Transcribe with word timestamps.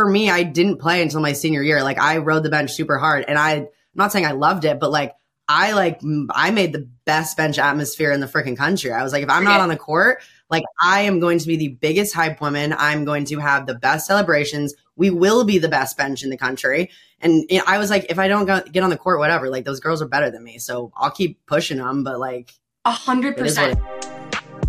for 0.00 0.08
me, 0.08 0.30
I 0.30 0.44
didn't 0.44 0.78
play 0.78 1.02
until 1.02 1.20
my 1.20 1.34
senior 1.34 1.62
year. 1.62 1.82
Like 1.82 2.00
I 2.00 2.16
rode 2.16 2.42
the 2.42 2.48
bench 2.48 2.72
super 2.72 2.96
hard 2.96 3.26
and 3.28 3.38
I, 3.38 3.56
I'm 3.56 3.68
not 3.94 4.12
saying 4.12 4.24
I 4.24 4.32
loved 4.32 4.64
it, 4.64 4.80
but 4.80 4.90
like 4.90 5.14
I 5.46 5.72
like, 5.72 6.00
I 6.30 6.50
made 6.52 6.72
the 6.72 6.88
best 7.04 7.36
bench 7.36 7.58
atmosphere 7.58 8.10
in 8.10 8.20
the 8.20 8.26
freaking 8.26 8.56
country. 8.56 8.92
I 8.92 9.02
was 9.02 9.12
like, 9.12 9.24
if 9.24 9.28
I'm 9.28 9.44
not 9.44 9.60
on 9.60 9.68
the 9.68 9.76
court, 9.76 10.22
like 10.48 10.62
I 10.80 11.02
am 11.02 11.20
going 11.20 11.38
to 11.38 11.46
be 11.46 11.56
the 11.56 11.68
biggest 11.68 12.14
hype 12.14 12.40
woman. 12.40 12.74
I'm 12.78 13.04
going 13.04 13.26
to 13.26 13.40
have 13.40 13.66
the 13.66 13.74
best 13.74 14.06
celebrations. 14.06 14.74
We 14.96 15.10
will 15.10 15.44
be 15.44 15.58
the 15.58 15.68
best 15.68 15.98
bench 15.98 16.22
in 16.24 16.30
the 16.30 16.38
country. 16.38 16.90
And 17.20 17.44
you 17.50 17.58
know, 17.58 17.64
I 17.66 17.76
was 17.76 17.90
like, 17.90 18.06
if 18.08 18.18
I 18.18 18.26
don't 18.26 18.46
go, 18.46 18.62
get 18.62 18.82
on 18.82 18.88
the 18.88 18.96
court, 18.96 19.18
whatever, 19.18 19.50
like 19.50 19.66
those 19.66 19.80
girls 19.80 20.00
are 20.00 20.08
better 20.08 20.30
than 20.30 20.42
me. 20.42 20.56
So 20.56 20.92
I'll 20.96 21.10
keep 21.10 21.44
pushing 21.44 21.76
them, 21.76 22.04
but 22.04 22.18
like 22.18 22.54
a 22.86 22.90
hundred 22.90 23.36
percent. 23.36 23.78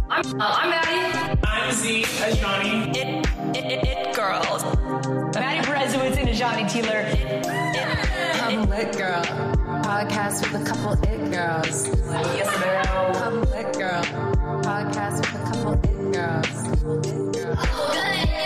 I'm, 0.10 0.42
uh, 0.42 0.58
I'm 0.60 0.70
Maddie. 0.72 1.40
I'm 1.46 1.72
Z, 1.72 2.04
Azhani. 2.04 2.98
It, 2.98 3.56
it, 3.56 3.66
it, 3.66 3.88
it 3.88 4.14
girls. 4.14 4.81
And 6.54 6.70
Tealer. 6.70 7.04
I'm 8.44 8.70
lit 8.70 8.98
girl. 8.98 9.24
Podcast 9.84 10.42
with 10.42 10.62
a 10.62 10.66
couple 10.66 10.94
it 10.94 11.32
girls. 11.32 11.88
Yes, 12.36 12.60
ma'am. 12.60 13.16
I'm 13.16 13.42
lit 13.52 13.74
girl. 13.78 14.04
Podcast 14.62 15.18
with 15.20 15.36
a 15.36 15.44
couple 15.48 15.74
it 15.74 16.14
girls. 16.14 16.58
It 17.08 18.41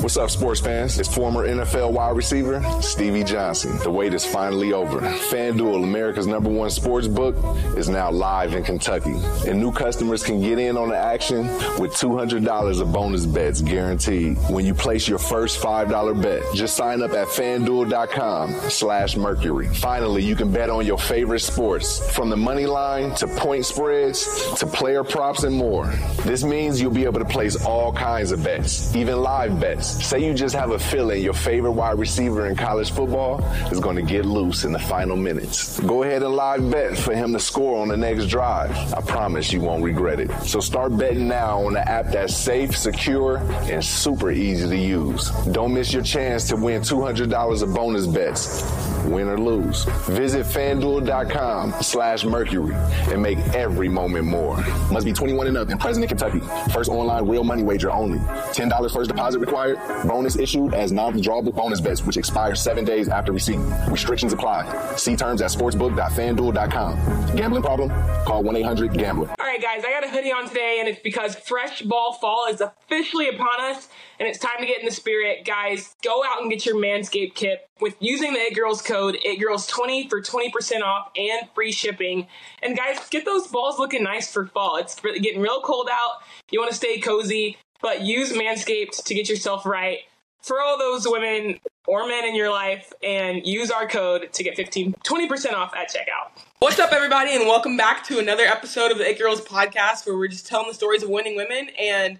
What's 0.00 0.18
up, 0.18 0.30
sports 0.30 0.60
fans? 0.60 0.98
It's 0.98 1.12
former 1.12 1.48
NFL 1.48 1.92
wide 1.92 2.16
receiver 2.16 2.62
Stevie 2.82 3.24
Johnson. 3.24 3.78
The 3.78 3.90
wait 3.90 4.12
is 4.14 4.26
finally 4.26 4.72
over. 4.72 5.00
FanDuel, 5.00 5.82
America's 5.82 6.26
number 6.26 6.50
one 6.50 6.70
sports 6.70 7.08
book, 7.08 7.34
is 7.76 7.88
now 7.88 8.10
live 8.10 8.54
in 8.54 8.62
Kentucky. 8.62 9.14
And 9.46 9.58
new 9.58 9.72
customers 9.72 10.22
can 10.22 10.40
get 10.40 10.58
in 10.58 10.76
on 10.76 10.90
the 10.90 10.96
action 10.96 11.46
with 11.80 11.94
$200 11.94 12.80
of 12.80 12.92
bonus 12.92 13.26
bets 13.26 13.62
guaranteed 13.62 14.36
when 14.50 14.66
you 14.66 14.74
place 14.74 15.08
your 15.08 15.18
first 15.18 15.60
$5 15.60 16.22
bet. 16.22 16.42
Just 16.54 16.76
sign 16.76 17.02
up 17.02 17.12
at 17.12 17.28
fanduel.com 17.28 18.52
slash 18.68 19.16
mercury. 19.16 19.68
Finally, 19.68 20.22
you 20.22 20.36
can 20.36 20.52
bet 20.52 20.68
on 20.68 20.84
your 20.84 20.98
favorite 20.98 21.40
sports 21.40 22.14
from 22.14 22.28
the 22.28 22.36
money 22.36 22.66
line 22.66 23.14
to 23.16 23.26
point 23.26 23.64
spreads 23.64 24.52
to 24.56 24.66
player 24.66 25.02
props 25.02 25.42
and 25.44 25.56
more. 25.56 25.86
This 26.24 26.44
means 26.44 26.80
you'll 26.80 26.92
be 26.92 27.04
able 27.04 27.20
to 27.20 27.24
place 27.24 27.64
all 27.64 27.92
kinds 27.92 28.30
of 28.30 28.44
bets, 28.44 28.94
even 28.94 29.22
live 29.22 29.58
bets. 29.58 29.85
Say 29.86 30.24
you 30.24 30.34
just 30.34 30.54
have 30.54 30.70
a 30.70 30.78
feeling 30.78 31.22
your 31.22 31.32
favorite 31.32 31.72
wide 31.72 31.98
receiver 31.98 32.46
in 32.46 32.56
college 32.56 32.90
football 32.90 33.44
is 33.70 33.80
going 33.80 33.96
to 33.96 34.02
get 34.02 34.24
loose 34.24 34.64
in 34.64 34.72
the 34.72 34.78
final 34.78 35.16
minutes. 35.16 35.78
Go 35.80 36.02
ahead 36.02 36.22
and 36.22 36.34
live 36.34 36.70
bet 36.70 36.96
for 36.98 37.14
him 37.14 37.32
to 37.32 37.40
score 37.40 37.80
on 37.80 37.88
the 37.88 37.96
next 37.96 38.26
drive. 38.26 38.70
I 38.92 39.00
promise 39.00 39.52
you 39.52 39.60
won't 39.60 39.82
regret 39.84 40.20
it. 40.20 40.30
So 40.42 40.60
start 40.60 40.96
betting 40.96 41.28
now 41.28 41.64
on 41.64 41.74
the 41.74 41.88
app 41.88 42.06
that's 42.06 42.36
safe, 42.36 42.76
secure, 42.76 43.38
and 43.70 43.84
super 43.84 44.30
easy 44.30 44.68
to 44.68 44.76
use. 44.76 45.30
Don't 45.52 45.72
miss 45.74 45.92
your 45.92 46.02
chance 46.02 46.48
to 46.48 46.56
win 46.56 46.82
$200 46.82 47.62
of 47.62 47.74
bonus 47.74 48.06
bets, 48.06 48.62
win 49.04 49.28
or 49.28 49.38
lose. 49.38 49.84
Visit 50.08 50.46
fanduel.com 50.46 51.74
slash 51.80 52.24
mercury 52.24 52.74
and 53.08 53.22
make 53.22 53.38
every 53.54 53.88
moment 53.88 54.24
more. 54.24 54.56
Must 54.90 55.06
be 55.06 55.12
21 55.12 55.46
and 55.48 55.56
up 55.56 55.68
and 55.68 55.78
present 55.78 56.04
in 56.04 56.08
Kentucky. 56.08 56.40
First 56.72 56.90
online 56.90 57.28
real 57.28 57.44
money 57.44 57.62
wager 57.62 57.90
only. 57.90 58.18
$10 58.18 58.92
first 58.92 59.08
deposit 59.08 59.38
required. 59.38 59.75
Bonus 60.06 60.36
issued 60.36 60.74
as 60.74 60.92
non-withdrawable 60.92 61.54
bonus 61.54 61.80
bets, 61.80 62.04
which 62.04 62.16
expire 62.16 62.54
seven 62.54 62.84
days 62.84 63.08
after 63.08 63.32
receipt. 63.32 63.58
Restrictions 63.88 64.32
apply. 64.32 64.94
See 64.96 65.16
terms 65.16 65.42
at 65.42 65.50
sportsbook.fanduel.com. 65.50 67.36
Gambling 67.36 67.62
problem? 67.62 67.90
Call 68.24 68.42
1-800-GAMBLER. 68.44 69.28
All 69.28 69.46
right, 69.46 69.60
guys, 69.60 69.84
I 69.84 69.90
got 69.90 70.04
a 70.04 70.08
hoodie 70.08 70.32
on 70.32 70.48
today, 70.48 70.78
and 70.80 70.88
it's 70.88 71.00
because 71.00 71.36
Fresh 71.36 71.82
Ball 71.82 72.12
Fall 72.14 72.46
is 72.50 72.60
officially 72.60 73.28
upon 73.28 73.60
us, 73.60 73.88
and 74.18 74.28
it's 74.28 74.38
time 74.38 74.58
to 74.60 74.66
get 74.66 74.80
in 74.80 74.86
the 74.86 74.92
spirit. 74.92 75.44
Guys, 75.44 75.94
go 76.02 76.22
out 76.24 76.40
and 76.40 76.50
get 76.50 76.66
your 76.66 76.76
Manscaped 76.76 77.34
kit 77.34 77.68
with 77.80 77.96
using 78.00 78.32
the 78.32 78.38
It 78.38 78.54
Girls 78.54 78.82
code 78.82 79.16
ItGirls20 79.24 80.08
for 80.08 80.22
20% 80.22 80.82
off 80.82 81.10
and 81.16 81.48
free 81.54 81.72
shipping. 81.72 82.26
And 82.62 82.76
guys, 82.76 82.98
get 83.10 83.24
those 83.24 83.46
balls 83.48 83.78
looking 83.78 84.02
nice 84.02 84.32
for 84.32 84.46
fall. 84.46 84.76
It's 84.76 84.98
getting 85.00 85.40
real 85.40 85.60
cold 85.60 85.88
out. 85.90 86.22
You 86.50 86.58
want 86.58 86.70
to 86.70 86.76
stay 86.76 86.98
cozy, 87.00 87.58
but 87.80 88.02
use 88.02 88.32
Manscaped 88.32 89.04
to 89.04 89.14
get 89.14 89.28
yourself 89.28 89.66
right. 89.66 90.00
For 90.42 90.60
all 90.60 90.78
those 90.78 91.06
women 91.08 91.58
or 91.86 92.06
men 92.06 92.24
in 92.24 92.34
your 92.34 92.50
life, 92.50 92.92
and 93.02 93.44
use 93.46 93.70
our 93.70 93.86
code 93.88 94.32
to 94.32 94.42
get 94.44 94.56
15, 94.56 94.94
20% 95.04 95.52
off 95.54 95.74
at 95.74 95.88
checkout. 95.88 96.40
What's 96.58 96.78
up, 96.78 96.92
everybody, 96.92 97.34
and 97.34 97.46
welcome 97.46 97.76
back 97.76 98.04
to 98.04 98.18
another 98.18 98.44
episode 98.44 98.90
of 98.90 98.98
the 98.98 99.08
It 99.08 99.18
Girls 99.18 99.40
podcast, 99.40 100.06
where 100.06 100.16
we're 100.16 100.28
just 100.28 100.46
telling 100.46 100.68
the 100.68 100.74
stories 100.74 101.02
of 101.02 101.08
winning 101.08 101.36
women. 101.36 101.70
And 101.80 102.18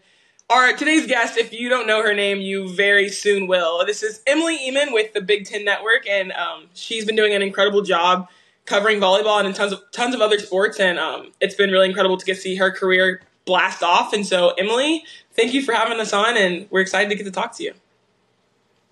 our 0.49 0.73
today's 0.73 1.07
guest, 1.07 1.37
if 1.37 1.53
you 1.53 1.69
don't 1.69 1.87
know 1.87 2.03
her 2.03 2.15
name, 2.15 2.41
you 2.41 2.69
very 2.69 3.09
soon 3.09 3.47
will. 3.47 3.85
This 3.85 4.03
is 4.03 4.23
Emily 4.27 4.59
Ehman 4.59 4.93
with 4.93 5.13
the 5.13 5.21
Big 5.21 5.47
Ten 5.47 5.65
Network, 5.65 6.09
and 6.09 6.33
um, 6.33 6.67
she's 6.75 7.05
been 7.05 7.17
doing 7.17 7.33
an 7.33 7.43
incredible 7.43 7.83
job 7.83 8.29
covering 8.67 9.01
volleyball 9.01 9.45
and 9.45 9.55
tons 9.55 9.73
of 9.73 9.83
tons 9.93 10.15
of 10.15 10.21
other 10.21 10.39
sports. 10.39 10.79
And 10.79 10.99
um, 10.99 11.33
it's 11.41 11.55
been 11.55 11.71
really 11.71 11.89
incredible 11.89 12.17
to 12.17 12.25
get 12.25 12.37
see 12.37 12.57
her 12.57 12.71
career 12.71 13.23
blast 13.45 13.83
off. 13.83 14.13
And 14.13 14.27
so, 14.27 14.51
Emily, 14.51 15.05
thank 15.37 15.55
you 15.55 15.63
for 15.63 15.73
having 15.73 16.01
us 16.01 16.13
on, 16.13 16.37
and 16.37 16.67
we're 16.71 16.81
excited 16.81 17.09
to 17.11 17.17
get 17.17 17.25
to 17.25 17.31
talk 17.31 17.57
to 17.57 17.63
you. 17.65 17.75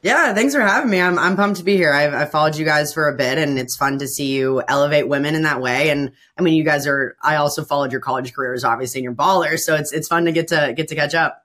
Yeah, 0.02 0.34
thanks 0.34 0.54
for 0.54 0.60
having 0.60 0.90
me. 0.90 1.00
I'm 1.00 1.18
I'm 1.18 1.34
pumped 1.34 1.58
to 1.58 1.64
be 1.64 1.76
here. 1.76 1.90
I've, 1.90 2.12
I've 2.12 2.30
followed 2.30 2.56
you 2.56 2.64
guys 2.66 2.92
for 2.92 3.08
a 3.08 3.16
bit, 3.16 3.38
and 3.38 3.58
it's 3.58 3.74
fun 3.74 3.98
to 4.00 4.06
see 4.06 4.34
you 4.34 4.62
elevate 4.68 5.08
women 5.08 5.34
in 5.34 5.42
that 5.42 5.62
way. 5.62 5.88
And 5.88 6.12
I 6.38 6.42
mean, 6.42 6.54
you 6.54 6.62
guys 6.62 6.86
are. 6.86 7.16
I 7.22 7.36
also 7.36 7.64
followed 7.64 7.90
your 7.90 8.02
college 8.02 8.34
careers, 8.34 8.64
obviously, 8.64 8.98
and 8.98 9.04
your 9.04 9.14
ballers, 9.14 9.60
so 9.60 9.74
it's 9.74 9.92
it's 9.92 10.06
fun 10.06 10.26
to 10.26 10.32
get 10.32 10.48
to 10.48 10.74
get 10.76 10.88
to 10.88 10.94
catch 10.94 11.14
up. 11.14 11.44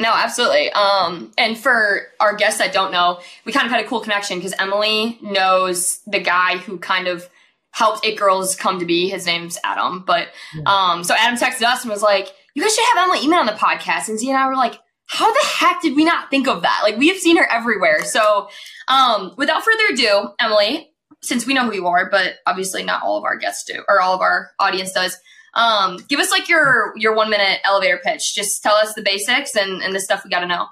No, 0.00 0.12
absolutely. 0.12 0.70
Um, 0.72 1.32
and 1.38 1.56
for 1.56 2.08
our 2.20 2.34
guests 2.34 2.58
that 2.58 2.72
don't 2.72 2.92
know, 2.92 3.20
we 3.44 3.52
kind 3.52 3.64
of 3.64 3.72
had 3.72 3.84
a 3.84 3.88
cool 3.88 4.00
connection 4.00 4.38
because 4.38 4.52
Emily 4.58 5.18
knows 5.22 6.00
the 6.06 6.20
guy 6.20 6.58
who 6.58 6.78
kind 6.78 7.06
of 7.06 7.30
helped 7.70 8.04
It 8.04 8.18
Girls 8.18 8.56
come 8.56 8.80
to 8.80 8.86
be. 8.86 9.08
His 9.08 9.24
name's 9.24 9.56
Adam. 9.64 10.02
But 10.06 10.28
um, 10.66 11.04
so 11.04 11.14
Adam 11.16 11.38
texted 11.38 11.62
us 11.62 11.82
and 11.82 11.90
was 11.90 12.02
like, 12.02 12.28
"You 12.56 12.62
guys 12.62 12.74
should 12.74 12.84
have 12.94 13.04
Emily 13.04 13.20
Ehman 13.20 13.40
on 13.40 13.46
the 13.46 13.52
podcast." 13.52 14.08
And 14.08 14.18
Z 14.18 14.28
and 14.28 14.38
I 14.38 14.48
were 14.48 14.56
like, 14.56 14.80
how 15.08 15.32
the 15.32 15.46
heck 15.46 15.80
did 15.82 15.94
we 15.94 16.04
not 16.04 16.30
think 16.30 16.48
of 16.48 16.62
that? 16.62 16.80
Like 16.82 16.96
we 16.96 17.08
have 17.08 17.18
seen 17.18 17.36
her 17.36 17.48
everywhere. 17.50 18.04
So, 18.04 18.48
um, 18.88 19.34
without 19.36 19.62
further 19.62 19.84
ado, 19.92 20.30
Emily, 20.40 20.90
since 21.22 21.46
we 21.46 21.54
know 21.54 21.64
who 21.64 21.74
you 21.74 21.86
are, 21.86 22.10
but 22.10 22.34
obviously 22.46 22.82
not 22.82 23.02
all 23.02 23.16
of 23.16 23.24
our 23.24 23.36
guests 23.36 23.64
do, 23.64 23.82
or 23.88 24.00
all 24.00 24.14
of 24.14 24.20
our 24.20 24.50
audience 24.58 24.92
does, 24.92 25.16
um, 25.54 25.98
give 26.08 26.20
us 26.20 26.30
like 26.30 26.48
your 26.48 26.92
your 26.96 27.14
one 27.14 27.30
minute 27.30 27.60
elevator 27.64 28.00
pitch. 28.02 28.34
Just 28.34 28.62
tell 28.62 28.74
us 28.74 28.94
the 28.94 29.02
basics 29.02 29.54
and 29.54 29.82
and 29.82 29.94
the 29.94 30.00
stuff 30.00 30.24
we 30.24 30.30
got 30.30 30.40
to 30.40 30.46
know. 30.46 30.66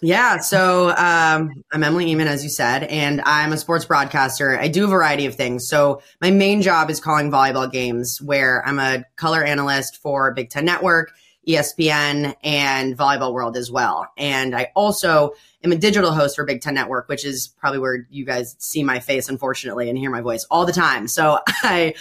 Yeah, 0.00 0.38
so 0.38 0.90
um, 0.90 1.64
I'm 1.72 1.82
Emily 1.82 2.06
Ehman, 2.14 2.26
as 2.26 2.44
you 2.44 2.50
said, 2.50 2.84
and 2.84 3.20
I'm 3.22 3.52
a 3.52 3.56
sports 3.56 3.84
broadcaster. 3.84 4.58
I 4.58 4.68
do 4.68 4.84
a 4.84 4.88
variety 4.88 5.26
of 5.26 5.34
things. 5.34 5.68
So 5.68 6.02
my 6.20 6.30
main 6.30 6.62
job 6.62 6.88
is 6.88 7.00
calling 7.00 7.32
volleyball 7.32 7.70
games, 7.70 8.22
where 8.22 8.64
I'm 8.64 8.78
a 8.78 9.04
color 9.16 9.42
analyst 9.42 9.96
for 10.00 10.32
Big 10.32 10.50
Ten 10.50 10.64
Network 10.64 11.12
ESPN 11.48 12.34
and 12.44 12.96
Volleyball 12.96 13.32
World 13.32 13.56
as 13.56 13.70
well. 13.70 14.06
And 14.16 14.54
I 14.54 14.70
also 14.76 15.32
am 15.64 15.72
a 15.72 15.76
digital 15.76 16.12
host 16.12 16.36
for 16.36 16.44
Big 16.44 16.60
Ten 16.60 16.74
Network, 16.74 17.08
which 17.08 17.24
is 17.24 17.48
probably 17.58 17.80
where 17.80 18.06
you 18.10 18.24
guys 18.24 18.54
see 18.58 18.84
my 18.84 19.00
face, 19.00 19.28
unfortunately, 19.28 19.88
and 19.88 19.98
hear 19.98 20.10
my 20.10 20.20
voice 20.20 20.46
all 20.50 20.66
the 20.66 20.72
time. 20.72 21.08
So 21.08 21.40
I, 21.62 21.94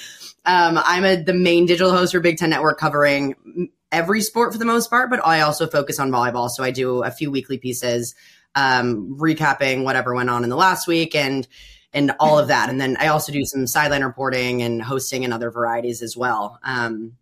um, 0.45 0.79
I'm 0.83 1.05
a, 1.05 1.15
the 1.15 1.33
main 1.33 1.65
digital 1.65 1.91
host 1.91 2.11
for 2.11 2.19
Big 2.19 2.37
Ten 2.37 2.49
Network 2.49 2.77
covering 2.77 3.69
every 3.91 4.21
sport 4.21 4.51
for 4.51 4.59
the 4.59 4.65
most 4.65 4.89
part, 4.89 5.09
but 5.09 5.25
I 5.25 5.41
also 5.41 5.67
focus 5.67 5.99
on 5.99 6.11
volleyball. 6.11 6.49
So 6.49 6.63
I 6.63 6.71
do 6.71 7.03
a 7.03 7.11
few 7.11 7.31
weekly 7.31 7.57
pieces, 7.57 8.15
um, 8.55 9.17
recapping 9.19 9.83
whatever 9.83 10.13
went 10.13 10.29
on 10.29 10.43
in 10.43 10.49
the 10.49 10.55
last 10.55 10.87
week 10.87 11.15
and, 11.15 11.47
and 11.93 12.11
all 12.19 12.37
of 12.37 12.49
that. 12.49 12.69
And 12.69 12.79
then 12.79 12.97
I 12.99 13.07
also 13.07 13.31
do 13.31 13.45
some 13.45 13.65
sideline 13.67 14.03
reporting 14.03 14.61
and 14.61 14.81
hosting 14.81 15.23
and 15.23 15.33
other 15.33 15.51
varieties 15.51 16.01
as 16.01 16.17
well. 16.17 16.59
Um, 16.63 17.13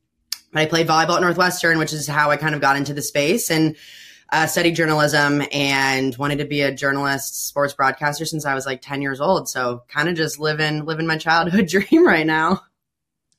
but 0.52 0.62
I 0.62 0.66
played 0.66 0.88
volleyball 0.88 1.16
at 1.16 1.22
Northwestern, 1.22 1.78
which 1.80 1.94
is 1.94 2.08
how 2.08 2.32
I 2.32 2.38
kind 2.38 2.56
of 2.56 2.62
got 2.62 2.78
into 2.78 2.94
the 2.94 3.02
space 3.02 3.52
and 3.52 3.76
uh, 4.32 4.48
studied 4.48 4.76
journalism 4.76 5.44
and 5.52 6.16
wanted 6.18 6.40
to 6.40 6.46
be 6.46 6.62
a 6.62 6.74
journalist, 6.74 7.48
sports 7.48 7.74
broadcaster 7.74 8.26
since 8.26 8.46
I 8.46 8.56
was 8.56 8.66
like 8.66 8.82
10 8.82 9.02
years 9.02 9.22
old. 9.22 9.48
So 9.48 9.84
kind 9.88 10.10
of 10.10 10.16
just 10.16 10.40
living, 10.40 10.86
living 10.86 11.06
my 11.06 11.18
childhood 11.18 11.68
dream 11.70 12.08
right 12.08 12.26
now. 12.26 12.64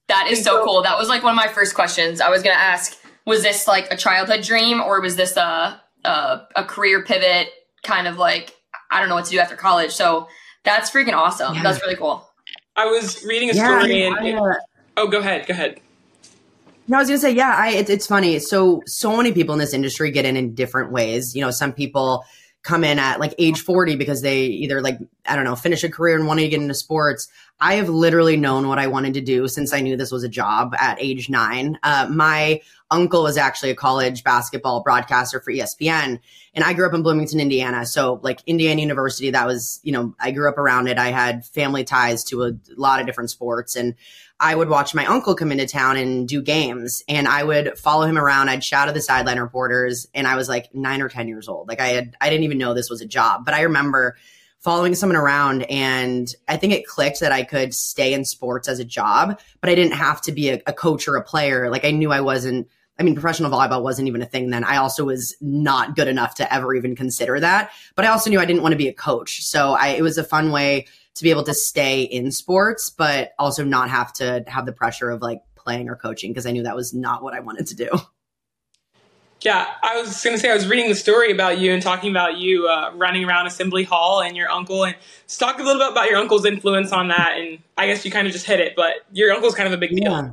That 0.08 0.28
is 0.30 0.44
so 0.44 0.64
cool. 0.64 0.82
That 0.82 0.96
was 0.96 1.08
like 1.08 1.24
one 1.24 1.32
of 1.32 1.36
my 1.36 1.48
first 1.48 1.74
questions. 1.74 2.20
I 2.20 2.28
was 2.28 2.42
going 2.42 2.54
to 2.54 2.62
ask, 2.62 2.96
was 3.26 3.42
this 3.42 3.66
like 3.68 3.92
a 3.92 3.96
childhood 3.96 4.42
dream 4.42 4.80
or 4.80 5.00
was 5.00 5.16
this 5.16 5.36
a, 5.36 5.82
a, 6.04 6.40
a 6.54 6.64
career 6.64 7.04
pivot 7.04 7.48
kind 7.82 8.06
of 8.06 8.16
like, 8.16 8.54
I 8.90 9.00
don't 9.00 9.08
know 9.08 9.16
what 9.16 9.26
to 9.26 9.30
do 9.32 9.38
after 9.38 9.56
college. 9.56 9.92
So 9.92 10.28
that's 10.64 10.90
freaking 10.90 11.12
awesome. 11.12 11.56
Yeah. 11.56 11.62
That's 11.62 11.82
really 11.82 11.96
cool. 11.96 12.28
I 12.76 12.86
was 12.86 13.24
reading 13.24 13.50
a 13.50 13.54
Yeah, 13.54 13.78
story, 13.78 14.04
I 14.04 14.06
and 14.06 14.16
I, 14.18 14.32
uh, 14.32 14.54
oh, 14.98 15.08
go 15.08 15.18
ahead, 15.18 15.46
go 15.46 15.52
ahead. 15.52 15.80
No, 16.88 16.98
I 16.98 17.00
was 17.00 17.08
gonna 17.08 17.18
say, 17.18 17.32
yeah, 17.32 17.54
I, 17.56 17.70
it's 17.70 17.90
it's 17.90 18.06
funny. 18.06 18.38
So 18.38 18.82
so 18.86 19.16
many 19.16 19.32
people 19.32 19.54
in 19.54 19.58
this 19.58 19.74
industry 19.74 20.10
get 20.12 20.24
in 20.24 20.36
in 20.36 20.54
different 20.54 20.92
ways. 20.92 21.34
You 21.34 21.40
know, 21.40 21.50
some 21.50 21.72
people 21.72 22.24
come 22.66 22.82
in 22.82 22.98
at 22.98 23.20
like 23.20 23.32
age 23.38 23.60
40 23.60 23.94
because 23.94 24.22
they 24.22 24.46
either 24.46 24.80
like 24.82 24.98
I 25.24 25.36
don't 25.36 25.44
know 25.44 25.54
finish 25.54 25.84
a 25.84 25.88
career 25.88 26.16
and 26.16 26.26
want 26.26 26.40
to 26.40 26.48
get 26.48 26.60
into 26.60 26.74
sports. 26.74 27.28
I 27.60 27.74
have 27.74 27.88
literally 27.88 28.36
known 28.36 28.66
what 28.66 28.80
I 28.80 28.88
wanted 28.88 29.14
to 29.14 29.20
do 29.20 29.46
since 29.46 29.72
I 29.72 29.80
knew 29.80 29.96
this 29.96 30.10
was 30.10 30.24
a 30.24 30.28
job 30.28 30.74
at 30.76 31.00
age 31.00 31.30
nine. 31.30 31.78
Uh, 31.84 32.08
my 32.10 32.60
uncle 32.90 33.22
was 33.22 33.36
actually 33.36 33.70
a 33.70 33.76
college 33.76 34.24
basketball 34.24 34.82
broadcaster 34.82 35.40
for 35.40 35.52
ESPN, 35.52 36.18
and 36.54 36.64
I 36.64 36.72
grew 36.72 36.88
up 36.88 36.94
in 36.94 37.02
Bloomington, 37.02 37.38
Indiana. 37.38 37.86
So 37.86 38.18
like 38.24 38.40
Indiana 38.46 38.80
University, 38.80 39.30
that 39.30 39.46
was 39.46 39.78
you 39.84 39.92
know 39.92 40.16
I 40.18 40.32
grew 40.32 40.48
up 40.48 40.58
around 40.58 40.88
it. 40.88 40.98
I 40.98 41.12
had 41.12 41.46
family 41.46 41.84
ties 41.84 42.24
to 42.24 42.42
a 42.42 42.52
lot 42.76 43.00
of 43.00 43.06
different 43.06 43.30
sports 43.30 43.76
and. 43.76 43.94
I 44.38 44.54
would 44.54 44.68
watch 44.68 44.94
my 44.94 45.06
uncle 45.06 45.34
come 45.34 45.50
into 45.50 45.66
town 45.66 45.96
and 45.96 46.28
do 46.28 46.42
games 46.42 47.02
and 47.08 47.26
I 47.26 47.42
would 47.42 47.78
follow 47.78 48.04
him 48.06 48.18
around. 48.18 48.50
I'd 48.50 48.62
shout 48.62 48.88
at 48.88 48.94
the 48.94 49.00
sideline 49.00 49.38
reporters 49.38 50.06
and 50.14 50.26
I 50.26 50.36
was 50.36 50.48
like 50.48 50.74
nine 50.74 51.00
or 51.00 51.08
10 51.08 51.26
years 51.26 51.48
old. 51.48 51.68
Like 51.68 51.80
I 51.80 51.88
had, 51.88 52.16
I 52.20 52.28
didn't 52.28 52.44
even 52.44 52.58
know 52.58 52.74
this 52.74 52.90
was 52.90 53.00
a 53.00 53.06
job, 53.06 53.46
but 53.46 53.54
I 53.54 53.62
remember 53.62 54.16
following 54.58 54.94
someone 54.94 55.16
around 55.16 55.62
and 55.70 56.34
I 56.48 56.56
think 56.58 56.74
it 56.74 56.86
clicked 56.86 57.20
that 57.20 57.32
I 57.32 57.44
could 57.44 57.72
stay 57.72 58.12
in 58.12 58.24
sports 58.24 58.68
as 58.68 58.78
a 58.78 58.84
job, 58.84 59.40
but 59.60 59.70
I 59.70 59.74
didn't 59.74 59.94
have 59.94 60.20
to 60.22 60.32
be 60.32 60.50
a, 60.50 60.60
a 60.66 60.72
coach 60.72 61.08
or 61.08 61.16
a 61.16 61.22
player. 61.22 61.70
Like 61.70 61.86
I 61.86 61.90
knew 61.90 62.12
I 62.12 62.20
wasn't, 62.20 62.68
I 62.98 63.04
mean, 63.04 63.14
professional 63.14 63.50
volleyball 63.50 63.82
wasn't 63.82 64.08
even 64.08 64.22
a 64.22 64.26
thing 64.26 64.50
then. 64.50 64.64
I 64.64 64.76
also 64.76 65.04
was 65.04 65.34
not 65.40 65.96
good 65.96 66.08
enough 66.08 66.34
to 66.36 66.52
ever 66.52 66.74
even 66.74 66.94
consider 66.94 67.40
that, 67.40 67.70
but 67.94 68.04
I 68.04 68.08
also 68.08 68.28
knew 68.28 68.40
I 68.40 68.44
didn't 68.44 68.62
want 68.62 68.72
to 68.72 68.78
be 68.78 68.88
a 68.88 68.92
coach. 68.92 69.44
So 69.44 69.72
I, 69.72 69.88
it 69.88 70.02
was 70.02 70.18
a 70.18 70.24
fun 70.24 70.50
way 70.50 70.86
to 71.16 71.22
be 71.22 71.30
able 71.30 71.44
to 71.44 71.54
stay 71.54 72.02
in 72.02 72.30
sports, 72.30 72.90
but 72.90 73.32
also 73.38 73.64
not 73.64 73.90
have 73.90 74.12
to 74.14 74.44
have 74.46 74.66
the 74.66 74.72
pressure 74.72 75.10
of 75.10 75.22
like 75.22 75.42
playing 75.54 75.88
or 75.88 75.96
coaching 75.96 76.30
because 76.30 76.46
I 76.46 76.52
knew 76.52 76.62
that 76.62 76.76
was 76.76 76.94
not 76.94 77.22
what 77.22 77.34
I 77.34 77.40
wanted 77.40 77.66
to 77.68 77.74
do. 77.74 77.90
Yeah, 79.42 79.66
I 79.82 80.00
was 80.00 80.22
going 80.24 80.34
to 80.34 80.40
say 80.40 80.50
I 80.50 80.54
was 80.54 80.66
reading 80.66 80.88
the 80.88 80.94
story 80.94 81.30
about 81.30 81.58
you 81.58 81.72
and 81.72 81.82
talking 81.82 82.10
about 82.10 82.38
you 82.38 82.68
uh, 82.68 82.92
running 82.94 83.24
around 83.24 83.46
Assembly 83.46 83.84
Hall 83.84 84.22
and 84.22 84.36
your 84.36 84.50
uncle, 84.50 84.84
and 84.84 84.96
just 85.26 85.38
talk 85.38 85.58
a 85.58 85.62
little 85.62 85.80
bit 85.80 85.92
about 85.92 86.08
your 86.08 86.18
uncle's 86.18 86.46
influence 86.46 86.90
on 86.90 87.08
that. 87.08 87.36
And 87.36 87.58
I 87.76 87.86
guess 87.86 88.04
you 88.04 88.10
kind 88.10 88.26
of 88.26 88.32
just 88.32 88.46
hit 88.46 88.60
it, 88.60 88.74
but 88.74 88.94
your 89.12 89.32
uncle's 89.32 89.54
kind 89.54 89.66
of 89.66 89.74
a 89.74 89.76
big 89.76 89.90
deal. 89.90 90.10
Yeah. 90.10 90.30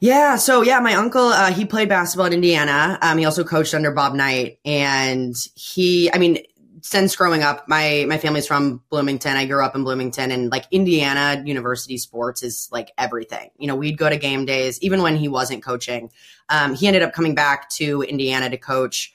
Yeah. 0.00 0.36
So 0.36 0.62
yeah, 0.62 0.80
my 0.80 0.94
uncle, 0.94 1.28
uh, 1.28 1.52
he 1.52 1.66
played 1.66 1.88
basketball 1.88 2.26
in 2.26 2.32
Indiana. 2.32 2.98
Um, 3.02 3.18
he 3.18 3.26
also 3.26 3.44
coached 3.44 3.74
under 3.74 3.90
Bob 3.90 4.14
Knight 4.14 4.58
and 4.64 5.36
he, 5.54 6.10
I 6.12 6.16
mean, 6.16 6.38
since 6.82 7.16
growing 7.16 7.42
up, 7.42 7.66
my 7.68 8.04
my 8.08 8.18
family's 8.18 8.46
from 8.46 8.82
Bloomington. 8.90 9.36
I 9.36 9.46
grew 9.46 9.64
up 9.64 9.74
in 9.74 9.84
Bloomington, 9.84 10.30
and 10.30 10.50
like 10.50 10.64
Indiana 10.70 11.42
University 11.44 11.98
sports 11.98 12.42
is 12.42 12.68
like 12.72 12.92
everything. 12.98 13.50
You 13.58 13.66
know, 13.66 13.76
we'd 13.76 13.98
go 13.98 14.08
to 14.08 14.16
game 14.16 14.44
days, 14.44 14.80
even 14.82 15.02
when 15.02 15.16
he 15.16 15.28
wasn't 15.28 15.62
coaching. 15.62 16.10
Um, 16.48 16.74
he 16.74 16.86
ended 16.86 17.02
up 17.02 17.12
coming 17.12 17.34
back 17.34 17.68
to 17.70 18.02
Indiana 18.02 18.50
to 18.50 18.56
coach. 18.56 19.12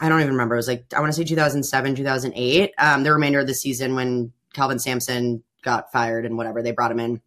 I 0.00 0.08
don't 0.08 0.20
even 0.20 0.32
remember. 0.32 0.54
It 0.54 0.58
was 0.58 0.68
like 0.68 0.84
I 0.94 1.00
want 1.00 1.12
to 1.12 1.16
say 1.16 1.24
2007, 1.24 1.94
2008. 1.94 2.72
Um, 2.78 3.02
the 3.02 3.12
remainder 3.12 3.40
of 3.40 3.46
the 3.46 3.54
season 3.54 3.94
when 3.94 4.32
Kelvin 4.52 4.78
Sampson 4.78 5.42
got 5.62 5.90
fired 5.92 6.24
and 6.24 6.36
whatever 6.36 6.62
they 6.62 6.72
brought 6.72 6.90
him 6.90 7.00
in. 7.00 7.20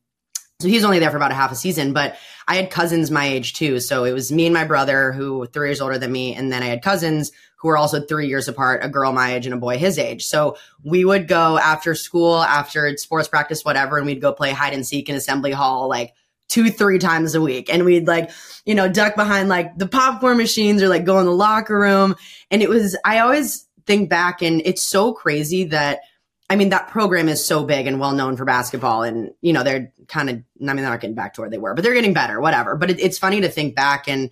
So 0.62 0.68
he 0.68 0.76
was 0.76 0.84
only 0.84 1.00
there 1.00 1.10
for 1.10 1.16
about 1.16 1.32
a 1.32 1.36
half 1.36 1.54
a 1.54 1.56
season, 1.56 1.94
but 1.94 2.18
I 2.46 2.56
had 2.56 2.70
cousins 2.70 3.10
my 3.10 3.26
age 3.26 3.54
too. 3.54 3.80
So 3.80 4.04
it 4.04 4.12
was 4.12 4.30
me 4.30 4.46
and 4.46 4.54
my 4.54 4.66
brother 4.66 5.14
who 5.14 5.38
were 5.38 5.48
three 5.48 5.70
years 5.70 5.80
older 5.80 5.98
than 5.98 6.12
me. 6.12 6.36
And 6.36 6.52
then 6.52 6.62
I 6.62 6.66
had 6.66 6.82
cousins 6.82 7.32
who 7.56 7.70
were 7.70 7.78
also 7.78 8.02
three 8.02 8.28
years 8.28 8.50
apart, 8.50 8.84
a 8.84 8.90
girl 8.90 9.14
my 9.14 9.36
age 9.36 9.46
and 9.46 9.56
a 9.56 9.58
boy 9.58 9.78
his 9.78 9.98
age. 9.98 10.26
So 10.26 10.58
we 10.84 11.06
would 11.06 11.30
go 11.30 11.58
after 11.58 11.96
school, 11.96 12.42
after 12.42 12.98
sports 12.98 13.30
practice, 13.30 13.64
whatever, 13.64 13.98
and 13.98 14.06
we'd 14.06 14.20
go 14.20 14.34
play 14.34 14.52
hide 14.52 14.74
and 14.74 14.86
seek 14.86 15.08
in 15.08 15.16
assembly 15.16 15.52
hall 15.52 15.88
like 15.88 16.14
two, 16.50 16.70
three 16.70 17.00
times 17.00 17.36
a 17.36 17.42
week. 17.42 17.74
And 17.74 17.86
we'd 17.86 18.08
like, 18.08 18.30
you 18.66 18.76
know, 18.76 18.90
duck 18.90 19.16
behind 19.16 19.48
like 19.48 19.78
the 19.78 19.88
popcorn 19.88 20.36
machines 20.36 20.84
or 20.84 20.90
like 20.90 21.06
go 21.06 21.20
in 21.20 21.26
the 21.26 21.32
locker 21.32 21.80
room. 21.80 22.18
And 22.52 22.62
it 22.62 22.68
was, 22.68 22.98
I 23.06 23.20
always 23.20 23.66
think 23.86 24.10
back 24.10 24.42
and 24.42 24.62
it's 24.66 24.84
so 24.84 25.14
crazy 25.14 25.66
that 25.66 26.02
I 26.50 26.56
mean, 26.56 26.70
that 26.70 26.88
program 26.88 27.30
is 27.30 27.46
so 27.46 27.64
big 27.64 27.86
and 27.86 28.00
well 28.00 28.14
known 28.14 28.36
for 28.36 28.44
basketball. 28.44 29.04
And, 29.04 29.32
you 29.42 29.54
know, 29.54 29.64
they're 29.64 29.94
kind 30.08 30.30
of, 30.30 30.36
I 30.38 30.40
mean, 30.60 30.78
they're 30.78 30.90
not 30.90 31.00
getting 31.00 31.16
back 31.16 31.36
to 31.36 31.42
where 31.42 31.50
they 31.50 31.60
were, 31.60 31.76
but 31.76 31.84
they're 31.84 31.94
getting 31.94 32.14
better, 32.14 32.42
whatever. 32.42 32.76
But 32.76 32.90
it, 32.90 33.00
it's 33.00 33.20
funny 33.20 33.42
to 33.42 33.50
think 33.50 33.76
back 33.76 34.08
and 34.08 34.32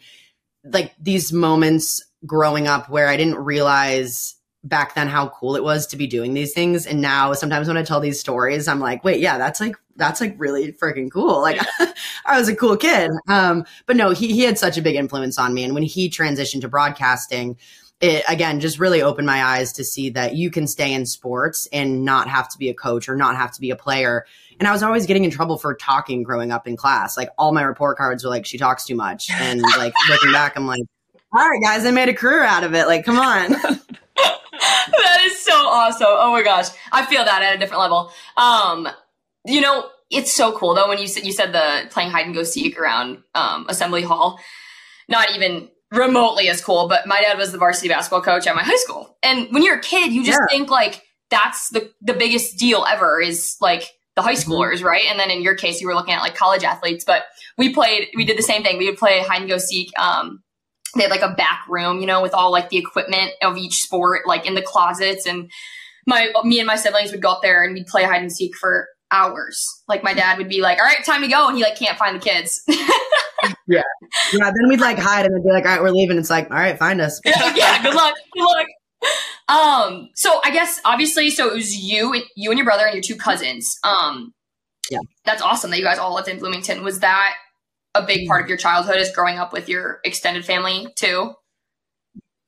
like 0.64 0.94
these 1.00 1.31
moments 1.31 2.04
growing 2.25 2.68
up 2.68 2.90
where 2.90 3.08
I 3.08 3.18
didn't 3.18 3.36
realize 3.38 4.36
back 4.64 4.96
then 4.96 5.08
how 5.08 5.30
cool 5.30 5.56
it 5.56 5.64
was 5.64 5.86
to 5.88 5.98
be 5.98 6.08
doing 6.08 6.34
these 6.34 6.54
things. 6.54 6.88
And 6.88 7.02
now 7.02 7.34
sometimes 7.34 7.68
when 7.68 7.78
I 7.78 7.84
tell 7.84 8.00
these 8.00 8.20
stories, 8.20 8.68
I'm 8.68 8.80
like, 8.80 9.04
wait, 9.04 9.22
yeah, 9.22 9.38
that's 9.38 9.62
like, 9.62 9.75
that's 9.96 10.20
like 10.20 10.36
really 10.38 10.74
freaking 10.74 11.12
cool. 11.12 11.42
Like 11.42 11.62
I 12.25 12.40
was 12.40 12.50
a 12.50 12.56
cool 12.56 12.75
kid. 12.75 13.12
Um, 13.28 13.63
but 13.86 13.96
no, 13.96 14.10
he, 14.10 14.34
he 14.34 14.42
had 14.42 14.58
such 14.58 14.78
a 14.78 14.81
big 14.81 14.96
influence 14.96 15.38
on 15.38 15.54
me. 15.54 15.63
And 15.63 15.74
when 15.75 15.84
he 15.84 16.10
transitioned 16.10 16.62
to 16.62 16.68
broadcasting, 16.68 17.58
it 18.00 18.24
again 18.30 18.60
just 18.60 18.80
really 18.80 19.02
opened 19.02 19.26
my 19.26 19.44
eyes 19.44 19.74
to 19.74 19.84
see 19.84 20.12
that 20.12 20.36
you 20.36 20.52
can 20.52 20.68
stay 20.68 20.94
in 20.94 21.06
sports 21.06 21.68
and 21.74 22.06
not 22.06 22.28
have 22.28 22.48
to 22.50 22.58
be 22.58 22.70
a 22.70 22.74
coach 22.74 23.10
or 23.10 23.16
not 23.16 23.36
have 23.36 23.52
to 23.54 23.62
be 23.62 23.72
a 23.72 23.76
player. 23.76 24.26
And 24.60 24.68
I 24.68 24.72
was 24.72 24.84
always 24.84 25.06
getting 25.06 25.24
in 25.24 25.32
trouble 25.32 25.58
for 25.58 25.74
talking 25.74 26.24
growing 26.24 26.52
up 26.52 26.68
in 26.68 26.78
class. 26.78 27.18
Like 27.18 27.30
all 27.38 27.52
my 27.52 27.64
report 27.64 27.98
cards 27.98 28.24
were 28.24 28.30
like, 28.30 28.46
she 28.46 28.58
talks 28.58 28.86
too 28.86 28.96
much. 28.96 29.30
And 29.32 29.62
like 29.62 29.94
looking 30.10 30.32
back, 30.32 30.56
I'm 30.56 30.68
like, 30.68 30.84
all 31.34 31.48
right, 31.48 31.62
guys, 31.62 31.86
I 31.86 31.92
made 31.92 32.10
a 32.10 32.14
career 32.14 32.44
out 32.44 32.64
of 32.64 32.74
it. 32.74 32.88
Like, 32.88 33.04
come 33.04 33.20
on. 33.20 33.50
that 34.18 35.22
is 35.26 35.40
so 35.44 35.54
awesome. 35.54 36.08
Oh 36.10 36.32
my 36.32 36.44
gosh. 36.44 36.68
I 36.92 37.06
feel 37.06 37.26
that 37.26 37.42
at 37.42 37.56
a 37.56 37.58
different 37.58 37.82
level. 37.82 38.12
Um, 38.36 38.88
you 39.46 39.62
know, 39.62 39.90
it's 40.10 40.32
so 40.32 40.52
cool 40.58 40.74
though 40.74 40.88
when 40.88 41.00
you 41.00 41.08
said 41.08 41.26
you 41.26 41.34
said 41.34 41.52
the 41.52 41.90
playing 41.90 42.12
hide 42.12 42.26
and 42.26 42.36
go 42.36 42.44
seek 42.44 42.80
around 42.80 43.24
um, 43.36 43.66
assembly 43.70 44.04
hall. 44.04 44.40
Not 45.10 45.36
even 45.36 45.70
remotely 45.92 46.50
as 46.50 46.62
cool, 46.62 46.88
but 46.88 47.07
my 47.07 47.22
dad 47.22 47.38
was 47.38 47.51
the 47.51 47.57
varsity 47.57 47.88
basketball 47.88 48.22
coach 48.22 48.48
at 48.48 48.56
my 48.56 48.63
high 48.63 48.78
school. 48.78 49.18
And 49.24 49.48
when 49.51 49.63
you're 49.63 49.78
a 49.78 49.81
kid, 49.81 50.12
you 50.12 50.24
just 50.24 50.39
yeah. 50.39 50.57
think 50.57 50.69
like 50.69 51.04
that's 51.30 51.69
the 51.69 51.92
the 52.01 52.13
biggest 52.13 52.57
deal 52.57 52.86
ever 52.89 53.22
is 53.22 53.56
like 53.62 53.89
the 54.16 54.22
high 54.22 54.34
mm-hmm. 54.34 54.51
schoolers, 54.51 54.84
right? 54.84 55.06
And 55.10 55.19
then 55.19 55.30
in 55.30 55.42
your 55.42 55.56
case, 55.56 55.80
you 55.80 55.88
were 55.88 55.95
looking 55.95 56.13
at 56.13 56.22
like 56.22 56.36
college 56.36 56.63
athletes, 56.63 57.06
but 57.06 57.24
we 57.57 57.74
played, 57.74 58.10
we 58.16 58.25
did 58.25 58.38
the 58.38 58.44
same 58.44 58.63
thing. 58.63 58.78
We 58.78 58.89
would 58.89 58.98
play 58.98 59.22
hide 59.22 59.42
and 59.42 59.50
go 59.50 59.60
seek. 59.60 59.98
Um, 59.98 60.42
they 60.95 61.04
had 61.04 61.12
like 61.12 61.22
a 61.22 61.36
back 61.36 61.66
room, 61.69 62.00
you 62.00 62.07
know, 62.07 62.22
with 62.22 62.34
all 62.34 62.51
like 62.51 62.69
the 62.69 62.78
equipment 62.78 63.31
of 63.44 63.57
each 63.57 63.81
sport, 63.81 64.22
like 64.25 64.48
in 64.48 64.56
the 64.56 64.62
closets. 64.62 65.28
And 65.28 65.51
my, 66.07 66.31
me 66.44 66.60
and 66.60 66.66
my 66.66 66.78
siblings 66.78 67.12
would 67.12 67.22
go 67.22 67.30
up 67.30 67.42
there 67.44 67.63
and 67.63 67.74
we'd 67.74 67.86
play 67.86 68.04
hide 68.04 68.22
and 68.22 68.31
seek 68.31 68.56
for 68.56 68.88
hours. 69.12 69.65
Like 69.88 70.04
my 70.04 70.13
dad 70.13 70.38
would 70.38 70.50
be 70.50 70.62
like, 70.62 70.80
all 70.80 70.86
right, 70.86 71.04
time 71.06 71.21
to 71.21 71.27
go. 71.27 71.48
And 71.48 71.57
he 71.57 71.63
like 71.63 71.77
can't 71.77 71.98
find 71.98 72.15
the 72.15 72.19
kids. 72.19 72.62
yeah. 72.68 73.81
Yeah. 74.33 74.51
Then 74.51 74.68
we'd 74.68 74.81
like 74.81 74.98
hide 74.98 75.25
and 75.25 75.36
they'd 75.36 75.44
be 75.44 75.54
like, 75.54 75.65
all 75.65 75.71
right, 75.71 75.81
we're 75.81 75.92
leaving. 75.92 76.18
It's 76.18 76.30
like, 76.30 76.50
all 76.51 76.57
right, 76.57 76.77
find 76.77 77.01
us. 77.01 77.19
yeah. 77.25 77.81
Good 77.81 77.94
luck. 77.94 78.15
Good 78.33 78.44
luck. 78.44 78.68
Um, 79.50 80.09
so 80.15 80.42
I 80.44 80.51
guess 80.51 80.81
obviously, 80.83 81.30
so 81.30 81.48
it 81.48 81.54
was 81.54 81.75
you, 81.75 82.21
you 82.36 82.50
and 82.50 82.57
your 82.57 82.65
brother 82.65 82.86
and 82.86 82.94
your 82.94 83.04
two 83.04 83.15
cousins. 83.15 83.77
Um, 83.83 84.33
yeah. 84.89 85.00
That's 85.25 85.42
awesome 85.42 85.71
that 85.71 85.77
you 85.77 85.83
guys 85.83 86.00
all 86.00 86.15
lived 86.15 86.27
in 86.27 86.39
Bloomington. 86.39 86.83
Was 86.83 87.00
that 87.00 87.36
a 87.95 88.06
big 88.06 88.27
part 88.27 88.44
of 88.44 88.50
your 88.50 88.57
childhood 88.57 88.98
is 88.98 89.12
growing 89.12 89.38
up 89.38 89.53
with 89.53 89.69
your 89.69 90.00
extended 90.03 90.45
family 90.45 90.88
too? 90.98 91.33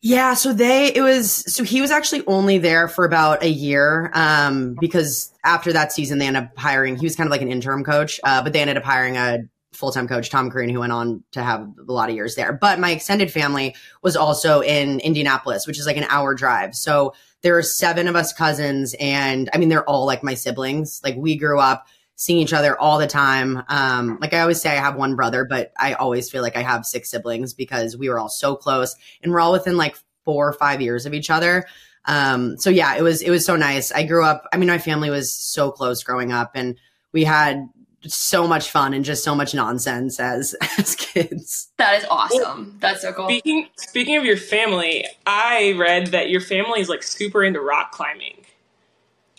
Yeah, 0.01 0.33
so 0.33 0.53
they 0.53 0.93
it 0.93 1.01
was 1.01 1.31
so 1.53 1.63
he 1.63 1.81
was 1.81 1.91
actually 1.91 2.23
only 2.25 2.57
there 2.57 2.87
for 2.87 3.03
about 3.03 3.43
a 3.43 3.49
year 3.49 4.11
um 4.13 4.77
because 4.79 5.33
after 5.43 5.73
that 5.73 5.91
season 5.91 6.19
they 6.19 6.27
ended 6.27 6.43
up 6.43 6.57
hiring 6.57 6.95
he 6.95 7.05
was 7.05 7.17
kind 7.17 7.27
of 7.27 7.31
like 7.31 7.41
an 7.41 7.51
interim 7.51 7.83
coach 7.83 8.17
uh, 8.23 8.41
but 8.41 8.53
they 8.53 8.61
ended 8.61 8.77
up 8.77 8.83
hiring 8.83 9.17
a 9.17 9.39
full-time 9.73 10.07
coach 10.07 10.29
Tom 10.29 10.49
Crean 10.49 10.69
who 10.69 10.79
went 10.79 10.91
on 10.91 11.23
to 11.31 11.43
have 11.43 11.61
a 11.61 11.91
lot 11.91 12.09
of 12.09 12.15
years 12.15 12.35
there. 12.35 12.51
But 12.51 12.79
my 12.79 12.91
extended 12.91 13.31
family 13.31 13.75
was 14.01 14.15
also 14.17 14.61
in 14.61 14.99
Indianapolis, 14.99 15.67
which 15.67 15.79
is 15.79 15.85
like 15.85 15.95
an 15.95 16.05
hour 16.09 16.33
drive. 16.33 16.75
So 16.75 17.13
there 17.43 17.57
are 17.57 17.63
seven 17.63 18.07
of 18.07 18.15
us 18.15 18.33
cousins 18.33 18.95
and 18.99 19.49
I 19.53 19.57
mean 19.57 19.69
they're 19.69 19.87
all 19.87 20.05
like 20.05 20.23
my 20.23 20.33
siblings. 20.33 21.01
Like 21.03 21.15
we 21.17 21.37
grew 21.37 21.59
up 21.59 21.87
seeing 22.19 22.39
each 22.39 22.51
other 22.51 22.77
all 22.77 22.99
the 22.99 23.07
time. 23.07 23.63
Um, 23.69 24.17
like 24.19 24.33
I 24.33 24.41
always 24.41 24.61
say, 24.61 24.71
I 24.71 24.81
have 24.81 24.97
one 24.97 25.15
brother, 25.15 25.45
but 25.45 25.71
I 25.79 25.93
always 25.93 26.29
feel 26.29 26.41
like 26.41 26.57
I 26.57 26.61
have 26.61 26.85
six 26.85 27.09
siblings 27.09 27.53
because 27.53 27.95
we 27.95 28.09
were 28.09 28.19
all 28.19 28.27
so 28.27 28.57
close 28.57 28.97
and 29.23 29.31
we're 29.31 29.39
all 29.39 29.53
within 29.53 29.77
like 29.77 29.95
four 30.25 30.49
or 30.49 30.51
five 30.51 30.81
years 30.81 31.05
of 31.05 31.13
each 31.13 31.29
other. 31.29 31.65
Um, 32.03 32.57
so 32.57 32.69
yeah, 32.69 32.97
it 32.97 33.03
was 33.03 33.21
it 33.21 33.29
was 33.29 33.45
so 33.45 33.55
nice. 33.55 33.93
I 33.93 34.03
grew 34.03 34.25
up. 34.25 34.43
I 34.51 34.57
mean, 34.57 34.67
my 34.67 34.79
family 34.79 35.09
was 35.09 35.31
so 35.31 35.71
close 35.71 36.03
growing 36.03 36.33
up, 36.33 36.51
and 36.55 36.77
we 37.13 37.23
had 37.23 37.65
so 38.05 38.47
much 38.47 38.69
fun 38.69 38.93
and 38.93 39.05
just 39.05 39.23
so 39.23 39.33
much 39.33 39.53
nonsense 39.53 40.19
as 40.19 40.55
as 40.77 40.95
kids. 40.95 41.71
That 41.77 41.99
is 41.99 42.05
awesome. 42.09 42.41
Well, 42.41 42.67
That's 42.79 43.01
so 43.01 43.13
cool. 43.13 43.27
Speaking 43.27 43.69
speaking 43.77 44.17
of 44.17 44.25
your 44.25 44.37
family, 44.37 45.05
I 45.25 45.73
read 45.79 46.07
that 46.07 46.29
your 46.29 46.41
family 46.41 46.81
is 46.81 46.89
like 46.89 47.01
super 47.01 47.45
into 47.45 47.61
rock 47.61 47.93
climbing. 47.93 48.45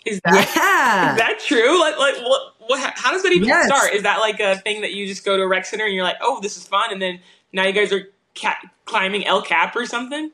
Is 0.05 0.19
that 0.23 0.33
yeah. 0.55 1.11
is 1.11 1.17
that 1.19 1.39
true? 1.39 1.79
Like 1.79 1.97
like 1.97 2.15
what 2.23 2.55
what 2.67 2.93
how 2.95 3.11
does 3.11 3.23
that 3.23 3.31
even 3.31 3.47
yes. 3.47 3.67
start? 3.67 3.93
Is 3.93 4.03
that 4.03 4.19
like 4.19 4.39
a 4.39 4.57
thing 4.57 4.81
that 4.81 4.93
you 4.93 5.05
just 5.07 5.23
go 5.23 5.37
to 5.37 5.43
a 5.43 5.47
rec 5.47 5.65
center 5.65 5.85
and 5.85 5.93
you're 5.93 6.03
like, 6.03 6.17
"Oh, 6.21 6.39
this 6.41 6.57
is 6.57 6.65
fun." 6.65 6.91
And 6.91 7.01
then 7.01 7.19
now 7.53 7.65
you 7.65 7.73
guys 7.73 7.93
are 7.93 8.07
climbing 8.85 9.25
El 9.25 9.41
Cap 9.41 9.75
or 9.75 9.85
something? 9.85 10.31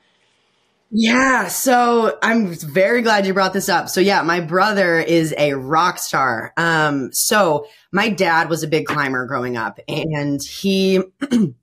Yeah, 0.90 1.50
so 1.50 2.18
I'm 2.22 2.54
very 2.54 3.02
glad 3.02 3.26
you 3.28 3.34
brought 3.34 3.52
this 3.52 3.68
up. 3.68 3.90
So 3.90 4.00
yeah, 4.00 4.22
my 4.22 4.40
brother 4.40 5.00
is 5.00 5.36
a 5.38 5.54
rock 5.54 5.98
star. 5.98 6.54
Um, 6.56 7.12
so 7.12 7.68
my 7.92 8.08
dad 8.08 8.50
was 8.50 8.64
a 8.64 8.68
big 8.68 8.86
climber 8.86 9.26
growing 9.26 9.58
up, 9.58 9.80
and 9.90 10.42
he 10.42 11.02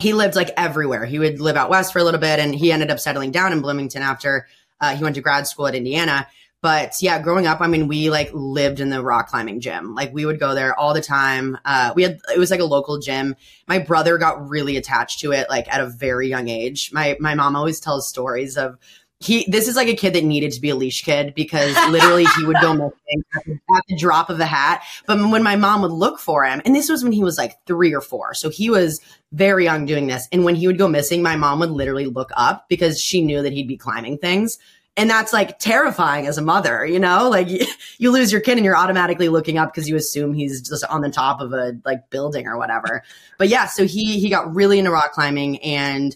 he 0.00 0.12
lived 0.12 0.34
like 0.34 0.50
everywhere. 0.56 1.04
He 1.04 1.20
would 1.20 1.40
live 1.40 1.56
out 1.56 1.70
west 1.70 1.92
for 1.92 2.00
a 2.00 2.04
little 2.04 2.18
bit, 2.18 2.40
and 2.40 2.52
he 2.52 2.72
ended 2.72 2.90
up 2.90 2.98
settling 2.98 3.30
down 3.30 3.52
in 3.52 3.60
Bloomington 3.60 4.02
after 4.02 4.48
Uh, 4.80 4.96
he 4.96 5.04
went 5.04 5.14
to 5.14 5.22
grad 5.22 5.46
school 5.46 5.68
at 5.68 5.76
Indiana. 5.76 6.26
But 6.62 6.94
yeah, 7.00 7.20
growing 7.20 7.48
up, 7.48 7.60
I 7.60 7.66
mean, 7.66 7.88
we 7.88 8.08
like 8.08 8.30
lived 8.32 8.78
in 8.78 8.88
the 8.88 9.02
rock 9.02 9.28
climbing 9.28 9.60
gym. 9.60 9.96
Like 9.96 10.14
we 10.14 10.24
would 10.24 10.38
go 10.38 10.54
there 10.54 10.78
all 10.78 10.94
the 10.94 11.00
time. 11.00 11.58
Uh, 11.64 11.92
we 11.96 12.04
had, 12.04 12.20
it 12.32 12.38
was 12.38 12.52
like 12.52 12.60
a 12.60 12.64
local 12.64 12.98
gym. 12.98 13.34
My 13.66 13.80
brother 13.80 14.16
got 14.16 14.48
really 14.48 14.76
attached 14.76 15.18
to 15.20 15.32
it, 15.32 15.50
like 15.50 15.66
at 15.74 15.80
a 15.80 15.88
very 15.88 16.28
young 16.28 16.48
age. 16.48 16.92
My, 16.92 17.16
my 17.18 17.34
mom 17.34 17.56
always 17.56 17.80
tells 17.80 18.08
stories 18.08 18.56
of 18.56 18.78
he, 19.18 19.44
this 19.48 19.66
is 19.66 19.74
like 19.74 19.88
a 19.88 19.96
kid 19.96 20.14
that 20.14 20.24
needed 20.24 20.52
to 20.52 20.60
be 20.60 20.70
a 20.70 20.76
leash 20.76 21.02
kid 21.02 21.34
because 21.34 21.74
literally 21.90 22.26
he 22.36 22.44
would 22.44 22.56
go 22.60 22.74
missing 22.74 23.24
at 23.34 23.44
the, 23.44 23.52
at 23.76 23.82
the 23.88 23.96
drop 23.96 24.30
of 24.30 24.38
a 24.38 24.46
hat. 24.46 24.84
But 25.06 25.18
when 25.30 25.42
my 25.42 25.56
mom 25.56 25.82
would 25.82 25.92
look 25.92 26.20
for 26.20 26.44
him, 26.44 26.62
and 26.64 26.76
this 26.76 26.88
was 26.88 27.02
when 27.02 27.12
he 27.12 27.24
was 27.24 27.38
like 27.38 27.54
three 27.66 27.92
or 27.92 28.00
four. 28.00 28.34
So 28.34 28.50
he 28.50 28.70
was 28.70 29.00
very 29.32 29.64
young 29.64 29.84
doing 29.84 30.06
this. 30.06 30.28
And 30.30 30.44
when 30.44 30.54
he 30.54 30.68
would 30.68 30.78
go 30.78 30.88
missing, 30.88 31.22
my 31.22 31.34
mom 31.34 31.58
would 31.58 31.70
literally 31.70 32.06
look 32.06 32.30
up 32.36 32.68
because 32.68 33.00
she 33.00 33.20
knew 33.20 33.42
that 33.42 33.52
he'd 33.52 33.68
be 33.68 33.76
climbing 33.76 34.18
things. 34.18 34.58
And 34.96 35.08
that's 35.08 35.32
like 35.32 35.58
terrifying 35.58 36.26
as 36.26 36.36
a 36.36 36.42
mother, 36.42 36.84
you 36.84 36.98
know, 36.98 37.30
like 37.30 37.48
you, 37.98 38.10
lose 38.10 38.30
your 38.30 38.42
kid 38.42 38.58
and 38.58 38.64
you're 38.64 38.76
automatically 38.76 39.28
looking 39.28 39.56
up 39.56 39.72
because 39.72 39.88
you 39.88 39.96
assume 39.96 40.34
he's 40.34 40.60
just 40.60 40.84
on 40.84 41.00
the 41.00 41.10
top 41.10 41.40
of 41.40 41.52
a 41.52 41.78
like 41.84 42.10
building 42.10 42.46
or 42.46 42.58
whatever. 42.58 43.02
But 43.38 43.48
yeah, 43.48 43.66
so 43.66 43.86
he, 43.86 44.20
he 44.20 44.28
got 44.28 44.54
really 44.54 44.78
into 44.78 44.92
rock 44.92 45.12
climbing 45.12 45.60
and, 45.62 46.14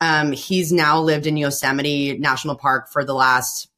um, 0.00 0.30
he's 0.30 0.70
now 0.70 1.00
lived 1.00 1.26
in 1.26 1.36
Yosemite 1.36 2.16
National 2.18 2.54
Park 2.54 2.88
for 2.92 3.04
the 3.04 3.14
last, 3.14 3.68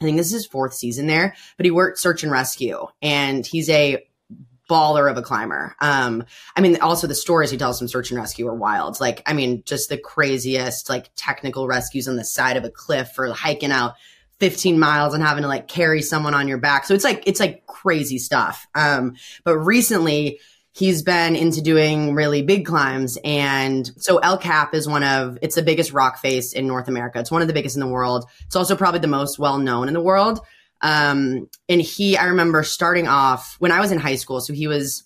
I 0.00 0.04
think 0.04 0.16
this 0.16 0.28
is 0.28 0.32
his 0.32 0.46
fourth 0.46 0.72
season 0.72 1.08
there, 1.08 1.34
but 1.58 1.66
he 1.66 1.70
worked 1.70 1.98
search 1.98 2.22
and 2.22 2.32
rescue 2.32 2.86
and 3.02 3.44
he's 3.44 3.68
a 3.68 4.07
baller 4.68 5.10
of 5.10 5.16
a 5.16 5.22
climber. 5.22 5.74
Um, 5.80 6.24
I 6.54 6.60
mean, 6.60 6.80
also 6.80 7.06
the 7.06 7.14
stories 7.14 7.50
he 7.50 7.56
tells 7.56 7.78
from 7.78 7.88
search 7.88 8.10
and 8.10 8.20
rescue 8.20 8.46
are 8.48 8.54
wild. 8.54 9.00
Like, 9.00 9.22
I 9.26 9.32
mean, 9.32 9.62
just 9.64 9.88
the 9.88 9.98
craziest, 9.98 10.88
like 10.88 11.10
technical 11.16 11.66
rescues 11.66 12.06
on 12.06 12.16
the 12.16 12.24
side 12.24 12.56
of 12.56 12.64
a 12.64 12.70
cliff 12.70 13.18
or 13.18 13.32
hiking 13.32 13.72
out 13.72 13.94
15 14.40 14.78
miles 14.78 15.14
and 15.14 15.22
having 15.22 15.42
to 15.42 15.48
like 15.48 15.68
carry 15.68 16.02
someone 16.02 16.34
on 16.34 16.46
your 16.46 16.58
back. 16.58 16.84
So 16.84 16.94
it's 16.94 17.04
like, 17.04 17.22
it's 17.26 17.40
like 17.40 17.66
crazy 17.66 18.18
stuff. 18.18 18.66
Um, 18.74 19.16
but 19.42 19.58
recently 19.58 20.38
he's 20.72 21.02
been 21.02 21.34
into 21.34 21.60
doing 21.60 22.14
really 22.14 22.42
big 22.42 22.64
climbs. 22.64 23.18
And 23.24 23.90
so 23.96 24.18
El 24.18 24.38
Cap 24.38 24.74
is 24.74 24.86
one 24.86 25.02
of, 25.02 25.38
it's 25.42 25.56
the 25.56 25.62
biggest 25.62 25.92
rock 25.92 26.18
face 26.18 26.52
in 26.52 26.68
North 26.68 26.86
America. 26.86 27.18
It's 27.18 27.32
one 27.32 27.42
of 27.42 27.48
the 27.48 27.54
biggest 27.54 27.74
in 27.74 27.80
the 27.80 27.88
world. 27.88 28.26
It's 28.46 28.54
also 28.54 28.76
probably 28.76 29.00
the 29.00 29.08
most 29.08 29.38
well 29.38 29.58
known 29.58 29.88
in 29.88 29.94
the 29.94 30.00
world. 30.00 30.40
Um, 30.80 31.48
and 31.68 31.80
he, 31.80 32.16
I 32.16 32.26
remember 32.26 32.62
starting 32.62 33.08
off 33.08 33.56
when 33.58 33.72
I 33.72 33.80
was 33.80 33.92
in 33.92 33.98
high 33.98 34.16
school. 34.16 34.40
So 34.40 34.52
he 34.52 34.66
was, 34.66 35.04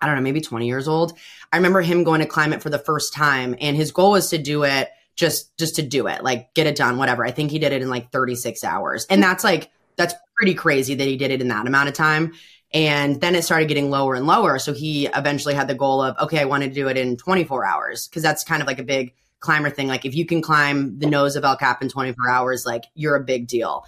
I 0.00 0.06
don't 0.06 0.16
know, 0.16 0.22
maybe 0.22 0.40
20 0.40 0.66
years 0.66 0.88
old. 0.88 1.18
I 1.52 1.56
remember 1.56 1.80
him 1.80 2.04
going 2.04 2.20
to 2.20 2.26
climb 2.26 2.52
it 2.52 2.62
for 2.62 2.70
the 2.70 2.78
first 2.78 3.12
time. 3.12 3.56
And 3.60 3.76
his 3.76 3.92
goal 3.92 4.12
was 4.12 4.30
to 4.30 4.38
do 4.38 4.64
it 4.64 4.90
just, 5.16 5.56
just 5.58 5.76
to 5.76 5.82
do 5.82 6.06
it, 6.06 6.22
like 6.22 6.54
get 6.54 6.66
it 6.66 6.76
done, 6.76 6.98
whatever. 6.98 7.24
I 7.24 7.30
think 7.30 7.50
he 7.50 7.58
did 7.58 7.72
it 7.72 7.82
in 7.82 7.88
like 7.88 8.10
36 8.10 8.64
hours. 8.64 9.06
And 9.10 9.22
that's 9.22 9.44
like, 9.44 9.70
that's 9.96 10.14
pretty 10.36 10.54
crazy 10.54 10.94
that 10.94 11.06
he 11.06 11.16
did 11.16 11.30
it 11.30 11.40
in 11.40 11.48
that 11.48 11.66
amount 11.66 11.88
of 11.88 11.94
time. 11.94 12.32
And 12.72 13.20
then 13.20 13.34
it 13.34 13.44
started 13.44 13.68
getting 13.68 13.90
lower 13.90 14.14
and 14.14 14.26
lower. 14.26 14.58
So 14.58 14.72
he 14.72 15.06
eventually 15.08 15.52
had 15.52 15.68
the 15.68 15.74
goal 15.74 16.00
of, 16.00 16.16
okay, 16.18 16.40
I 16.40 16.46
want 16.46 16.62
to 16.62 16.70
do 16.70 16.88
it 16.88 16.96
in 16.96 17.18
24 17.18 17.66
hours. 17.66 18.08
Cause 18.08 18.22
that's 18.22 18.44
kind 18.44 18.62
of 18.62 18.66
like 18.66 18.78
a 18.78 18.84
big 18.84 19.14
climber 19.40 19.68
thing. 19.68 19.88
Like 19.88 20.06
if 20.06 20.14
you 20.14 20.24
can 20.24 20.40
climb 20.40 20.98
the 20.98 21.06
nose 21.06 21.36
of 21.36 21.44
El 21.44 21.56
Cap 21.56 21.82
in 21.82 21.90
24 21.90 22.30
hours, 22.30 22.64
like 22.64 22.84
you're 22.94 23.16
a 23.16 23.22
big 23.22 23.46
deal 23.46 23.84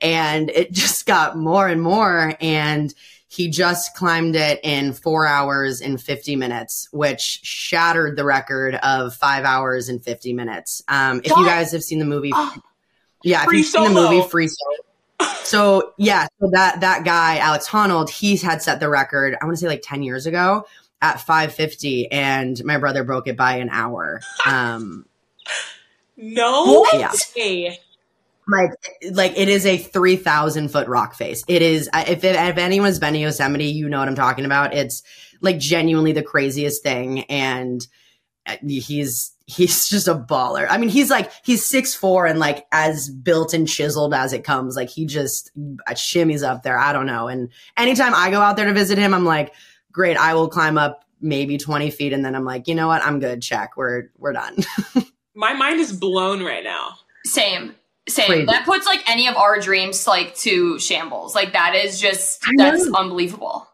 and 0.00 0.50
it 0.50 0.72
just 0.72 1.06
got 1.06 1.36
more 1.36 1.68
and 1.68 1.82
more. 1.82 2.34
And 2.40 2.94
he 3.28 3.48
just 3.48 3.94
climbed 3.94 4.36
it 4.36 4.60
in 4.62 4.92
four 4.92 5.26
hours 5.26 5.80
and 5.80 6.00
50 6.00 6.36
minutes, 6.36 6.88
which 6.92 7.40
shattered 7.42 8.16
the 8.16 8.24
record 8.24 8.76
of 8.76 9.14
five 9.14 9.44
hours 9.44 9.88
and 9.88 10.02
50 10.02 10.32
minutes. 10.32 10.82
Um, 10.88 11.20
if 11.24 11.36
you 11.36 11.44
guys 11.44 11.72
have 11.72 11.82
seen 11.82 11.98
the 11.98 12.04
movie, 12.04 12.32
yeah, 13.24 13.44
if 13.44 13.52
you've 13.52 13.66
seen 13.66 13.84
the 13.84 13.90
movie 13.90 14.22
Free 14.28 14.48
Solo. 14.48 15.30
So 15.42 15.92
yeah, 15.96 16.26
so 16.40 16.48
that 16.52 16.80
that 16.80 17.04
guy 17.04 17.38
Alex 17.38 17.68
Honnold, 17.68 18.10
he's 18.10 18.42
had 18.42 18.62
set 18.62 18.80
the 18.80 18.88
record. 18.88 19.36
I 19.40 19.44
want 19.44 19.56
to 19.56 19.60
say 19.60 19.68
like 19.68 19.82
ten 19.82 20.02
years 20.02 20.26
ago 20.26 20.66
at 21.02 21.20
550, 21.20 22.10
and 22.10 22.62
my 22.64 22.78
brother 22.78 23.04
broke 23.04 23.28
it 23.28 23.36
by 23.36 23.56
an 23.56 23.68
hour. 23.70 24.20
Um, 24.46 25.06
No 26.16 26.86
Yeah. 26.94 27.12
way. 27.36 27.78
Like 28.48 28.70
like 29.12 29.36
it 29.36 29.48
is 29.48 29.66
a 29.66 29.76
3000 29.76 30.68
foot 30.68 30.88
rock 30.88 31.14
face. 31.14 31.44
It 31.48 31.62
is 31.62 31.88
if, 31.94 32.22
if 32.24 32.58
anyone's 32.58 32.98
been 32.98 33.14
to 33.14 33.18
yosemite 33.18 33.66
you 33.66 33.88
know 33.88 33.98
what 33.98 34.08
i'm 34.08 34.14
talking 34.14 34.44
about. 34.44 34.74
It's 34.74 35.02
like 35.40 35.58
genuinely 35.58 36.12
the 36.12 36.22
craziest 36.22 36.82
thing 36.82 37.24
and 37.24 37.86
uh, 38.46 38.56
he's 38.66 39.32
he's 39.46 39.88
just 39.88 40.08
a 40.08 40.14
baller. 40.14 40.66
I 40.70 40.78
mean 40.78 40.88
he's 40.88 41.10
like 41.10 41.32
he's 41.44 41.64
six 41.64 41.94
four 41.94 42.26
and 42.26 42.38
like 42.38 42.66
as 42.72 43.08
built 43.08 43.52
and 43.52 43.68
chiseled 43.68 44.14
as 44.14 44.32
it 44.32 44.44
comes. 44.44 44.76
Like 44.76 44.90
he 44.90 45.06
just 45.06 45.50
uh, 45.86 45.92
shimmies 45.92 46.46
up 46.46 46.62
there. 46.62 46.78
I 46.78 46.92
don't 46.92 47.06
know. 47.06 47.28
And 47.28 47.50
anytime 47.76 48.14
i 48.14 48.30
go 48.30 48.40
out 48.40 48.56
there 48.56 48.66
to 48.66 48.72
visit 48.72 48.98
him 48.98 49.12
i'm 49.12 49.24
like 49.24 49.54
great 49.92 50.16
i 50.16 50.34
will 50.34 50.48
climb 50.48 50.78
up 50.78 51.04
maybe 51.20 51.56
20 51.56 51.90
feet 51.90 52.12
and 52.12 52.24
then 52.24 52.34
i'm 52.34 52.44
like 52.44 52.68
you 52.68 52.74
know 52.74 52.86
what? 52.86 53.02
I'm 53.02 53.18
good. 53.18 53.42
Check. 53.42 53.76
We're 53.76 54.10
we're 54.18 54.32
done. 54.32 54.56
My 55.34 55.52
mind 55.52 55.80
is 55.80 55.92
blown 55.92 56.42
right 56.42 56.64
now. 56.64 56.94
Same. 57.24 57.74
Same. 58.08 58.26
Crazy. 58.26 58.44
That 58.46 58.64
puts 58.64 58.86
like 58.86 59.08
any 59.10 59.26
of 59.28 59.36
our 59.36 59.60
dreams 59.60 60.06
like 60.06 60.36
to 60.36 60.78
shambles. 60.78 61.34
Like 61.34 61.52
that 61.52 61.74
is 61.74 62.00
just 62.00 62.44
that's 62.56 62.88
unbelievable. 62.92 63.68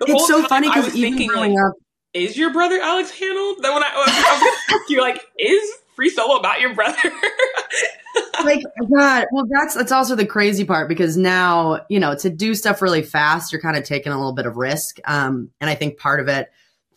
The 0.00 0.06
it's 0.08 0.26
so 0.26 0.40
time 0.40 0.48
funny 0.48 0.68
I 0.68 0.70
because 0.70 0.84
was 0.86 0.96
even 0.96 1.12
thinking, 1.12 1.28
growing 1.28 1.54
like, 1.54 1.66
up 1.66 1.74
is 2.14 2.36
your 2.36 2.52
brother 2.52 2.80
Alex 2.80 3.12
Honnold? 3.12 3.56
Then 3.60 3.74
when 3.74 3.82
I, 3.82 3.90
I 3.92 3.98
was, 3.98 4.08
I 4.08 4.32
was 4.32 4.40
gonna 4.40 4.80
ask 4.80 4.90
you, 4.90 5.00
like, 5.00 5.20
is 5.38 5.70
Free 5.94 6.10
Solo 6.10 6.38
about 6.38 6.60
your 6.60 6.74
brother? 6.74 6.98
like 8.44 8.62
God, 8.92 9.26
well, 9.32 9.46
that's 9.48 9.74
that's 9.74 9.92
also 9.92 10.14
the 10.14 10.26
crazy 10.26 10.64
part 10.64 10.88
because 10.88 11.16
now 11.16 11.84
you 11.88 12.00
know 12.00 12.14
to 12.16 12.30
do 12.30 12.54
stuff 12.54 12.82
really 12.82 13.02
fast, 13.02 13.52
you're 13.52 13.60
kind 13.60 13.76
of 13.76 13.84
taking 13.84 14.12
a 14.12 14.16
little 14.16 14.32
bit 14.32 14.46
of 14.46 14.56
risk. 14.56 14.98
Um, 15.04 15.50
and 15.60 15.68
I 15.68 15.74
think 15.74 15.98
part 15.98 16.20
of 16.20 16.28
it, 16.28 16.50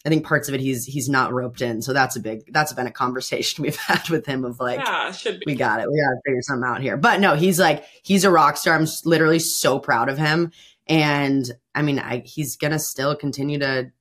I 0.06 0.10
think 0.10 0.26
parts 0.26 0.48
of 0.50 0.56
it, 0.56 0.62
he's 0.62 0.86
he's 0.86 1.10
not 1.10 1.32
roped 1.32 1.62
in, 1.62 1.82
so 1.82 1.94
that's 1.94 2.16
a 2.16 2.20
big 2.20 2.52
that's 2.52 2.74
been 2.74 2.88
a 2.88 2.92
conversation 2.92 3.62
we've 3.64 3.76
had 3.76 4.10
with 4.10 4.26
him 4.26 4.46
of 4.46 4.60
like. 4.60 4.80
yeah, 4.80 5.14
be. 5.24 5.44
We 5.46 5.56
got 5.56 5.80
it. 5.80 5.88
We 5.90 6.02
got 6.02 6.10
to 6.10 6.22
figure 6.26 6.42
something 6.42 6.68
out 6.68 6.82
here. 6.82 6.98
But 6.98 7.20
no, 7.20 7.36
he's 7.36 7.60
like 7.60 7.86
he's 8.04 8.24
a 8.24 8.32
rock 8.32 8.58
star. 8.58 8.76
I'm 8.76 8.88
literally 9.06 9.40
so 9.40 9.80
proud 9.80 10.10
of 10.10 10.18
him, 10.18 10.52
and 10.88 11.50
I 11.76 11.82
mean, 11.82 12.00
I, 12.00 12.20
he's 12.26 12.56
gonna 12.56 12.80
still 12.80 13.16
continue 13.16 13.60
to 13.60 13.92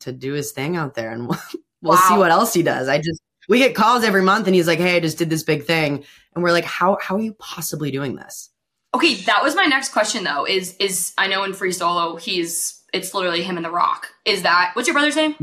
to 0.00 0.12
do 0.12 0.32
his 0.32 0.52
thing 0.52 0.76
out 0.76 0.94
there, 0.94 1.10
and 1.10 1.28
we'll, 1.28 1.40
we'll 1.82 1.96
see 1.96 2.16
what 2.16 2.30
else 2.30 2.52
he 2.54 2.62
does. 2.62 2.88
I 2.88 2.98
just 2.98 3.20
we 3.48 3.58
get 3.58 3.74
calls 3.74 4.04
every 4.04 4.22
month, 4.22 4.46
and 4.46 4.54
he's 4.54 4.66
like, 4.66 4.78
"Hey, 4.78 4.96
I 4.96 5.00
just 5.00 5.18
did 5.18 5.30
this 5.30 5.42
big 5.42 5.64
thing," 5.64 6.04
and 6.34 6.42
we're 6.42 6.52
like, 6.52 6.64
"How 6.64 6.98
how 7.00 7.16
are 7.16 7.20
you 7.20 7.34
possibly 7.34 7.90
doing 7.90 8.16
this?" 8.16 8.50
Okay, 8.94 9.14
that 9.14 9.42
was 9.42 9.54
my 9.54 9.64
next 9.64 9.90
question 9.90 10.24
though. 10.24 10.46
Is 10.46 10.76
is 10.78 11.12
I 11.18 11.26
know 11.26 11.44
in 11.44 11.52
free 11.52 11.72
solo 11.72 12.16
he's 12.16 12.81
it's 12.92 13.14
literally 13.14 13.42
him 13.42 13.56
and 13.56 13.64
the 13.64 13.70
rock. 13.70 14.08
Is 14.24 14.42
that 14.42 14.72
what's 14.74 14.88
your 14.88 14.94
brother's 14.94 15.16
name? 15.16 15.34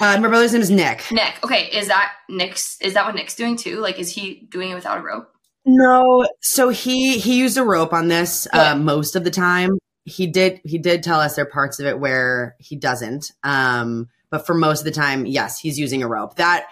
Uh, 0.00 0.18
my 0.18 0.28
brother's 0.28 0.52
name 0.52 0.62
is 0.62 0.70
Nick. 0.70 1.04
Nick. 1.10 1.34
Okay, 1.44 1.66
is 1.66 1.88
that 1.88 2.12
Nick's 2.28 2.80
is 2.80 2.94
that 2.94 3.04
what 3.04 3.14
Nick's 3.14 3.36
doing 3.36 3.56
too? 3.56 3.80
Like 3.80 3.98
is 3.98 4.10
he 4.12 4.46
doing 4.50 4.70
it 4.70 4.74
without 4.74 4.98
a 4.98 5.02
rope? 5.02 5.30
No, 5.66 6.26
so 6.40 6.70
he 6.70 7.18
he 7.18 7.38
used 7.38 7.58
a 7.58 7.62
rope 7.62 7.92
on 7.92 8.08
this 8.08 8.46
uh, 8.52 8.74
most 8.76 9.14
of 9.14 9.24
the 9.24 9.30
time. 9.30 9.78
He 10.04 10.26
did 10.26 10.60
he 10.64 10.78
did 10.78 11.02
tell 11.02 11.20
us 11.20 11.36
there 11.36 11.44
are 11.44 11.50
parts 11.50 11.78
of 11.80 11.86
it 11.86 11.98
where 11.98 12.56
he 12.58 12.76
doesn't. 12.76 13.30
Um, 13.42 14.08
but 14.30 14.46
for 14.46 14.54
most 14.54 14.80
of 14.80 14.84
the 14.84 14.90
time, 14.90 15.26
yes, 15.26 15.58
he's 15.58 15.78
using 15.78 16.02
a 16.02 16.08
rope. 16.08 16.36
That 16.36 16.66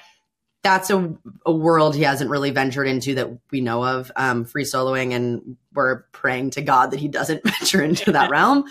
that's 0.62 0.90
a, 0.90 1.14
a 1.46 1.52
world 1.52 1.94
he 1.94 2.02
hasn't 2.02 2.30
really 2.30 2.50
ventured 2.50 2.88
into 2.88 3.14
that 3.16 3.30
we 3.50 3.60
know 3.60 3.84
of. 3.84 4.10
Um, 4.16 4.44
free 4.44 4.64
soloing, 4.64 5.14
and 5.14 5.56
we're 5.74 6.02
praying 6.12 6.50
to 6.50 6.62
God 6.62 6.90
that 6.90 7.00
he 7.00 7.08
doesn't 7.08 7.42
venture 7.58 7.82
into 7.82 8.12
that 8.12 8.30
realm. 8.30 8.64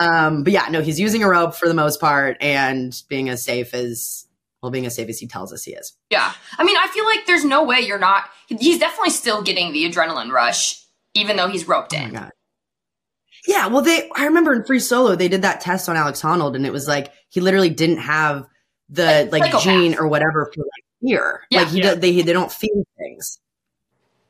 Um, 0.00 0.42
but 0.44 0.52
yeah, 0.52 0.66
no, 0.70 0.80
he's 0.82 0.98
using 0.98 1.22
a 1.22 1.28
rope 1.28 1.54
for 1.54 1.68
the 1.68 1.74
most 1.74 2.00
part 2.00 2.36
and 2.40 3.00
being 3.08 3.28
as 3.28 3.44
safe 3.44 3.74
as 3.74 4.26
well, 4.62 4.70
being 4.72 4.86
as 4.86 4.94
safe 4.96 5.08
as 5.08 5.18
he 5.18 5.26
tells 5.26 5.52
us 5.52 5.62
he 5.64 5.72
is. 5.72 5.92
Yeah. 6.10 6.32
I 6.58 6.64
mean, 6.64 6.76
I 6.76 6.88
feel 6.88 7.04
like 7.04 7.26
there's 7.26 7.44
no 7.44 7.62
way 7.64 7.80
you're 7.80 7.98
not 7.98 8.24
he's 8.48 8.78
definitely 8.78 9.10
still 9.10 9.42
getting 9.42 9.72
the 9.72 9.84
adrenaline 9.90 10.30
rush 10.32 10.82
even 11.14 11.36
though 11.36 11.48
he's 11.48 11.68
roped 11.68 11.94
Oh 11.94 11.98
my 11.98 12.04
in. 12.04 12.12
god. 12.12 12.30
Yeah, 13.46 13.66
well, 13.66 13.82
they. 13.82 14.10
I 14.16 14.24
remember 14.24 14.54
in 14.54 14.64
Free 14.64 14.80
Solo 14.80 15.14
they 15.16 15.28
did 15.28 15.42
that 15.42 15.60
test 15.60 15.88
on 15.90 15.96
Alex 15.96 16.22
Honnold, 16.22 16.56
and 16.56 16.64
it 16.64 16.72
was 16.72 16.88
like 16.88 17.12
he 17.28 17.40
literally 17.42 17.68
didn't 17.68 17.98
have 17.98 18.46
the 18.88 19.28
like 19.30 19.42
Psychopath. 19.42 19.62
gene 19.64 19.94
or 19.98 20.08
whatever 20.08 20.50
for 20.54 20.62
like 20.62 20.84
fear. 21.02 21.42
Yeah. 21.50 21.58
like 21.60 21.68
he 21.68 21.78
Yeah. 21.82 21.94
do- 21.94 22.00
they 22.00 22.22
they 22.22 22.32
don't 22.32 22.50
feel 22.50 22.84
things. 22.96 23.38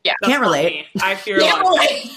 Yeah. 0.03 0.15
That's 0.21 0.31
Can't 0.33 0.43
relate. 0.43 0.87
me. 0.95 1.01
I 1.01 1.15
fear 1.15 1.39
a 1.39 1.45
Yeah, 1.45 1.53
lot. 1.55 1.79
right. 1.79 2.11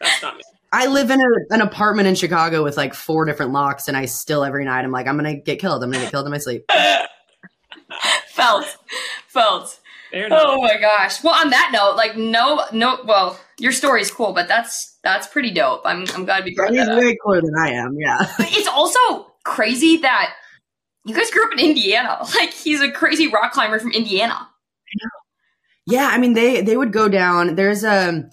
That's 0.00 0.22
not 0.22 0.36
me. 0.36 0.42
I 0.72 0.86
live 0.86 1.10
in 1.10 1.20
a, 1.20 1.54
an 1.54 1.60
apartment 1.60 2.06
in 2.08 2.14
Chicago 2.14 2.62
with 2.62 2.76
like 2.76 2.94
four 2.94 3.24
different 3.24 3.52
locks, 3.52 3.88
and 3.88 3.96
I 3.96 4.04
still 4.06 4.44
every 4.44 4.64
night 4.64 4.84
I'm 4.84 4.92
like 4.92 5.06
I'm 5.06 5.16
gonna 5.16 5.36
get 5.40 5.58
killed. 5.58 5.82
I'm 5.82 5.90
gonna 5.90 6.04
get 6.04 6.10
killed 6.12 6.26
in 6.26 6.32
my 6.32 6.38
sleep. 6.38 6.64
Felt. 8.28 8.64
Felt. 9.28 9.80
Oh 10.12 10.60
my 10.60 10.76
gosh. 10.80 11.22
Well, 11.22 11.34
on 11.34 11.50
that 11.50 11.70
note, 11.72 11.96
like 11.96 12.16
no, 12.16 12.64
no. 12.72 12.98
Well, 13.04 13.38
your 13.58 13.72
story's 13.72 14.10
cool, 14.10 14.32
but 14.32 14.48
that's 14.48 14.98
that's 15.04 15.26
pretty 15.26 15.50
dope. 15.52 15.82
I'm 15.84 16.04
I'm 16.14 16.24
glad 16.24 16.44
we 16.44 16.54
brought 16.54 16.70
He's 16.70 16.84
that 16.84 16.92
up. 16.92 16.98
way 16.98 17.16
cooler 17.24 17.40
than 17.40 17.54
I 17.58 17.70
am. 17.70 17.96
Yeah. 17.98 18.18
But 18.36 18.48
it's 18.50 18.66
also 18.68 19.32
crazy 19.44 19.98
that 19.98 20.34
you 21.04 21.14
guys 21.14 21.30
grew 21.30 21.44
up 21.46 21.52
in 21.52 21.60
Indiana. 21.60 22.18
Like 22.34 22.50
he's 22.52 22.80
a 22.80 22.90
crazy 22.90 23.28
rock 23.28 23.52
climber 23.52 23.78
from 23.78 23.92
Indiana. 23.92 24.48
Yeah, 25.86 26.08
I 26.12 26.18
mean 26.18 26.34
they 26.34 26.60
they 26.60 26.76
would 26.76 26.92
go 26.92 27.08
down. 27.08 27.54
There's 27.54 27.84
a 27.84 28.28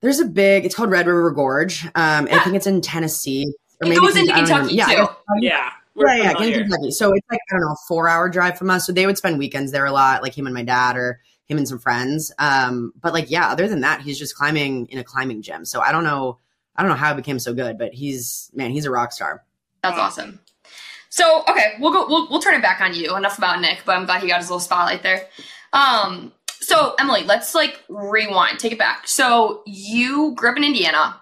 there's 0.00 0.18
a 0.20 0.24
big. 0.24 0.64
It's 0.64 0.74
called 0.74 0.90
Red 0.90 1.06
River 1.06 1.30
Gorge. 1.30 1.84
Um, 1.94 2.28
I 2.30 2.38
think 2.40 2.56
it's 2.56 2.66
in 2.66 2.80
Tennessee. 2.80 3.52
It 3.82 3.98
goes 3.98 4.16
into 4.16 4.32
Kentucky, 4.32 4.74
even- 4.74 4.88
too. 4.88 4.92
Yeah, 4.92 5.06
Yeah. 5.40 5.70
we're 5.94 6.08
yeah, 6.08 6.32
yeah, 6.38 6.42
in 6.44 6.52
Kentucky. 6.52 6.90
So 6.90 7.12
it's 7.12 7.26
like 7.30 7.40
I 7.50 7.54
don't 7.54 7.62
know, 7.62 7.76
four 7.88 8.08
hour 8.08 8.28
drive 8.28 8.58
from 8.58 8.70
us. 8.70 8.86
So 8.86 8.92
they 8.92 9.06
would 9.06 9.16
spend 9.18 9.38
weekends 9.38 9.72
there 9.72 9.84
a 9.86 9.92
lot, 9.92 10.22
like 10.22 10.36
him 10.36 10.46
and 10.46 10.54
my 10.54 10.62
dad, 10.62 10.96
or 10.96 11.20
him 11.46 11.58
and 11.58 11.66
some 11.66 11.78
friends. 11.78 12.32
Um, 12.38 12.92
but 13.00 13.12
like 13.12 13.30
yeah, 13.30 13.48
other 13.50 13.68
than 13.68 13.80
that, 13.80 14.02
he's 14.02 14.18
just 14.18 14.36
climbing 14.36 14.86
in 14.88 14.98
a 14.98 15.04
climbing 15.04 15.42
gym. 15.42 15.64
So 15.64 15.80
I 15.80 15.92
don't 15.92 16.04
know, 16.04 16.38
I 16.76 16.82
don't 16.82 16.90
know 16.90 16.96
how 16.96 17.10
he 17.14 17.16
became 17.16 17.38
so 17.38 17.54
good, 17.54 17.78
but 17.78 17.92
he's 17.94 18.50
man, 18.54 18.70
he's 18.70 18.84
a 18.86 18.90
rock 18.90 19.12
star. 19.12 19.44
That's 19.82 19.98
awesome. 19.98 20.40
So 21.08 21.42
okay, 21.48 21.72
we'll 21.80 21.90
go. 21.92 22.06
We'll, 22.06 22.28
we'll 22.30 22.40
turn 22.40 22.54
it 22.54 22.62
back 22.62 22.80
on 22.80 22.94
you. 22.94 23.16
Enough 23.16 23.36
about 23.38 23.60
Nick, 23.60 23.82
but 23.84 23.96
I'm 23.96 24.04
glad 24.06 24.22
he 24.22 24.28
got 24.28 24.38
his 24.40 24.48
little 24.48 24.60
spotlight 24.60 25.02
there. 25.02 25.26
Um, 25.72 26.32
so 26.60 26.94
Emily, 26.98 27.24
let's 27.24 27.54
like 27.54 27.82
rewind, 27.88 28.58
take 28.58 28.72
it 28.72 28.78
back. 28.78 29.08
So 29.08 29.62
you 29.66 30.34
grew 30.36 30.50
up 30.50 30.56
in 30.56 30.64
Indiana. 30.64 31.20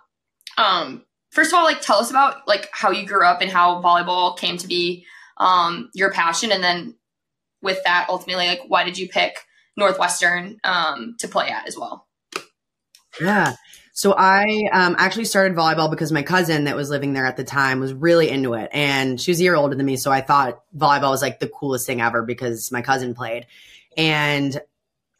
Um, 0.57 1.05
first 1.31 1.53
of 1.53 1.59
all, 1.59 1.65
like 1.65 1.81
tell 1.81 1.99
us 1.99 2.11
about 2.11 2.47
like 2.49 2.69
how 2.73 2.91
you 2.91 3.07
grew 3.07 3.25
up 3.25 3.41
and 3.41 3.51
how 3.51 3.81
volleyball 3.81 4.37
came 4.37 4.57
to 4.59 4.67
be 4.67 5.07
um 5.39 5.91
your 5.95 6.11
passion, 6.13 6.51
and 6.51 6.63
then 6.63 6.97
with 7.63 7.79
that, 7.85 8.07
ultimately, 8.09 8.49
like 8.49 8.63
why 8.67 8.85
did 8.85 8.99
you 8.99 9.09
pick 9.09 9.39
Northwestern 9.77 10.59
um 10.65 11.15
to 11.21 11.29
play 11.29 11.49
at 11.49 11.69
as 11.69 11.79
well? 11.79 12.07
Yeah. 13.21 13.55
So 13.93 14.15
I 14.17 14.69
um, 14.73 14.95
actually 14.97 15.25
started 15.25 15.57
volleyball 15.57 15.91
because 15.91 16.13
my 16.13 16.23
cousin 16.23 16.65
that 16.65 16.77
was 16.77 16.89
living 16.89 17.15
there 17.15 17.27
at 17.27 17.37
the 17.37 17.43
time 17.43 17.81
was 17.81 17.93
really 17.93 18.29
into 18.29 18.55
it, 18.55 18.71
and 18.73 19.21
she 19.21 19.33
was 19.33 19.41
a 19.41 19.43
year 19.43 19.57
older 19.57 19.75
than 19.75 19.87
me. 19.87 19.97
So 19.97 20.13
I 20.13 20.21
thought 20.21 20.63
volleyball 20.77 21.11
was 21.11 21.21
like 21.21 21.41
the 21.41 21.49
coolest 21.49 21.85
thing 21.85 22.01
ever 22.01 22.23
because 22.23 22.71
my 22.71 22.81
cousin 22.81 23.15
played, 23.15 23.47
and 23.97 24.61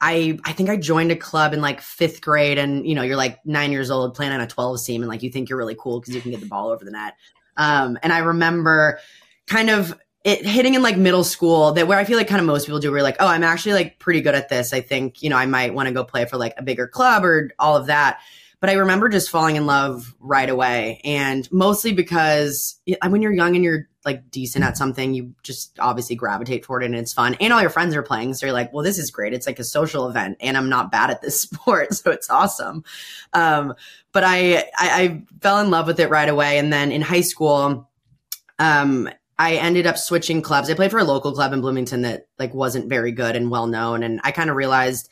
I 0.01 0.39
I 0.45 0.53
think 0.53 0.71
I 0.71 0.77
joined 0.77 1.11
a 1.11 1.17
club 1.17 1.53
in 1.53 1.61
like 1.61 1.81
fifth 1.81 2.21
grade, 2.21 2.59
and 2.59 2.87
you 2.87 2.95
know 2.95 3.03
you're 3.03 3.17
like 3.17 3.45
nine 3.45 3.73
years 3.73 3.91
old 3.91 4.15
playing 4.15 4.33
on 4.33 4.41
a 4.41 4.47
12 4.47 4.85
team, 4.85 5.03
and 5.03 5.09
like 5.09 5.23
you 5.23 5.31
think 5.31 5.49
you're 5.49 5.59
really 5.59 5.77
cool 5.79 6.01
because 6.01 6.15
you 6.15 6.21
can 6.21 6.31
get 6.31 6.41
the 6.41 6.47
ball 6.47 6.71
over 6.71 6.85
the 6.85 6.91
net. 6.91 7.15
Um, 7.57 7.99
and 8.03 8.13
I 8.13 8.19
remember 8.19 9.01
kind 9.47 9.71
of 9.71 9.99
it 10.25 10.47
hitting 10.47 10.75
in 10.75 10.83
like 10.83 10.97
middle 10.97 11.25
school 11.25 11.73
that 11.73 11.89
where 11.89 11.99
I 11.99 12.05
feel 12.05 12.17
like 12.17 12.29
kind 12.29 12.41
of 12.41 12.47
most 12.47 12.67
people 12.67 12.81
do, 12.81 12.93
where 12.93 13.03
like, 13.03 13.17
oh, 13.19 13.27
I'm 13.27 13.43
actually 13.43 13.73
like 13.73 13.99
pretty 13.99 14.21
good 14.21 14.35
at 14.35 14.49
this. 14.49 14.73
I 14.73 14.81
think 14.81 15.23
you 15.23 15.31
know 15.31 15.37
I 15.37 15.47
might 15.47 15.75
want 15.75 15.89
to 15.89 15.95
go 15.95 16.05
play 16.05 16.25
for 16.27 16.37
like 16.37 16.55
a 16.57 16.63
bigger 16.63 16.87
club 16.87 17.25
or 17.25 17.51
all 17.59 17.77
of 17.77 17.87
that. 17.87 18.21
But 18.61 18.71
I 18.71 18.75
remember 18.75 19.09
just 19.09 19.31
falling 19.31 19.57
in 19.57 19.67
love 19.67 20.15
right 20.21 20.49
away, 20.49 21.01
and 21.05 21.51
mostly 21.51 21.93
because 21.93 22.81
when 23.07 23.23
you're 23.23 23.33
young 23.33 23.57
and 23.57 23.65
you're 23.65 23.89
like 24.09 24.31
decent 24.31 24.65
at 24.65 24.79
something, 24.79 25.13
you 25.13 25.35
just 25.43 25.79
obviously 25.79 26.17
gravitate 26.17 26.63
toward 26.63 26.83
it, 26.83 26.87
and 26.87 26.95
it's 26.95 27.13
fun. 27.13 27.37
And 27.41 27.53
all 27.53 27.61
your 27.61 27.69
friends 27.69 27.95
are 27.95 28.03
playing, 28.03 28.33
so 28.35 28.47
you're 28.47 28.55
like, 28.55 28.73
"Well, 28.73 28.83
this 28.83 28.99
is 28.99 29.11
great. 29.11 29.35
It's 29.35 29.47
like 29.47 29.59
a 29.59 29.65
social 29.65 30.09
event, 30.09 30.39
and 30.41 30.57
I'm 30.57 30.71
not 30.71 30.91
bad 30.91 31.11
at 31.11 31.21
this 31.21 31.41
sport, 31.43 31.93
so 31.93 32.11
it's 32.11 32.31
awesome." 32.31 32.85
Um, 33.35 33.75
but 34.13 34.25
I, 34.25 34.57
I 34.57 34.65
I 34.79 35.23
fell 35.43 35.61
in 35.61 35.71
love 35.71 35.87
with 35.87 36.01
it 36.01 36.09
right 36.09 36.29
away, 36.29 36.59
and 36.59 36.73
then 36.73 36.91
in 36.91 37.03
high 37.03 37.21
school, 37.21 37.89
um, 38.59 39.11
I 39.39 39.57
ended 39.57 39.87
up 39.87 39.99
switching 39.99 40.41
clubs. 40.41 40.71
I 40.71 40.75
played 40.75 40.91
for 40.91 40.99
a 40.99 41.05
local 41.05 41.33
club 41.33 41.53
in 41.53 41.61
Bloomington 41.61 42.03
that 42.03 42.29
like 42.39 42.55
wasn't 42.55 42.89
very 42.89 43.13
good 43.13 43.37
and 43.37 43.51
well 43.51 43.67
known, 43.67 44.03
and 44.03 44.21
I 44.25 44.31
kind 44.31 44.49
of 44.49 44.57
realized 44.57 45.11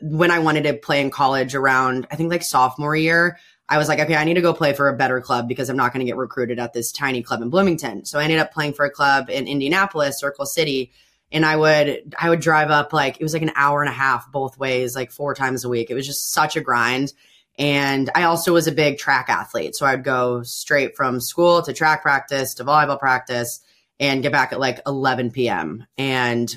when 0.00 0.32
I 0.32 0.40
wanted 0.40 0.64
to 0.64 0.74
play 0.74 1.00
in 1.00 1.10
college 1.10 1.54
around 1.54 2.08
I 2.10 2.16
think 2.16 2.30
like 2.30 2.42
sophomore 2.42 2.96
year, 2.96 3.38
I 3.72 3.78
was 3.78 3.88
like, 3.88 4.00
okay, 4.00 4.16
I 4.16 4.24
need 4.24 4.34
to 4.34 4.42
go 4.42 4.52
play 4.52 4.74
for 4.74 4.90
a 4.90 4.94
better 4.94 5.18
club 5.22 5.48
because 5.48 5.70
I'm 5.70 5.78
not 5.78 5.94
going 5.94 6.04
to 6.04 6.04
get 6.04 6.18
recruited 6.18 6.58
at 6.58 6.74
this 6.74 6.92
tiny 6.92 7.22
club 7.22 7.40
in 7.40 7.48
Bloomington. 7.48 8.04
So 8.04 8.18
I 8.18 8.24
ended 8.24 8.38
up 8.38 8.52
playing 8.52 8.74
for 8.74 8.84
a 8.84 8.90
club 8.90 9.30
in 9.30 9.48
Indianapolis, 9.48 10.20
Circle 10.20 10.44
City, 10.44 10.92
and 11.32 11.46
I 11.46 11.56
would 11.56 12.14
I 12.20 12.28
would 12.28 12.40
drive 12.40 12.70
up 12.70 12.92
like 12.92 13.16
it 13.18 13.22
was 13.22 13.32
like 13.32 13.40
an 13.40 13.52
hour 13.56 13.80
and 13.80 13.88
a 13.88 13.94
half 13.94 14.30
both 14.30 14.58
ways, 14.58 14.94
like 14.94 15.10
four 15.10 15.34
times 15.34 15.64
a 15.64 15.70
week. 15.70 15.90
It 15.90 15.94
was 15.94 16.06
just 16.06 16.32
such 16.32 16.54
a 16.54 16.60
grind. 16.60 17.14
And 17.58 18.10
I 18.14 18.24
also 18.24 18.52
was 18.52 18.66
a 18.66 18.72
big 18.72 18.98
track 18.98 19.30
athlete. 19.30 19.74
So 19.74 19.86
I'd 19.86 20.04
go 20.04 20.42
straight 20.42 20.94
from 20.94 21.18
school 21.18 21.62
to 21.62 21.72
track 21.72 22.02
practice 22.02 22.52
to 22.54 22.64
volleyball 22.64 22.98
practice 22.98 23.60
and 23.98 24.22
get 24.22 24.32
back 24.32 24.52
at 24.52 24.60
like 24.60 24.80
11 24.86 25.30
p.m. 25.30 25.86
And 25.96 26.54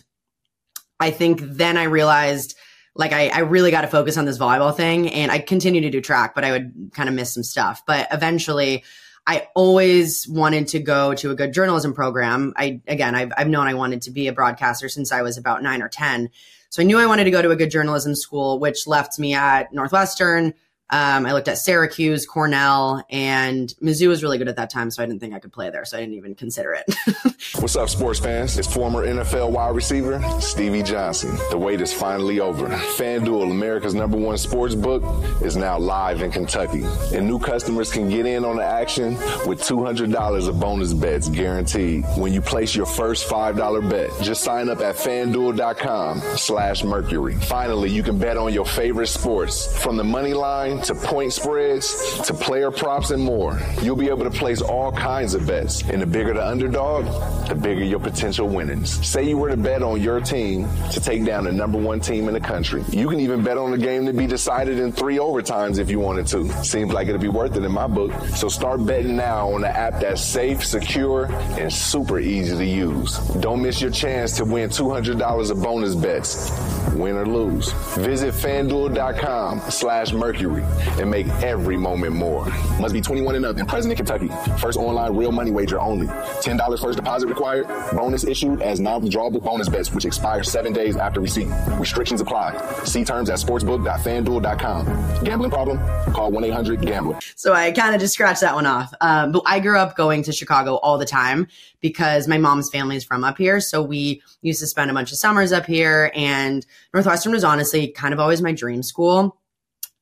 I 1.00 1.12
think 1.12 1.40
then 1.42 1.78
I 1.78 1.84
realized 1.84 2.58
like 2.96 3.12
I, 3.12 3.28
I 3.28 3.40
really 3.40 3.72
got 3.72 3.82
to 3.82 3.88
focus 3.88 4.18
on 4.18 4.26
this 4.26 4.38
volleyball 4.38 4.76
thing 4.76 5.10
and 5.10 5.32
I 5.32 5.40
continue 5.40 5.82
to 5.82 5.90
do 5.90 6.02
track, 6.02 6.34
but 6.34 6.46
I 6.46 6.52
would 6.52 6.92
kind 6.94 7.10
of 7.10 7.16
miss 7.16 7.34
some 7.34 7.44
stuff. 7.44 7.84
But 7.86 8.08
eventually 8.12 8.84
I 9.28 9.48
always 9.54 10.28
wanted 10.28 10.68
to 10.70 10.80
go 10.80 11.14
to 11.16 11.32
a 11.32 11.36
good 11.36 11.54
journalism 11.54 11.94
program. 11.94 12.54
I, 12.56 12.82
again, 12.88 13.16
I've, 13.16 13.34
I've 13.38 13.50
known 13.50 13.68
I 13.68 13.74
wanted 13.74 14.04
to 14.04 14.12
be 14.12 14.28
a 14.28 14.34
broadcaster 14.34 14.88
since 14.88 15.12
I 15.12 15.24
was 15.24 15.38
about 15.38 15.62
nine 15.62 15.82
or 15.82 15.90
10. 15.90 16.30
So 16.70 16.82
I 16.82 16.86
knew 16.86 16.98
I 16.98 17.06
wanted 17.06 17.26
to 17.26 17.32
go 17.32 17.42
to 17.42 17.52
a 17.52 17.56
good 17.56 17.72
journalism 17.72 18.16
school, 18.16 18.60
which 18.60 18.88
left 18.88 19.20
me 19.20 19.34
at 19.34 19.74
Northwestern. 19.74 20.54
Um, 20.92 21.26
I 21.26 21.34
looked 21.34 21.48
at 21.48 21.58
Syracuse, 21.58 22.28
Cornell, 22.28 23.04
and 23.10 23.74
Mizzou 23.82 24.08
was 24.08 24.22
really 24.22 24.38
good 24.38 24.48
at 24.48 24.58
that 24.58 24.70
time, 24.70 24.92
so 24.92 25.02
I 25.02 25.08
didn't 25.08 25.20
think 25.20 25.34
I 25.34 25.40
could 25.40 25.52
play 25.52 25.72
there, 25.72 25.84
so 25.84 25.98
I 25.98 26.02
didn't 26.02 26.14
even 26.14 26.36
consider 26.36 26.74
it. 26.74 26.96
What's 27.60 27.76
up, 27.76 27.90
sports 27.90 28.20
fans? 28.20 28.56
It's 28.58 28.72
former 28.72 29.04
NFL 29.06 29.50
wide 29.50 29.76
receiver 29.76 30.22
Stevie 30.40 30.84
Johnson. 30.84 31.36
The 31.50 31.58
wait 31.58 31.82
is 31.82 31.92
finally 31.92 32.40
over. 32.40 32.68
FanDuel, 32.68 33.50
America's 33.50 33.96
number 33.96 34.16
one 34.16 34.38
sports 34.38 34.76
book, 34.76 35.04
is 35.42 35.58
now 35.58 35.80
live 35.80 36.22
in 36.22 36.30
Kentucky. 36.30 36.84
And 37.14 37.26
new 37.26 37.40
customers 37.40 37.92
can 37.92 38.08
get 38.08 38.28
in 38.28 38.46
on 38.46 38.58
the 38.58 38.66
action 38.66 39.16
with 39.48 39.62
$200 39.62 40.48
of 40.48 40.60
bonus 40.60 40.94
bets 40.94 41.30
guaranteed 41.30 42.06
when 42.16 42.32
you 42.32 42.42
place 42.42 42.76
your 42.76 42.86
first 42.86 43.28
$5 43.28 43.90
bet. 43.90 44.12
Just 44.22 44.44
sign 44.44 44.70
up 44.70 44.82
at 44.82 44.96
fanduel.com 44.96 46.20
slash 46.38 46.84
mercury. 46.84 47.36
Finally, 47.36 47.90
you 47.90 48.04
can 48.04 48.20
bet 48.20 48.38
on 48.38 48.54
your 48.54 48.66
favorite 48.66 49.08
sports 49.08 49.76
from 49.82 49.98
the 49.98 50.04
money 50.04 50.36
line 50.36 50.75
to 50.82 50.96
point 50.96 51.34
spreads 51.34 52.20
to 52.22 52.34
player 52.34 52.72
props 52.72 53.12
and 53.12 53.22
more. 53.24 53.60
You'll 53.82 53.96
be 53.96 54.10
able 54.10 54.24
to 54.24 54.30
place 54.32 54.62
all 54.62 54.92
kinds 54.92 55.34
of 55.34 55.48
bets. 55.48 55.82
And 55.90 56.02
the 56.02 56.06
bigger 56.06 56.34
the 56.34 56.46
underdog, 56.46 57.06
the 57.48 57.56
bigger 57.56 57.84
your 57.84 58.00
potential 58.00 58.48
winnings. 58.48 59.06
Say 59.06 59.24
you 59.24 59.38
were 59.38 59.50
to 59.50 59.58
bet 59.58 59.82
on 59.82 60.02
your 60.02 60.20
team 60.20 60.68
to 60.92 61.00
take 61.00 61.26
down 61.26 61.46
the 61.46 61.52
number 61.52 61.78
one 61.78 62.00
team 62.00 62.28
in 62.28 62.34
the 62.34 62.40
country. 62.40 62.84
You 62.90 63.10
can 63.10 63.20
even 63.20 63.44
bet 63.44 63.58
on 63.58 63.74
a 63.74 63.78
game 63.78 64.06
to 64.06 64.14
be 64.14 64.28
decided 64.28 64.80
in 64.80 64.92
three 64.92 65.18
overtimes 65.18 65.80
if 65.80 65.90
you 65.90 66.00
wanted 66.00 66.28
to. 66.28 66.52
Seems 66.64 66.92
like 66.92 67.08
it'd 67.08 67.22
be 67.22 67.28
worth 67.28 67.56
it 67.56 67.64
in 67.64 67.72
my 67.72 67.88
book. 67.88 68.12
So 68.36 68.50
start 68.50 68.86
betting 68.86 69.16
now 69.16 69.54
on 69.54 69.62
the 69.62 69.70
app 69.70 70.00
that's 70.02 70.22
safe, 70.22 70.66
secure, 70.66 71.26
and 71.60 71.72
super 71.72 72.20
easy 72.20 72.58
to 72.58 72.66
use. 72.66 73.18
Don't 73.40 73.62
miss 73.62 73.82
your 73.82 73.92
chance 73.92 74.36
to 74.38 74.46
win 74.46 74.70
$200 74.70 75.52
of 75.52 75.62
bonus 75.62 75.96
bets, 75.96 76.52
win 76.94 77.16
or 77.16 77.26
lose. 77.26 77.72
Visit 77.98 78.34
fanduel.com 78.34 79.62
slash 79.70 80.12
mercury 80.12 80.65
and 81.00 81.10
make 81.10 81.28
every 81.44 81.78
moment 81.78 82.14
more. 82.14 82.46
Must 82.80 82.94
be 82.94 83.02
21 83.02 83.36
and 83.36 83.46
up 83.46 83.58
and 83.58 83.68
present 83.68 83.92
in 83.92 83.98
Kentucky. 83.98 84.30
First 84.60 84.78
online 84.78 85.16
real 85.16 85.32
money 85.32 85.52
wager 85.52 85.80
only. 85.80 86.08
$10 86.08 86.82
first 86.82 86.98
deposit 86.98 87.28
required. 87.28 87.68
Bonus 87.96 88.24
issued 88.24 88.62
as 88.62 88.80
non-withdrawable 88.80 89.44
bonus 89.44 89.70
bets 89.70 89.92
which 89.92 90.06
expire 90.06 90.44
seven 90.44 90.74
days 90.74 90.98
after 90.98 91.20
receipt. 91.20 91.48
Restrictions 91.80 92.22
apply. 92.22 92.56
See 92.84 93.04
terms 93.04 93.30
at 93.30 93.40
sportsbook.fanduel.com. 93.40 95.24
Gambling 95.24 95.52
problem? 95.52 95.78
Call 96.14 96.32
1-800-GAMBLER. 96.32 97.20
So 97.36 97.54
I 97.54 97.72
kind 97.72 97.96
of 97.96 98.02
just 98.02 98.14
scratched 98.14 98.42
that 98.42 98.56
one 98.56 98.66
off. 98.66 98.94
Um, 99.02 99.32
but 99.32 99.44
I 99.46 99.60
grew 99.60 99.78
up 99.78 99.96
going 99.96 100.24
to 100.24 100.32
Chicago 100.32 100.76
all 100.76 100.98
the 100.98 101.06
time 101.06 101.48
because 101.82 102.28
my 102.28 102.38
mom's 102.38 102.70
family 102.70 102.96
is 102.96 103.04
from 103.04 103.24
up 103.24 103.38
here. 103.38 103.60
So 103.60 103.82
we 103.82 104.22
used 104.42 104.60
to 104.60 104.68
spend 104.68 104.92
a 104.92 104.94
bunch 104.94 105.12
of 105.12 105.18
summers 105.18 105.52
up 105.52 105.66
here. 105.66 106.12
And 106.16 106.66
Northwestern 106.94 107.32
was 107.32 107.44
honestly 107.44 107.88
kind 107.90 108.14
of 108.14 108.20
always 108.20 108.42
my 108.42 108.52
dream 108.52 108.84
school. 108.84 109.38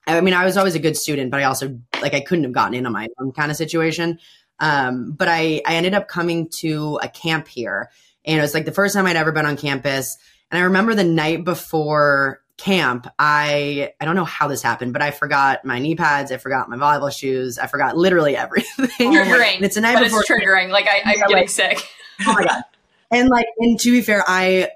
I 0.07 0.19
mean, 0.21 0.33
I 0.33 0.43
was 0.45 0.57
always 0.57 0.75
a 0.75 0.79
good 0.79 0.97
student, 0.97 1.31
but 1.31 1.39
I 1.39 1.43
also 1.45 1.79
like 2.01 2.13
I 2.13 2.19
couldn't 2.21 2.43
have 2.43 2.53
gotten 2.53 2.73
in 2.73 2.85
on 2.85 2.91
my 2.91 3.07
own 3.19 3.31
kind 3.31 3.49
of 3.51 3.57
situation. 3.57 4.19
Um, 4.59 5.11
but 5.13 5.27
I 5.27 5.61
I 5.65 5.75
ended 5.75 5.93
up 5.93 6.07
coming 6.07 6.49
to 6.59 6.99
a 7.01 7.07
camp 7.07 7.47
here, 7.47 7.89
and 8.25 8.37
it 8.37 8.41
was 8.41 8.53
like 8.53 8.65
the 8.65 8.71
first 8.71 8.93
time 8.95 9.05
I'd 9.05 9.15
ever 9.15 9.31
been 9.31 9.45
on 9.45 9.57
campus. 9.57 10.17
And 10.51 10.59
I 10.59 10.65
remember 10.65 10.93
the 10.93 11.03
night 11.03 11.43
before 11.43 12.41
camp, 12.57 13.07
I 13.17 13.93
I 13.99 14.05
don't 14.05 14.15
know 14.15 14.25
how 14.25 14.47
this 14.47 14.61
happened, 14.61 14.93
but 14.93 15.01
I 15.01 15.11
forgot 15.11 15.65
my 15.65 15.79
knee 15.79 15.95
pads, 15.95 16.31
I 16.31 16.37
forgot 16.37 16.69
my 16.69 16.77
volleyball 16.77 17.11
shoes, 17.11 17.57
I 17.57 17.67
forgot 17.67 17.97
literally 17.97 18.35
everything. 18.37 19.11
Triggering, 19.13 19.55
and 19.55 19.65
it's 19.65 19.77
a 19.77 19.81
night 19.81 19.95
but 19.95 20.03
before 20.03 20.21
it's 20.21 20.29
triggering. 20.29 20.69
Like 20.69 20.85
I, 20.87 21.01
I'm 21.05 21.17
Yeah, 21.17 21.27
getting 21.27 21.35
like- 21.37 21.49
sick. 21.49 21.79
oh 22.27 22.33
my 22.33 22.43
god 22.43 22.61
and 23.09 23.27
like 23.29 23.47
and 23.57 23.79
to 23.79 23.91
be 23.91 24.01
fair 24.01 24.23
i 24.27 24.69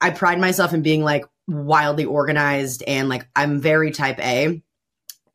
i 0.00 0.08
pride 0.08 0.40
myself 0.40 0.72
in 0.72 0.80
being 0.80 1.04
like 1.04 1.24
wildly 1.46 2.06
organized 2.06 2.82
and 2.86 3.10
like 3.10 3.28
i'm 3.36 3.60
very 3.60 3.90
type 3.90 4.18
a 4.20 4.62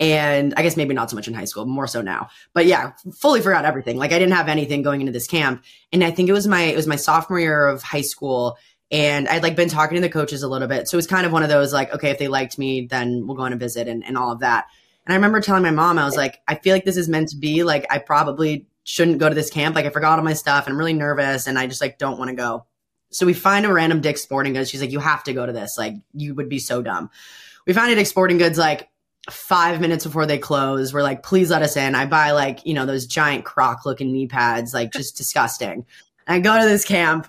and 0.04 0.54
i 0.58 0.62
guess 0.62 0.76
maybe 0.78 0.94
not 0.94 1.10
so 1.10 1.16
much 1.16 1.28
in 1.28 1.34
high 1.34 1.46
school 1.46 1.66
more 1.66 1.88
so 1.88 2.02
now 2.02 2.28
but 2.54 2.66
yeah 2.66 2.92
fully 3.16 3.42
forgot 3.42 3.66
everything 3.66 3.98
like 3.98 4.12
i 4.12 4.20
didn't 4.20 4.34
have 4.34 4.50
anything 4.50 4.82
going 4.82 5.00
into 5.00 5.12
this 5.12 5.28
camp 5.28 5.64
and 5.92 6.04
i 6.04 6.12
think 6.12 6.30
it 6.30 6.34
was 6.34 6.48
my 6.48 6.62
it 6.64 6.76
was 6.76 6.88
my 6.88 6.96
sophomore 6.96 7.40
year 7.40 7.68
of 7.68 7.82
high 7.82 8.02
school 8.02 8.58
and 8.92 9.28
i'd 9.30 9.44
like 9.44 9.56
been 9.56 9.70
talking 9.70 9.96
to 9.96 10.02
the 10.02 10.10
coaches 10.10 10.44
a 10.44 10.48
little 10.48 10.68
bit 10.68 10.88
so 10.88 10.96
it 10.96 11.00
was 11.00 11.08
kind 11.08 11.26
of 11.26 11.32
one 11.32 11.44
of 11.44 11.50
those 11.50 11.72
like 11.72 11.94
okay 11.94 12.10
if 12.10 12.20
they 12.20 12.28
liked 12.28 12.58
me 12.58 12.86
then 12.86 13.26
we'll 13.26 13.38
go 13.38 13.44
on 13.44 13.54
a 13.54 13.58
visit 13.58 13.88
and, 13.88 14.06
and 14.06 14.18
all 14.18 14.32
of 14.32 14.40
that 14.40 14.66
and 15.06 15.14
i 15.14 15.16
remember 15.16 15.40
telling 15.40 15.64
my 15.64 15.72
mom 15.72 15.98
i 15.98 16.06
was 16.06 16.18
like 16.18 16.42
i 16.48 16.56
feel 16.56 16.74
like 16.74 16.86
this 16.86 16.98
is 16.98 17.08
meant 17.08 17.30
to 17.30 17.38
be 17.38 17.64
like 17.64 17.86
i 17.90 17.98
probably 17.98 18.68
shouldn't 18.84 19.18
go 19.18 19.30
to 19.30 19.36
this 19.36 19.50
camp. 19.50 19.76
Like 19.76 19.86
I 19.86 19.90
forgot 19.90 20.20
all 20.20 20.26
my 20.26 20.34
stuff 20.34 20.66
and 20.66 20.74
I'm 20.74 20.78
really 20.78 20.94
nervous 20.94 21.48
and 21.48 21.58
I 21.58 21.68
just 21.68 21.82
like 21.82 21.98
don't 21.98 22.18
want 22.18 22.30
to 22.30 22.36
go. 22.36 22.66
So 23.10 23.26
we 23.26 23.34
find 23.34 23.66
a 23.66 23.72
random 23.72 24.02
Dick's 24.02 24.22
Sporting 24.22 24.54
Goods. 24.54 24.70
She's 24.70 24.82
like, 24.82 24.92
you 24.92 25.00
have 25.00 25.24
to 25.26 25.34
go 25.34 25.46
to 25.46 25.54
this. 25.54 25.78
Like, 25.78 25.94
you 26.14 26.34
would 26.34 26.50
be 26.50 26.58
so 26.60 26.82
dumb. 26.82 27.12
We 27.68 27.74
find 27.74 27.92
a 27.92 27.96
Dick's 27.96 28.10
Sporting 28.10 28.40
Goods 28.40 28.58
like 28.58 28.90
five 29.30 29.80
minutes 29.80 30.06
before 30.06 30.26
they 30.26 30.38
close. 30.38 30.94
We're 30.94 31.04
like, 31.04 31.24
please 31.24 31.50
let 31.50 31.62
us 31.62 31.78
in. 31.78 31.96
I 31.96 32.06
buy 32.06 32.32
like, 32.32 32.66
you 32.66 32.74
know, 32.74 32.86
those 32.86 33.06
giant 33.06 33.46
croc 33.46 33.86
looking 33.86 34.12
knee 34.12 34.28
pads, 34.28 34.74
like 34.74 34.92
just 34.92 35.16
disgusting. 35.18 35.86
I 36.28 36.40
go 36.40 36.60
to 36.60 36.66
this 36.66 36.86
camp 36.86 37.28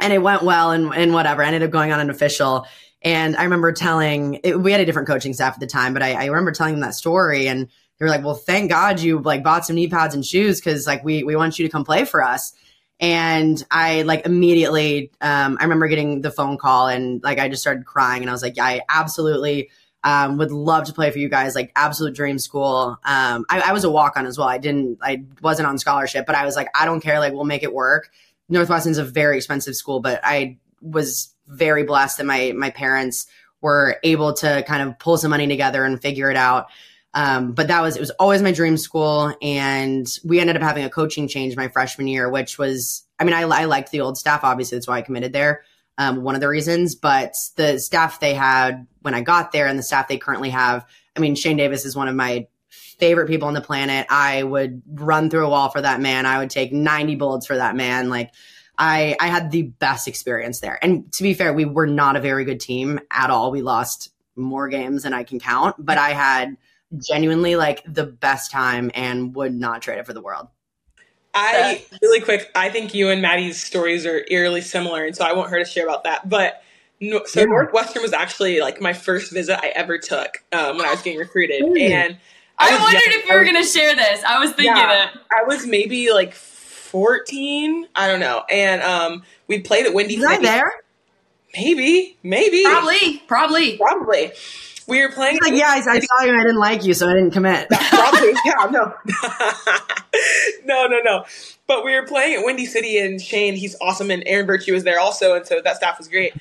and 0.00 0.12
it 0.12 0.18
went 0.18 0.42
well 0.42 0.72
and, 0.72 0.92
and 0.92 1.12
whatever. 1.12 1.42
I 1.42 1.46
ended 1.46 1.62
up 1.62 1.70
going 1.70 1.92
on 1.92 2.00
an 2.00 2.10
official. 2.10 2.66
And 3.02 3.36
I 3.36 3.44
remember 3.44 3.72
telling, 3.72 4.40
it, 4.42 4.60
we 4.60 4.72
had 4.72 4.80
a 4.80 4.84
different 4.84 5.08
coaching 5.08 5.34
staff 5.34 5.54
at 5.54 5.60
the 5.60 5.66
time, 5.66 5.92
but 5.92 6.02
I, 6.02 6.14
I 6.14 6.24
remember 6.26 6.52
telling 6.52 6.74
them 6.74 6.80
that 6.80 6.94
story 6.94 7.46
and 7.46 7.66
they 7.66 8.04
were 8.04 8.08
like, 8.08 8.24
well, 8.24 8.34
thank 8.34 8.70
God 8.70 8.98
you 8.98 9.20
like 9.20 9.44
bought 9.44 9.66
some 9.66 9.76
knee 9.76 9.88
pads 9.88 10.14
and 10.14 10.24
shoes. 10.24 10.60
Cause 10.60 10.86
like 10.86 11.04
we, 11.04 11.22
we 11.22 11.36
want 11.36 11.58
you 11.58 11.66
to 11.66 11.70
come 11.70 11.84
play 11.84 12.04
for 12.04 12.22
us. 12.22 12.52
And 12.98 13.62
I 13.70 14.02
like 14.02 14.24
immediately, 14.26 15.12
um, 15.20 15.58
I 15.60 15.64
remember 15.64 15.86
getting 15.86 16.22
the 16.22 16.30
phone 16.30 16.56
call 16.56 16.88
and 16.88 17.22
like 17.22 17.38
I 17.38 17.48
just 17.48 17.62
started 17.62 17.84
crying 17.84 18.22
and 18.22 18.30
I 18.30 18.32
was 18.32 18.42
like, 18.42 18.58
I 18.58 18.82
absolutely 18.88 19.70
um, 20.04 20.36
would 20.36 20.52
love 20.52 20.84
to 20.84 20.92
play 20.92 21.10
for 21.10 21.18
you 21.18 21.28
guys. 21.28 21.54
Like 21.54 21.72
absolute 21.74 22.14
dream 22.14 22.38
school. 22.38 22.98
Um, 23.04 23.46
I, 23.48 23.62
I 23.66 23.72
was 23.72 23.84
a 23.84 23.90
walk 23.90 24.16
on 24.16 24.26
as 24.26 24.38
well. 24.38 24.46
I 24.46 24.58
didn't, 24.58 24.98
I 25.02 25.24
wasn't 25.42 25.66
on 25.66 25.78
scholarship, 25.78 26.26
but 26.26 26.36
I 26.36 26.44
was 26.44 26.54
like, 26.54 26.68
I 26.78 26.84
don't 26.84 27.00
care. 27.00 27.18
Like 27.18 27.32
we'll 27.32 27.44
make 27.44 27.62
it 27.62 27.72
work. 27.72 28.10
Northwestern's 28.50 28.98
a 28.98 29.04
very 29.04 29.38
expensive 29.38 29.74
school, 29.74 30.00
but 30.00 30.20
I 30.22 30.58
was 30.82 31.34
very 31.48 31.82
blessed 31.82 32.18
that 32.18 32.24
my 32.26 32.52
my 32.54 32.70
parents 32.70 33.26
were 33.62 33.96
able 34.04 34.34
to 34.34 34.62
kind 34.66 34.86
of 34.86 34.98
pull 34.98 35.16
some 35.16 35.30
money 35.30 35.46
together 35.46 35.84
and 35.84 36.00
figure 36.00 36.30
it 36.30 36.36
out. 36.36 36.66
Um, 37.14 37.52
but 37.52 37.68
that 37.68 37.80
was 37.80 37.96
it 37.96 38.00
was 38.00 38.10
always 38.10 38.42
my 38.42 38.52
dream 38.52 38.76
school, 38.76 39.34
and 39.40 40.06
we 40.24 40.40
ended 40.40 40.56
up 40.56 40.62
having 40.62 40.84
a 40.84 40.90
coaching 40.90 41.28
change 41.28 41.56
my 41.56 41.68
freshman 41.68 42.08
year, 42.08 42.28
which 42.28 42.58
was 42.58 43.04
I 43.18 43.24
mean 43.24 43.32
I, 43.32 43.42
I 43.42 43.64
liked 43.64 43.90
the 43.90 44.02
old 44.02 44.18
staff 44.18 44.44
obviously 44.44 44.76
that's 44.76 44.86
why 44.86 44.98
I 44.98 45.02
committed 45.02 45.32
there. 45.32 45.62
Um, 45.96 46.22
one 46.22 46.34
of 46.34 46.40
the 46.40 46.48
reasons, 46.48 46.94
but 46.96 47.36
the 47.56 47.78
staff 47.78 48.18
they 48.18 48.34
had 48.34 48.86
when 49.02 49.14
I 49.14 49.20
got 49.20 49.52
there 49.52 49.66
and 49.66 49.78
the 49.78 49.82
staff 49.82 50.08
they 50.08 50.18
currently 50.18 50.50
have, 50.50 50.84
I 51.16 51.20
mean 51.20 51.34
Shane 51.34 51.56
Davis 51.56 51.84
is 51.84 51.94
one 51.94 52.08
of 52.08 52.16
my 52.16 52.48
favorite 52.98 53.28
people 53.28 53.48
on 53.48 53.54
the 53.54 53.60
planet. 53.60 54.06
I 54.10 54.42
would 54.42 54.82
run 54.86 55.30
through 55.30 55.46
a 55.46 55.50
wall 55.50 55.68
for 55.68 55.80
that 55.80 56.00
man. 56.00 56.26
I 56.26 56.38
would 56.38 56.50
take 56.50 56.72
90 56.72 57.16
bullets 57.16 57.46
for 57.46 57.56
that 57.56 57.76
man. 57.76 58.08
Like 58.08 58.32
I 58.78 59.16
I 59.20 59.28
had 59.28 59.50
the 59.50 59.62
best 59.62 60.08
experience 60.08 60.60
there. 60.60 60.78
And 60.82 61.12
to 61.12 61.22
be 61.22 61.34
fair, 61.34 61.52
we 61.52 61.64
were 61.64 61.86
not 61.86 62.16
a 62.16 62.20
very 62.20 62.44
good 62.44 62.60
team 62.60 63.00
at 63.10 63.30
all. 63.30 63.50
We 63.50 63.62
lost 63.62 64.10
more 64.36 64.68
games 64.68 65.04
than 65.04 65.14
I 65.14 65.22
can 65.22 65.38
count, 65.38 65.76
but 65.78 65.98
I 65.98 66.10
had 66.10 66.56
genuinely 66.98 67.56
like 67.56 67.82
the 67.86 68.04
best 68.04 68.50
time 68.50 68.90
and 68.94 69.34
would 69.34 69.54
not 69.54 69.82
trade 69.82 69.98
it 69.98 70.06
for 70.06 70.12
the 70.12 70.20
world. 70.20 70.48
I 71.34 71.84
really 72.00 72.20
quick. 72.20 72.50
I 72.54 72.68
think 72.70 72.94
you 72.94 73.08
and 73.10 73.20
Maddie's 73.20 73.62
stories 73.62 74.06
are 74.06 74.24
eerily 74.28 74.60
similar, 74.60 75.04
and 75.04 75.16
so 75.16 75.24
I 75.24 75.32
want 75.32 75.50
her 75.50 75.58
to 75.58 75.64
share 75.64 75.84
about 75.84 76.04
that. 76.04 76.28
But 76.28 76.62
no, 77.00 77.22
so 77.26 77.40
Yeah. 77.40 77.46
Northwestern 77.46 78.02
was 78.02 78.12
actually 78.12 78.60
like 78.60 78.80
my 78.80 78.92
first 78.92 79.32
visit 79.32 79.58
I 79.62 79.68
ever 79.68 79.98
took 79.98 80.42
um, 80.52 80.76
when 80.76 80.86
I 80.86 80.90
was 80.90 81.02
getting 81.02 81.18
recruited, 81.18 81.62
and 81.62 82.16
I, 82.58 82.70
was 82.72 82.80
wondered 82.80 83.02
young. 83.04 83.20
if 83.20 83.26
you 83.28 83.34
were 83.34 83.44
going 83.44 83.56
to 83.62 83.68
share 83.68 83.96
this. 83.96 84.22
I 84.24 84.38
was 84.38 84.50
thinking 84.52 84.76
Yeah. 84.76 85.06
it. 85.06 85.20
I 85.32 85.42
was 85.46 85.66
maybe 85.66 86.12
like 86.12 86.34
fourteen. 86.34 87.86
I 87.96 88.06
don't 88.06 88.20
know, 88.20 88.44
and 88.50 88.80
um, 88.82 89.22
we 89.48 89.58
played 89.60 89.86
at 89.86 89.92
Wendy's. 89.94 90.20
Was 90.20 90.28
I 90.28 90.38
there? 90.40 90.72
Maybe, 91.56 92.16
maybe, 92.24 92.64
Probably, 92.64 93.22
probably. 93.28 93.76
probably. 93.76 94.32
We 94.86 95.00
were 95.00 95.10
playing. 95.12 95.38
Like, 95.42 95.54
yeah, 95.54 95.68
I, 95.68 95.76
I 95.78 96.00
saw 96.00 96.22
you 96.22 96.28
and 96.30 96.36
I 96.38 96.42
didn't 96.42 96.58
like 96.58 96.84
you, 96.84 96.94
so 96.94 97.08
I 97.08 97.14
didn't 97.14 97.30
commit. 97.30 97.68
Probably, 97.70 98.34
yeah, 98.44 98.66
no. 98.70 98.94
no, 100.64 100.86
no, 100.86 101.00
no. 101.02 101.24
But 101.66 101.84
we 101.84 101.94
were 101.94 102.06
playing 102.06 102.38
at 102.38 102.44
Windy 102.44 102.66
City 102.66 102.98
and 102.98 103.20
Shane, 103.20 103.54
he's 103.54 103.76
awesome, 103.80 104.10
and 104.10 104.22
Erin 104.26 104.46
Virtue 104.46 104.74
was 104.74 104.84
there 104.84 105.00
also, 105.00 105.34
and 105.34 105.46
so 105.46 105.60
that 105.62 105.76
staff 105.76 105.96
was 105.98 106.08
great. 106.08 106.34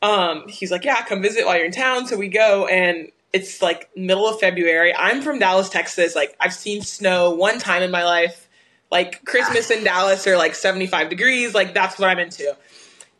Um, 0.00 0.48
he's 0.48 0.70
like, 0.70 0.84
Yeah, 0.84 1.02
come 1.04 1.22
visit 1.22 1.46
while 1.46 1.56
you're 1.56 1.66
in 1.66 1.72
town. 1.72 2.06
So 2.06 2.16
we 2.16 2.28
go 2.28 2.66
and 2.66 3.10
it's 3.32 3.62
like 3.62 3.88
middle 3.96 4.28
of 4.28 4.40
February. 4.40 4.94
I'm 4.94 5.22
from 5.22 5.38
Dallas, 5.38 5.68
Texas. 5.68 6.14
Like 6.14 6.36
I've 6.40 6.52
seen 6.52 6.82
snow 6.82 7.30
one 7.30 7.58
time 7.58 7.82
in 7.82 7.90
my 7.90 8.04
life. 8.04 8.48
Like 8.90 9.24
Christmas 9.24 9.70
in 9.70 9.84
Dallas 9.84 10.26
are 10.26 10.36
like 10.36 10.54
75 10.54 11.08
degrees. 11.08 11.54
Like 11.54 11.72
that's 11.72 11.98
what 11.98 12.10
I'm 12.10 12.18
into. 12.18 12.54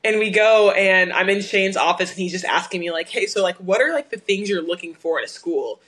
And 0.05 0.19
we 0.19 0.31
go 0.31 0.71
and 0.73 1.12
I'm 1.12 1.29
in 1.29 1.41
Shane's 1.41 1.77
office 1.77 2.11
and 2.11 2.19
he's 2.19 2.33
just 2.33 2.45
asking 2.45 2.81
me 2.81 2.91
like, 2.91 3.09
hey, 3.09 3.27
so 3.27 3.43
like 3.43 3.57
what 3.59 3.81
are 3.81 3.93
like 3.93 4.11
the 4.11 4.19
things 4.19 4.49
you're 4.49 4.62
looking 4.62 4.95
for 4.95 5.19
at 5.19 5.25
a 5.25 5.29
school? 5.29 5.81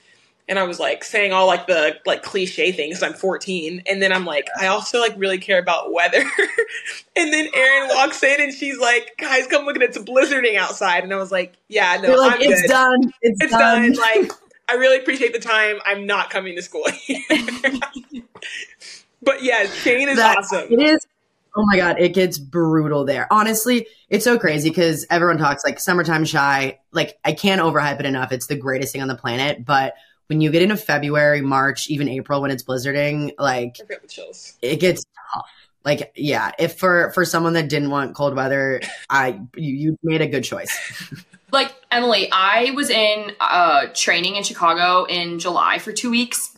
And 0.47 0.59
I 0.59 0.63
was 0.63 0.79
like 0.79 1.03
saying 1.03 1.33
all 1.33 1.47
like 1.47 1.65
the 1.67 1.97
like 2.05 2.21
cliche 2.21 2.71
things. 2.71 3.01
I'm 3.01 3.13
14, 3.13 3.81
and 3.87 3.99
then 3.99 4.13
I'm 4.13 4.25
like, 4.25 4.47
I 4.59 4.67
also 4.67 4.99
like 4.99 5.15
really 5.17 5.39
care 5.39 5.57
about 5.59 5.91
weather. 5.91 6.21
and 7.15 7.33
then 7.33 7.47
Erin 7.55 7.89
walks 7.89 8.21
in 8.21 8.39
and 8.39 8.53
she's 8.53 8.77
like, 8.77 9.13
guys, 9.17 9.47
come 9.47 9.65
look 9.65 9.75
at 9.75 9.81
it. 9.81 9.89
It's 9.89 9.97
blizzarding 9.97 10.55
outside. 10.55 11.03
And 11.03 11.11
I 11.11 11.15
was 11.17 11.31
like, 11.31 11.55
yeah, 11.67 11.99
no, 11.99 12.13
like, 12.15 12.41
it's 12.41 12.61
good. 12.61 12.67
done. 12.67 13.11
It's, 13.23 13.41
It's 13.41 13.51
done. 13.51 13.91
done. 13.91 13.93
Like, 13.93 14.31
I 14.69 14.75
really 14.75 14.99
appreciate 14.99 15.33
the 15.33 15.39
time. 15.39 15.79
I'm 15.83 16.05
not 16.05 16.29
coming 16.29 16.55
to 16.55 16.61
school. 16.61 16.85
but 19.23 19.43
yeah, 19.43 19.65
Shane 19.65 20.09
is 20.09 20.17
That- 20.17 20.37
awesome. 20.37 20.67
It 20.71 20.79
is. 20.79 21.07
Oh 21.57 21.63
my 21.65 21.77
god, 21.77 21.99
it 21.99 22.13
gets 22.13 22.37
brutal 22.37 23.05
there. 23.05 23.31
Honestly, 23.31 23.87
it's 24.09 24.25
so 24.25 24.37
crazy 24.37 24.69
because 24.69 25.05
everyone 25.09 25.37
talks 25.37 25.63
like 25.63 25.79
summertime 25.79 26.25
shy. 26.25 26.79
Like 26.91 27.17
I 27.23 27.31
can't 27.31 27.61
overhype 27.61 27.99
it 27.99 28.05
enough. 28.05 28.31
It's 28.33 28.47
the 28.47 28.57
greatest 28.57 28.91
thing 28.91 29.01
on 29.01 29.07
the 29.07 29.15
planet. 29.15 29.63
But 29.63 29.93
when 30.27 30.41
you 30.41 30.51
get 30.51 30.61
into 30.61 30.75
February, 30.75 31.41
March, 31.41 31.89
even 31.89 32.09
April, 32.09 32.41
when 32.41 32.51
it's 32.51 32.63
blizzarding, 32.63 33.31
like 33.39 33.77
I 33.81 33.85
got 33.85 34.07
chills. 34.09 34.57
it 34.61 34.81
gets 34.81 35.05
tough. 35.33 35.49
Like 35.85 36.11
yeah, 36.15 36.51
if 36.59 36.77
for 36.77 37.11
for 37.11 37.23
someone 37.23 37.53
that 37.53 37.69
didn't 37.69 37.89
want 37.89 38.15
cold 38.15 38.35
weather, 38.35 38.81
I 39.09 39.39
you, 39.55 39.73
you 39.73 39.97
made 40.03 40.21
a 40.21 40.27
good 40.27 40.43
choice. 40.43 41.13
Like 41.51 41.73
Emily, 41.89 42.27
I 42.33 42.71
was 42.71 42.89
in 42.89 43.31
uh, 43.39 43.85
training 43.93 44.35
in 44.35 44.43
Chicago 44.43 45.05
in 45.05 45.39
July 45.39 45.77
for 45.77 45.93
two 45.93 46.09
weeks, 46.09 46.57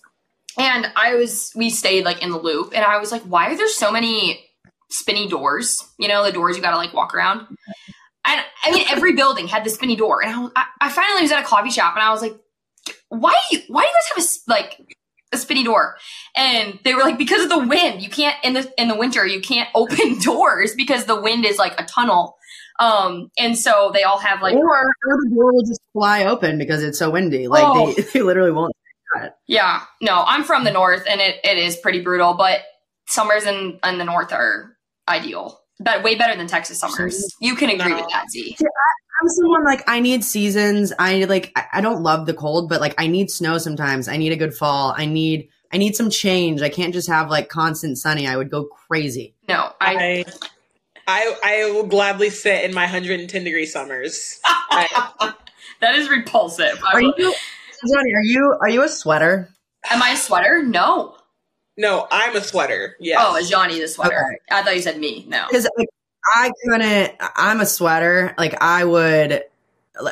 and 0.57 0.88
I 0.95 1.13
was 1.13 1.51
we 1.55 1.69
stayed 1.69 2.03
like 2.03 2.23
in 2.23 2.31
the 2.31 2.39
loop, 2.39 2.71
and 2.73 2.83
I 2.83 2.97
was 2.97 3.12
like, 3.12 3.21
why 3.23 3.51
are 3.51 3.57
there 3.57 3.67
so 3.67 3.91
many 3.91 4.46
spinny 4.89 5.28
doors? 5.28 5.84
You 5.97 6.08
know, 6.08 6.23
the 6.23 6.32
doors 6.32 6.56
you 6.56 6.63
got 6.63 6.71
to 6.71 6.78
like 6.78 6.93
walk 6.93 7.13
around. 7.13 7.47
And 8.26 8.41
I 8.63 8.71
mean, 8.71 8.86
every 8.89 9.13
building 9.15 9.47
had 9.47 9.63
the 9.63 9.69
spinny 9.69 9.95
door, 9.95 10.23
and 10.23 10.52
I, 10.56 10.65
I, 10.82 10.89
finally 10.89 11.21
was 11.21 11.32
at 11.32 11.41
a 11.41 11.45
coffee 11.45 11.69
shop, 11.69 11.95
and 11.95 12.04
I 12.04 12.12
was 12.12 12.21
like, 12.21 12.36
why 13.10 13.38
do 13.50 13.58
you 13.58 13.63
why 13.67 13.82
do 13.84 13.88
you 13.88 13.93
guys 13.93 14.28
have 14.28 14.50
a 14.50 14.52
like 14.52 14.95
a 15.32 15.38
spinny 15.38 15.63
door? 15.63 15.97
And 16.36 16.80
they 16.84 16.93
were 16.93 17.02
like, 17.02 17.17
because 17.17 17.43
of 17.43 17.50
the 17.50 17.60
wind, 17.60 18.02
you 18.02 18.10
can't 18.10 18.36
in 18.43 18.54
the 18.54 18.71
in 18.78 18.88
the 18.88 18.95
winter 18.95 19.26
you 19.26 19.41
can't 19.41 19.69
open 19.76 20.19
doors 20.19 20.76
because 20.76 21.06
the 21.06 21.19
wind 21.19 21.45
is 21.45 21.58
like 21.58 21.80
a 21.80 21.86
tunnel. 21.86 22.38
Um, 22.80 23.32
and 23.39 23.58
so 23.58 23.89
they 23.91 24.04
all 24.04 24.19
have 24.19 24.41
like 24.41 24.54
or, 24.54 24.63
or 24.67 25.17
the 25.23 25.32
door 25.34 25.54
will 25.54 25.63
just 25.63 25.82
fly 25.93 26.26
open 26.26 26.60
because 26.60 26.84
it's 26.84 27.00
so 27.00 27.10
windy. 27.10 27.47
Like 27.47 27.63
Oh. 27.65 27.93
they, 27.93 28.02
they 28.13 28.21
literally 28.21 28.52
won't. 28.52 28.73
Yeah, 29.47 29.82
no, 30.02 30.23
I'm 30.28 30.43
from 30.43 30.63
the 30.63 30.69
north, 30.69 31.04
and 31.10 31.19
it, 31.21 31.38
it 31.43 31.58
is 31.58 31.76
pretty 31.78 32.02
brutal. 32.02 32.36
But 32.36 32.60
summers 33.08 33.45
in 33.45 33.80
in 33.84 33.97
the 33.97 34.04
north 34.04 34.32
are 34.32 34.76
ideal, 35.08 35.60
but 35.80 36.04
way 36.04 36.15
better 36.15 36.36
than 36.36 36.48
Texas 36.48 36.80
summers. 36.80 37.36
You 37.41 37.56
can 37.56 37.70
agree 37.70 37.91
No. 37.91 38.02
with 38.02 38.10
that, 38.12 38.30
Z. 38.32 38.56
I'm 38.60 39.30
someone 39.30 39.63
like 39.65 39.84
I 39.88 40.00
need 40.00 40.24
seasons. 40.24 40.93
I 41.00 41.24
like 41.26 41.52
I, 41.56 41.65
I 41.74 41.82
don't 41.82 42.04
love 42.04 42.26
the 42.28 42.34
cold, 42.34 42.70
but 42.70 42.82
like 42.82 42.93
I 43.00 43.08
need 43.08 43.32
snow 43.32 43.58
sometimes. 43.58 44.08
I 44.08 44.17
need 44.17 44.32
a 44.32 44.36
good 44.36 44.54
fall. 44.54 44.93
I 44.96 45.06
need 45.06 45.50
I 45.74 45.78
need 45.78 45.96
some 45.96 46.10
change. 46.10 46.62
I 46.62 46.70
can't 46.70 46.93
just 46.93 47.08
have 47.10 47.30
like 47.30 47.50
constant 47.50 47.98
sunny. 47.98 48.28
I 48.28 48.38
would 48.38 48.52
go 48.52 48.65
crazy. 48.65 49.36
No, 49.50 49.72
I. 49.82 50.24
I, 50.26 50.26
I 51.08 51.36
I 51.43 51.72
will 51.72 51.88
gladly 51.88 52.30
sit 52.30 52.63
in 52.63 52.74
my 52.76 52.84
110 52.84 53.43
degree 53.43 53.65
summers. 53.65 54.39
I, 54.46 55.34
that 55.82 55.96
is 55.96 56.10
repulsive. 56.10 56.80
Are 56.93 57.02
you 57.02 57.13
Johnny, 57.17 58.13
are 58.13 58.24
you 58.24 58.56
are 58.62 58.70
you 58.70 58.84
a 58.84 58.89
sweater? 58.89 59.50
Am 59.89 60.02
I 60.04 60.12
a 60.12 60.17
sweater? 60.17 60.62
No. 60.63 61.15
No, 61.77 62.07
I'm 62.11 62.35
a 62.35 62.41
sweater. 62.41 62.95
Yeah. 62.99 63.17
Oh, 63.19 63.37
is 63.37 63.49
Johnny 63.49 63.79
the 63.79 63.87
sweater? 63.87 64.15
Okay. 64.15 64.39
I 64.49 64.63
thought 64.63 64.75
you 64.75 64.81
said 64.81 64.99
me. 64.99 65.25
No. 65.27 65.45
Because 65.47 65.69
like 65.77 65.89
I 66.33 66.51
couldn't. 66.63 67.15
I'm 67.35 67.61
a 67.61 67.65
sweater. 67.65 68.33
Like 68.37 68.55
I 68.61 68.83
would. 68.83 69.43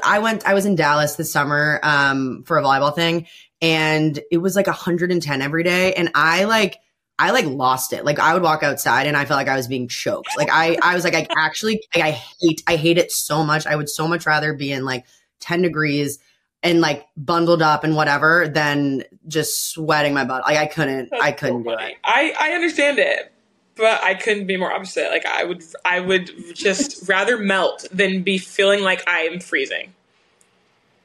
I 0.04 0.20
went. 0.20 0.46
I 0.46 0.54
was 0.54 0.66
in 0.66 0.76
Dallas 0.76 1.16
this 1.16 1.32
summer 1.32 1.80
um, 1.84 2.44
for 2.44 2.58
a 2.58 2.64
volleyball 2.64 2.94
thing, 2.94 3.28
and 3.62 4.20
it 4.32 4.38
was 4.38 4.56
like 4.56 4.68
110 4.68 5.42
every 5.42 5.64
day, 5.64 5.94
and 5.94 6.12
I 6.16 6.46
like. 6.46 6.78
I 7.18 7.32
like 7.32 7.46
lost 7.46 7.94
it. 7.94 8.04
Like 8.04 8.20
I 8.20 8.34
would 8.34 8.44
walk 8.44 8.62
outside 8.62 9.08
and 9.08 9.16
I 9.16 9.24
felt 9.24 9.38
like 9.38 9.48
I 9.48 9.56
was 9.56 9.70
being 9.70 9.88
choked. 9.88 10.28
Like 10.36 10.50
I, 10.52 10.78
I 10.84 10.96
was 10.96 11.06
like, 11.06 11.16
I 11.16 11.26
actually, 11.38 11.82
like, 11.96 12.04
I 12.04 12.12
hate, 12.12 12.62
I 12.68 12.76
hate 12.76 12.98
it 12.98 13.10
so 13.10 13.42
much. 13.46 13.66
I 13.66 13.78
would 13.78 13.88
so 13.88 14.06
much 14.06 14.26
rather 14.26 14.54
be 14.54 14.74
in 14.74 14.84
like 14.84 15.06
10 15.40 15.62
degrees 15.62 16.20
and 16.66 16.82
like 16.82 17.08
bundled 17.16 17.62
up 17.62 17.84
and 17.84 17.96
whatever 17.96 18.48
than 18.48 19.04
just 19.28 19.70
sweating 19.70 20.16
my 20.16 20.26
butt. 20.26 20.42
Like 20.42 20.58
I 20.58 20.66
couldn't, 20.66 21.10
That's 21.12 21.24
I 21.24 21.32
couldn't 21.32 21.64
do 21.64 21.70
it. 21.70 21.96
I, 22.04 22.34
I 22.38 22.52
understand 22.54 22.98
it, 22.98 23.32
but 23.78 24.04
I 24.04 24.16
couldn't 24.16 24.48
be 24.48 24.58
more 24.58 24.74
opposite. 24.74 25.10
Like 25.10 25.28
I 25.28 25.44
would 25.44 25.64
I 25.86 26.00
would 26.00 26.32
just 26.56 27.08
rather 27.08 27.38
melt 27.38 27.88
than 27.92 28.24
be 28.24 28.40
feeling 28.40 28.82
like 28.82 29.04
I'm 29.08 29.40
freezing. 29.40 29.94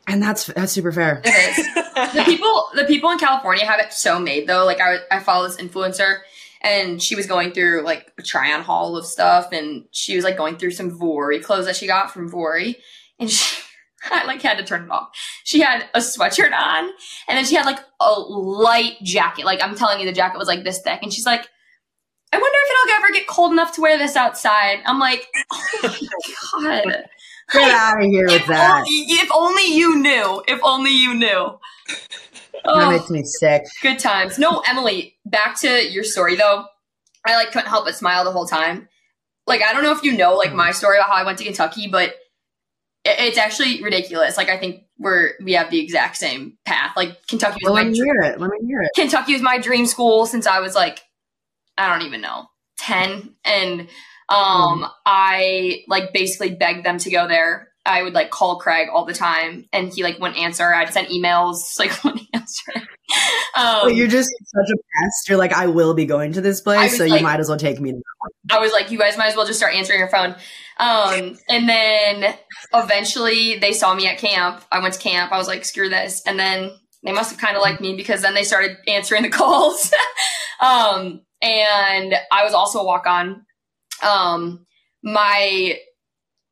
And 0.07 0.21
that's, 0.21 0.47
that's 0.47 0.73
super 0.73 0.91
fair. 0.91 1.21
It 1.25 1.59
is. 1.59 1.75
the 2.15 2.23
people 2.25 2.65
the 2.75 2.85
people 2.85 3.11
in 3.11 3.19
California 3.19 3.65
have 3.67 3.81
it 3.81 3.93
so 3.93 4.19
made 4.19 4.47
though. 4.47 4.65
Like 4.65 4.81
I 4.81 4.97
I 5.11 5.21
follow 5.21 5.47
this 5.47 5.59
influencer 5.59 6.21
and 6.63 7.03
she 7.03 7.15
was 7.15 7.27
going 7.27 7.53
through 7.53 7.83
like 7.83 8.13
a 8.19 8.23
try 8.23 8.53
on 8.55 8.63
haul 8.63 8.97
of 8.97 9.05
stuff 9.05 9.53
and 9.53 9.85
she 9.91 10.17
was 10.17 10.25
like 10.25 10.39
going 10.39 10.57
through 10.57 10.71
some 10.71 10.91
Vuori 10.91 11.43
clothes 11.43 11.67
that 11.67 11.77
she 11.77 11.87
got 11.87 12.11
from 12.11 12.31
Vuori 12.31 12.77
and 13.19 13.31
she 13.31 13.63
I 14.11 14.25
like 14.27 14.43
had 14.43 14.59
to 14.59 14.65
turn 14.65 14.85
it 14.85 14.91
off. 14.91 15.11
She 15.45 15.61
had 15.61 15.85
a 15.95 15.99
sweatshirt 15.99 16.53
on 16.53 16.85
and 17.29 17.37
then 17.39 17.45
she 17.45 17.55
had 17.55 17.67
like 17.67 17.81
a 18.01 18.13
light 18.13 18.97
jacket. 19.03 19.45
Like 19.45 19.63
I'm 19.63 19.75
telling 19.77 20.01
you 20.01 20.07
the 20.07 20.13
jacket 20.13 20.39
was 20.39 20.49
like 20.49 20.65
this 20.65 20.81
thick 20.81 21.01
and 21.03 21.13
she's 21.13 21.27
like 21.27 21.47
I 22.33 22.39
wonder 22.39 22.59
if 22.63 22.71
it'll 22.71 22.97
ever 23.05 23.13
get 23.13 23.27
cold 23.27 23.53
enough 23.53 23.75
to 23.75 23.81
wear 23.81 23.99
this 23.99 24.15
outside. 24.15 24.79
I'm 24.87 25.01
like, 25.01 25.27
oh 25.53 26.61
my 26.61 26.85
god. 26.85 27.05
Get 27.53 27.71
out 27.73 28.01
of 28.01 28.07
here 28.07 28.27
with 28.27 28.43
If 28.43 28.47
that. 28.47 28.77
only, 28.79 28.89
if 28.91 29.29
only 29.35 29.75
you 29.75 29.99
knew. 29.99 30.41
If 30.47 30.61
only 30.63 30.93
you 30.93 31.15
knew. 31.15 31.59
That 31.89 32.63
Oh, 32.65 32.91
makes 32.93 33.11
me 33.11 33.25
sick. 33.25 33.65
good 33.83 33.99
times. 33.99 34.39
No, 34.39 34.63
Emily, 34.69 35.17
back 35.27 35.59
to 35.63 35.91
your 35.91 36.05
story 36.05 36.37
though. 36.37 36.67
I 37.27 37.35
like 37.35 37.51
couldn't 37.51 37.69
help 37.69 37.87
but 37.87 37.97
smile 37.97 38.25
the 38.25 38.31
whole 38.33 38.47
time. 38.47 38.89
Like 39.49 39.63
I 39.63 39.73
don't 39.73 39.83
know 39.83 39.91
if 39.93 40.05
you 40.05 40.17
know 40.17 40.37
like 40.37 40.51
hmm. 40.51 40.57
my 40.59 40.71
story 40.71 40.99
about 40.99 41.09
how 41.09 41.17
I 41.17 41.25
went 41.25 41.39
to 41.39 41.45
Kentucky, 41.45 41.89
but 41.89 42.15
it's 43.05 43.39
actually 43.39 43.83
ridiculous. 43.83 44.37
Like 44.37 44.49
I 44.49 44.59
think 44.59 44.85
we're 44.99 45.33
we 45.43 45.53
have 45.55 45.71
the 45.71 45.81
exact 45.81 46.17
same 46.17 46.59
path. 46.65 46.93
Like 46.97 47.27
Kentucky 47.29 47.59
was 47.63 47.71
Well, 47.71 47.75
let 47.75 47.85
my 47.87 47.91
me 47.91 47.99
dr- 47.99 48.05
hear 48.07 48.33
it. 48.33 48.41
Let 48.41 48.51
me 48.51 48.59
hear 48.67 48.83
it. 48.83 48.91
Kentucky 48.95 49.33
was 49.33 49.43
my 49.43 49.59
dream 49.59 49.87
school 49.87 50.27
since 50.27 50.47
I 50.47 50.61
was 50.61 50.75
like, 50.75 51.01
I 51.79 51.89
don't 51.89 52.07
even 52.07 52.21
know, 52.21 52.47
10. 52.79 53.35
And 53.45 53.81
um, 54.29 54.87
I 55.07 55.83
like 55.89 56.13
basically 56.13 56.55
begged 56.55 56.85
them 56.85 56.99
to 56.99 57.11
go 57.11 57.27
there. 57.27 57.69
I 57.87 58.03
would 58.03 58.13
like 58.13 58.31
call 58.31 58.59
Craig 58.59 58.89
all 58.93 59.07
the 59.07 59.15
time 59.15 59.65
and 59.73 59.91
he 59.93 60.03
like 60.03 60.19
wouldn't 60.19 60.39
answer. 60.39 60.73
I'd 60.75 60.93
send 60.93 61.09
emails, 61.09 61.57
like 61.79 62.05
wouldn't 62.05 62.29
answer. 62.35 62.73
Um, 63.57 63.81
But 63.83 63.97
you're 63.97 64.07
just 64.07 64.29
such 64.31 64.71
a 64.71 64.77
pest. 64.77 65.29
You're 65.29 65.37
like, 65.37 65.53
I 65.53 65.67
will 65.67 65.95
be 65.95 66.05
going 66.05 66.33
to 66.35 66.41
this 66.41 66.61
place, 66.61 66.97
so 66.97 67.05
like- 67.07 67.19
you 67.19 67.27
might 67.27 67.41
as 67.41 67.49
well 67.49 67.59
take 67.59 67.81
me. 67.81 67.93
I 68.53 68.61
was 68.61 68.71
like, 68.71 68.93
you 68.93 68.99
guys 68.99 69.19
might 69.19 69.27
as 69.27 69.35
well 69.37 69.45
just 69.45 69.59
start 69.59 69.75
answering 69.75 69.99
your 69.99 70.09
phone. 70.09 70.37
Um, 70.81 71.37
and 71.49 71.69
then 71.69 72.35
eventually 72.73 73.59
they 73.59 73.73
saw 73.73 73.95
me 73.95 74.09
at 74.09 74.19
camp. 74.19 74.65
I 74.73 74.79
went 74.81 74.95
to 74.95 75.01
camp. 75.01 75.31
I 75.31 75.37
was 75.37 75.47
like, 75.47 75.65
screw 75.65 75.89
this. 75.91 76.23
And 76.27 76.39
then 76.39 76.71
they 77.05 77.13
must 77.13 77.31
have 77.31 77.39
kind 77.41 77.55
of 77.57 77.63
liked 77.63 77.81
me 77.83 77.97
because 77.97 78.23
then 78.23 78.33
they 78.35 78.45
started 78.45 78.77
answering 78.89 79.23
the 79.23 79.29
calls. 79.41 79.93
um, 80.61 81.21
and 81.43 82.15
I 82.33 82.45
was 82.45 82.55
also 82.55 82.81
a 82.81 82.85
walk 82.85 83.07
on. 83.07 83.45
Um, 84.03 84.67
my, 85.03 85.77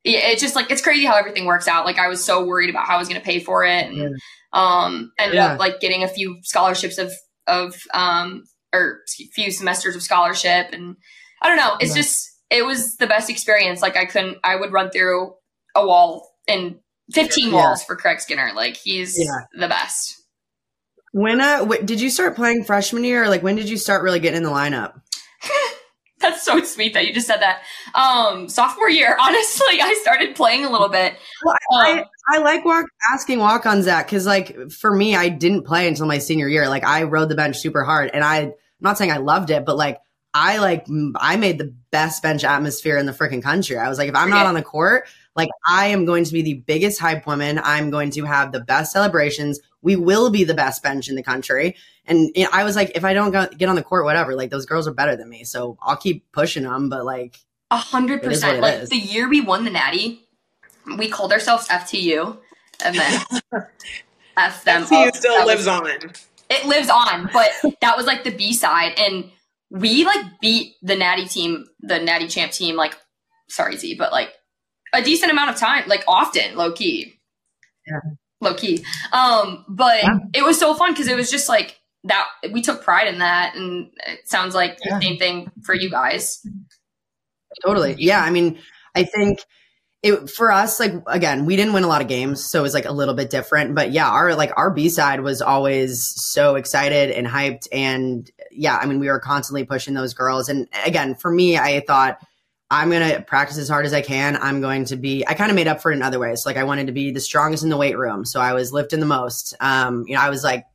it's 0.03 0.41
just 0.41 0.55
like, 0.55 0.69
it's 0.71 0.81
crazy 0.81 1.05
how 1.05 1.15
everything 1.17 1.45
works 1.45 1.67
out. 1.67 1.85
Like 1.85 1.97
I 1.97 2.07
was 2.07 2.23
so 2.23 2.45
worried 2.45 2.69
about 2.69 2.85
how 2.87 2.95
I 2.95 2.99
was 2.99 3.07
going 3.07 3.19
to 3.19 3.25
pay 3.25 3.39
for 3.39 3.65
it. 3.65 3.85
And, 3.87 4.15
um, 4.53 5.11
ended 5.17 5.35
Yeah. 5.35 5.53
up 5.53 5.59
like 5.59 5.79
getting 5.79 6.03
a 6.03 6.07
few 6.07 6.37
scholarships 6.43 6.97
of, 6.99 7.11
of, 7.47 7.75
um, 7.93 8.43
or 8.73 8.99
a 9.19 9.25
few 9.33 9.51
semesters 9.51 9.95
of 9.95 10.03
scholarship 10.03 10.67
and 10.71 10.95
I 11.41 11.47
don't 11.47 11.57
know. 11.57 11.77
It's 11.79 11.95
Yeah. 11.95 12.01
just 12.03 12.27
it 12.49 12.65
was 12.65 12.95
the 12.97 13.07
best 13.07 13.29
experience. 13.29 13.81
Like 13.81 13.97
I 13.97 14.05
couldn't 14.05 14.37
I 14.43 14.55
would 14.55 14.71
run 14.71 14.89
through 14.91 15.33
a 15.75 15.85
wall 15.85 16.29
in 16.47 16.79
15 17.13 17.47
Yeah. 17.49 17.53
walls 17.55 17.83
for 17.83 17.95
Craig 17.95 18.19
Skinner. 18.19 18.51
Like 18.55 18.75
he's 18.75 19.17
Yeah. 19.19 19.45
the 19.59 19.67
best. 19.67 20.15
When 21.11 21.41
uh, 21.41 21.65
wh- 21.65 21.83
did 21.83 21.99
you 22.01 22.09
start 22.09 22.35
playing 22.35 22.63
freshman 22.65 23.03
year? 23.03 23.27
Like, 23.29 23.41
when 23.41 23.55
did 23.55 23.67
you 23.67 23.77
start 23.77 24.03
really 24.03 24.19
getting 24.19 24.37
in 24.37 24.43
the 24.43 24.49
lineup? 24.51 24.93
That's 26.19 26.43
so 26.43 26.61
sweet 26.63 26.93
that 26.95 27.07
you 27.07 27.13
just 27.13 27.27
said 27.27 27.39
that. 27.41 27.61
Um 27.95 28.49
sophomore 28.49 28.89
year, 28.89 29.15
honestly, 29.21 29.81
I 29.81 29.97
started 30.01 30.35
playing 30.35 30.65
a 30.65 30.69
little 30.69 30.89
bit. 30.89 31.13
Well, 31.45 31.53
Um, 31.53 31.99
I, 32.29 32.35
I 32.35 32.37
like 32.39 32.65
walk 32.65 32.85
asking 33.13 33.39
walk 33.39 33.65
ons 33.65 33.85
that 33.85 34.05
because 34.05 34.25
like 34.25 34.69
for 34.71 34.93
me, 34.93 35.15
I 35.15 35.29
didn't 35.29 35.63
play 35.65 35.87
until 35.87 36.05
my 36.07 36.17
senior 36.17 36.47
year. 36.49 36.67
Like 36.67 36.83
I 36.85 37.03
rode 37.03 37.29
the 37.29 37.35
bench 37.35 37.57
super 37.57 37.83
hard, 37.83 38.11
and 38.13 38.23
I, 38.23 38.37
I'm 38.41 38.53
not 38.81 38.97
saying 38.97 39.11
I 39.11 39.17
loved 39.17 39.49
it, 39.49 39.65
but 39.65 39.77
like 39.77 39.97
I 40.33 40.57
like 40.57 40.85
I 41.15 41.35
made 41.37 41.57
the 41.57 41.73
best 41.91 42.21
bench 42.21 42.43
atmosphere 42.43 42.97
in 42.97 43.05
the 43.05 43.11
freaking 43.11 43.41
country. 43.41 43.77
I 43.77 43.89
was 43.89 43.97
like, 43.97 44.09
if 44.09 44.15
I'm 44.15 44.29
not 44.29 44.45
on 44.45 44.53
the 44.53 44.61
court, 44.61 45.07
like 45.35 45.49
I 45.67 45.87
am 45.87 46.05
going 46.05 46.23
to 46.23 46.31
be 46.33 46.41
the 46.41 46.53
biggest 46.55 46.99
hype 46.99 47.25
woman. 47.25 47.59
I'm 47.63 47.89
going 47.89 48.11
to 48.11 48.25
have 48.25 48.51
the 48.51 48.59
best 48.59 48.91
celebrations. 48.91 49.59
We 49.81 49.95
will 49.95 50.29
be 50.29 50.43
the 50.43 50.53
best 50.53 50.83
bench 50.83 51.09
in 51.09 51.15
the 51.15 51.23
country. 51.23 51.75
And 52.05 52.29
you 52.35 52.43
know, 52.43 52.49
I 52.53 52.63
was 52.63 52.75
like, 52.75 52.91
if 52.95 53.03
I 53.03 53.13
don't 53.13 53.31
go, 53.31 53.47
get 53.57 53.69
on 53.69 53.75
the 53.75 53.83
court, 53.83 54.05
whatever. 54.05 54.35
Like 54.35 54.49
those 54.51 54.65
girls 54.65 54.87
are 54.87 54.93
better 54.93 55.15
than 55.15 55.29
me, 55.29 55.43
so 55.45 55.77
I'll 55.81 55.95
keep 55.97 56.31
pushing 56.31 56.63
them. 56.63 56.89
But 56.89 57.05
like, 57.05 57.39
A 57.71 57.77
hundred 57.77 58.23
It 58.23 58.31
is 58.31 58.43
what 58.43 58.49
percent. 58.49 58.61
Like 58.61 58.73
is. 58.83 58.89
the 58.89 58.97
year 58.97 59.27
we 59.29 59.41
won 59.41 59.63
the 59.63 59.71
Natty, 59.71 60.27
we 60.97 61.07
called 61.09 61.31
ourselves 61.31 61.67
FTU, 61.69 62.37
and 62.83 62.95
then 62.95 63.21
F 64.37 64.63
them. 64.63 64.83
FTU 64.83 65.07
up. 65.07 65.15
still 65.15 65.33
That 65.37 65.45
was- 65.47 65.65
lives 65.65 65.67
on. 65.67 66.11
it 66.49 66.65
lives 66.65 66.89
on, 66.89 67.29
but 67.33 67.49
that 67.81 67.97
was 67.97 68.05
like 68.05 68.23
the 68.23 68.31
B 68.31 68.53
side, 68.53 68.93
and 68.97 69.31
we 69.69 70.03
like 70.05 70.39
beat 70.41 70.75
the 70.81 70.95
Natty 70.95 71.25
team, 71.25 71.65
the 71.81 71.99
Natty 71.99 72.27
champ 72.27 72.51
team, 72.51 72.75
like 72.75 72.95
sorry 73.49 73.77
Z, 73.77 73.95
but 73.97 74.11
like 74.11 74.33
a 74.93 75.01
decent 75.01 75.31
amount 75.31 75.51
of 75.51 75.57
time, 75.57 75.87
like 75.87 76.03
often, 76.07 76.55
low 76.55 76.71
key, 76.71 77.19
Yeah. 77.87 77.99
low 78.41 78.55
key. 78.55 78.83
Um, 79.11 79.65
but 79.67 80.01
Yeah. 80.03 80.17
it 80.33 80.43
was 80.43 80.59
so 80.59 80.73
fun 80.73 80.91
because 80.93 81.07
it 81.07 81.15
was 81.15 81.29
just 81.29 81.49
like 81.49 81.79
that. 82.05 82.25
We 82.51 82.61
took 82.61 82.83
pride 82.83 83.07
in 83.07 83.19
that, 83.19 83.55
and 83.55 83.91
it 84.07 84.27
sounds 84.27 84.55
like 84.55 84.79
Yeah. 84.83 84.97
the 84.97 85.05
same 85.05 85.17
thing 85.17 85.51
for 85.63 85.75
you 85.75 85.89
guys. 85.89 86.41
Totally. 87.65 87.95
Yeah. 87.99 88.21
I 88.21 88.29
mean, 88.29 88.59
I 88.95 89.03
think 89.03 89.39
it 90.01 90.29
for 90.29 90.51
us, 90.51 90.79
like 90.79 90.93
again, 91.07 91.45
we 91.45 91.55
didn't 91.55 91.73
win 91.73 91.83
a 91.83 91.87
lot 91.87 92.01
of 92.01 92.07
games, 92.07 92.43
so 92.43 92.59
it 92.59 92.61
was 92.61 92.73
like 92.73 92.85
a 92.85 92.91
little 92.91 93.13
bit 93.13 93.29
different. 93.29 93.75
But 93.75 93.91
yeah, 93.91 94.09
our 94.09 94.33
like 94.33 94.51
our 94.55 94.71
B 94.71 94.87
side 94.87 95.21
was 95.21 95.41
always 95.41 96.05
so 96.05 96.55
excited 96.55 97.11
and 97.11 97.27
hyped, 97.27 97.67
and 97.71 98.29
yeah, 98.51 98.77
I 98.77 98.85
mean, 98.85 98.99
we 98.99 99.07
were 99.07 99.19
constantly 99.19 99.65
pushing 99.65 99.93
those 99.93 100.13
girls. 100.13 100.47
And 100.47 100.67
again, 100.85 101.15
for 101.15 101.29
me, 101.29 101.57
I 101.57 101.81
thought 101.81 102.19
I'm 102.71 102.89
gonna 102.89 103.21
practice 103.21 103.57
as 103.57 103.67
hard 103.67 103.85
as 103.85 103.93
I 103.93 104.01
can. 104.01 104.37
I'm 104.37 104.61
going 104.61 104.85
to 104.85 104.95
be. 104.95 105.27
I 105.27 105.33
kind 105.33 105.51
of 105.51 105.55
made 105.55 105.67
up 105.67 105.81
for 105.81 105.91
it 105.91 105.95
in 105.95 106.01
other 106.01 106.19
ways. 106.19 106.45
Like 106.45 106.55
I 106.55 106.63
wanted 106.63 106.87
to 106.87 106.93
be 106.93 107.11
the 107.11 107.19
strongest 107.19 107.63
in 107.63 107.69
the 107.69 107.77
weight 107.77 107.97
room, 107.97 108.23
so 108.23 108.39
I 108.39 108.53
was 108.53 108.71
lifting 108.71 109.01
the 109.01 109.05
most. 109.05 109.53
Um, 109.59 110.05
you 110.07 110.15
know, 110.15 110.21
I 110.21 110.29
was 110.29 110.45
like 110.45 110.65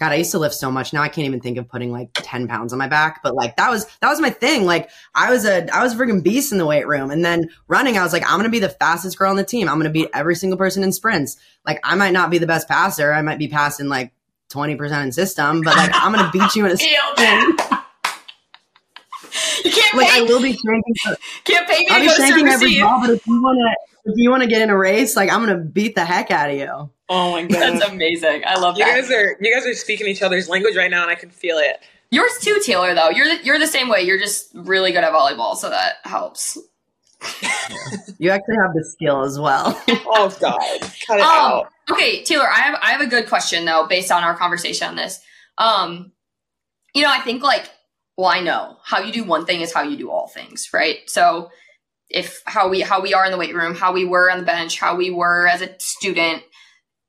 God, 0.00 0.12
I 0.12 0.14
used 0.14 0.30
to 0.30 0.38
lift 0.38 0.54
so 0.54 0.70
much. 0.70 0.94
Now 0.94 1.02
I 1.02 1.10
can't 1.10 1.26
even 1.26 1.40
think 1.40 1.58
of 1.58 1.68
putting 1.68 1.92
like 1.92 2.08
10 2.14 2.48
pounds 2.48 2.72
on 2.72 2.78
my 2.78 2.88
back. 2.88 3.22
But 3.22 3.34
like 3.34 3.56
that 3.56 3.70
was 3.70 3.84
that 4.00 4.08
was 4.08 4.18
my 4.18 4.30
thing. 4.30 4.64
Like 4.64 4.88
I 5.14 5.30
was 5.30 5.44
a 5.44 5.68
I 5.76 5.82
was 5.82 5.92
a 5.92 5.96
freaking 5.96 6.24
beast 6.24 6.52
in 6.52 6.58
the 6.58 6.64
weight 6.64 6.86
room. 6.86 7.10
And 7.10 7.22
then 7.22 7.50
running, 7.68 7.98
I 7.98 8.02
was 8.02 8.14
like, 8.14 8.22
I'm 8.24 8.38
gonna 8.38 8.48
be 8.48 8.60
the 8.60 8.70
fastest 8.70 9.18
girl 9.18 9.28
on 9.28 9.36
the 9.36 9.44
team. 9.44 9.68
I'm 9.68 9.78
gonna 9.78 9.90
beat 9.90 10.08
every 10.14 10.36
single 10.36 10.56
person 10.56 10.82
in 10.82 10.92
sprints. 10.92 11.36
Like 11.66 11.80
I 11.84 11.96
might 11.96 12.14
not 12.14 12.30
be 12.30 12.38
the 12.38 12.46
best 12.46 12.66
passer. 12.66 13.12
I 13.12 13.20
might 13.20 13.38
be 13.38 13.46
passing 13.46 13.88
like 13.88 14.14
20% 14.48 15.02
in 15.02 15.12
system, 15.12 15.60
but 15.60 15.76
like 15.76 15.90
I'm 15.92 16.12
gonna 16.12 16.30
beat 16.32 16.54
you 16.54 16.64
in 16.64 16.72
a 16.72 16.76
sprint. 16.78 17.60
You 19.64 19.70
can't 19.70 19.96
Like 19.96 20.08
I 20.08 20.22
will 20.22 20.40
be 20.40 20.54
shanking 20.54 21.16
can't 21.44 21.68
pay 21.68 21.78
me 21.80 21.86
I'll 21.90 22.00
to 22.00 22.00
be 22.00 22.06
go 22.06 22.14
shanking 22.14 22.48
every 22.48 22.80
ball, 22.80 23.00
but 23.00 23.10
if 23.10 23.26
you 23.26 23.42
wanna 23.42 23.74
if 24.06 24.14
you 24.16 24.30
wanna 24.30 24.46
get 24.46 24.62
in 24.62 24.70
a 24.70 24.76
race, 24.76 25.14
like 25.14 25.30
I'm 25.30 25.40
gonna 25.40 25.58
beat 25.58 25.94
the 25.94 26.04
heck 26.04 26.30
out 26.30 26.50
of 26.50 26.56
you. 26.56 26.90
Oh 27.12 27.32
my 27.32 27.42
god, 27.42 27.60
That's 27.60 27.84
amazing. 27.90 28.42
I 28.46 28.54
love 28.58 28.78
You 28.78 28.84
that. 28.84 28.94
guys 29.00 29.10
are 29.10 29.36
you 29.40 29.52
guys 29.52 29.66
are 29.66 29.74
speaking 29.74 30.06
each 30.06 30.22
other's 30.22 30.48
language 30.48 30.76
right 30.76 30.90
now, 30.90 31.02
and 31.02 31.10
I 31.10 31.16
can 31.16 31.28
feel 31.30 31.58
it. 31.58 31.80
Yours 32.12 32.30
too, 32.40 32.58
Taylor. 32.64 32.94
Though 32.94 33.10
you're 33.10 33.26
the, 33.26 33.44
you're 33.44 33.58
the 33.58 33.66
same 33.66 33.88
way. 33.88 34.02
You're 34.02 34.18
just 34.18 34.50
really 34.54 34.92
good 34.92 35.02
at 35.04 35.12
volleyball, 35.12 35.56
so 35.56 35.70
that 35.70 35.94
helps. 36.04 36.56
You 38.18 38.30
actually 38.30 38.56
have 38.56 38.72
the 38.74 38.84
skill 38.84 39.22
as 39.24 39.38
well. 39.38 39.80
Oh 40.12 40.34
god, 40.40 40.80
cut 41.06 41.18
it 41.18 41.22
Um, 41.22 41.28
out. 41.28 41.68
okay, 41.90 42.22
Taylor, 42.24 42.48
I 42.48 42.60
have 42.60 42.78
I 42.82 42.90
have 42.92 43.00
a 43.00 43.06
good 43.06 43.28
question 43.28 43.64
though, 43.64 43.86
based 43.88 44.10
on 44.10 44.22
our 44.24 44.34
conversation 44.36 44.88
on 44.88 44.96
this. 44.96 45.20
Um, 45.58 46.12
you 46.94 47.02
know, 47.02 47.10
I 47.10 47.20
think 47.20 47.42
like, 47.42 47.68
well, 48.16 48.28
I 48.28 48.40
know 48.40 48.76
how 48.84 49.00
you 49.00 49.12
do 49.12 49.24
one 49.24 49.46
thing 49.46 49.60
is 49.62 49.72
how 49.72 49.82
you 49.82 49.96
do 49.96 50.10
all 50.10 50.28
things, 50.28 50.70
right? 50.72 50.98
So, 51.06 51.50
if 52.08 52.42
how 52.46 52.68
we 52.68 52.80
how 52.80 53.00
we 53.00 53.14
are 53.14 53.24
in 53.24 53.30
the 53.32 53.38
weight 53.38 53.54
room, 53.54 53.74
how 53.74 53.92
we 53.92 54.04
were 54.04 54.30
on 54.30 54.38
the 54.38 54.44
bench, 54.44 54.78
how 54.80 54.96
we 54.96 55.10
were 55.10 55.46
as 55.46 55.62
a 55.62 55.74
student, 55.78 56.42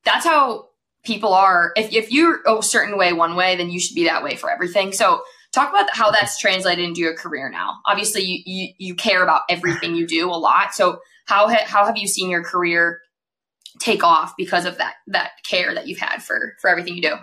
that's 0.06 0.26
how 0.26 0.70
people 1.04 1.34
are. 1.34 1.72
If 1.76 1.94
if 1.94 2.12
you're 2.12 2.42
a 2.48 2.62
certain 2.62 2.98
way 2.98 3.14
one 3.14 3.36
way, 3.36 3.56
then 3.56 3.70
you 3.70 3.80
should 3.80 3.96
be 3.96 4.06
that 4.06 4.24
way 4.24 4.36
for 4.36 4.50
everything. 4.50 4.92
So. 4.92 5.22
Talk 5.54 5.70
about 5.70 5.94
how 5.94 6.12
that's 6.12 6.40
translated 6.40 6.86
into 6.86 7.02
your 7.02 7.14
career 7.14 7.50
now. 7.50 7.80
Obviously, 7.86 8.22
you, 8.22 8.40
you, 8.46 8.74
you 8.78 8.96
care 8.96 9.22
about 9.22 9.42
everything 9.50 9.96
you 9.96 10.08
do 10.08 10.30
a 10.30 10.40
lot. 10.40 10.74
So, 10.74 11.02
how 11.26 11.50
ha- 11.50 11.66
how 11.66 11.86
have 11.86 11.98
you 11.98 12.08
seen 12.08 12.30
your 12.30 12.42
career 12.42 13.02
take 13.80 14.04
off 14.04 14.34
because 14.38 14.66
of 14.66 14.78
that 14.78 14.96
that 15.08 15.32
care 15.44 15.74
that 15.74 15.88
you've 15.88 16.00
had 16.00 16.22
for 16.22 16.54
for 16.60 16.70
everything 16.70 16.96
you 16.96 17.02
do. 17.02 17.16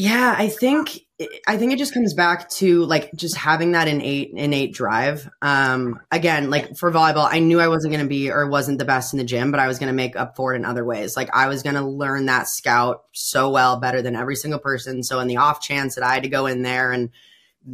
Yeah, 0.00 0.34
I 0.34 0.48
think 0.48 1.00
I 1.46 1.58
think 1.58 1.74
it 1.74 1.78
just 1.78 1.92
comes 1.92 2.14
back 2.14 2.48
to 2.52 2.86
like 2.86 3.12
just 3.14 3.36
having 3.36 3.72
that 3.72 3.86
innate 3.86 4.30
innate 4.32 4.72
drive. 4.72 5.28
Um, 5.42 6.00
again, 6.10 6.48
like 6.48 6.74
for 6.78 6.90
volleyball, 6.90 7.28
I 7.30 7.40
knew 7.40 7.60
I 7.60 7.68
wasn't 7.68 7.92
going 7.92 8.02
to 8.02 8.08
be 8.08 8.30
or 8.30 8.48
wasn't 8.48 8.78
the 8.78 8.86
best 8.86 9.12
in 9.12 9.18
the 9.18 9.26
gym, 9.26 9.50
but 9.50 9.60
I 9.60 9.66
was 9.66 9.78
going 9.78 9.88
to 9.88 9.94
make 9.94 10.16
up 10.16 10.36
for 10.36 10.54
it 10.54 10.56
in 10.56 10.64
other 10.64 10.86
ways. 10.86 11.18
Like 11.18 11.28
I 11.36 11.48
was 11.48 11.62
going 11.62 11.74
to 11.74 11.82
learn 11.82 12.24
that 12.26 12.48
scout 12.48 13.04
so 13.12 13.50
well, 13.50 13.78
better 13.78 14.00
than 14.00 14.16
every 14.16 14.36
single 14.36 14.58
person. 14.58 15.02
So 15.02 15.20
in 15.20 15.28
the 15.28 15.36
off 15.36 15.60
chance 15.60 15.96
that 15.96 16.04
I 16.04 16.14
had 16.14 16.22
to 16.22 16.30
go 16.30 16.46
in 16.46 16.62
there 16.62 16.92
and 16.92 17.10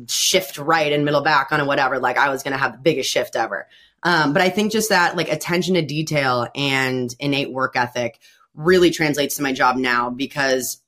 shift 0.08 0.58
right 0.58 0.92
and 0.92 1.04
middle 1.04 1.22
back 1.22 1.52
on 1.52 1.60
a 1.60 1.64
whatever, 1.64 2.00
like 2.00 2.18
I 2.18 2.30
was 2.30 2.42
going 2.42 2.54
to 2.54 2.58
have 2.58 2.72
the 2.72 2.78
biggest 2.78 3.08
shift 3.08 3.36
ever. 3.36 3.68
Um, 4.02 4.32
but 4.32 4.42
I 4.42 4.48
think 4.48 4.72
just 4.72 4.88
that 4.88 5.16
like 5.16 5.28
attention 5.28 5.74
to 5.74 5.82
detail 5.82 6.48
and 6.56 7.14
innate 7.20 7.52
work 7.52 7.76
ethic 7.76 8.18
really 8.56 8.90
translates 8.90 9.36
to 9.36 9.44
my 9.44 9.52
job 9.52 9.76
now 9.76 10.10
because 10.10 10.82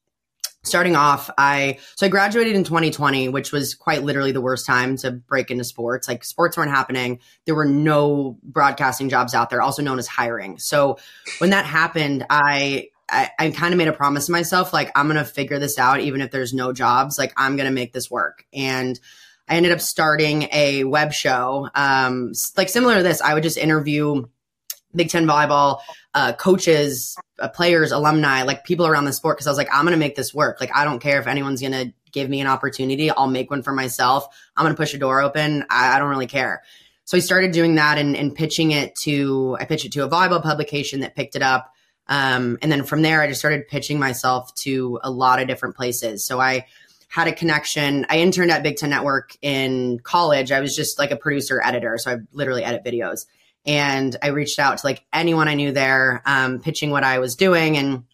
starting 0.65 0.97
off, 0.97 1.31
I 1.39 1.79
so 1.95 2.07
I 2.07 2.09
graduated 2.09 2.55
in 2.55 2.65
2020, 2.65 3.29
which 3.29 3.53
was 3.53 3.75
quite 3.75 4.03
literally 4.03 4.33
the 4.33 4.41
worst 4.41 4.67
time 4.67 4.97
to 4.99 5.13
break 5.13 5.51
into 5.51 5.65
sports. 5.65 6.09
Like 6.09 6.25
sports 6.25 6.57
weren't 6.57 6.71
happening. 6.71 7.21
There 7.47 7.55
were 7.55 7.65
no 7.65 8.39
broadcasting 8.43 9.09
jobs 9.09 9.35
out 9.35 9.51
there, 9.51 9.63
also 9.63 9.83
known 9.83 9.99
as 9.99 10.07
hiring. 10.07 10.59
So 10.59 10.99
when 11.39 11.51
that 11.51 11.65
happened, 11.65 12.27
I 12.31 12.89
I, 13.09 13.31
I 13.39 13.51
kind 13.51 13.73
of 13.73 13.79
made 13.79 13.89
a 13.89 13.93
promise 13.93 14.27
to 14.27 14.33
myself, 14.33 14.73
like 14.73 14.93
I'm 14.95 15.07
gonna 15.07 15.25
figure 15.25 15.59
this 15.59 15.79
out, 15.79 16.01
even 16.01 16.21
if 16.21 16.31
there's 16.31 16.53
no 16.53 16.73
jobs. 16.73 17.19
Like 17.19 17.33
I'm 17.37 17.57
gonna 17.57 17.71
make 17.71 17.93
this 17.93 18.11
work. 18.11 18.45
And 18.53 18.99
I 19.49 19.57
ended 19.57 19.73
up 19.73 19.81
starting 19.81 20.49
a 20.53 20.85
web 20.85 21.13
show, 21.13 21.71
um, 21.75 22.33
like 22.57 22.69
similar 22.69 22.97
to 22.97 23.03
this. 23.03 23.23
I 23.23 23.33
would 23.33 23.43
just 23.43 23.57
interview 23.57 24.27
Big 24.95 25.11
Ten 25.11 25.27
volleyball 25.27 25.81
uh, 26.15 26.33
coaches, 26.33 27.17
uh, 27.39 27.49
players, 27.49 27.93
alumni, 27.93 28.43
like 28.43 28.65
people 28.65 28.87
around 28.87 29.05
the 29.05 29.13
sport. 29.13 29.37
Because 29.37 29.47
I 29.47 29.51
was 29.51 29.59
like, 29.59 29.69
I'm 29.73 29.85
going 29.85 29.93
to 29.93 29.99
make 29.99 30.17
this 30.17 30.35
work. 30.35 30.61
Like 30.61 30.75
I 30.75 30.85
don't 30.85 31.01
care 31.01 31.21
if 31.21 31.27
anyone's 31.27 31.61
going 31.61 31.73
to 31.73 31.93
give 32.13 32.31
me 32.31 32.41
an 32.41 32.47
opportunity. 32.47 33.11
I'll 33.11 33.29
make 33.29 33.51
one 33.51 33.63
for 33.63 33.73
myself. 33.73 34.27
I'm 34.57 34.65
going 34.65 34.75
to 34.75 34.81
push 34.81 34.95
a 34.95 34.99
door 34.99 35.21
open. 35.21 35.65
I, 35.71 35.97
I, 35.97 35.99
don't 35.99 36.09
really 36.09 36.27
care. 36.27 36.63
So 37.05 37.17
I 37.17 37.21
started 37.21 37.53
doing 37.53 37.75
that 37.77 37.99
and, 37.99 38.17
and, 38.17 38.35
pitching 38.35 38.71
it 38.71 38.95
to. 38.97 39.57
I 39.61 39.65
pitched 39.65 39.85
it 39.85 39.93
to 39.93 40.05
a 40.05 40.09
volleyball 40.09 40.43
publication 40.43 41.01
that 41.01 41.15
picked 41.15 41.37
it 41.37 41.43
up. 41.43 41.73
Um, 42.07 42.59
and 42.63 42.73
then 42.73 42.85
from 42.85 43.03
there, 43.03 43.21
I 43.21 43.29
just 43.29 43.41
started 43.41 43.69
pitching 43.69 43.99
myself 43.99 44.55
to 44.57 44.99
a 45.03 45.11
lot 45.11 45.41
of 45.41 45.47
different 45.47 45.77
places. 45.77 46.25
So 46.25 46.41
I 46.41 46.67
had 47.09 47.29
a 47.29 47.33
connection. 47.33 48.07
I 48.09 48.19
interned 48.19 48.51
at 48.51 48.63
Big 48.63 48.77
Ten 48.77 48.91
Network 48.91 49.37
in 49.43 50.01
college. 50.01 50.53
I 50.53 50.61
was 50.61 50.75
just 50.75 50.99
like 50.99 51.11
a 51.11 51.17
producer 51.17 51.63
editor. 51.65 51.99
So 51.99 52.13
I 52.13 52.17
literally 52.33 52.65
edit 52.65 52.85
videos 52.85 53.27
and 53.69 54.17
I 54.23 54.29
reached 54.29 54.59
out 54.59 54.79
to 54.79 54.87
like 54.87 55.05
anyone 55.13 55.47
I 55.47 55.55
knew 55.55 55.71
there, 55.71 56.23
um, 56.25 56.59
pitching 56.59 56.91
what 56.91 57.05
I 57.05 57.19
was 57.19 57.37
doing 57.37 57.77
and 57.77 58.05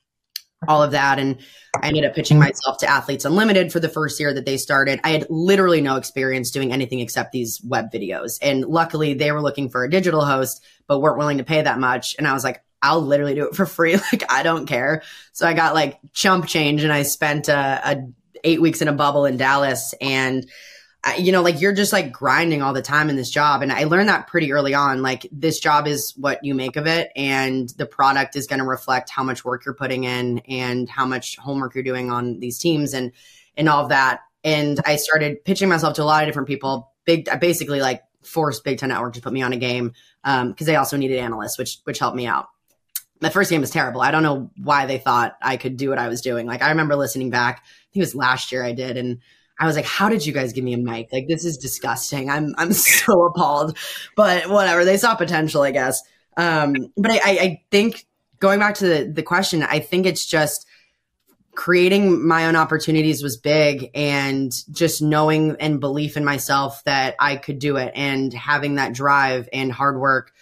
all 0.67 0.83
of 0.83 0.91
that. 0.91 1.21
And 1.21 1.39
I 1.81 1.89
ended 1.89 2.05
up 2.05 2.15
pitching 2.15 2.39
myself 2.39 2.79
to 2.79 2.91
Athletes 2.91 3.25
Unlimited 3.25 3.73
for 3.73 3.79
the 3.79 3.89
first 3.89 4.19
year 4.19 4.35
that 4.35 4.47
they 4.47 4.57
started. 4.57 5.01
I 5.05 5.11
had 5.11 5.27
literally 5.31 5.81
no 5.81 5.97
experience 5.97 6.51
doing 6.51 6.73
anything 6.73 6.99
except 6.99 7.31
these 7.31 7.63
web 7.63 7.93
videos. 7.93 8.39
And 8.43 8.65
luckily, 8.65 9.15
they 9.15 9.31
were 9.31 9.43
looking 9.43 9.71
for 9.71 9.85
a 9.85 9.91
digital 9.91 10.25
host, 10.25 10.63
but 10.89 11.01
weren't 11.01 11.19
willing 11.19 11.39
to 11.39 11.45
pay 11.45 11.63
that 11.63 11.79
much. 11.79 12.17
And 12.19 12.27
I 12.27 12.33
was 12.33 12.43
like, 12.43 12.63
I'll 12.83 13.01
literally 13.01 13.35
do 13.35 13.47
it 13.47 13.55
for 13.55 13.65
free. 13.65 13.97
Like, 14.13 14.31
I 14.31 14.43
don't 14.43 14.67
care. 14.67 15.03
So 15.33 15.47
I 15.47 15.55
got 15.55 15.75
like 15.75 16.01
chump 16.13 16.47
change 16.47 16.83
and 16.83 16.93
I 16.93 17.03
spent 17.03 17.49
a, 17.49 17.81
a 17.85 18.07
eight 18.43 18.61
weeks 18.61 18.83
in 18.83 18.89
a 18.89 18.93
bubble 18.93 19.25
in 19.25 19.37
Dallas 19.37 19.95
and 20.01 20.47
you 21.19 21.33
know, 21.33 21.43
like 21.43 21.61
you're 21.61 21.73
just 21.73 21.93
like 21.93 22.13
grinding 22.13 22.63
all 22.63 22.73
the 22.73 22.83
time 22.83 23.11
in 23.11 23.17
this 23.17 23.31
job. 23.31 23.63
And 23.63 23.71
I 23.71 23.85
learned 23.85 24.09
that 24.09 24.27
pretty 24.27 24.53
early 24.53 24.75
on. 24.75 25.03
Like 25.03 25.27
this 25.31 25.61
job 25.61 25.87
is 25.87 26.15
what 26.17 26.43
you 26.43 26.55
make 26.55 26.77
of 26.77 26.87
it, 26.87 27.11
and 27.15 27.69
the 27.71 27.87
product 27.87 28.37
is 28.37 28.47
going 28.47 28.59
to 28.59 28.65
reflect 28.65 29.11
how 29.11 29.23
much 29.23 29.45
work 29.45 29.65
you're 29.65 29.75
putting 29.75 30.05
in 30.05 30.39
and 30.41 30.89
how 30.89 31.05
much 31.07 31.37
homework 31.37 31.75
you're 31.75 31.85
doing 31.85 32.11
on 32.11 32.41
these 32.41 32.59
teams 32.59 32.95
and 32.95 33.13
and 33.57 33.69
all 33.69 33.83
of 33.83 33.91
that. 33.91 34.21
And 34.43 34.81
I 34.87 34.97
started 34.97 35.45
pitching 35.45 35.69
myself 35.69 35.95
to 35.95 36.03
a 36.03 36.05
lot 36.05 36.23
of 36.23 36.29
different 36.29 36.49
people. 36.49 36.93
Big, 37.05 37.29
I 37.29 37.37
basically 37.37 37.81
like 37.81 38.03
forced 38.23 38.65
Big 38.65 38.79
Ten 38.79 38.89
Network 38.89 39.15
to 39.15 39.21
put 39.21 39.33
me 39.33 39.43
on 39.43 39.53
a 39.53 39.59
game 39.59 39.93
because 40.23 40.43
um, 40.43 40.55
they 40.59 40.77
also 40.77 40.97
needed 40.97 41.19
analysts, 41.19 41.59
which 41.59 41.79
which 41.85 41.99
helped 41.99 42.17
me 42.17 42.27
out. 42.27 42.49
My 43.21 43.29
first 43.31 43.51
game 43.51 43.61
was 43.61 43.71
terrible. 43.71 44.01
I 44.01 44.11
don't 44.11 44.23
know 44.23 44.51
why 44.57 44.87
they 44.87 44.99
thought 44.99 45.37
I 45.41 45.57
could 45.57 45.77
do 45.77 45.89
what 45.89 45.99
I 45.99 46.09
was 46.09 46.21
doing. 46.21 46.47
Like 46.47 46.63
I 46.63 46.71
remember 46.71 46.97
listening 46.97 47.31
back. 47.31 47.59
I 47.59 47.93
think 47.93 48.03
it 48.03 48.07
was 48.07 48.15
last 48.15 48.53
year 48.53 48.65
I 48.65 48.73
did, 48.73 48.97
and 48.97 49.19
I 49.59 49.67
was 49.67 49.77
like, 49.77 49.85
how 49.85 50.09
did 50.09 50.27
you 50.27 50.33
guys 50.33 50.53
give 50.53 50.65
me 50.65 50.75
a 50.75 50.79
mic? 50.79 51.13
Like, 51.13 51.29
this 51.29 51.45
is 51.45 51.59
disgusting. 51.59 52.29
I'm, 52.29 52.55
I'm 52.59 52.73
so 52.73 53.25
appalled, 53.25 53.77
but 54.17 54.49
whatever. 54.49 54.85
They 54.85 54.97
saw 54.97 55.15
potential, 55.15 55.63
I 55.63 55.71
guess. 55.71 56.03
Um, 56.37 56.93
but 56.97 57.13
I, 57.13 57.21
I 57.25 57.63
think 57.71 58.07
going 58.41 58.59
back 58.59 58.77
to 58.77 58.87
the, 58.87 59.13
the 59.13 59.23
question, 59.23 59.63
I 59.63 59.79
think 59.79 60.07
it's 60.07 60.27
just 60.27 60.67
creating 61.55 62.27
my 62.27 62.47
own 62.47 62.57
opportunities 62.57 63.23
was 63.23 63.37
big 63.37 63.91
and 63.95 64.53
just 64.73 65.01
knowing 65.01 65.57
and 65.61 65.79
belief 65.79 66.17
in 66.17 66.25
myself 66.25 66.83
that 66.85 67.15
I 67.21 67.37
could 67.37 67.61
do 67.61 67.77
it 67.77 67.93
and 67.95 68.33
having 68.33 68.75
that 68.75 68.93
drive 68.93 69.49
and 69.53 69.71
hard 69.71 69.99
work 69.99 70.33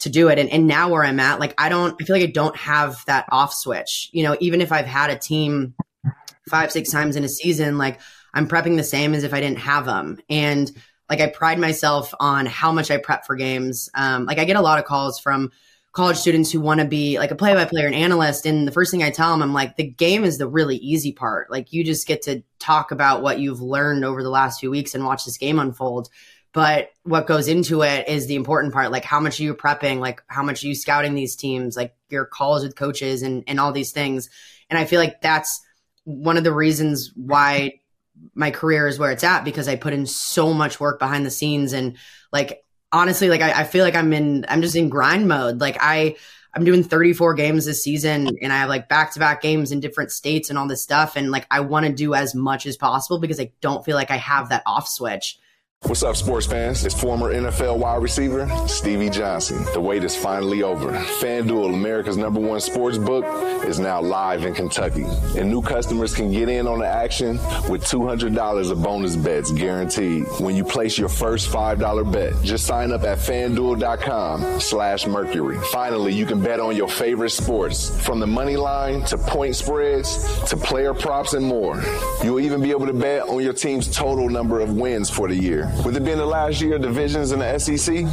to 0.00 0.08
do 0.08 0.28
it. 0.28 0.38
And, 0.38 0.48
and 0.48 0.66
now 0.66 0.88
where 0.88 1.04
I'm 1.04 1.20
at, 1.20 1.40
like, 1.40 1.54
I 1.58 1.68
don't, 1.68 1.94
I 2.00 2.04
feel 2.04 2.16
like 2.16 2.28
I 2.28 2.32
don't 2.32 2.56
have 2.56 3.04
that 3.06 3.26
off 3.30 3.52
switch, 3.52 4.08
you 4.12 4.22
know, 4.22 4.36
even 4.40 4.60
if 4.60 4.72
I've 4.72 4.86
had 4.86 5.10
a 5.10 5.18
team 5.18 5.74
five, 6.48 6.72
six 6.72 6.90
times 6.90 7.16
in 7.16 7.24
a 7.24 7.28
season, 7.28 7.76
like, 7.76 8.00
I'm 8.34 8.48
prepping 8.48 8.76
the 8.76 8.84
same 8.84 9.14
as 9.14 9.24
if 9.24 9.34
I 9.34 9.40
didn't 9.40 9.58
have 9.58 9.86
them. 9.86 10.18
And 10.28 10.70
like 11.08 11.20
I 11.20 11.26
pride 11.26 11.58
myself 11.58 12.14
on 12.18 12.46
how 12.46 12.72
much 12.72 12.90
I 12.90 12.96
prep 12.96 13.26
for 13.26 13.36
games. 13.36 13.90
Um, 13.94 14.24
like 14.24 14.38
I 14.38 14.44
get 14.44 14.56
a 14.56 14.62
lot 14.62 14.78
of 14.78 14.84
calls 14.84 15.20
from 15.20 15.50
college 15.92 16.16
students 16.16 16.50
who 16.50 16.60
want 16.60 16.80
to 16.80 16.86
be 16.86 17.18
like 17.18 17.30
a 17.30 17.36
play 17.36 17.52
by 17.52 17.66
player 17.66 17.86
and 17.86 17.94
analyst. 17.94 18.46
And 18.46 18.66
the 18.66 18.72
first 18.72 18.90
thing 18.90 19.02
I 19.02 19.10
tell 19.10 19.30
them, 19.30 19.42
I'm 19.42 19.52
like, 19.52 19.76
the 19.76 19.86
game 19.86 20.24
is 20.24 20.38
the 20.38 20.48
really 20.48 20.76
easy 20.76 21.12
part. 21.12 21.50
Like 21.50 21.72
you 21.72 21.84
just 21.84 22.06
get 22.06 22.22
to 22.22 22.42
talk 22.58 22.92
about 22.92 23.22
what 23.22 23.38
you've 23.38 23.60
learned 23.60 24.04
over 24.04 24.22
the 24.22 24.30
last 24.30 24.60
few 24.60 24.70
weeks 24.70 24.94
and 24.94 25.04
watch 25.04 25.26
this 25.26 25.36
game 25.36 25.58
unfold. 25.58 26.08
But 26.54 26.90
what 27.02 27.26
goes 27.26 27.48
into 27.48 27.82
it 27.82 28.08
is 28.08 28.26
the 28.26 28.36
important 28.36 28.72
part. 28.72 28.90
Like 28.90 29.04
how 29.04 29.20
much 29.20 29.38
are 29.38 29.42
you 29.42 29.54
prepping? 29.54 29.98
Like 29.98 30.22
how 30.28 30.42
much 30.42 30.64
are 30.64 30.66
you 30.66 30.74
scouting 30.74 31.14
these 31.14 31.36
teams? 31.36 31.76
Like 31.76 31.94
your 32.08 32.24
calls 32.24 32.62
with 32.62 32.76
coaches 32.76 33.22
and, 33.22 33.44
and 33.46 33.60
all 33.60 33.72
these 33.72 33.92
things. 33.92 34.30
And 34.70 34.78
I 34.78 34.86
feel 34.86 35.00
like 35.00 35.20
that's 35.20 35.60
one 36.04 36.38
of 36.38 36.44
the 36.44 36.54
reasons 36.54 37.12
why 37.14 37.80
my 38.34 38.50
career 38.50 38.86
is 38.86 38.98
where 38.98 39.10
it's 39.10 39.24
at 39.24 39.44
because 39.44 39.68
I 39.68 39.76
put 39.76 39.92
in 39.92 40.06
so 40.06 40.52
much 40.52 40.80
work 40.80 40.98
behind 40.98 41.26
the 41.26 41.30
scenes 41.30 41.72
and 41.72 41.96
like 42.32 42.64
honestly 42.90 43.28
like 43.28 43.40
I, 43.40 43.60
I, 43.60 43.64
feel 43.64 43.84
like 43.84 43.96
I'm 43.96 44.12
in 44.12 44.44
I'm 44.48 44.62
just 44.62 44.76
in 44.76 44.88
grind 44.88 45.28
mode. 45.28 45.60
Like 45.60 45.78
I 45.80 46.16
I'm 46.54 46.64
doing 46.64 46.84
34 46.84 47.34
games 47.34 47.64
this 47.64 47.82
season 47.82 48.28
and 48.42 48.52
I 48.52 48.58
have 48.58 48.68
like 48.68 48.88
back 48.88 49.12
to 49.12 49.18
back 49.18 49.40
games 49.40 49.72
in 49.72 49.80
different 49.80 50.10
states 50.10 50.50
and 50.50 50.58
all 50.58 50.68
this 50.68 50.82
stuff. 50.82 51.16
And 51.16 51.30
like 51.30 51.46
I 51.50 51.60
want 51.60 51.86
to 51.86 51.92
do 51.92 52.14
as 52.14 52.34
much 52.34 52.66
as 52.66 52.76
possible 52.76 53.18
because 53.18 53.40
I 53.40 53.52
don't 53.60 53.84
feel 53.84 53.96
like 53.96 54.10
I 54.10 54.16
have 54.16 54.50
that 54.50 54.62
off 54.66 54.86
switch. 54.86 55.38
What's 55.86 56.04
up, 56.04 56.14
sports 56.14 56.46
fans? 56.46 56.84
It's 56.84 56.98
former 56.98 57.34
NFL 57.34 57.76
wide 57.78 58.00
receiver 58.00 58.48
Stevie 58.68 59.10
Johnson. 59.10 59.64
The 59.72 59.80
wait 59.80 60.04
is 60.04 60.14
finally 60.14 60.62
over. 60.62 60.92
FanDuel, 60.92 61.74
America's 61.74 62.16
number 62.16 62.38
one 62.38 62.60
sports 62.60 62.98
book, 62.98 63.24
is 63.64 63.80
now 63.80 64.00
live 64.00 64.44
in 64.44 64.54
Kentucky. 64.54 65.04
And 65.36 65.50
new 65.50 65.60
customers 65.60 66.14
can 66.14 66.30
get 66.30 66.48
in 66.48 66.68
on 66.68 66.78
the 66.78 66.86
action 66.86 67.38
with 67.68 67.84
$200 67.84 68.70
of 68.70 68.80
bonus 68.80 69.16
bets 69.16 69.50
guaranteed 69.50 70.24
when 70.38 70.54
you 70.54 70.62
place 70.62 70.96
your 70.96 71.08
first 71.08 71.50
$5 71.50 72.12
bet. 72.12 72.40
Just 72.44 72.64
sign 72.64 72.92
up 72.92 73.02
at 73.02 73.18
fanduel.com 73.18 74.60
slash 74.60 75.08
mercury. 75.08 75.58
Finally, 75.72 76.14
you 76.14 76.26
can 76.26 76.40
bet 76.40 76.60
on 76.60 76.76
your 76.76 76.88
favorite 76.88 77.30
sports 77.30 77.90
from 78.04 78.20
the 78.20 78.26
money 78.26 78.56
line 78.56 79.02
to 79.06 79.18
point 79.18 79.56
spreads 79.56 80.40
to 80.48 80.56
player 80.56 80.94
props 80.94 81.34
and 81.34 81.44
more. 81.44 81.82
You'll 82.22 82.40
even 82.40 82.62
be 82.62 82.70
able 82.70 82.86
to 82.86 82.92
bet 82.92 83.22
on 83.22 83.42
your 83.42 83.52
team's 83.52 83.92
total 83.92 84.28
number 84.28 84.60
of 84.60 84.76
wins 84.76 85.10
for 85.10 85.26
the 85.26 85.34
year. 85.34 85.71
With 85.84 85.96
it 85.96 86.04
being 86.04 86.18
the 86.18 86.26
last 86.26 86.60
year 86.60 86.76
of 86.76 86.82
divisions 86.82 87.32
in 87.32 87.40
the 87.40 87.58
SEC, 87.58 88.04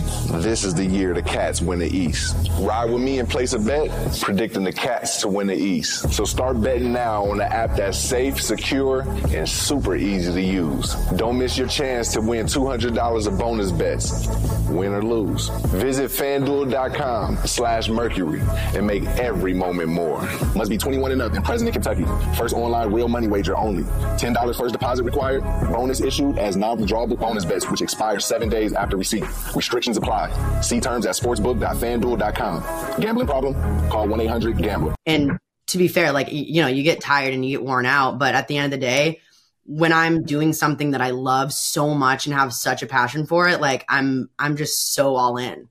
this 0.42 0.64
is 0.64 0.74
the 0.74 0.86
year 0.86 1.14
the 1.14 1.22
Cats 1.22 1.62
win 1.62 1.78
the 1.78 1.86
East. 1.88 2.50
Ride 2.60 2.90
with 2.90 3.04
me 3.04 3.20
and 3.20 3.30
place 3.30 3.54
a 3.54 3.60
bet, 3.60 3.92
predicting 4.22 4.64
the 4.64 4.74
Cats 4.74 5.22
to 5.22 5.28
win 5.28 5.46
the 5.48 5.56
East. 5.56 6.12
So 6.12 6.26
start 6.26 6.60
betting 6.62 6.92
now 6.92 7.26
on 7.26 7.38
the 7.38 7.46
app 7.46 7.76
that's 7.76 7.98
safe, 8.00 8.42
secure, 8.42 9.02
and 9.30 9.48
super 9.48 9.96
easy 9.96 10.32
to 10.34 10.42
use. 10.42 10.96
Don't 11.18 11.38
miss 11.38 11.60
your 11.60 11.68
chance 11.68 12.12
to 12.14 12.22
win 12.22 12.48
$200 12.48 13.28
of 13.28 13.38
bonus 13.38 13.72
bets, 13.72 14.28
win 14.70 14.94
or 14.94 15.04
lose. 15.04 15.50
Visit 15.68 16.10
fanduel.com 16.10 17.38
slash 17.46 17.88
mercury 17.90 18.42
and 18.74 18.88
make 18.88 19.04
every 19.20 19.54
moment 19.54 19.90
more. 19.90 20.22
Must 20.56 20.72
be 20.72 20.78
21 20.78 21.12
and 21.12 21.22
up 21.22 21.34
and 21.34 21.46
present 21.46 21.68
in 21.68 21.74
Kentucky. 21.74 22.06
First 22.36 22.56
online 22.56 22.92
real 22.92 23.10
money 23.10 23.28
wager 23.28 23.56
only. 23.56 23.84
$10 23.84 24.58
first 24.58 24.74
deposit 24.74 25.04
required. 25.04 25.44
Bonus 25.72 26.02
issued 26.02 26.40
as 26.40 26.56
non-withdrawable 26.56 27.20
bonus 27.20 27.46
bets, 27.50 27.70
which 27.70 27.82
expire 27.82 28.20
seven 28.20 28.48
days 28.48 28.72
after 28.74 28.96
receipt. 28.96 29.26
Restrictions 29.56 29.98
apply. 29.98 30.62
See 30.62 30.80
terms 30.80 31.06
at 31.06 31.16
sportsbook.fanduel.com. 31.16 33.02
Gambling 33.02 33.28
problem? 33.28 33.90
Call 33.90 34.08
1 34.08 34.22
800 34.22 34.58
GAMBLER. 34.58 34.96
And 35.06 35.38
to 35.68 35.78
be 35.78 35.88
fair, 35.88 36.12
like, 36.12 36.28
you 36.32 36.62
know, 36.62 36.68
you 36.68 36.84
get 36.84 37.02
tired 37.02 37.34
and 37.34 37.44
you 37.44 37.58
get 37.58 37.66
worn 37.66 37.86
out, 37.86 38.18
but 38.20 38.36
at 38.36 38.48
the 38.48 38.58
end 38.58 38.74
of 38.74 38.80
the 38.80 38.86
day, 38.86 39.22
when 39.66 39.94
I'm 39.94 40.24
doing 40.24 40.52
something 40.54 40.92
that 40.92 41.02
I 41.02 41.12
love 41.12 41.54
so 41.54 41.94
much 41.94 42.26
and 42.26 42.34
have 42.34 42.54
such 42.54 42.82
a 42.82 42.88
passion 42.88 43.28
for 43.28 43.48
it, 43.48 43.62
like 43.62 43.86
I'm 43.88 44.30
I'm 44.40 44.58
just 44.58 44.94
so 44.96 45.16
all 45.16 45.38
in. 45.38 45.70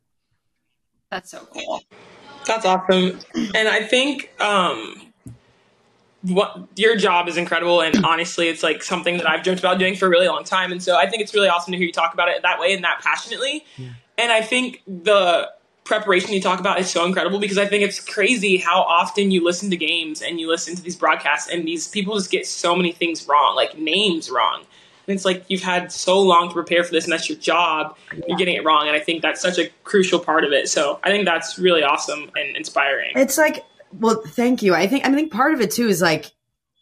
That's 1.10 1.32
so 1.32 1.40
cool. 1.52 1.82
That's 2.46 2.64
awesome. 2.64 3.18
And 3.34 3.66
I 3.68 3.82
think 3.82 4.30
um 4.40 5.07
what 6.28 6.68
your 6.76 6.96
job 6.96 7.28
is 7.28 7.36
incredible 7.36 7.80
and 7.80 8.04
honestly 8.04 8.48
it's 8.48 8.62
like 8.62 8.82
something 8.82 9.18
that 9.18 9.28
I've 9.28 9.42
dreamt 9.42 9.60
about 9.60 9.78
doing 9.78 9.96
for 9.96 10.06
a 10.06 10.08
really 10.08 10.28
long 10.28 10.44
time 10.44 10.72
and 10.72 10.82
so 10.82 10.96
I 10.96 11.08
think 11.08 11.22
it's 11.22 11.34
really 11.34 11.48
awesome 11.48 11.72
to 11.72 11.78
hear 11.78 11.86
you 11.86 11.92
talk 11.92 12.14
about 12.14 12.28
it 12.28 12.42
that 12.42 12.60
way 12.60 12.72
and 12.74 12.84
that 12.84 13.00
passionately. 13.02 13.64
Yeah. 13.76 13.88
and 14.16 14.32
I 14.32 14.42
think 14.42 14.82
the 14.86 15.50
preparation 15.88 16.32
you 16.32 16.40
talk 16.40 16.60
about 16.60 16.78
is 16.78 16.90
so 16.90 17.04
incredible 17.06 17.40
because 17.40 17.58
I 17.58 17.66
think 17.66 17.82
it's 17.82 17.98
crazy 17.98 18.58
how 18.58 18.82
often 18.82 19.30
you 19.30 19.42
listen 19.42 19.70
to 19.70 19.76
games 19.76 20.20
and 20.22 20.38
you 20.38 20.48
listen 20.48 20.76
to 20.76 20.82
these 20.82 20.96
broadcasts 20.96 21.50
and 21.50 21.66
these 21.66 21.88
people 21.88 22.14
just 22.14 22.30
get 22.30 22.46
so 22.46 22.76
many 22.76 22.92
things 22.92 23.26
wrong 23.26 23.56
like 23.56 23.76
names 23.78 24.30
wrong. 24.30 24.64
And 25.06 25.14
it's 25.14 25.24
like 25.24 25.46
you've 25.48 25.62
had 25.62 25.90
so 25.90 26.20
long 26.20 26.48
to 26.48 26.54
prepare 26.54 26.84
for 26.84 26.92
this 26.92 27.04
and 27.04 27.12
that's 27.12 27.30
your 27.30 27.38
job. 27.38 27.96
You're 28.28 28.36
getting 28.36 28.56
it 28.56 28.64
wrong 28.64 28.86
and 28.86 28.94
I 28.94 29.00
think 29.00 29.22
that's 29.22 29.40
such 29.40 29.58
a 29.58 29.70
crucial 29.84 30.20
part 30.20 30.44
of 30.44 30.52
it. 30.52 30.68
So 30.68 31.00
I 31.02 31.08
think 31.08 31.24
that's 31.24 31.58
really 31.58 31.82
awesome 31.82 32.30
and 32.36 32.54
inspiring. 32.54 33.12
It's 33.16 33.38
like 33.38 33.64
well, 33.92 34.22
thank 34.26 34.62
you. 34.62 34.74
I 34.74 34.86
think 34.86 35.06
I 35.06 35.12
think 35.12 35.32
part 35.32 35.54
of 35.54 35.60
it 35.60 35.70
too 35.70 35.88
is 35.88 36.00
like 36.00 36.32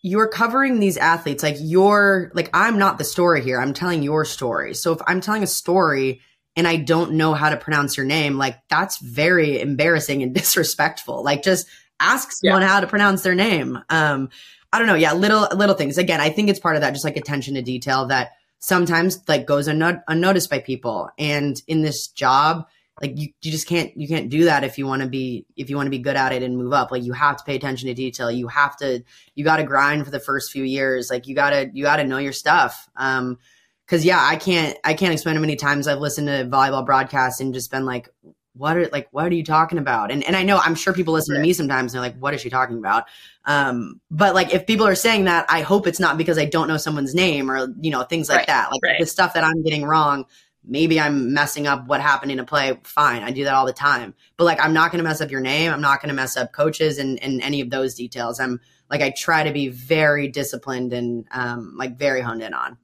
you're 0.03 0.29
covering 0.29 0.79
these 0.79 0.97
athletes 0.97 1.43
like 1.43 1.57
you're 1.59 2.31
like 2.35 2.51
I'm 2.55 2.79
not 2.79 2.99
the 2.99 3.05
story 3.05 3.43
here. 3.43 3.61
I'm 3.61 3.73
telling 3.75 4.03
your 4.03 4.25
story. 4.25 4.75
So 4.75 4.93
if 4.93 5.01
I'm 5.07 5.21
telling 5.21 5.43
a 5.43 5.49
story 5.49 6.21
and 6.57 6.67
I 6.67 6.77
don't 6.77 7.13
know 7.13 7.35
how 7.35 7.51
to 7.51 7.57
pronounce 7.57 7.97
your 7.97 8.07
name, 8.07 8.39
like 8.39 8.57
that's 8.69 8.99
very 8.99 9.61
embarrassing 9.61 10.23
and 10.23 10.35
disrespectful. 10.35 11.23
Like 11.23 11.43
just 11.43 11.67
ask 12.01 12.33
someone 12.33 12.63
how 12.63 12.81
to 12.81 12.87
pronounce 12.87 13.23
their 13.23 13.35
name. 13.35 13.79
Um, 13.89 14.31
I 14.73 14.79
don't 14.79 14.89
know. 14.89 14.95
Yeah, 14.95 15.13
little 15.15 15.49
little 15.55 15.75
things. 15.75 15.99
Again, 15.99 16.21
I 16.21 16.31
think 16.31 16.51
it's 16.51 16.61
part 16.61 16.77
of 16.77 16.83
that, 16.83 16.93
just 16.93 17.05
like 17.05 17.17
attention 17.17 17.55
to 17.55 17.63
detail 17.63 18.07
that 18.07 18.33
sometimes 18.59 19.21
like 19.29 19.47
goes 19.47 19.69
unno- 19.69 20.03
unnoticed 20.09 20.51
by 20.51 20.59
people. 20.59 21.09
And 21.19 21.61
in 21.67 21.83
this 21.83 22.09
job, 22.09 22.67
like 23.01 23.19
you, 23.19 23.29
you 23.43 23.51
just 23.51 23.67
can't 23.67 23.95
you 23.97 24.09
can't 24.09 24.31
do 24.31 24.45
that 24.45 24.65
if 24.65 24.79
you 24.79 24.87
want 24.87 25.03
to 25.03 25.09
be 25.09 25.45
if 25.57 25.69
you 25.69 25.77
want 25.77 25.87
to 25.87 25.91
be 25.91 25.99
good 25.99 26.17
at 26.17 26.33
it 26.33 26.43
and 26.43 26.57
move 26.57 26.73
up. 26.73 26.91
Like 26.91 27.03
you 27.05 27.13
have 27.13 27.37
to 27.37 27.45
pay 27.45 27.55
attention 27.57 27.89
to 27.89 27.95
detail. 27.95 28.31
You 28.31 28.49
have 28.49 28.77
to 28.79 29.03
you 29.35 29.45
got 29.45 29.57
to 29.59 29.65
grind 29.65 30.05
for 30.05 30.11
the 30.11 30.21
first 30.21 30.51
few 30.51 30.65
years. 30.65 31.11
Like 31.11 31.27
you 31.27 31.35
gotta 31.35 31.71
you 31.73 31.83
gotta 31.85 32.05
know 32.05 32.19
your 32.19 32.33
stuff. 32.33 32.89
Um, 32.97 33.39
because 33.85 34.05
yeah, 34.05 34.21
I 34.21 34.37
can't 34.37 34.77
I 34.85 34.95
can't 34.95 35.13
explain 35.13 35.37
how 35.37 35.41
many 35.41 35.57
times 35.57 35.87
I've 35.87 36.01
listened 36.01 36.27
to 36.29 36.45
volleyball 36.47 36.85
broadcasts 36.85 37.41
and 37.41 37.55
just 37.55 37.71
been 37.71 37.85
like, 37.85 38.09
what 38.55 38.77
are 38.77 38.89
like 38.89 39.09
what 39.13 39.27
are 39.27 39.35
you 39.35 39.45
talking 39.45 39.79
about? 39.79 40.11
And 40.11 40.25
and 40.25 40.35
I 40.35 40.43
know 40.43 40.59
I'm 40.59 40.75
sure 40.75 40.93
people 40.95 41.13
listen 41.15 41.35
to 41.35 41.41
me 41.41 41.53
sometimes 41.53 41.95
and 41.95 42.03
they're 42.03 42.11
like, 42.11 42.19
what 42.19 42.35
is 42.35 42.41
she 42.41 42.51
talking 42.51 42.79
about? 42.79 43.05
Um, 43.45 44.01
but 44.11 44.35
like 44.35 44.53
if 44.55 44.67
people 44.67 44.87
are 44.87 44.95
saying 44.95 45.25
that, 45.25 45.47
I 45.49 45.61
hope 45.61 45.87
it's 45.87 46.01
not 46.01 46.17
because 46.19 46.39
I 46.39 46.47
don't 46.47 46.67
know 46.67 46.79
someone's 46.79 47.15
name 47.15 47.51
or 47.51 47.69
you 47.81 47.91
know 47.91 48.03
things 48.03 48.29
like 48.29 48.39
Right, 48.39 48.47
that. 48.49 48.73
Like 48.73 48.81
right. 48.83 48.99
the 48.99 49.07
stuff 49.07 49.35
that 49.35 49.45
I'm 49.45 49.63
getting 49.63 49.85
wrong. 49.85 50.25
Maybe 50.67 50.99
I'm 51.01 51.33
messing 51.33 51.67
up 51.67 51.87
what 51.87 52.01
happened 52.01 52.33
in 52.33 52.41
a 52.41 52.45
play. 52.45 52.79
Fine, 52.83 53.23
I 53.23 53.31
do 53.31 53.45
that 53.45 53.55
all 53.55 53.67
the 53.67 53.73
time. 53.73 54.15
But 54.37 54.45
like, 54.45 54.61
I'm 54.63 54.73
not 54.73 54.91
going 54.91 54.99
to 55.03 55.09
mess 55.09 55.21
up 55.21 55.31
your 55.31 55.41
name. 55.41 55.73
I'm 55.73 55.81
not 55.81 56.01
going 56.03 56.09
to 56.09 56.15
mess 56.15 56.37
up 56.37 56.53
coaches 56.53 56.99
and, 56.99 57.23
and 57.23 57.41
any 57.43 57.61
of 57.61 57.71
those 57.71 57.95
details. 57.95 58.41
I'm 58.41 58.61
like, 58.91 59.01
I 59.01 59.11
try 59.11 59.43
to 59.45 59.53
be 59.53 59.69
very 59.69 60.29
disciplined 60.29 60.93
and 60.93 61.25
um, 61.31 61.75
like 61.77 61.97
very 61.99 62.21
honed 62.21 62.43
in 62.43 62.53
on. 62.55 62.79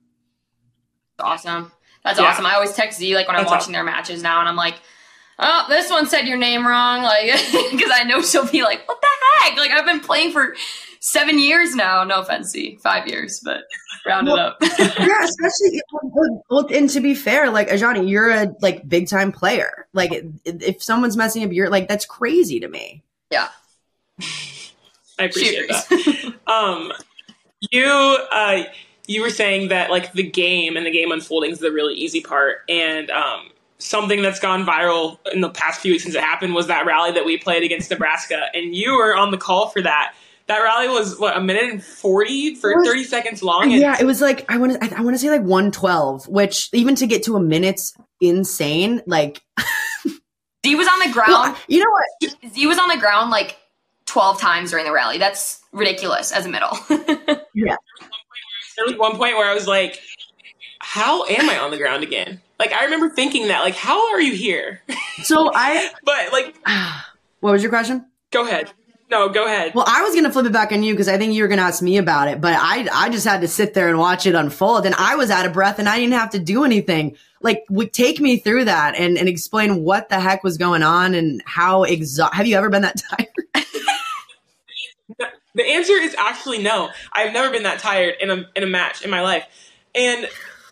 awesome. 1.18 1.72
That's 2.04 2.18
Yeah. 2.18 2.26
awesome. 2.26 2.46
I 2.46 2.54
always 2.54 2.72
text 2.72 2.98
Z 2.98 3.14
like 3.14 3.26
when 3.28 3.36
I'm 3.36 3.42
That's 3.42 3.50
watching 3.52 3.72
their 3.72 3.84
matches 3.84 4.22
now, 4.22 4.40
and 4.40 4.48
I'm 4.48 4.56
like, 4.56 4.74
"Oh, 5.38 5.66
this 5.68 5.88
one 5.90 6.06
said 6.06 6.26
your 6.26 6.36
name 6.38 6.66
wrong," 6.66 7.02
like 7.02 7.26
because 7.70 7.90
I 7.94 8.02
know 8.04 8.22
she'll 8.22 8.50
be 8.50 8.62
like, 8.62 8.86
"What 8.88 9.00
the 9.00 9.06
heck?" 9.44 9.56
Like 9.56 9.70
I've 9.70 9.86
been 9.86 10.00
playing 10.00 10.32
for 10.32 10.54
seven 11.02 11.38
years 11.38 11.74
now. 11.74 12.04
No 12.04 12.20
offense, 12.20 12.48
Z, 12.48 12.78
five 12.80 13.06
years, 13.06 13.40
but 13.44 13.64
round 14.06 14.28
it 14.28 14.38
up. 14.38 14.56
yeah, 14.62 15.24
especially 15.24 15.82
well, 15.92 16.44
well, 16.48 16.66
and 16.72 16.88
to 16.90 17.00
be 17.00 17.14
fair, 17.14 17.50
like 17.50 17.68
Azhani, 17.68 18.08
you're 18.08 18.30
a 18.30 18.54
like 18.62 18.88
big 18.88 19.08
time 19.08 19.32
player. 19.32 19.86
Like 19.92 20.24
if 20.44 20.82
someone's 20.82 21.16
messing 21.16 21.44
up 21.44 21.52
your 21.52 21.68
like 21.68 21.88
that's 21.88 22.06
crazy 22.06 22.60
to 22.60 22.68
me. 22.68 23.02
yeah, 23.30 23.48
I 25.18 25.24
appreciate 25.24 25.68
Cheers. 25.68 25.86
that. 25.88 26.34
Um, 26.46 26.92
you 27.70 27.84
uh, 27.84 28.62
you 29.06 29.20
were 29.20 29.30
saying 29.30 29.68
that 29.68 29.90
like 29.90 30.12
the 30.12 30.28
game 30.28 30.76
and 30.76 30.86
the 30.86 30.90
game 30.90 31.12
unfolding 31.12 31.50
is 31.50 31.58
the 31.58 31.72
really 31.72 31.94
easy 31.94 32.20
part, 32.22 32.58
and 32.68 33.10
um, 33.10 33.50
something 33.78 34.22
that's 34.22 34.38
gone 34.38 34.64
viral 34.64 35.18
in 35.32 35.40
the 35.40 35.50
past 35.50 35.80
few 35.80 35.92
weeks 35.92 36.04
since 36.04 36.14
it 36.14 36.22
happened 36.22 36.54
was 36.54 36.68
that 36.68 36.86
rally 36.86 37.12
that 37.12 37.24
we 37.24 37.36
played 37.36 37.62
against 37.62 37.90
Nebraska, 37.90 38.46
and 38.54 38.74
you 38.74 38.96
were 38.96 39.16
on 39.16 39.30
the 39.30 39.38
call 39.38 39.68
for 39.68 39.82
that. 39.82 40.14
That 40.48 40.58
rally 40.58 40.88
was 40.88 41.18
what 41.18 41.36
a 41.36 41.40
minute 41.40 41.64
and 41.64 41.82
forty 41.82 42.54
for 42.54 42.74
Was- 42.76 42.86
thirty 42.86 43.04
seconds 43.04 43.42
long. 43.42 43.72
And 43.72 43.80
Yeah, 43.80 43.96
it 44.00 44.04
was 44.04 44.20
like 44.20 44.44
I 44.50 44.58
want 44.58 44.72
to 44.72 44.84
I, 44.84 44.98
I 44.98 45.00
want 45.02 45.14
to 45.14 45.18
say 45.18 45.30
like 45.30 45.42
112, 45.42 46.28
which 46.28 46.68
even 46.72 46.94
to 46.96 47.06
get 47.06 47.22
to 47.24 47.36
a 47.36 47.40
minute's 47.40 47.94
insane. 48.20 49.02
Like, 49.06 49.40
Z 50.66 50.74
was 50.74 50.86
on 50.88 50.98
the 51.00 51.12
ground. 51.12 51.28
well, 51.30 51.56
you 51.68 51.78
know 51.82 51.90
what? 51.90 52.52
Z 52.54 52.66
was 52.66 52.78
on 52.78 52.88
the 52.88 52.98
ground 52.98 53.30
like 53.30 53.56
twelve 54.06 54.40
times 54.40 54.70
during 54.70 54.84
the 54.84 54.92
rally. 54.92 55.18
That's 55.18 55.60
ridiculous 55.72 56.32
as 56.32 56.46
a 56.46 56.48
middle. 56.48 56.76
Yeah. 57.54 57.76
There 58.76 58.86
was 58.86 58.96
one 58.96 59.16
point 59.16 59.36
where 59.36 59.46
I 59.50 59.52
was 59.52 59.66
like, 59.66 60.00
"How 60.78 61.26
am 61.26 61.50
I 61.50 61.58
on 61.58 61.70
the 61.70 61.76
ground 61.76 62.02
again?" 62.02 62.40
Like 62.58 62.72
I 62.72 62.84
remember 62.84 63.10
thinking 63.10 63.48
that, 63.48 63.60
like, 63.60 63.74
"How 63.74 64.12
are 64.12 64.20
you 64.20 64.32
here?" 64.34 64.80
So 65.22 65.50
I, 65.54 65.90
but 66.04 66.32
like, 66.32 66.56
what 67.40 67.52
was 67.52 67.62
your 67.62 67.70
question? 67.70 68.06
go 68.30 68.46
ahead. 68.46 68.72
No, 69.12 69.28
go 69.28 69.44
ahead. 69.44 69.74
Well, 69.74 69.84
I 69.86 70.00
was 70.00 70.14
gonna 70.14 70.32
flip 70.32 70.46
it 70.46 70.52
back 70.52 70.72
on 70.72 70.82
you 70.82 70.94
because 70.94 71.06
I 71.06 71.18
think 71.18 71.34
you 71.34 71.42
were 71.42 71.48
gonna 71.48 71.60
ask 71.60 71.82
me 71.82 71.98
about 71.98 72.28
it, 72.28 72.40
but 72.40 72.54
I 72.58 72.88
I 72.90 73.10
just 73.10 73.26
had 73.26 73.42
to 73.42 73.48
sit 73.48 73.74
there 73.74 73.90
and 73.90 73.98
watch 73.98 74.24
it 74.24 74.34
unfold, 74.34 74.86
and 74.86 74.94
I 74.94 75.16
was 75.16 75.30
out 75.30 75.44
of 75.44 75.52
breath, 75.52 75.78
and 75.78 75.86
I 75.86 75.98
didn't 75.98 76.14
have 76.14 76.30
to 76.30 76.38
do 76.38 76.64
anything. 76.64 77.18
Like, 77.42 77.62
would 77.68 77.92
take 77.92 78.20
me 78.20 78.38
through 78.38 78.64
that 78.64 78.94
and 78.96 79.18
and 79.18 79.28
explain 79.28 79.84
what 79.84 80.08
the 80.08 80.18
heck 80.18 80.42
was 80.42 80.56
going 80.56 80.82
on 80.82 81.14
and 81.14 81.42
how 81.44 81.84
exa- 81.84 82.32
Have 82.32 82.46
you 82.46 82.56
ever 82.56 82.70
been 82.70 82.82
that 82.82 83.02
tired? 83.10 83.66
The 85.54 85.62
answer 85.62 85.92
is 85.92 86.14
actually 86.18 86.62
no. 86.62 86.88
I've 87.12 87.34
never 87.34 87.50
been 87.50 87.64
that 87.64 87.80
tired 87.80 88.14
in 88.18 88.30
a 88.30 88.48
in 88.56 88.62
a 88.62 88.66
match 88.66 89.02
in 89.02 89.10
my 89.10 89.20
life. 89.20 89.44
And 89.94 90.26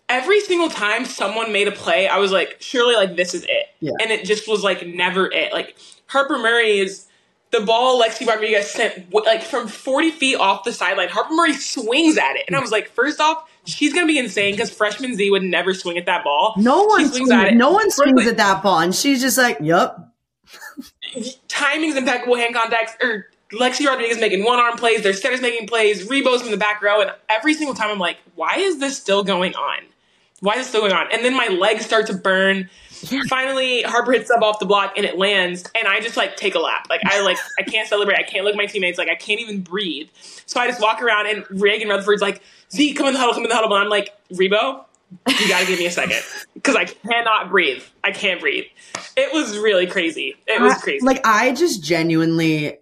every 0.09 0.39
single 0.39 0.69
time 0.69 1.05
someone 1.05 1.53
made 1.53 1.67
a 1.67 1.71
play, 1.71 2.07
I 2.07 2.17
was 2.17 2.31
like, 2.31 2.57
surely 2.59 2.95
like 2.95 3.15
this 3.15 3.35
is 3.35 3.43
it. 3.43 3.67
Yeah. 3.79 3.91
And 4.01 4.09
it 4.09 4.25
just 4.25 4.47
was 4.47 4.63
like 4.63 4.83
never 4.87 5.31
it. 5.31 5.53
Like 5.53 5.77
Harper 6.07 6.39
Murray 6.39 6.79
is 6.79 7.05
the 7.51 7.61
ball 7.61 8.01
Lexi 8.01 8.25
Rodriguez 8.27 8.69
sent 8.71 9.13
like 9.13 9.43
from 9.43 9.67
40 9.67 10.11
feet 10.11 10.35
off 10.37 10.63
the 10.63 10.71
sideline. 10.73 11.09
Harper 11.09 11.33
Murray 11.33 11.53
swings 11.53 12.17
at 12.17 12.35
it. 12.37 12.43
And 12.47 12.55
I 12.55 12.59
was 12.59 12.71
like, 12.71 12.89
first 12.89 13.19
off, 13.19 13.49
she's 13.65 13.93
gonna 13.93 14.07
be 14.07 14.17
insane 14.17 14.53
because 14.53 14.71
freshman 14.71 15.15
Z 15.15 15.29
would 15.31 15.43
never 15.43 15.73
swing 15.73 15.97
at 15.97 16.05
that 16.05 16.23
ball. 16.23 16.53
No 16.57 16.83
one 16.85 17.01
She 17.01 17.05
swings, 17.07 17.17
swings 17.17 17.31
at 17.31 17.47
it. 17.49 17.55
no 17.55 17.71
one 17.71 17.91
swings 17.91 18.25
at 18.27 18.37
that 18.37 18.63
ball, 18.63 18.79
and 18.79 18.95
she's 18.95 19.21
just 19.21 19.37
like, 19.37 19.57
"Yup." 19.61 20.07
timing's 21.47 21.95
impeccable, 21.95 22.35
hand 22.35 22.55
contacts, 22.55 22.93
or 23.03 23.27
Lexi 23.53 23.85
Rodriguez 23.85 24.19
making 24.19 24.43
one 24.45 24.59
arm 24.59 24.77
plays, 24.77 25.01
their 25.03 25.13
setters 25.13 25.41
making 25.41 25.67
plays, 25.67 26.07
Rebo's 26.07 26.41
from 26.41 26.51
the 26.51 26.57
back 26.57 26.81
row, 26.81 27.01
and 27.01 27.11
every 27.29 27.53
single 27.53 27.75
time 27.75 27.89
I'm 27.89 27.99
like, 27.99 28.17
why 28.35 28.55
is 28.57 28.79
this 28.79 28.97
still 28.97 29.23
going 29.23 29.53
on? 29.55 29.79
Why 30.39 30.53
is 30.53 30.59
this 30.59 30.67
still 30.69 30.81
going 30.81 30.93
on? 30.93 31.07
And 31.11 31.23
then 31.23 31.35
my 31.35 31.47
legs 31.47 31.85
start 31.85 32.07
to 32.07 32.13
burn. 32.13 32.69
Finally, 33.29 33.81
Harper 33.83 34.11
hits 34.11 34.27
sub 34.27 34.43
off 34.43 34.59
the 34.59 34.65
block 34.65 34.93
and 34.97 35.05
it 35.05 35.17
lands, 35.17 35.63
and 35.77 35.87
I 35.87 35.99
just 35.99 36.17
like 36.17 36.35
take 36.35 36.55
a 36.55 36.59
lap. 36.59 36.87
Like 36.89 37.01
I 37.05 37.21
like 37.21 37.37
I 37.59 37.63
can't 37.63 37.87
celebrate. 37.87 38.17
I 38.17 38.23
can't 38.23 38.45
look 38.45 38.53
at 38.53 38.57
my 38.57 38.65
teammates. 38.65 38.97
Like 38.97 39.09
I 39.09 39.15
can't 39.15 39.39
even 39.39 39.61
breathe. 39.61 40.09
So 40.45 40.59
I 40.59 40.67
just 40.67 40.81
walk 40.81 41.01
around, 41.01 41.27
and 41.27 41.45
Reagan 41.49 41.89
Rutherford's 41.89 42.21
like, 42.21 42.41
"Z, 42.71 42.93
come 42.93 43.07
in 43.07 43.13
the 43.13 43.19
huddle, 43.19 43.33
come 43.33 43.43
in 43.43 43.49
the 43.49 43.55
huddle." 43.55 43.73
And 43.73 43.83
I'm 43.83 43.89
like, 43.89 44.13
Rebo, 44.33 44.85
you 45.39 45.47
gotta 45.47 45.65
give 45.65 45.79
me 45.79 45.85
a 45.85 45.91
second 45.91 46.21
because 46.53 46.75
I 46.75 46.85
cannot 46.85 47.49
breathe. 47.49 47.83
I 48.03 48.11
can't 48.11 48.39
breathe. 48.39 48.65
It 49.17 49.33
was 49.33 49.57
really 49.57 49.87
crazy. 49.87 50.35
It 50.47 50.61
was 50.61 50.73
I- 50.73 50.79
crazy. 50.79 51.05
Like 51.05 51.21
I 51.25 51.53
just 51.53 51.83
genuinely 51.83 52.77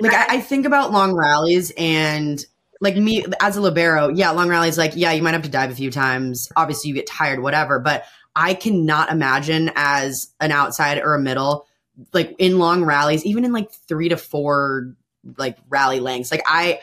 like 0.00 0.12
I, 0.12 0.36
I 0.36 0.40
think 0.40 0.66
about 0.66 0.92
long 0.92 1.14
rallies 1.14 1.72
and 1.76 2.44
like 2.80 2.96
me 2.96 3.24
as 3.40 3.56
a 3.56 3.60
libero, 3.60 4.08
yeah, 4.08 4.30
long 4.30 4.48
rallies 4.48 4.76
like 4.76 4.92
yeah, 4.94 5.12
you 5.12 5.22
might 5.22 5.32
have 5.32 5.42
to 5.42 5.48
dive 5.48 5.70
a 5.70 5.74
few 5.74 5.90
times. 5.90 6.50
Obviously, 6.56 6.88
you 6.88 6.94
get 6.94 7.06
tired, 7.06 7.40
whatever. 7.40 7.78
But 7.78 8.04
I 8.36 8.52
cannot 8.52 9.10
imagine 9.10 9.72
as 9.74 10.28
an 10.40 10.52
outside 10.52 10.98
or 10.98 11.14
a 11.14 11.20
middle, 11.20 11.66
like 12.12 12.36
in 12.38 12.58
long 12.58 12.84
rallies, 12.84 13.24
even 13.24 13.46
in 13.46 13.52
like 13.52 13.72
three 13.72 14.10
to 14.10 14.18
four 14.18 14.94
like 15.38 15.56
rally 15.70 16.00
lengths. 16.00 16.30
Like 16.30 16.42
I, 16.46 16.80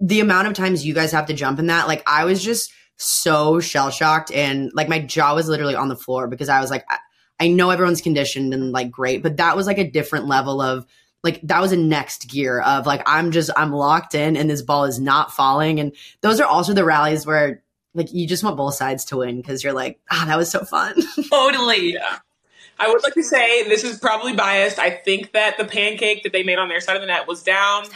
the 0.00 0.18
amount 0.18 0.48
of 0.48 0.54
times 0.54 0.84
you 0.84 0.92
guys 0.92 1.12
have 1.12 1.26
to 1.26 1.32
jump 1.32 1.60
in 1.60 1.68
that, 1.68 1.86
like 1.86 2.02
I 2.08 2.24
was 2.24 2.42
just 2.42 2.72
so 2.96 3.60
shell 3.60 3.90
shocked 3.90 4.32
and 4.32 4.72
like 4.74 4.88
my 4.88 4.98
jaw 4.98 5.34
was 5.34 5.48
literally 5.48 5.76
on 5.76 5.88
the 5.88 5.96
floor 5.96 6.26
because 6.26 6.48
I 6.48 6.60
was 6.60 6.70
like, 6.70 6.84
I, 7.38 7.48
know 7.48 7.70
everyone's 7.70 8.00
conditioned 8.00 8.52
and 8.52 8.72
like 8.72 8.90
great, 8.90 9.22
but 9.22 9.36
that 9.36 9.56
was 9.56 9.66
like 9.66 9.78
a 9.78 9.88
different 9.88 10.26
level 10.26 10.60
of 10.60 10.86
like 11.22 11.40
that 11.42 11.60
was 11.60 11.72
a 11.72 11.76
next 11.76 12.28
gear 12.28 12.60
of 12.60 12.84
like 12.84 13.02
I'm 13.06 13.30
just 13.30 13.50
I'm 13.56 13.72
locked 13.72 14.14
in 14.14 14.36
and 14.36 14.50
this 14.50 14.62
ball 14.62 14.84
is 14.84 14.98
not 14.98 15.32
falling 15.32 15.78
and 15.78 15.94
those 16.20 16.40
are 16.40 16.46
also 16.46 16.72
the 16.72 16.84
rallies 16.84 17.26
where 17.26 17.62
like 17.96 18.12
you 18.12 18.26
just 18.26 18.44
want 18.44 18.56
both 18.56 18.74
sides 18.74 19.04
to 19.06 19.16
win 19.18 19.36
because 19.40 19.64
you're 19.64 19.72
like 19.72 19.98
ah 20.10 20.24
that 20.26 20.36
was 20.36 20.50
so 20.50 20.64
fun. 20.64 20.94
totally. 21.30 21.94
Yeah. 21.94 22.18
I 22.78 22.88
would 22.88 23.02
like 23.02 23.14
to 23.14 23.22
say 23.22 23.66
this 23.68 23.84
is 23.84 23.98
probably 23.98 24.34
biased. 24.34 24.78
I 24.78 24.90
think 24.90 25.32
that 25.32 25.56
the 25.56 25.64
pancake 25.64 26.22
that 26.24 26.32
they 26.32 26.42
made 26.42 26.58
on 26.58 26.68
their 26.68 26.80
side 26.80 26.96
of 26.96 27.02
the 27.02 27.06
net 27.06 27.26
was 27.26 27.42
down. 27.42 27.86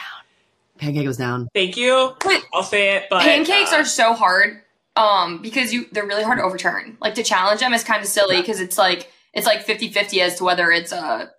Pancake 0.78 1.07
was 1.07 1.18
down. 1.18 1.48
Thank 1.55 1.76
you. 1.76 2.14
Wait. 2.24 2.42
I'll 2.55 2.62
say 2.62 2.96
it, 2.96 3.09
but 3.11 3.22
Pancakes 3.22 3.72
uh, 3.72 3.76
are 3.76 3.84
so 3.84 4.14
hard 4.14 4.62
um 4.96 5.40
because 5.40 5.72
you 5.72 5.86
they're 5.92 6.07
really 6.07 6.24
hard 6.24 6.38
to 6.38 6.44
overturn. 6.44 6.96
Like 7.01 7.14
to 7.14 7.22
challenge 7.22 7.61
them 7.61 7.74
is 7.74 7.84
kind 7.84 8.03
of 8.03 8.09
silly 8.09 8.40
because 8.40 8.61
it's 8.61 8.78
like 8.78 9.12
it's 9.32 9.46
like 9.46 9.64
50-50 9.64 10.20
as 10.22 10.36
to 10.36 10.44
whether 10.44 10.70
it's 10.72 10.92
a 10.92 11.30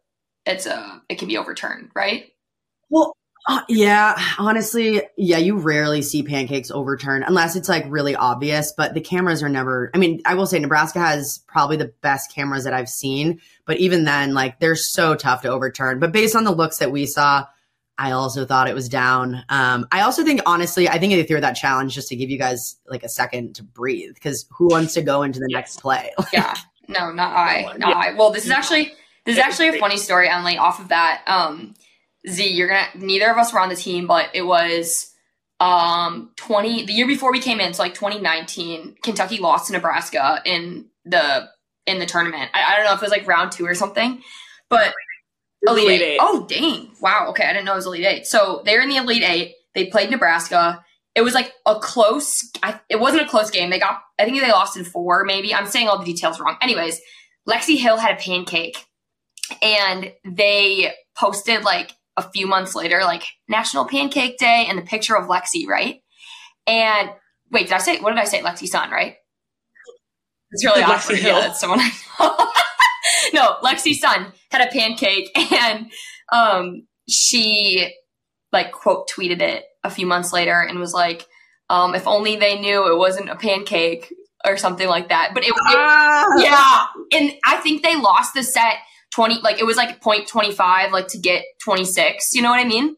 it's 0.46 0.66
a 0.66 1.02
it 1.10 1.18
can 1.18 1.28
be 1.28 1.38
overturned, 1.38 1.90
right? 1.96 2.32
Well, 2.90 3.16
uh, 3.48 3.62
yeah, 3.68 4.22
honestly, 4.38 5.02
yeah, 5.18 5.38
you 5.38 5.58
rarely 5.58 6.02
see 6.02 6.24
pancakes 6.24 6.70
overturned 6.70 7.24
unless 7.28 7.56
it's 7.56 7.70
like 7.70 7.86
really 7.88 8.16
obvious, 8.16 8.74
but 8.76 8.94
the 8.94 9.02
cameras 9.02 9.42
are 9.42 9.50
never 9.50 9.90
I 9.94 9.98
mean, 9.98 10.22
I 10.26 10.36
will 10.36 10.46
say 10.46 10.60
Nebraska 10.60 11.00
has 11.00 11.40
probably 11.48 11.78
the 11.78 11.94
best 12.02 12.34
cameras 12.34 12.64
that 12.66 12.74
I've 12.74 12.90
seen, 12.90 13.40
but 13.66 13.78
even 13.78 14.04
then 14.04 14.34
like 14.34 14.60
they're 14.60 14.76
so 14.76 15.16
tough 15.16 15.42
to 15.42 15.50
overturn. 15.50 16.00
But 16.00 16.12
based 16.12 16.36
on 16.36 16.44
the 16.44 16.52
looks 16.52 16.78
that 16.78 16.92
we 16.92 17.06
saw, 17.06 17.46
I 17.98 18.12
also 18.12 18.46
thought 18.46 18.68
it 18.68 18.74
was 18.74 18.90
down. 18.90 19.44
Um, 19.50 19.88
I 19.92 20.02
also 20.02 20.24
think, 20.24 20.42
honestly, 20.48 20.90
I 20.90 20.98
think 20.98 21.14
they 21.14 21.24
threw 21.24 21.40
that 21.40 21.54
challenge 21.54 21.94
just 21.94 22.08
to 22.08 22.16
give 22.16 22.32
you 22.32 22.38
guys 22.40 22.78
like 22.88 23.04
a 23.04 23.10
second 23.10 23.56
to 23.56 23.64
breathe 23.64 24.16
because 24.16 24.48
who 24.50 24.68
wants 24.68 24.96
to 24.96 25.04
go 25.04 25.22
into 25.22 25.40
the 25.40 25.50
next 25.52 25.82
play? 25.82 26.12
Yeah. 26.34 26.56
No, 26.88 27.12
not 27.12 27.34
I. 27.36 27.76
Not 27.78 27.96
I. 27.96 28.14
Well, 28.16 28.32
this 28.32 28.46
is 28.46 28.52
actually 28.52 28.92
this 29.26 29.38
is 29.38 29.40
actually 29.40 29.70
a 29.70 29.80
funny 29.80 29.98
story, 29.98 30.28
Emily. 30.28 30.58
Off 30.58 30.80
of 30.80 30.90
that, 30.90 31.24
um, 31.28 31.74
Z, 32.30 32.48
you're 32.48 32.68
gonna. 32.68 32.88
Neither 32.96 33.30
of 33.32 33.38
us 33.38 33.54
were 33.54 33.60
on 33.60 33.70
the 33.70 33.76
team, 33.76 34.08
but 34.08 34.30
it 34.34 34.44
was 34.44 35.08
um 35.60 36.32
20 36.38 36.86
the 36.86 36.94
year 36.94 37.06
before 37.06 37.32
we 37.32 37.40
came 37.40 37.60
in, 37.60 37.74
so 37.74 37.84
like 37.84 37.94
2019, 37.94 38.96
Kentucky 39.04 39.38
lost 39.38 39.68
to 39.68 39.74
Nebraska 39.74 40.42
in 40.46 40.88
the 41.06 41.50
in 41.88 42.00
the 42.00 42.06
tournament. 42.06 42.50
I, 42.54 42.74
I 42.74 42.76
don't 42.76 42.86
know 42.86 42.94
if 42.94 43.02
it 43.02 43.06
was 43.06 43.12
like 43.12 43.28
round 43.28 43.52
two 43.52 43.66
or 43.66 43.76
something, 43.76 44.22
but 44.70 44.94
Elite, 45.68 45.86
Elite 45.86 46.02
eight. 46.02 46.06
Eight. 46.14 46.20
Oh 46.22 46.46
dang! 46.48 46.92
Wow. 47.02 47.28
Okay, 47.30 47.44
I 47.44 47.54
didn't 47.54 47.66
know 47.66 47.74
it 47.74 47.78
was 47.78 47.86
Elite 47.86 48.06
Eight. 48.06 48.26
So 48.26 48.62
they're 48.66 48.82
in 48.82 48.90
the 48.90 48.98
Elite 48.98 49.24
Eight. 49.24 49.56
They 49.76 49.88
played 49.88 50.10
Nebraska. 50.10 50.84
It 51.14 51.22
was 51.22 51.34
like 51.34 51.54
a 51.66 51.80
close. 51.80 52.50
I, 52.64 52.80
it 52.90 53.00
wasn't 53.00 53.24
a 53.24 53.30
close 53.30 53.52
game. 53.52 53.70
They 53.70 53.80
got. 53.80 54.02
I 54.18 54.26
think 54.26 54.40
they 54.40 54.52
lost 54.52 54.78
in 54.78 54.84
four. 54.84 55.24
Maybe 55.24 55.54
I'm 55.54 55.68
saying 55.68 55.88
all 55.88 56.00
the 56.00 56.06
details 56.06 56.40
wrong. 56.40 56.58
Anyways, 56.62 57.00
Lexi 57.48 57.78
Hill 57.78 57.98
had 57.98 58.16
a 58.18 58.22
pancake, 58.22 58.86
and 59.62 60.12
they 60.26 60.94
posted 61.16 61.64
like 61.64 61.92
a 62.18 62.30
few 62.34 62.48
months 62.48 62.76
later, 62.76 63.02
like 63.04 63.24
National 63.48 63.86
Pancake 63.86 64.38
Day, 64.38 64.66
and 64.68 64.78
the 64.78 64.84
picture 64.84 65.16
of 65.16 65.28
Lexi, 65.28 65.68
right? 65.68 66.02
And 66.68 67.10
wait, 67.52 67.64
did 67.68 67.74
I 67.74 67.80
say 67.80 68.00
what 68.00 68.12
did 68.12 68.20
I 68.20 68.26
say? 68.26 68.42
Lexi 68.42 68.68
Sun, 68.68 68.92
right? 68.92 69.16
It's 70.52 70.66
really 70.66 70.82
Lexi 70.82 70.88
awkward. 70.88 71.20
Hill. 71.20 71.36
Yeah, 71.36 71.40
that's 71.42 71.60
someone 71.60 71.80
I 71.80 71.92
know. 72.20 72.52
no, 73.34 73.56
Lexi 73.64 73.94
Sun 73.94 74.34
had 74.52 74.68
a 74.68 74.72
pancake 74.72 75.30
and 75.54 75.92
um 76.32 76.88
she 77.10 77.94
like 78.52 78.72
quote 78.72 79.10
tweeted 79.10 79.42
it 79.42 79.64
a 79.84 79.90
few 79.90 80.06
months 80.06 80.34
later 80.34 80.62
and 80.62 80.80
was 80.80 80.94
like, 80.94 81.26
um, 81.70 81.96
if 81.96 82.06
only 82.06 82.36
they 82.36 82.60
knew 82.60 82.92
it 82.92 82.98
wasn't 82.98 83.30
a 83.30 83.36
pancake 83.36 84.14
or 84.46 84.58
something 84.58 84.88
like 84.88 85.10
that. 85.10 85.32
But 85.34 85.44
it, 85.44 85.50
it 85.50 85.56
Ah! 85.58 86.26
yeah. 86.38 87.18
And 87.18 87.34
I 87.46 87.58
think 87.58 87.82
they 87.82 87.96
lost 87.96 88.34
the 88.34 88.44
set 88.44 88.76
20 89.16 89.42
like 89.42 89.60
it 89.60 89.66
was 89.66 89.78
like 89.78 90.02
point 90.02 90.28
25 90.28 90.92
like 90.92 91.08
to 91.10 91.18
get 91.20 91.44
26, 91.64 92.34
you 92.34 92.42
know 92.42 92.50
what 92.50 92.60
I 92.60 92.66
mean? 92.68 92.96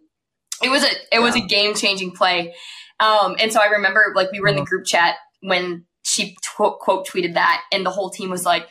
It 0.61 0.69
was 0.69 0.83
a 0.83 0.89
it 1.11 1.19
was 1.19 1.35
a 1.35 1.41
game-changing 1.41 2.11
play. 2.11 2.53
Um 2.99 3.35
and 3.39 3.51
so 3.51 3.59
I 3.61 3.65
remember 3.65 4.13
like 4.15 4.31
we 4.31 4.39
were 4.39 4.47
in 4.47 4.55
the 4.55 4.63
group 4.63 4.85
chat 4.85 5.15
when 5.41 5.85
she 6.03 6.35
tw- 6.43 6.77
quote 6.79 7.07
tweeted 7.07 7.33
that 7.33 7.61
and 7.71 7.85
the 7.85 7.89
whole 7.89 8.09
team 8.09 8.29
was 8.29 8.45
like 8.45 8.67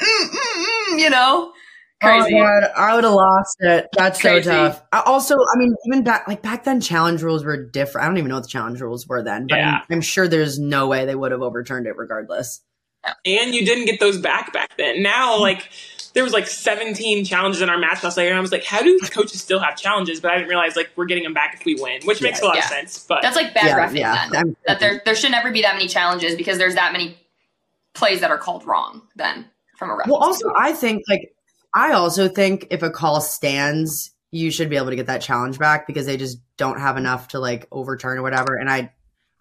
mm, 0.00 0.28
mm, 0.28 0.64
mm, 0.90 0.98
you 1.00 1.10
know 1.10 1.52
crazy 2.02 2.34
Oh 2.34 2.42
God, 2.42 2.70
I 2.76 2.94
would 2.94 3.04
have 3.04 3.14
lost 3.14 3.56
it. 3.60 3.86
That's 3.96 4.20
Crazy. 4.20 4.44
so 4.44 4.68
tough. 4.68 4.82
I- 4.92 5.00
Also, 5.06 5.34
I 5.34 5.56
mean, 5.58 5.74
even 5.86 6.04
back 6.04 6.28
like 6.28 6.42
back 6.42 6.64
then, 6.64 6.80
challenge 6.82 7.22
rules 7.22 7.42
were 7.42 7.56
different. 7.70 8.04
I 8.04 8.08
don't 8.08 8.18
even 8.18 8.28
know 8.28 8.34
what 8.36 8.42
the 8.42 8.48
challenge 8.50 8.82
rules 8.82 9.06
were 9.08 9.22
then, 9.22 9.46
but 9.48 9.56
Yeah. 9.56 9.76
I'm, 9.78 9.82
I'm 9.90 10.00
sure 10.02 10.28
there's 10.28 10.58
no 10.58 10.88
way 10.88 11.06
they 11.06 11.14
would 11.14 11.32
have 11.32 11.40
overturned 11.40 11.86
it 11.86 11.96
regardless. 11.96 12.60
and 13.24 13.54
you 13.54 13.64
didn't 13.64 13.86
get 13.86 13.98
those 13.98 14.18
back 14.20 14.52
back 14.52 14.76
then. 14.76 15.02
Now, 15.02 15.40
like 15.40 15.70
there 16.16 16.24
was 16.24 16.32
like 16.32 16.46
17 16.46 17.26
challenges 17.26 17.60
in 17.60 17.68
our 17.68 17.76
match 17.76 18.02
last 18.02 18.16
night, 18.16 18.28
and 18.28 18.36
I 18.38 18.40
was 18.40 18.50
like, 18.50 18.64
how 18.64 18.80
do 18.80 18.98
coaches 19.10 19.38
still 19.38 19.58
have 19.60 19.76
challenges? 19.76 20.18
But 20.18 20.30
I 20.32 20.36
didn't 20.36 20.48
realize 20.48 20.74
like 20.74 20.88
we're 20.96 21.04
getting 21.04 21.24
them 21.24 21.34
back 21.34 21.54
if 21.54 21.66
we 21.66 21.74
win, 21.74 22.00
which 22.04 22.22
makes 22.22 22.40
a 22.40 22.46
lot 22.46 22.56
Yeah. 22.56 22.62
of 22.62 22.68
sense. 22.70 23.04
But 23.06 23.20
that's 23.20 23.36
like 23.36 23.52
bad 23.52 23.66
yeah, 23.66 23.76
refereeing 23.76 24.00
yeah. 24.02 24.28
then 24.30 24.36
I'm- 24.36 24.56
that 24.66 24.80
there 24.80 25.02
there 25.04 25.14
should 25.14 25.30
never 25.30 25.52
be 25.52 25.60
that 25.60 25.74
many 25.74 25.88
challenges 25.88 26.34
because 26.34 26.56
there's 26.56 26.74
that 26.74 26.92
many 26.92 27.18
plays 27.92 28.20
that 28.20 28.30
are 28.30 28.38
called 28.38 28.66
wrong 28.66 29.02
then 29.14 29.44
from 29.78 29.90
a 29.90 29.94
ref 29.96 30.06
Well, 30.06 30.16
also, 30.16 30.50
I 30.58 30.72
think 30.72 31.02
like 31.06 31.34
I 31.74 31.92
also 31.92 32.28
think 32.28 32.66
if 32.70 32.82
a 32.82 32.88
call 32.90 33.20
stands, 33.20 34.10
you 34.30 34.50
should 34.50 34.70
be 34.70 34.76
able 34.76 34.88
to 34.88 34.96
get 34.96 35.08
that 35.08 35.20
challenge 35.20 35.58
back 35.58 35.86
because 35.86 36.06
they 36.06 36.16
just 36.16 36.38
don't 36.56 36.80
have 36.80 36.96
enough 36.96 37.28
to 37.28 37.38
like 37.40 37.66
overturn 37.70 38.16
or 38.16 38.22
whatever. 38.22 38.56
And 38.56 38.70
I, 38.70 38.90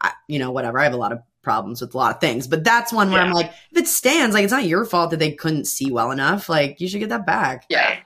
I 0.02 0.12
you 0.28 0.40
know, 0.40 0.52
whatever. 0.52 0.78
I 0.78 0.84
have 0.84 0.94
a 0.94 0.98
lot 0.98 1.14
of 1.14 1.20
problems 1.46 1.80
with 1.80 1.94
a 1.94 1.98
lot 1.98 2.16
of 2.16 2.20
things, 2.20 2.46
but 2.48 2.66
that's 2.66 2.92
one 2.92 3.10
where 3.12 3.22
I'm 3.22 3.32
like, 3.32 3.52
if 3.72 3.78
it 3.78 3.88
stands, 3.88 4.34
like 4.34 4.44
it's 4.44 4.52
not 4.52 4.66
your 4.66 4.84
fault 4.84 5.12
that 5.12 5.20
they 5.20 5.32
couldn't 5.32 5.64
see 5.66 5.90
well 5.92 6.12
enough. 6.12 6.50
Like 6.50 6.82
you 6.82 6.90
should 6.90 7.00
get 7.00 7.10
that 7.10 7.26
back. 7.26 7.66
yeah 7.70 8.00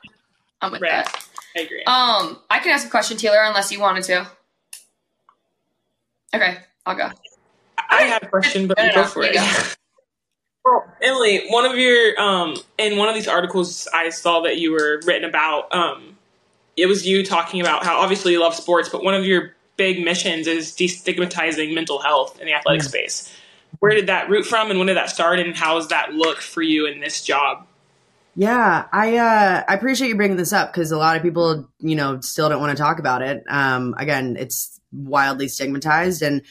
i'm 0.62 0.72
with 0.74 0.82
Right. 0.82 0.92
that 1.06 1.26
I 1.56 1.60
agree. 1.62 1.84
um 1.88 2.38
i 2.52 2.60
can 2.60 2.72
ask 2.72 2.86
a 2.86 2.90
question 2.90 3.18
Tealer 3.18 3.48
unless 3.48 3.72
you 3.72 3.80
wanted 3.80 4.04
to 4.04 4.28
okay 6.36 6.58
i'll 6.86 6.96
go 6.96 7.10
I 7.92 8.04
have 8.04 8.22
a 8.22 8.28
question, 8.28 8.68
but 8.68 8.78
No, 8.78 8.86
no, 8.86 8.94
go 8.94 9.04
for 9.06 9.24
it. 9.24 9.34
go. 9.34 9.42
Well, 10.66 10.86
Emily, 11.02 11.48
one 11.48 11.66
of 11.66 11.76
your 11.78 12.20
um 12.22 12.56
in 12.78 12.98
one 12.98 13.08
of 13.10 13.16
these 13.16 13.28
articles 13.28 13.88
I 13.94 14.10
saw 14.10 14.42
that 14.42 14.58
you 14.60 14.72
were 14.74 15.02
written 15.06 15.28
about, 15.28 15.74
um, 15.74 16.18
it 16.78 16.86
was 16.86 17.08
you 17.08 17.26
talking 17.26 17.62
about 17.62 17.84
how 17.84 17.98
obviously 18.00 18.34
you 18.34 18.42
love 18.42 18.54
sports, 18.54 18.90
but 18.90 19.04
one 19.04 19.16
of 19.16 19.26
your 19.26 19.56
big 19.80 20.04
missions 20.04 20.46
is 20.46 20.74
destigmatizing 20.74 21.74
mental 21.74 22.00
health 22.00 22.38
in 22.40 22.46
the 22.46 22.54
athletic 22.54 22.84
space. 22.84 23.34
Where 23.80 23.96
did 23.96 24.08
that 24.08 24.30
root 24.30 24.46
from 24.46 24.70
and 24.70 24.78
when 24.78 24.88
did 24.88 24.98
that 24.98 25.10
start 25.10 25.40
and 25.40 25.56
how 25.56 25.76
does 25.76 25.88
that 25.88 26.14
look 26.14 26.42
for 26.42 26.62
you 26.62 26.86
in 26.86 27.00
this 27.00 27.24
job? 27.24 27.66
Yeah, 28.36 28.86
I 28.92 29.18
uh, 29.18 29.64
I 29.68 29.74
appreciate 29.74 30.10
you 30.10 30.16
bringing 30.16 30.38
this 30.38 30.54
up 30.54 30.72
because 30.72 30.92
a 30.92 30.98
lot 30.98 31.16
of 31.16 31.24
people, 31.24 31.68
you 31.80 31.96
know, 31.96 32.20
still 32.20 32.50
don't 32.50 32.60
want 32.60 32.78
to 32.78 32.82
talk 32.82 33.00
about 33.00 33.22
it. 33.22 33.44
Um, 33.48 33.96
again, 33.98 34.36
it's 34.38 34.80
wildly 34.92 35.48
stigmatized, 35.48 36.22
and 36.22 36.42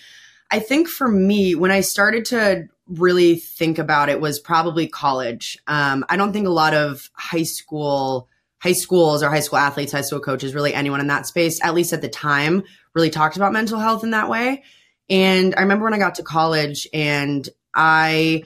I 0.50 0.58
think 0.58 0.88
for 0.88 1.08
me, 1.08 1.54
when 1.54 1.70
I 1.70 1.80
started 1.80 2.24
to 2.26 2.68
really 2.88 3.36
think 3.36 3.78
about 3.78 4.08
it, 4.08 4.20
was 4.20 4.40
probably 4.40 4.88
college. 4.88 5.56
Um, 5.66 6.04
I 6.08 6.16
don't 6.16 6.32
think 6.32 6.46
a 6.46 6.50
lot 6.50 6.74
of 6.74 7.10
high 7.14 7.44
school 7.44 8.28
high 8.60 8.72
schools 8.72 9.22
or 9.22 9.30
high 9.30 9.40
school 9.40 9.58
athletes, 9.58 9.92
high 9.92 10.00
school 10.00 10.20
coaches, 10.20 10.54
really 10.54 10.74
anyone 10.74 11.00
in 11.00 11.06
that 11.06 11.26
space, 11.26 11.62
at 11.62 11.74
least 11.74 11.92
at 11.92 12.02
the 12.02 12.08
time, 12.08 12.64
really 12.98 13.10
talked 13.10 13.36
about 13.36 13.52
mental 13.52 13.78
health 13.78 14.02
in 14.02 14.10
that 14.10 14.28
way. 14.28 14.64
And 15.08 15.54
I 15.56 15.62
remember 15.62 15.84
when 15.84 15.94
I 15.94 15.98
got 15.98 16.16
to 16.16 16.24
college 16.24 16.88
and 16.92 17.48
I 17.72 18.42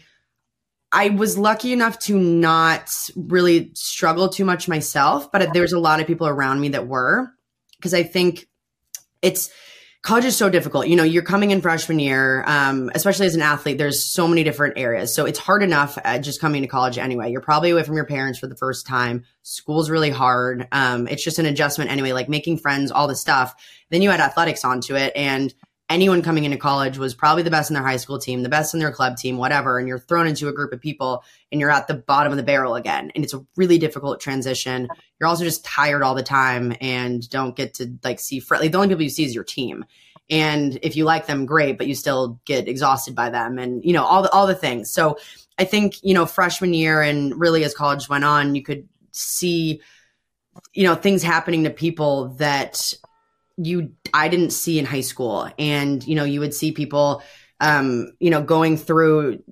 I 0.93 1.09
was 1.09 1.39
lucky 1.39 1.73
enough 1.73 1.99
to 2.01 2.19
not 2.19 2.91
really 3.17 3.71
struggle 3.73 4.29
too 4.29 4.45
much 4.45 4.69
myself, 4.69 5.33
but 5.33 5.55
there's 5.55 5.73
a 5.73 5.79
lot 5.79 6.01
of 6.01 6.07
people 6.07 6.29
around 6.29 6.61
me 6.61 6.69
that 6.69 6.87
were 6.87 7.33
because 7.77 7.95
I 7.95 8.03
think 8.03 8.47
it's 9.23 9.51
college 10.03 10.25
is 10.25 10.37
so 10.37 10.51
difficult. 10.51 10.89
You 10.89 10.97
know, 10.97 11.05
you're 11.05 11.23
coming 11.23 11.53
in 11.53 11.61
freshman 11.61 11.99
year, 11.99 12.45
um, 12.47 12.91
especially 12.95 13.27
as 13.27 13.35
an 13.37 13.43
athlete. 13.43 13.79
There's 13.79 14.03
so 14.03 14.27
many 14.27 14.43
different 14.43 14.75
areas, 14.77 15.15
so 15.15 15.25
it's 15.25 15.39
hard 15.39 15.63
enough 15.63 15.97
uh, 16.05 16.19
just 16.19 16.41
coming 16.41 16.63
to 16.63 16.69
college 16.69 16.99
anyway. 16.99 17.31
You're 17.31 17.41
probably 17.41 17.71
away 17.71 17.85
from 17.85 17.95
your 17.95 18.05
parents 18.05 18.39
for 18.39 18.49
the 18.49 18.57
first 18.57 18.87
time. 18.87 19.25
School's 19.43 19.91
really 19.91 20.11
hard. 20.11 20.67
Um, 20.73 21.07
it's 21.07 21.23
just 21.23 21.39
an 21.39 21.47
adjustment 21.47 21.91
anyway, 21.91 22.13
like 22.13 22.29
making 22.29 22.59
friends, 22.59 22.91
all 22.91 23.07
the 23.07 23.17
stuff. 23.17 23.55
Then 23.91 24.03
you 24.03 24.11
add 24.11 24.21
athletics 24.21 24.65
onto 24.65 24.97
it, 24.97 25.13
and 25.15 25.55
anyone 25.89 26.23
coming 26.23 26.45
into 26.45 26.57
college 26.57 26.97
was 26.97 27.15
probably 27.15 27.43
the 27.43 27.51
best 27.51 27.71
in 27.71 27.75
their 27.75 27.83
high 27.83 27.97
school 27.97 28.19
team, 28.19 28.43
the 28.43 28.49
best 28.49 28.73
in 28.73 28.81
their 28.81 28.93
club 28.93 29.17
team, 29.17 29.37
whatever. 29.37 29.79
And 29.79 29.87
you're 29.87 29.99
thrown 29.99 30.27
into 30.27 30.49
a 30.49 30.53
group 30.53 30.73
of 30.73 30.81
people 30.81 31.23
and 31.51 31.61
you're 31.61 31.71
at 31.71 31.87
the 31.87 31.95
bottom 31.95 32.33
of 32.33 32.39
the 32.39 32.43
barrel 32.43 32.77
again. 32.77 33.13
And 33.15 33.23
it's 33.23 33.35
a 33.35 33.45
really 33.57 33.79
difficult 33.79 34.21
transition. 34.21 34.89
You're 35.21 35.29
also 35.29 35.45
just 35.45 35.65
tired 35.65 36.03
all 36.03 36.15
the 36.15 36.23
time 36.23 36.75
and 36.81 37.29
don't 37.29 37.57
get 37.57 37.75
to 37.75 37.95
like 38.03 38.21
see, 38.21 38.41
fr- 38.41 38.57
like 38.57 38.73
the 38.73 38.79
only 38.79 38.89
people 38.89 39.03
you 39.03 39.11
see 39.11 39.25
is 39.25 39.35
your 39.35 39.45
team. 39.45 39.85
And 40.31 40.79
if 40.83 40.97
you 40.97 41.05
like 41.05 41.27
them, 41.27 41.45
great, 41.45 41.77
but 41.77 41.87
you 41.87 41.95
still 41.95 42.41
get 42.47 42.69
exhausted 42.69 43.15
by 43.15 43.29
them 43.29 43.59
and, 43.59 43.85
you 43.85 43.93
know, 43.93 44.05
all 44.05 44.23
the, 44.23 44.31
all 44.31 44.47
the 44.47 44.55
things. 44.55 44.91
So 44.91 45.19
I 45.59 45.65
think, 45.65 46.03
you 46.03 46.15
know, 46.15 46.25
freshman 46.25 46.73
year 46.73 47.03
and 47.03 47.39
really 47.39 47.65
as 47.65 47.75
college 47.75 48.09
went 48.09 48.25
on, 48.25 48.55
you 48.55 48.63
could 48.63 48.89
see, 49.11 49.83
you 50.73 50.85
know, 50.85 50.95
things 50.95 51.23
happening 51.23 51.65
to 51.65 51.71
people 51.71 52.29
that 52.37 52.95
you 53.65 53.93
I 54.13 54.29
didn't 54.29 54.51
see 54.51 54.79
in 54.79 54.85
high 54.85 55.01
school. 55.01 55.49
And, 55.59 56.07
you 56.07 56.15
know, 56.15 56.25
you 56.25 56.41
would 56.41 56.55
see 56.55 56.73
people 56.73 57.23
um, 57.63 58.13
you 58.19 58.29
know, 58.29 58.43
going 58.43 58.77
through 58.77 59.43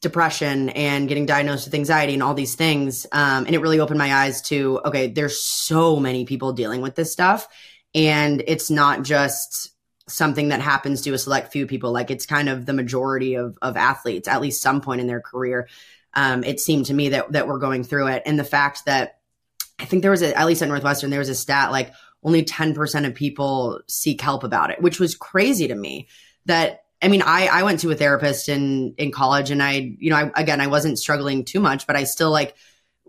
depression 0.00 0.70
and 0.70 1.08
getting 1.08 1.26
diagnosed 1.26 1.66
with 1.66 1.74
anxiety 1.74 2.14
and 2.14 2.22
all 2.22 2.32
these 2.32 2.54
things. 2.54 3.06
Um, 3.12 3.44
and 3.44 3.54
it 3.54 3.60
really 3.60 3.80
opened 3.80 3.98
my 3.98 4.14
eyes 4.14 4.40
to 4.42 4.80
okay, 4.86 5.08
there's 5.08 5.40
so 5.40 5.96
many 5.96 6.24
people 6.24 6.54
dealing 6.54 6.80
with 6.80 6.94
this 6.94 7.12
stuff. 7.12 7.46
And 7.94 8.42
it's 8.46 8.70
not 8.70 9.02
just 9.02 9.74
something 10.08 10.48
that 10.48 10.60
happens 10.60 11.02
to 11.02 11.12
a 11.12 11.18
select 11.18 11.52
few 11.52 11.66
people. 11.66 11.92
Like 11.92 12.10
it's 12.10 12.24
kind 12.24 12.48
of 12.48 12.64
the 12.64 12.72
majority 12.72 13.34
of 13.34 13.58
of 13.60 13.76
athletes, 13.76 14.26
at 14.26 14.40
least 14.40 14.62
some 14.62 14.80
point 14.80 15.02
in 15.02 15.06
their 15.06 15.20
career. 15.20 15.68
Um, 16.14 16.42
it 16.42 16.60
seemed 16.60 16.86
to 16.86 16.94
me 16.94 17.10
that 17.10 17.32
that 17.32 17.46
we're 17.46 17.58
going 17.58 17.84
through 17.84 18.08
it. 18.08 18.22
And 18.24 18.38
the 18.38 18.44
fact 18.44 18.86
that 18.86 19.18
I 19.78 19.84
think 19.84 20.00
there 20.00 20.10
was 20.10 20.22
a, 20.22 20.36
at 20.36 20.46
least 20.46 20.62
at 20.62 20.68
Northwestern, 20.68 21.10
there 21.10 21.18
was 21.18 21.28
a 21.28 21.34
stat 21.34 21.72
like 21.72 21.92
only 22.22 22.44
10% 22.44 23.06
of 23.06 23.14
people 23.14 23.80
seek 23.86 24.20
help 24.20 24.44
about 24.44 24.70
it, 24.70 24.80
which 24.82 25.00
was 25.00 25.14
crazy 25.14 25.68
to 25.68 25.74
me. 25.74 26.08
That, 26.46 26.84
I 27.00 27.08
mean, 27.08 27.22
I, 27.22 27.46
I 27.46 27.62
went 27.62 27.80
to 27.80 27.90
a 27.90 27.94
therapist 27.94 28.48
in, 28.48 28.94
in 28.98 29.10
college 29.10 29.50
and 29.50 29.62
I, 29.62 29.96
you 29.98 30.10
know, 30.10 30.16
I, 30.16 30.30
again, 30.34 30.60
I 30.60 30.66
wasn't 30.66 30.98
struggling 30.98 31.44
too 31.44 31.60
much, 31.60 31.86
but 31.86 31.96
I 31.96 32.04
still 32.04 32.30
like 32.30 32.54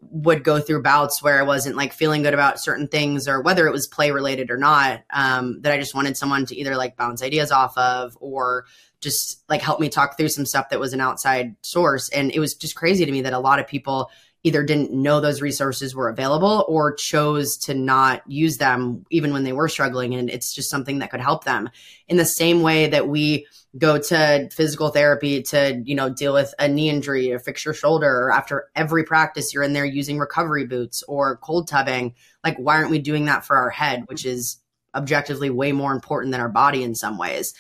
would 0.02 0.44
go 0.44 0.60
through 0.60 0.82
bouts 0.82 1.22
where 1.22 1.40
I 1.40 1.44
wasn't 1.44 1.76
like 1.76 1.94
feeling 1.94 2.24
good 2.24 2.34
about 2.34 2.60
certain 2.60 2.88
things 2.88 3.28
or 3.28 3.42
whether 3.42 3.68
it 3.68 3.72
was 3.72 3.88
play 3.88 4.12
related 4.12 4.50
or 4.50 4.58
not. 4.58 5.02
Um, 5.12 5.62
that 5.62 5.74
I 5.74 5.78
just 5.78 5.94
wanted 5.94 6.18
someone 6.18 6.46
to 6.48 6.56
either 6.56 6.76
like 6.76 6.98
bounce 6.98 7.22
ideas 7.22 7.52
off 7.52 7.78
of 7.78 8.18
or 8.20 8.66
just 9.00 9.44
like 9.50 9.62
help 9.62 9.80
me 9.80 9.90
talk 9.90 10.18
through 10.18 10.30
some 10.30 10.46
stuff 10.46 10.70
that 10.70 10.80
was 10.80 10.94
an 10.94 11.02
outside 11.02 11.56
source. 11.62 12.10
And 12.10 12.32
it 12.32 12.40
was 12.40 12.56
just 12.56 12.76
crazy 12.76 13.06
to 13.06 13.12
me 13.12 13.22
that 13.22 13.34
a 13.34 13.40
lot 13.40 13.60
of 13.60 13.68
people 13.68 14.10
either 14.44 14.64
didn't 14.64 14.92
know 14.92 15.20
those 15.20 15.42
resources 15.42 15.96
were 15.96 16.10
available 16.10 16.66
or 16.68 16.94
chose 16.94 17.58
to 17.58 17.74
not 17.74 18.24
use 18.30 18.58
them 18.58 19.06
even 19.10 19.34
when 19.34 19.44
they 19.44 19.54
were 19.54 19.70
struggling. 19.70 20.16
And 20.16 20.30
it's 20.30 20.54
just 20.54 20.70
something 20.70 21.00
that 21.00 21.12
could 21.12 21.22
help 21.22 21.44
them. 21.44 21.70
In 22.08 22.18
the 22.18 22.26
same 22.26 22.62
way 22.62 22.88
that 22.88 23.08
we 23.08 23.46
go 23.78 23.98
to 23.98 24.50
physical 24.52 24.90
therapy 24.90 25.42
to 25.42 25.82
you 25.86 25.96
know 25.96 26.10
deal 26.10 26.34
with 26.34 26.54
a 26.60 26.68
knee 26.68 26.90
injury 26.90 27.32
or 27.32 27.40
fix 27.40 27.64
your 27.64 27.74
shoulder 27.74 28.24
or 28.24 28.34
after 28.34 28.70
every 28.76 29.04
practice 29.04 29.54
you're 29.54 29.64
in 29.64 29.72
there 29.72 29.86
using 29.86 30.20
recovery 30.20 30.66
boots 30.66 31.04
or 31.08 31.38
cold 31.38 31.68
tubbing. 31.68 32.14
Like 32.44 32.58
why 32.58 32.76
aren't 32.76 32.92
we 32.92 33.00
doing 33.00 33.26
that 33.26 33.46
for 33.46 33.56
our 33.56 33.70
head 33.70 34.04
which 34.08 34.26
is 34.26 34.58
objectively 34.96 35.50
way 35.50 35.72
more 35.72 35.94
important 35.94 36.32
than 36.32 36.42
our 36.42 36.50
body 36.50 36.84
in 36.84 36.96
some 36.96 37.18
ways. 37.18 37.54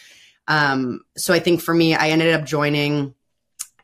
Um, 0.47 1.01
so 1.17 1.33
I 1.33 1.39
think 1.39 1.61
for 1.61 1.73
me, 1.73 1.95
I 1.95 2.09
ended 2.09 2.33
up 2.33 2.45
joining 2.45 3.13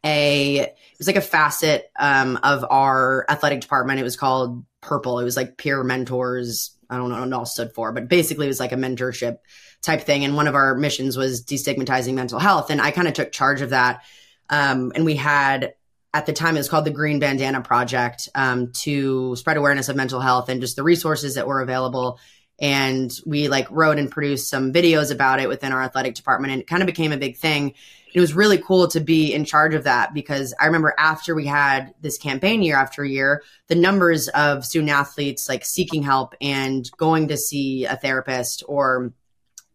a 0.05 0.73
it 0.97 1.01
was 1.01 1.07
like 1.07 1.15
a 1.15 1.21
facet 1.21 1.91
um, 1.99 2.39
of 2.41 2.65
our 2.67 3.23
athletic 3.29 3.61
department. 3.61 3.99
It 3.99 4.03
was 4.03 4.17
called 4.17 4.65
Purple. 4.81 5.19
It 5.19 5.25
was 5.25 5.37
like 5.37 5.55
peer 5.55 5.83
mentors. 5.83 6.75
I 6.89 6.97
don't 6.97 7.09
know 7.09 7.19
what 7.19 7.27
it 7.27 7.33
all 7.33 7.45
stood 7.45 7.71
for, 7.75 7.91
but 7.91 8.07
basically 8.07 8.47
it 8.47 8.49
was 8.49 8.59
like 8.59 8.71
a 8.71 8.77
mentorship 8.77 9.37
type 9.83 10.01
thing. 10.01 10.25
And 10.25 10.35
one 10.35 10.47
of 10.47 10.55
our 10.55 10.73
missions 10.73 11.15
was 11.15 11.45
destigmatizing 11.45 12.15
mental 12.15 12.39
health, 12.39 12.71
and 12.71 12.81
I 12.81 12.89
kind 12.89 13.07
of 13.07 13.13
took 13.13 13.31
charge 13.31 13.61
of 13.61 13.69
that. 13.69 14.01
Um, 14.49 14.91
and 14.95 15.05
we 15.05 15.15
had 15.15 15.75
at 16.15 16.25
the 16.25 16.33
time 16.33 16.55
it 16.55 16.59
was 16.59 16.69
called 16.69 16.85
the 16.85 16.89
Green 16.89 17.19
Bandana 17.19 17.61
Project 17.61 18.27
um, 18.33 18.71
to 18.71 19.35
spread 19.35 19.57
awareness 19.57 19.89
of 19.89 19.95
mental 19.95 20.19
health 20.19 20.49
and 20.49 20.61
just 20.61 20.75
the 20.75 20.81
resources 20.81 21.35
that 21.35 21.45
were 21.45 21.61
available. 21.61 22.19
And 22.59 23.11
we 23.23 23.49
like 23.49 23.67
wrote 23.69 23.99
and 23.99 24.09
produced 24.09 24.49
some 24.49 24.73
videos 24.73 25.11
about 25.11 25.39
it 25.39 25.47
within 25.47 25.73
our 25.73 25.83
athletic 25.83 26.15
department, 26.15 26.53
and 26.53 26.61
it 26.61 26.67
kind 26.67 26.81
of 26.81 26.87
became 26.87 27.11
a 27.11 27.17
big 27.17 27.37
thing. 27.37 27.75
It 28.13 28.19
was 28.19 28.33
really 28.33 28.57
cool 28.57 28.87
to 28.89 28.99
be 28.99 29.33
in 29.33 29.45
charge 29.45 29.73
of 29.73 29.83
that 29.83 30.13
because 30.13 30.53
I 30.59 30.65
remember 30.65 30.93
after 30.97 31.35
we 31.35 31.45
had 31.45 31.93
this 32.01 32.17
campaign 32.17 32.63
year 32.63 32.75
after 32.75 33.03
year, 33.03 33.43
the 33.67 33.75
numbers 33.75 34.27
of 34.29 34.65
student 34.65 34.91
athletes 34.91 35.49
like 35.49 35.65
seeking 35.65 36.03
help 36.03 36.33
and 36.41 36.89
going 36.97 37.27
to 37.27 37.37
see 37.37 37.85
a 37.85 37.95
therapist 37.95 38.63
or 38.67 39.13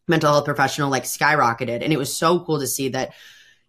mental 0.08 0.32
health 0.32 0.44
professional 0.44 0.90
like 0.90 1.04
skyrocketed. 1.04 1.82
And 1.82 1.92
it 1.92 1.98
was 1.98 2.16
so 2.16 2.40
cool 2.40 2.60
to 2.60 2.66
see 2.66 2.88
that 2.90 3.12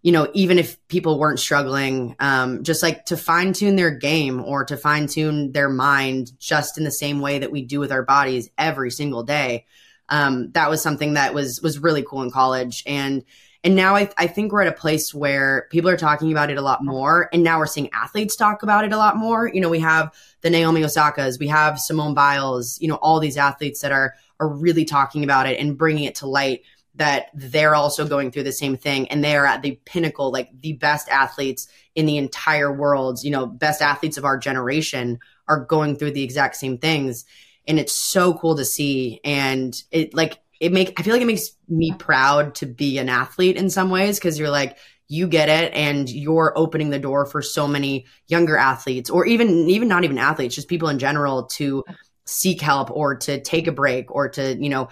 you 0.04 0.12
know, 0.12 0.30
even 0.34 0.60
if 0.60 0.86
people 0.90 1.18
weren't 1.18 1.40
struggling, 1.40 2.18
um, 2.20 2.64
just 2.64 2.84
like 2.84 3.06
to 3.06 3.16
fine 3.16 3.54
tune 3.54 3.78
their 3.78 3.90
game 3.90 4.44
or 4.44 4.66
to 4.66 4.76
fine 4.76 5.08
tune 5.08 5.54
their 5.54 5.70
mind 5.70 6.38
just 6.38 6.78
in 6.78 6.84
the 6.84 6.92
same 6.92 7.22
way 7.22 7.40
that 7.40 7.52
we 7.52 7.62
do 7.62 7.80
with 7.80 7.92
our 7.92 8.04
bodies 8.04 8.50
every 8.58 8.92
single 8.92 9.24
day. 9.24 9.66
Um, 10.10 10.52
that 10.52 10.70
was 10.70 10.82
something 10.82 11.14
that 11.14 11.34
was 11.34 11.62
was 11.62 11.80
really 11.80 12.04
cool 12.04 12.22
in 12.22 12.32
college. 12.32 12.84
And 12.86 13.24
and 13.64 13.76
now 13.76 13.96
I, 13.96 14.10
I 14.18 14.28
think 14.28 14.52
we're 14.52 14.62
at 14.62 14.68
a 14.68 14.74
place 14.74 15.14
where 15.14 15.68
people 15.72 15.90
are 15.90 15.98
talking 15.98 16.32
about 16.32 16.50
it 16.50 16.58
a 16.58 16.62
lot 16.62 16.84
more. 16.84 17.30
And 17.32 17.44
now 17.44 17.60
we're 17.60 17.66
seeing 17.66 17.90
athletes 17.94 18.36
talk 18.36 18.62
about 18.62 18.84
it 18.84 18.92
a 18.92 18.98
lot 18.98 19.16
more. 19.16 19.48
You 19.48 19.62
know, 19.62 19.70
we 19.70 19.80
have 19.80 20.14
the 20.42 20.50
Naomi 20.50 20.82
Osakas, 20.82 21.40
we 21.40 21.48
have 21.48 21.80
Simone 21.80 22.14
Biles, 22.14 22.80
you 22.82 22.90
know, 22.90 22.96
all 22.96 23.20
these 23.20 23.38
athletes 23.38 23.82
that 23.82 23.92
are 23.92 24.16
are 24.40 24.50
really 24.50 24.84
talking 24.84 25.24
about 25.24 25.48
it 25.48 25.60
and 25.60 25.78
bringing 25.78 26.04
it 26.04 26.16
to 26.16 26.28
light 26.28 26.64
that 26.96 27.30
they're 27.34 27.76
also 27.76 28.06
going 28.06 28.32
through 28.32 28.44
the 28.44 28.52
same 28.52 28.78
thing 28.78 29.08
and 29.10 29.24
they 29.24 29.36
are 29.36 29.46
at 29.46 29.62
the 29.62 29.80
pinnacle 29.86 30.32
like 30.32 30.50
the 30.62 30.74
best 30.74 31.10
athletes 31.10 31.68
in 31.96 32.06
the 32.06 32.18
entire 32.18 32.72
world 32.72 33.24
you 33.24 33.32
know 33.32 33.48
best 33.48 33.82
athletes 33.82 34.18
of 34.18 34.26
our 34.26 34.38
generation 34.38 35.20
are 35.48 35.66
going 35.66 35.96
through 35.96 36.12
the 36.12 36.24
exact 36.24 36.56
same 36.56 36.78
things 36.78 37.26
and 37.68 37.80
it's 37.80 37.94
so 37.94 38.34
cool 38.36 38.56
to 38.56 38.66
see 38.66 39.20
and 39.24 39.84
it 39.92 40.14
like 40.14 40.40
it 40.60 40.72
make 40.72 41.00
i 41.00 41.04
feel 41.04 41.14
like 41.14 41.22
it 41.22 41.28
makes 41.28 41.52
me 41.68 41.94
proud 41.98 42.56
to 42.56 42.66
be 42.66 42.98
an 42.98 43.10
athlete 43.10 43.58
in 43.58 43.70
some 43.70 43.90
ways 43.90 44.18
because 44.18 44.38
you're 44.38 44.50
like 44.50 44.78
you 45.10 45.28
get 45.28 45.50
it 45.50 45.74
and 45.74 46.10
you're 46.10 46.54
opening 46.56 46.90
the 46.90 47.00
door 47.00 47.26
for 47.26 47.42
so 47.42 47.68
many 47.68 48.06
younger 48.28 48.58
athletes 48.58 49.10
or 49.10 49.26
even 49.26 49.70
even 49.70 49.88
not 49.88 50.04
even 50.04 50.18
athletes 50.18 50.56
just 50.56 50.68
people 50.68 50.90
in 50.90 51.00
general 51.00 51.44
to 51.44 51.84
seek 52.26 52.62
help 52.62 52.90
or 52.90 53.16
to 53.16 53.42
take 53.42 53.68
a 53.68 53.72
break 53.72 54.10
or 54.10 54.30
to 54.30 54.56
you 54.62 54.70
know 54.70 54.90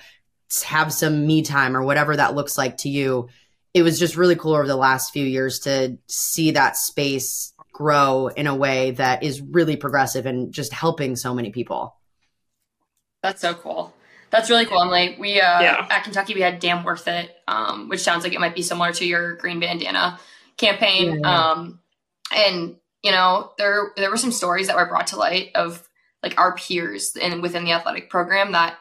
have 0.64 0.92
some 0.92 1.26
me 1.26 1.42
time 1.42 1.78
or 1.78 1.84
whatever 1.84 2.16
that 2.16 2.36
looks 2.36 2.58
like 2.58 2.78
to 2.78 2.90
you. 2.90 3.30
It 3.74 3.84
was 3.84 3.98
just 3.98 4.18
really 4.18 4.36
cool 4.36 4.54
over 4.54 4.68
the 4.68 4.76
last 4.76 5.12
few 5.12 5.26
years 5.26 5.60
to 5.60 5.98
see 6.08 6.52
that 6.52 6.76
space 6.76 7.54
grow 7.72 8.28
in 8.28 8.48
a 8.48 8.56
way 8.56 8.92
that 8.92 9.24
is 9.24 9.42
really 9.42 9.78
progressive 9.78 10.26
and 10.26 10.52
just 10.52 10.74
helping 10.74 11.16
so 11.16 11.34
many 11.34 11.52
people. 11.52 11.96
That's 13.24 13.40
so 13.40 13.54
cool. 13.54 13.94
That's 14.32 14.50
really 14.50 14.66
cool. 14.66 14.80
I'm 14.80 14.90
like, 14.90 15.18
we 15.20 15.40
uh, 15.42 15.62
yeah. 15.62 15.88
at 15.90 16.04
Kentucky 16.04 16.34
we 16.34 16.42
had 16.42 16.60
"Dam 16.60 16.84
Worth 16.84 17.08
It," 17.08 17.36
um, 17.48 17.90
which 17.90 18.00
sounds 18.00 18.24
like 18.24 18.34
it 18.34 18.40
might 18.40 18.56
be 18.56 18.62
similar 18.62 18.94
to 18.94 19.06
your 19.06 19.36
Green 19.36 19.60
Bandana 19.60 20.20
campaign. 20.58 21.20
Yeah. 21.20 21.52
Um, 21.52 21.80
and 22.34 22.78
you 23.04 23.12
know, 23.12 23.52
there 23.58 23.92
there 23.98 24.10
were 24.10 24.18
some 24.18 24.32
stories 24.32 24.68
that 24.68 24.76
were 24.76 24.88
brought 24.88 25.08
to 25.08 25.18
light 25.18 25.52
of 25.56 25.88
like 26.24 26.40
our 26.40 26.56
peers 26.56 27.16
in 27.16 27.42
within 27.42 27.66
the 27.66 27.72
athletic 27.72 28.10
program 28.10 28.54
that 28.54 28.78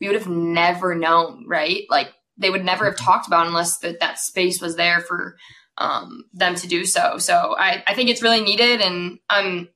we 0.00 0.08
would 0.08 0.16
have 0.16 0.28
never 0.28 0.94
known, 0.94 1.46
right? 1.48 1.84
Like 1.90 2.12
they 2.36 2.50
would 2.50 2.64
never 2.64 2.84
have 2.84 2.96
talked 2.96 3.26
about 3.26 3.46
unless 3.46 3.78
that 3.78 4.00
that 4.00 4.18
space 4.18 4.60
was 4.60 4.76
there 4.76 5.00
for 5.00 5.36
um, 5.78 6.24
them 6.32 6.54
to 6.56 6.68
do 6.68 6.84
so. 6.84 7.18
So 7.18 7.56
I, 7.58 7.82
I 7.86 7.94
think 7.94 8.10
it's 8.10 8.22
really 8.22 8.42
needed, 8.42 8.80
and 8.80 9.18
I'm 9.28 9.68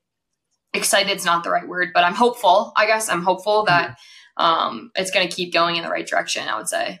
excited. 0.73 1.11
It's 1.11 1.25
not 1.25 1.43
the 1.43 1.49
right 1.49 1.67
word, 1.67 1.89
but 1.93 2.03
I'm 2.03 2.15
hopeful. 2.15 2.71
I 2.75 2.85
guess 2.85 3.09
I'm 3.09 3.23
hopeful 3.23 3.65
that 3.65 3.97
um, 4.37 4.91
it's 4.95 5.11
going 5.11 5.27
to 5.27 5.35
keep 5.35 5.53
going 5.53 5.75
in 5.75 5.83
the 5.83 5.89
right 5.89 6.07
direction. 6.07 6.47
I 6.47 6.57
would 6.57 6.69
say. 6.69 6.99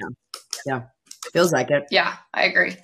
Yeah. 0.00 0.08
Yeah. 0.66 0.82
Feels 1.32 1.52
like 1.52 1.70
it. 1.70 1.84
Yeah, 1.90 2.16
I 2.34 2.44
agree. 2.44 2.76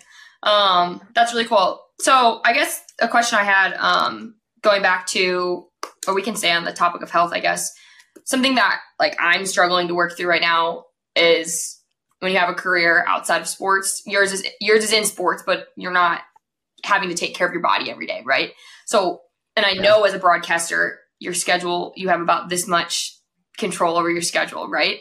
Um, 0.43 1.01
that's 1.15 1.33
really 1.33 1.47
cool. 1.47 1.83
So 2.01 2.41
I 2.45 2.53
guess 2.53 2.83
a 3.01 3.09
question 3.09 3.39
I 3.39 3.45
had, 3.45 3.75
um, 3.75 4.37
going 4.63 4.83
back 4.83 5.07
to, 5.09 5.67
or 6.07 6.15
we 6.15 6.23
can 6.23 6.37
stay 6.37 6.53
on 6.53 6.65
the 6.65 6.73
topic 6.73 7.03
of 7.03 7.11
health, 7.11 7.33
I 7.33 7.41
guess 7.41 7.73
something 8.25 8.55
that 8.57 8.81
like 8.99 9.17
I'm 9.19 9.47
struggling 9.47 9.89
to 9.89 9.95
work 9.95 10.17
through 10.17 10.29
right 10.29 10.41
now 10.41 10.85
is 11.15 11.81
when 12.21 12.33
you 12.33 12.39
have 12.39 12.49
a 12.49 12.55
career 12.55 13.05
outside 13.07 13.41
of 13.41 13.49
sports. 13.49 14.03
Yours 14.07 14.33
is 14.33 14.47
yours 14.61 14.85
is 14.85 14.93
in 14.93 15.05
sports, 15.05 15.43
but 15.45 15.69
you're 15.77 15.93
not 15.93 16.21
having 16.85 17.09
to 17.09 17.15
take 17.15 17.35
care 17.35 17.47
of 17.47 17.53
your 17.53 17.63
body 17.63 17.91
every 17.91 18.07
day, 18.07 18.23
right? 18.25 18.53
So, 18.85 19.21
and 19.57 19.67
I 19.67 19.73
know 19.73 20.05
as 20.05 20.15
a 20.15 20.19
broadcaster, 20.19 20.99
your 21.19 21.35
schedule 21.35 21.93
you 21.97 22.09
have 22.09 22.21
about 22.21 22.49
this 22.49 22.67
much 22.67 23.16
control 23.57 23.97
over 23.97 24.11
your 24.11 24.23
schedule, 24.23 24.69
right? 24.69 24.99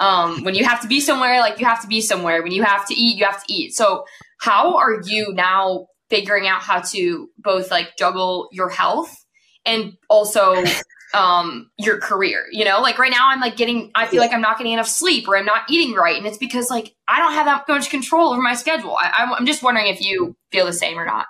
Um, 0.00 0.44
when 0.44 0.54
you 0.54 0.64
have 0.64 0.80
to 0.82 0.88
be 0.88 1.00
somewhere, 1.00 1.40
like 1.40 1.58
you 1.58 1.66
have 1.66 1.82
to 1.82 1.88
be 1.88 2.00
somewhere. 2.00 2.42
When 2.42 2.52
you 2.52 2.62
have 2.62 2.86
to 2.86 2.94
eat, 2.94 3.18
you 3.18 3.24
have 3.24 3.44
to 3.44 3.52
eat. 3.52 3.74
So, 3.74 4.04
how 4.38 4.76
are 4.76 5.00
you 5.04 5.32
now 5.32 5.86
figuring 6.10 6.46
out 6.46 6.62
how 6.62 6.80
to 6.80 7.28
both 7.38 7.70
like 7.70 7.96
juggle 7.98 8.48
your 8.52 8.68
health 8.68 9.14
and 9.66 9.94
also 10.08 10.64
um 11.14 11.70
your 11.78 11.98
career 11.98 12.46
you 12.50 12.64
know 12.64 12.80
like 12.80 12.98
right 12.98 13.10
now 13.10 13.28
i'm 13.28 13.40
like 13.40 13.56
getting 13.56 13.90
i 13.94 14.06
feel 14.06 14.20
like 14.20 14.32
i'm 14.32 14.40
not 14.40 14.58
getting 14.58 14.72
enough 14.72 14.88
sleep 14.88 15.26
or 15.26 15.36
i'm 15.36 15.46
not 15.46 15.62
eating 15.70 15.94
right 15.94 16.18
and 16.18 16.26
it's 16.26 16.36
because 16.36 16.68
like 16.68 16.94
i 17.06 17.18
don't 17.18 17.32
have 17.32 17.46
that 17.46 17.66
much 17.68 17.88
control 17.88 18.30
over 18.30 18.42
my 18.42 18.54
schedule 18.54 18.96
I, 18.98 19.34
i'm 19.36 19.46
just 19.46 19.62
wondering 19.62 19.86
if 19.86 20.02
you 20.02 20.36
feel 20.52 20.66
the 20.66 20.72
same 20.72 20.98
or 20.98 21.06
not 21.06 21.26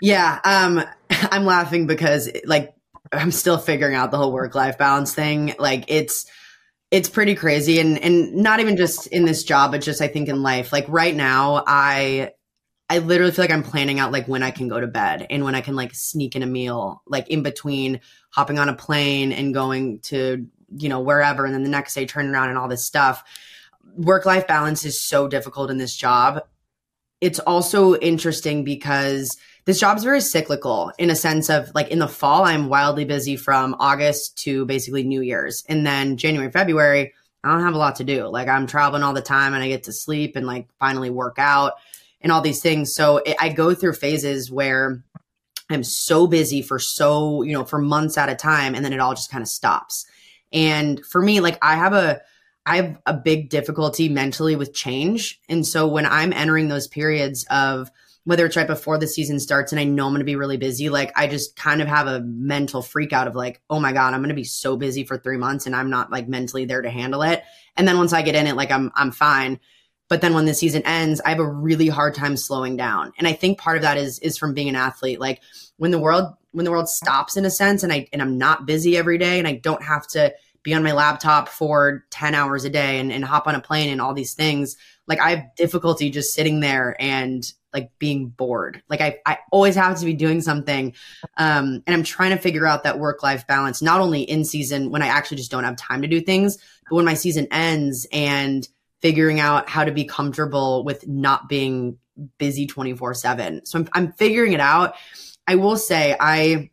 yeah 0.00 0.40
um 0.44 0.82
i'm 1.10 1.44
laughing 1.44 1.86
because 1.86 2.30
like 2.44 2.73
i'm 3.18 3.30
still 3.30 3.58
figuring 3.58 3.94
out 3.94 4.10
the 4.10 4.16
whole 4.16 4.32
work 4.32 4.54
life 4.54 4.78
balance 4.78 5.14
thing 5.14 5.54
like 5.58 5.84
it's 5.88 6.26
it's 6.90 7.08
pretty 7.08 7.34
crazy 7.34 7.80
and 7.80 7.98
and 7.98 8.34
not 8.34 8.60
even 8.60 8.76
just 8.76 9.06
in 9.08 9.24
this 9.24 9.44
job 9.44 9.72
but 9.72 9.80
just 9.80 10.00
i 10.00 10.08
think 10.08 10.28
in 10.28 10.42
life 10.42 10.72
like 10.72 10.86
right 10.88 11.14
now 11.14 11.62
i 11.66 12.30
I 12.90 12.98
literally 12.98 13.32
feel 13.32 13.44
like 13.44 13.50
I'm 13.50 13.62
planning 13.62 13.98
out 13.98 14.12
like 14.12 14.28
when 14.28 14.42
I 14.42 14.50
can 14.50 14.68
go 14.68 14.78
to 14.78 14.86
bed 14.86 15.26
and 15.30 15.42
when 15.42 15.54
I 15.54 15.62
can 15.62 15.74
like 15.74 15.94
sneak 15.94 16.36
in 16.36 16.42
a 16.42 16.46
meal, 16.46 17.02
like 17.06 17.28
in 17.28 17.42
between 17.42 18.00
hopping 18.30 18.58
on 18.58 18.68
a 18.68 18.74
plane 18.74 19.32
and 19.32 19.54
going 19.54 20.00
to, 20.00 20.46
you 20.76 20.88
know, 20.88 21.00
wherever. 21.00 21.46
And 21.46 21.54
then 21.54 21.62
the 21.62 21.70
next 21.70 21.94
day 21.94 22.04
turning 22.04 22.32
around 22.32 22.50
and 22.50 22.58
all 22.58 22.68
this 22.68 22.84
stuff. 22.84 23.24
Work 23.96 24.26
life 24.26 24.46
balance 24.46 24.84
is 24.84 25.00
so 25.00 25.28
difficult 25.28 25.70
in 25.70 25.78
this 25.78 25.96
job. 25.96 26.42
It's 27.20 27.38
also 27.38 27.96
interesting 27.96 28.64
because 28.64 29.36
this 29.64 29.80
job's 29.80 30.04
very 30.04 30.20
cyclical 30.20 30.92
in 30.98 31.10
a 31.10 31.16
sense 31.16 31.48
of 31.48 31.70
like 31.74 31.88
in 31.88 31.98
the 31.98 32.08
fall, 32.08 32.44
I'm 32.44 32.68
wildly 32.68 33.04
busy 33.04 33.36
from 33.36 33.74
August 33.78 34.36
to 34.44 34.66
basically 34.66 35.04
New 35.04 35.22
Year's. 35.22 35.64
And 35.68 35.86
then 35.86 36.16
January, 36.16 36.50
February, 36.50 37.14
I 37.42 37.50
don't 37.50 37.62
have 37.62 37.74
a 37.74 37.78
lot 37.78 37.96
to 37.96 38.04
do. 38.04 38.26
Like 38.26 38.48
I'm 38.48 38.66
traveling 38.66 39.02
all 39.02 39.14
the 39.14 39.22
time 39.22 39.54
and 39.54 39.62
I 39.62 39.68
get 39.68 39.84
to 39.84 39.92
sleep 39.92 40.36
and 40.36 40.46
like 40.46 40.68
finally 40.78 41.10
work 41.10 41.36
out 41.38 41.74
and 42.20 42.30
all 42.30 42.40
these 42.40 42.62
things. 42.62 42.94
So 42.94 43.18
it, 43.18 43.36
I 43.40 43.48
go 43.50 43.74
through 43.74 43.94
phases 43.94 44.50
where 44.50 45.02
I'm 45.70 45.84
so 45.84 46.26
busy 46.26 46.60
for 46.60 46.78
so, 46.78 47.42
you 47.42 47.52
know, 47.52 47.64
for 47.64 47.78
months 47.78 48.18
at 48.18 48.28
a 48.28 48.34
time 48.34 48.74
and 48.74 48.84
then 48.84 48.92
it 48.92 49.00
all 49.00 49.14
just 49.14 49.30
kind 49.30 49.42
of 49.42 49.48
stops. 49.48 50.06
And 50.52 51.04
for 51.06 51.22
me, 51.22 51.40
like 51.40 51.58
I 51.62 51.76
have 51.76 51.94
a 51.94 52.20
I 52.66 52.76
have 52.76 52.98
a 53.04 53.12
big 53.12 53.50
difficulty 53.50 54.08
mentally 54.08 54.56
with 54.56 54.72
change. 54.72 55.38
And 55.50 55.66
so 55.66 55.86
when 55.86 56.06
I'm 56.06 56.32
entering 56.32 56.68
those 56.68 56.88
periods 56.88 57.44
of 57.50 57.90
whether 58.24 58.46
it's 58.46 58.56
right 58.56 58.66
before 58.66 58.98
the 58.98 59.06
season 59.06 59.38
starts 59.38 59.70
and 59.70 59.80
I 59.80 59.84
know 59.84 60.06
I'm 60.06 60.12
going 60.12 60.20
to 60.20 60.24
be 60.24 60.36
really 60.36 60.56
busy, 60.56 60.88
like 60.88 61.12
I 61.14 61.26
just 61.26 61.56
kind 61.56 61.82
of 61.82 61.88
have 61.88 62.06
a 62.06 62.20
mental 62.20 62.80
freak 62.82 63.12
out 63.12 63.28
of 63.28 63.34
like, 63.34 63.60
oh 63.68 63.78
my 63.78 63.92
God, 63.92 64.14
I'm 64.14 64.20
going 64.20 64.30
to 64.30 64.34
be 64.34 64.44
so 64.44 64.76
busy 64.76 65.04
for 65.04 65.18
three 65.18 65.36
months 65.36 65.66
and 65.66 65.76
I'm 65.76 65.90
not 65.90 66.10
like 66.10 66.26
mentally 66.26 66.64
there 66.64 66.82
to 66.82 66.90
handle 66.90 67.22
it. 67.22 67.42
And 67.76 67.86
then 67.86 67.98
once 67.98 68.12
I 68.12 68.22
get 68.22 68.34
in 68.34 68.46
it, 68.46 68.56
like 68.56 68.70
I'm, 68.70 68.90
I'm 68.94 69.12
fine. 69.12 69.60
But 70.08 70.20
then 70.20 70.34
when 70.34 70.44
the 70.44 70.54
season 70.54 70.82
ends, 70.84 71.20
I 71.24 71.30
have 71.30 71.38
a 71.38 71.46
really 71.46 71.88
hard 71.88 72.14
time 72.14 72.36
slowing 72.36 72.76
down. 72.76 73.12
And 73.18 73.26
I 73.26 73.32
think 73.32 73.58
part 73.58 73.76
of 73.76 73.82
that 73.82 73.96
is 73.96 74.18
is 74.20 74.36
from 74.36 74.54
being 74.54 74.68
an 74.68 74.76
athlete. 74.76 75.18
Like 75.18 75.40
when 75.76 75.90
the 75.90 75.98
world 75.98 76.34
when 76.52 76.64
the 76.64 76.70
world 76.70 76.88
stops 76.88 77.36
in 77.36 77.44
a 77.44 77.50
sense 77.50 77.82
and 77.82 77.92
I 77.92 78.06
and 78.12 78.20
I'm 78.20 78.38
not 78.38 78.66
busy 78.66 78.96
every 78.96 79.18
day 79.18 79.38
and 79.38 79.48
I 79.48 79.54
don't 79.54 79.82
have 79.82 80.06
to 80.08 80.34
be 80.62 80.74
on 80.74 80.82
my 80.82 80.92
laptop 80.92 81.48
for 81.48 82.04
10 82.10 82.34
hours 82.34 82.64
a 82.64 82.70
day 82.70 82.98
and, 82.98 83.12
and 83.12 83.24
hop 83.24 83.46
on 83.46 83.54
a 83.54 83.60
plane 83.60 83.90
and 83.90 84.00
all 84.00 84.14
these 84.14 84.34
things, 84.34 84.76
like 85.06 85.20
I 85.20 85.30
have 85.30 85.54
difficulty 85.56 86.10
just 86.10 86.34
sitting 86.34 86.60
there 86.60 86.96
and 86.98 87.44
like 87.74 87.90
being 87.98 88.28
bored. 88.28 88.82
Like 88.88 89.00
I, 89.00 89.18
I 89.26 89.38
always 89.50 89.74
have 89.74 89.98
to 89.98 90.04
be 90.04 90.14
doing 90.14 90.40
something. 90.40 90.94
Um, 91.36 91.82
and 91.86 91.94
I'm 91.94 92.04
trying 92.04 92.30
to 92.30 92.38
figure 92.38 92.66
out 92.66 92.84
that 92.84 92.98
work 92.98 93.22
life 93.22 93.46
balance, 93.46 93.82
not 93.82 94.00
only 94.00 94.22
in 94.22 94.44
season 94.44 94.90
when 94.90 95.02
I 95.02 95.08
actually 95.08 95.38
just 95.38 95.50
don't 95.50 95.64
have 95.64 95.76
time 95.76 96.02
to 96.02 96.08
do 96.08 96.20
things, 96.20 96.56
but 96.88 96.96
when 96.96 97.04
my 97.04 97.14
season 97.14 97.48
ends 97.50 98.06
and 98.12 98.66
figuring 99.02 99.40
out 99.40 99.68
how 99.68 99.84
to 99.84 99.92
be 99.92 100.04
comfortable 100.04 100.84
with 100.84 101.06
not 101.06 101.48
being 101.48 101.98
busy 102.38 102.66
24 102.66 103.12
seven. 103.14 103.66
So 103.66 103.80
I'm, 103.80 103.88
I'm 103.92 104.12
figuring 104.12 104.52
it 104.52 104.60
out. 104.60 104.94
I 105.46 105.56
will 105.56 105.76
say, 105.76 106.16
I, 106.18 106.70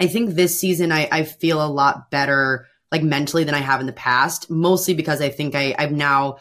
I 0.00 0.06
think 0.08 0.30
this 0.30 0.58
season 0.58 0.90
I, 0.90 1.08
I 1.12 1.22
feel 1.24 1.64
a 1.64 1.68
lot 1.68 2.10
better 2.10 2.66
like 2.90 3.02
mentally 3.02 3.44
than 3.44 3.54
I 3.54 3.58
have 3.60 3.80
in 3.80 3.86
the 3.86 3.92
past, 3.92 4.50
mostly 4.50 4.94
because 4.94 5.20
I 5.20 5.28
think 5.28 5.54
I, 5.54 5.74
I've 5.78 5.92
now 5.92 6.38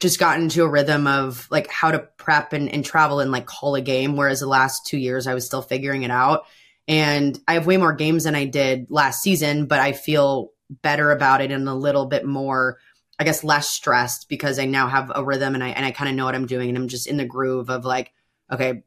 just 0.00 0.18
gotten 0.18 0.44
into 0.44 0.64
a 0.64 0.68
rhythm 0.68 1.06
of 1.06 1.46
like 1.50 1.68
how 1.68 1.90
to 1.90 2.00
prep 2.18 2.52
and, 2.52 2.68
and 2.68 2.84
travel 2.84 3.20
and 3.20 3.30
like 3.30 3.46
call 3.46 3.74
a 3.74 3.80
game. 3.80 4.16
Whereas 4.16 4.40
the 4.40 4.46
last 4.46 4.86
two 4.86 4.98
years 4.98 5.26
I 5.26 5.34
was 5.34 5.46
still 5.46 5.62
figuring 5.62 6.02
it 6.02 6.10
out. 6.10 6.44
And 6.86 7.38
I 7.48 7.54
have 7.54 7.66
way 7.66 7.76
more 7.76 7.94
games 7.94 8.24
than 8.24 8.34
I 8.34 8.44
did 8.44 8.86
last 8.90 9.22
season, 9.22 9.66
but 9.66 9.80
I 9.80 9.92
feel 9.92 10.50
better 10.82 11.10
about 11.10 11.40
it 11.40 11.50
and 11.50 11.68
a 11.68 11.74
little 11.74 12.06
bit 12.06 12.26
more, 12.26 12.78
I 13.18 13.24
guess, 13.24 13.44
less 13.44 13.70
stressed 13.70 14.28
because 14.28 14.58
I 14.58 14.66
now 14.66 14.88
have 14.88 15.10
a 15.14 15.24
rhythm 15.24 15.54
and 15.54 15.64
I 15.64 15.68
and 15.68 15.86
I 15.86 15.92
kind 15.92 16.10
of 16.10 16.16
know 16.16 16.24
what 16.24 16.34
I'm 16.34 16.46
doing 16.46 16.68
and 16.68 16.76
I'm 16.76 16.88
just 16.88 17.06
in 17.06 17.16
the 17.16 17.24
groove 17.24 17.70
of 17.70 17.84
like, 17.84 18.12
okay, 18.52 18.82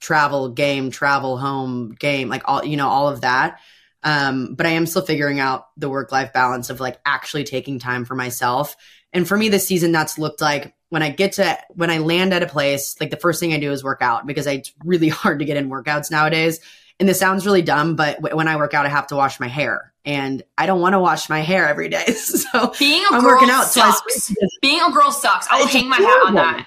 travel, 0.00 0.50
game, 0.50 0.90
travel, 0.90 1.38
home, 1.38 1.96
game, 1.98 2.28
like 2.28 2.42
all 2.44 2.64
you 2.64 2.76
know, 2.76 2.88
all 2.88 3.08
of 3.08 3.22
that. 3.22 3.58
Um, 4.02 4.54
but 4.54 4.66
I 4.66 4.70
am 4.70 4.86
still 4.86 5.02
figuring 5.02 5.40
out 5.40 5.66
the 5.76 5.90
work 5.90 6.10
life 6.10 6.32
balance 6.32 6.70
of 6.70 6.80
like 6.80 6.98
actually 7.04 7.44
taking 7.44 7.78
time 7.78 8.04
for 8.04 8.14
myself. 8.14 8.76
And 9.12 9.26
for 9.26 9.36
me 9.36 9.48
this 9.48 9.66
season, 9.66 9.92
that's 9.92 10.18
looked 10.18 10.40
like 10.40 10.74
when 10.88 11.02
I 11.02 11.10
get 11.10 11.32
to 11.34 11.58
when 11.74 11.90
I 11.90 11.98
land 11.98 12.32
at 12.34 12.42
a 12.42 12.46
place, 12.46 12.96
like 13.00 13.10
the 13.10 13.16
first 13.16 13.40
thing 13.40 13.52
I 13.52 13.58
do 13.58 13.72
is 13.72 13.82
work 13.84 14.02
out 14.02 14.26
because 14.26 14.46
it's 14.46 14.72
really 14.84 15.08
hard 15.20 15.38
to 15.40 15.44
get 15.44 15.56
in 15.56 15.68
workouts 15.70 16.10
nowadays. 16.10 16.60
And 16.98 17.08
this 17.08 17.18
sounds 17.18 17.46
really 17.46 17.62
dumb, 17.62 17.96
but 17.96 18.16
w- 18.16 18.36
when 18.36 18.46
I 18.46 18.56
work 18.56 18.74
out, 18.74 18.84
I 18.84 18.90
have 18.90 19.06
to 19.06 19.16
wash 19.16 19.40
my 19.40 19.48
hair, 19.48 19.90
and 20.04 20.42
I 20.58 20.66
don't 20.66 20.82
want 20.82 20.92
to 20.92 20.98
wash 20.98 21.30
my 21.30 21.40
hair 21.40 21.66
every 21.66 21.88
day. 21.88 22.04
So 22.12 22.74
Being 22.78 23.02
a 23.10 23.14
I'm 23.14 23.22
girl 23.22 23.30
working 23.36 23.48
out 23.48 23.64
sucks. 23.68 24.26
twice. 24.26 24.34
Being 24.60 24.82
a 24.82 24.90
girl 24.90 25.10
sucks. 25.10 25.46
I 25.50 25.60
will 25.60 25.66
hang 25.66 25.88
my 25.88 25.96
hat 25.96 26.22
on 26.26 26.34
that. 26.34 26.66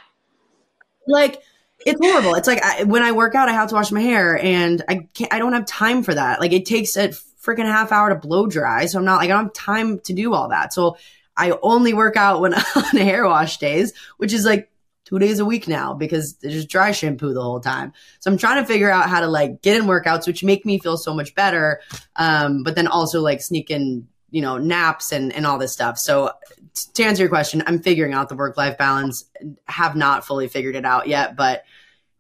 like 1.08 1.42
it's 1.86 2.00
horrible. 2.02 2.34
It's 2.36 2.48
like 2.48 2.64
I, 2.64 2.84
when 2.84 3.04
I 3.04 3.12
work 3.12 3.36
out, 3.36 3.50
I 3.50 3.52
have 3.52 3.70
to 3.70 3.76
wash 3.76 3.92
my 3.92 4.02
hair, 4.02 4.38
and 4.40 4.84
I 4.90 5.08
can't. 5.14 5.32
I 5.34 5.40
don't 5.40 5.54
have 5.54 5.66
time 5.66 6.02
for 6.02 6.14
that. 6.16 6.40
Like 6.40 6.52
it 6.54 6.66
takes 6.66 6.96
a 6.98 7.10
freaking 7.10 7.66
half 7.66 7.92
hour 7.92 8.10
to 8.10 8.16
blow 8.16 8.48
dry, 8.48 8.86
so 8.86 8.98
I'm 9.00 9.06
not 9.06 9.18
like 9.18 9.30
I 9.30 9.34
don't 9.34 9.46
have 9.46 9.54
time 9.54 10.00
to 10.00 10.14
do 10.14 10.34
all 10.34 10.50
that. 10.50 10.74
So 10.74 10.98
I 11.36 11.58
only 11.62 11.94
work 11.94 12.16
out 12.16 12.42
when 12.42 12.54
on 12.76 12.98
hair 12.98 13.26
wash 13.26 13.58
days, 13.58 13.94
which 14.18 14.34
is 14.34 14.46
like 14.46 14.70
two 15.06 15.20
days 15.20 15.40
a 15.40 15.46
week 15.46 15.68
now 15.68 15.94
because 15.94 16.36
there's 16.38 16.66
dry 16.66 16.92
shampoo 16.92 17.34
the 17.34 17.42
whole 17.42 17.60
time. 17.60 17.94
So 18.20 18.32
I'm 18.32 18.38
trying 18.38 18.64
to 18.64 18.68
figure 18.68 18.90
out 18.90 19.10
how 19.10 19.20
to 19.20 19.28
like 19.28 19.62
get 19.62 19.78
in 19.78 19.84
workouts, 19.84 20.28
which 20.28 20.44
make 20.44 20.66
me 20.66 20.80
feel 20.80 20.98
so 20.98 21.14
much 21.14 21.36
better. 21.36 21.82
Um, 22.16 22.64
but 22.64 22.76
then 22.76 22.88
also 22.88 23.22
like 23.22 23.42
sneak 23.42 23.70
in, 23.70 24.08
you 24.32 24.42
know, 24.42 24.58
naps 24.58 25.12
and, 25.12 25.34
and 25.34 25.46
all 25.46 25.58
this 25.58 25.74
stuff. 25.74 25.98
So 25.98 26.32
to 26.94 27.04
answer 27.04 27.24
your 27.24 27.30
question, 27.30 27.64
I'm 27.68 27.80
figuring 27.80 28.14
out 28.14 28.30
the 28.30 28.36
work 28.36 28.58
life 28.58 28.78
balance. 28.78 29.26
Have 29.66 29.96
not 29.96 30.26
fully 30.26 30.48
figured 30.48 30.76
it 30.76 30.86
out 30.86 31.08
yet, 31.08 31.36
but 31.36 31.64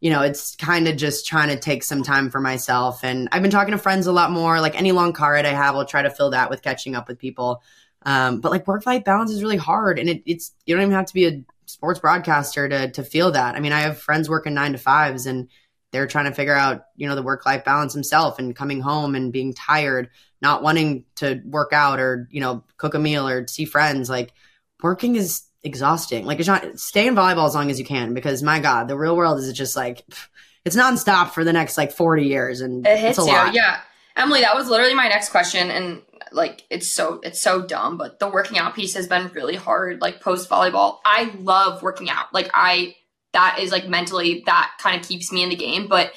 you 0.04 0.10
know, 0.10 0.22
it's 0.22 0.58
kind 0.58 0.90
of 0.90 0.98
just 0.98 1.26
trying 1.26 1.48
to 1.48 1.58
take 1.58 1.82
some 1.82 2.04
time 2.04 2.30
for 2.30 2.42
myself. 2.42 3.06
And 3.06 3.30
I've 3.32 3.42
been 3.42 3.50
talking 3.50 3.72
to 3.72 3.78
friends 3.78 4.06
a 4.06 4.12
lot 4.12 4.32
more. 4.32 4.60
Like 4.60 4.78
any 4.78 4.92
long 4.92 5.14
car 5.14 5.32
ride 5.32 5.46
I 5.46 5.54
have, 5.54 5.76
I'll 5.76 5.86
try 5.86 6.02
to 6.02 6.10
fill 6.10 6.32
that 6.32 6.50
with 6.50 6.62
catching 6.62 6.94
up 6.94 7.08
with 7.08 7.18
people. 7.18 7.64
Um, 8.06 8.42
but 8.42 8.52
like 8.52 8.68
work 8.68 8.86
life 8.86 9.04
balance 9.04 9.32
is 9.32 9.42
really 9.44 9.58
hard, 9.58 10.00
and 10.00 10.10
it, 10.10 10.24
it's 10.26 10.52
you 10.66 10.76
don't 10.76 10.84
even 10.84 10.94
have 10.96 11.06
to 11.08 11.14
be 11.14 11.26
a 11.28 11.44
sports 11.66 12.00
broadcaster 12.00 12.68
to 12.70 12.92
to 12.92 13.04
feel 13.04 13.32
that. 13.32 13.56
I 13.56 13.60
mean, 13.60 13.72
I 13.72 13.82
have 13.82 13.98
friends 13.98 14.30
working 14.30 14.54
nine 14.54 14.74
to 14.74 14.78
fives, 14.78 15.26
and 15.26 15.50
they're 15.92 16.08
trying 16.08 16.26
to 16.26 16.34
figure 16.34 16.56
out 16.56 16.86
you 16.96 17.08
know 17.08 17.16
the 17.16 17.24
work 17.24 17.46
life 17.46 17.64
balance 17.64 17.94
themselves, 17.94 18.40
and 18.40 18.56
coming 18.56 18.82
home 18.82 19.16
and 19.16 19.32
being 19.32 19.54
tired, 19.54 20.10
not 20.42 20.64
wanting 20.64 21.06
to 21.16 21.42
work 21.46 21.72
out 21.74 22.00
or 22.00 22.28
you 22.32 22.42
know 22.42 22.64
cook 22.78 22.94
a 22.94 23.00
meal 23.00 23.28
or 23.28 23.48
see 23.48 23.66
friends. 23.66 24.10
Like 24.10 24.34
working 24.82 25.16
is 25.16 25.44
exhausting. 25.64 26.26
Like 26.26 26.40
it's 26.40 26.48
not 26.48 26.78
stay 26.80 27.08
in 27.08 27.16
volleyball 27.16 27.48
as 27.48 27.56
long 27.56 27.72
as 27.72 27.80
you 27.80 27.86
can 27.86 28.14
because 28.14 28.44
my 28.44 28.60
god, 28.60 28.88
the 28.88 28.98
real 28.98 29.16
world 29.16 29.40
is 29.40 29.52
just 29.54 29.76
like 29.76 30.04
it's 30.66 30.76
nonstop 30.76 31.30
for 31.32 31.44
the 31.44 31.54
next 31.54 31.78
like 31.78 31.92
forty 31.92 32.26
years, 32.26 32.62
and 32.62 32.86
It 32.86 32.98
hits 33.00 33.18
it's 33.18 33.28
a 33.28 33.32
you. 33.32 33.38
lot. 33.38 33.54
Yeah. 33.54 33.80
Emily, 34.16 34.42
that 34.42 34.56
was 34.56 34.70
literally 34.70 34.94
my 34.94 35.08
next 35.08 35.30
question 35.30 35.72
and 35.72 36.02
like 36.34 36.64
it's 36.70 36.92
so 36.92 37.20
it's 37.24 37.42
so 37.42 37.62
dumb, 37.62 37.98
but 37.98 38.20
the 38.20 38.30
working 38.30 38.58
out 38.58 38.76
piece 38.76 38.96
has 38.96 39.08
been 39.08 39.30
really 39.34 39.56
hard 39.56 40.02
like 40.02 40.22
post 40.22 40.50
volleyball. 40.50 40.98
I 41.06 41.34
love 41.40 41.82
working 41.82 42.10
out. 42.10 42.34
Like 42.34 42.50
I 42.54 42.96
that 43.34 43.60
is 43.60 43.72
like 43.72 43.88
mentally 43.88 44.44
that 44.46 44.72
kind 44.80 45.00
of 45.00 45.08
keeps 45.08 45.32
me 45.32 45.44
in 45.44 45.50
the 45.50 45.56
game, 45.56 45.88
but 45.88 46.14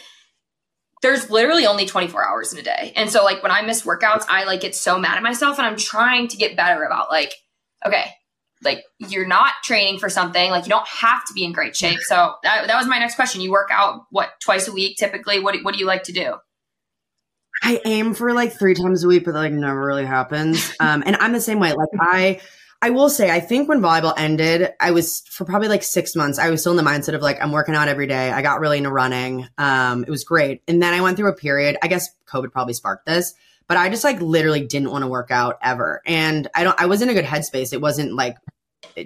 there's 1.03 1.31
literally 1.31 1.67
only 1.67 1.87
24 1.87 2.27
hours 2.27 2.53
in 2.53 2.59
a 2.59 2.63
day. 2.63 2.93
And 2.97 3.11
so 3.11 3.23
like 3.23 3.43
when 3.43 3.53
I 3.53 3.63
miss 3.63 3.83
workouts, 3.83 4.25
I 4.29 4.45
like 4.45 4.61
get 4.61 4.75
so 4.75 4.99
mad 4.99 5.17
at 5.17 5.23
myself 5.23 5.59
and 5.59 5.67
I'm 5.67 5.77
trying 5.77 6.29
to 6.29 6.37
get 6.37 6.57
better 6.57 6.83
about 6.85 7.11
like 7.11 7.35
okay, 7.85 8.11
like 8.65 8.85
you're 8.99 9.27
not 9.27 9.53
training 9.63 9.99
for 9.99 10.09
something, 10.09 10.51
like 10.51 10.65
you 10.65 10.71
don't 10.71 10.89
have 10.89 11.25
to 11.27 11.35
be 11.35 11.45
in 11.45 11.53
great 11.53 11.77
shape. 11.77 11.99
So 12.01 12.35
that, 12.43 12.67
that 12.67 12.77
was 12.77 12.87
my 12.87 12.99
next 12.99 13.15
question. 13.15 13.41
You 13.41 13.53
work 13.53 13.69
out 13.71 14.03
what 14.11 14.31
twice 14.43 14.67
a 14.69 14.73
week 14.73 14.97
typically? 14.99 15.41
What 15.41 15.57
what 15.63 15.75
do 15.75 15.81
you 15.81 15.87
like 15.87 16.05
to 16.05 16.13
do? 16.13 16.37
I 17.63 17.81
aim 17.85 18.15
for 18.15 18.33
like 18.33 18.59
three 18.59 18.75
times 18.75 19.03
a 19.05 19.09
week, 19.09 19.25
but 19.25 19.33
that 19.33 19.39
like 19.41 19.53
never 19.53 19.85
really 19.85 20.05
happens. 20.07 20.73
Um, 20.81 21.03
and 21.07 21.17
I'm 21.17 21.33
the 21.33 21.41
same 21.41 21.59
way. 21.59 21.73
Like 21.73 21.89
I, 22.01 22.41
I 22.83 22.91
will 22.91 23.09
say, 23.09 23.31
I 23.31 23.41
think 23.41 23.69
when 23.69 23.81
volleyball 23.81 24.13
ended, 24.17 24.71
I 24.79 24.91
was 24.91 25.23
for 25.31 25.45
probably 25.45 25.69
like 25.69 25.83
six 25.83 26.15
months. 26.15 26.39
I 26.39 26.51
was 26.51 26.61
still 26.61 26.77
in 26.79 26.85
the 26.85 26.89
mindset 26.89 27.15
of 27.15 27.23
like 27.23 27.43
I'm 27.43 27.51
working 27.51 27.75
out 27.75 27.89
every 27.89 28.07
day. 28.07 28.31
I 28.31 28.43
got 28.43 28.61
really 28.61 28.79
into 28.79 28.93
running. 28.93 29.49
Um, 29.59 30.05
it 30.05 30.11
was 30.11 30.23
great, 30.25 30.63
and 30.69 30.83
then 30.83 30.93
I 30.93 31.01
went 31.01 31.17
through 31.17 31.31
a 31.31 31.35
period. 31.35 31.77
I 31.83 31.89
guess 31.89 32.09
COVID 32.29 32.53
probably 32.53 32.75
sparked 32.75 33.07
this, 33.07 33.33
but 33.69 33.77
I 33.79 33.89
just 33.89 34.05
like 34.05 34.21
literally 34.21 34.67
didn't 34.67 34.91
want 34.91 35.03
to 35.03 35.09
work 35.09 35.31
out 35.31 35.59
ever. 35.63 36.03
And 36.07 36.47
I 36.55 36.63
don't. 36.65 36.79
I 36.81 36.87
was 36.87 37.01
in 37.03 37.09
a 37.09 37.15
good 37.15 37.25
headspace. 37.25 37.73
It 37.73 37.81
wasn't 37.81 38.13
like 38.15 38.37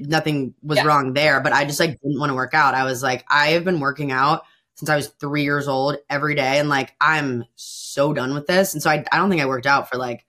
nothing 0.00 0.54
was 0.62 0.78
Yeah. 0.78 0.84
wrong 0.86 1.12
there, 1.14 1.40
but 1.40 1.52
I 1.52 1.64
just 1.64 1.80
like 1.80 2.00
didn't 2.02 2.18
want 2.18 2.30
to 2.30 2.34
work 2.34 2.54
out. 2.54 2.74
I 2.74 2.84
was 2.84 3.02
like, 3.02 3.24
I 3.28 3.50
have 3.50 3.64
been 3.64 3.80
working 3.80 4.10
out 4.12 4.42
since 4.80 4.88
I 4.88 4.96
was 4.96 5.08
three 5.08 5.42
years 5.42 5.68
old 5.68 5.98
every 6.08 6.34
day. 6.34 6.58
And 6.58 6.70
like, 6.70 6.94
I'm 6.98 7.44
so 7.54 8.14
done 8.14 8.32
with 8.32 8.46
this. 8.46 8.72
And 8.72 8.82
so 8.82 8.88
I, 8.88 9.04
I 9.12 9.18
don't 9.18 9.28
think 9.28 9.42
I 9.42 9.46
worked 9.46 9.66
out 9.66 9.90
for 9.90 9.98
like, 9.98 10.24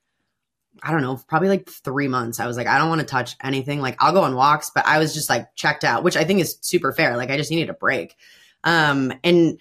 I 0.84 0.92
don't 0.92 1.02
know, 1.02 1.18
probably 1.26 1.48
like 1.48 1.70
three 1.70 2.10
months. 2.10 2.42
I 2.42 2.48
was 2.48 2.58
like, 2.58 2.68
I 2.68 2.78
don't 2.78 2.90
want 2.90 3.00
to 3.00 3.08
touch 3.08 3.38
anything. 3.42 3.80
Like, 3.80 3.96
I'll 4.00 4.12
go 4.12 4.24
on 4.24 4.36
walks, 4.36 4.70
but 4.76 4.86
I 4.86 5.00
was 5.00 5.14
just 5.14 5.30
like 5.30 5.56
checked 5.56 5.86
out, 5.86 6.04
which 6.04 6.18
I 6.18 6.26
think 6.26 6.42
is 6.42 6.58
super 6.60 6.92
fair. 6.92 7.16
Like, 7.16 7.30
I 7.30 7.38
just 7.38 7.50
needed 7.50 7.70
a 7.70 7.74
break. 7.74 8.18
Um, 8.66 9.14
and 9.24 9.58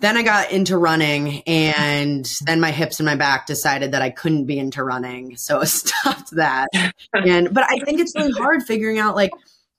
then 0.00 0.16
I 0.16 0.22
got 0.22 0.50
into 0.50 0.78
running, 0.78 1.42
and 1.42 2.26
then 2.46 2.60
my 2.60 2.70
hips 2.70 3.00
and 3.00 3.06
my 3.06 3.16
back 3.16 3.46
decided 3.46 3.92
that 3.92 4.00
I 4.00 4.08
couldn't 4.08 4.46
be 4.46 4.58
into 4.58 4.82
running. 4.82 5.36
So 5.36 5.60
I 5.62 5.64
stopped 5.64 6.30
that. 6.32 6.68
and, 7.12 7.52
but 7.52 7.64
I 7.68 7.78
think 7.80 8.00
it's 8.00 8.16
really 8.16 8.32
hard 8.32 8.62
figuring 8.62 8.98
out 8.98 9.14
like, 9.14 9.30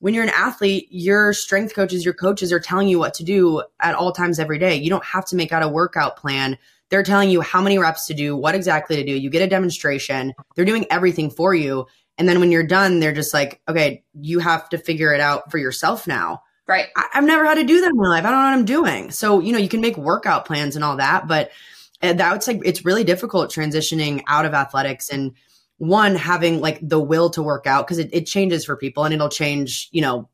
when 0.04 0.12
you're 0.12 0.22
an 0.22 0.32
athlete, 0.36 0.86
your 0.90 1.32
strength 1.32 1.74
coaches, 1.74 2.04
your 2.04 2.12
coaches 2.12 2.52
are 2.52 2.60
telling 2.60 2.88
you 2.88 2.98
what 2.98 3.14
to 3.14 3.24
do 3.24 3.62
at 3.80 3.94
all 3.94 4.12
times 4.12 4.38
every 4.38 4.58
day. 4.58 4.74
You 4.74 4.90
don't 4.90 5.02
have 5.02 5.24
to 5.28 5.34
make 5.34 5.50
out 5.50 5.62
a 5.62 5.68
workout 5.68 6.18
plan. 6.18 6.58
They're 6.90 7.02
telling 7.02 7.30
you 7.30 7.40
how 7.40 7.62
many 7.62 7.78
reps 7.78 8.06
to 8.08 8.12
do, 8.12 8.36
what 8.36 8.54
exactly 8.54 8.96
to 8.96 9.02
do. 9.02 9.12
You 9.12 9.30
get 9.30 9.40
a 9.40 9.46
demonstration. 9.46 10.34
They're 10.54 10.66
doing 10.66 10.84
everything 10.90 11.30
for 11.30 11.54
you. 11.54 11.86
And 12.18 12.28
then 12.28 12.38
when 12.38 12.52
you're 12.52 12.66
done, 12.66 13.00
they're 13.00 13.14
just 13.14 13.32
like, 13.32 13.62
okay, 13.66 14.04
you 14.20 14.40
have 14.40 14.68
to 14.68 14.76
figure 14.76 15.14
it 15.14 15.22
out 15.22 15.50
for 15.50 15.56
yourself 15.56 16.06
now. 16.06 16.42
Right. 16.68 16.88
I, 16.94 17.06
I've 17.14 17.24
never 17.24 17.46
had 17.46 17.54
to 17.54 17.64
do 17.64 17.80
that 17.80 17.90
in 17.90 17.96
my 17.96 18.08
life. 18.08 18.26
I 18.26 18.30
don't 18.30 18.42
know 18.42 18.50
what 18.50 18.58
I'm 18.58 18.64
doing. 18.66 19.10
So, 19.10 19.40
you 19.40 19.52
know, 19.52 19.58
you 19.58 19.70
can 19.70 19.80
make 19.80 19.96
workout 19.96 20.44
plans 20.44 20.76
and 20.76 20.84
all 20.84 20.98
that, 20.98 21.26
but 21.26 21.50
uh, 22.02 22.12
that's 22.12 22.46
like, 22.46 22.60
it's 22.62 22.84
really 22.84 23.04
difficult 23.04 23.50
transitioning 23.50 24.22
out 24.28 24.44
of 24.44 24.52
athletics 24.52 25.08
and 25.08 25.32
one, 25.86 26.14
having 26.14 26.60
like 26.60 26.78
the 26.82 27.00
will 27.00 27.30
to 27.30 27.42
work 27.42 27.66
out 27.66 27.86
because 27.86 27.98
it, 27.98 28.10
it 28.12 28.26
changes 28.26 28.64
for 28.64 28.76
people 28.76 29.04
and 29.04 29.14
it'll 29.14 29.28
change, 29.28 29.88
you 29.92 30.00
know, 30.00 30.28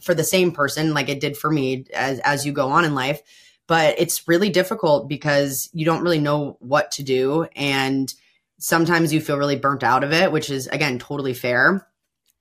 for 0.00 0.14
the 0.14 0.24
same 0.24 0.52
person 0.52 0.94
like 0.94 1.08
it 1.08 1.20
did 1.20 1.36
for 1.36 1.50
me 1.50 1.84
as, 1.94 2.18
as 2.20 2.46
you 2.46 2.52
go 2.52 2.68
on 2.68 2.84
in 2.84 2.94
life. 2.94 3.20
But 3.66 3.98
it's 3.98 4.28
really 4.28 4.50
difficult 4.50 5.08
because 5.08 5.70
you 5.72 5.84
don't 5.84 6.02
really 6.02 6.18
know 6.18 6.56
what 6.60 6.90
to 6.92 7.02
do. 7.02 7.46
And 7.56 8.12
sometimes 8.58 9.12
you 9.12 9.20
feel 9.20 9.38
really 9.38 9.56
burnt 9.56 9.82
out 9.82 10.04
of 10.04 10.12
it, 10.12 10.30
which 10.30 10.50
is, 10.50 10.66
again, 10.66 10.98
totally 10.98 11.34
fair. 11.34 11.86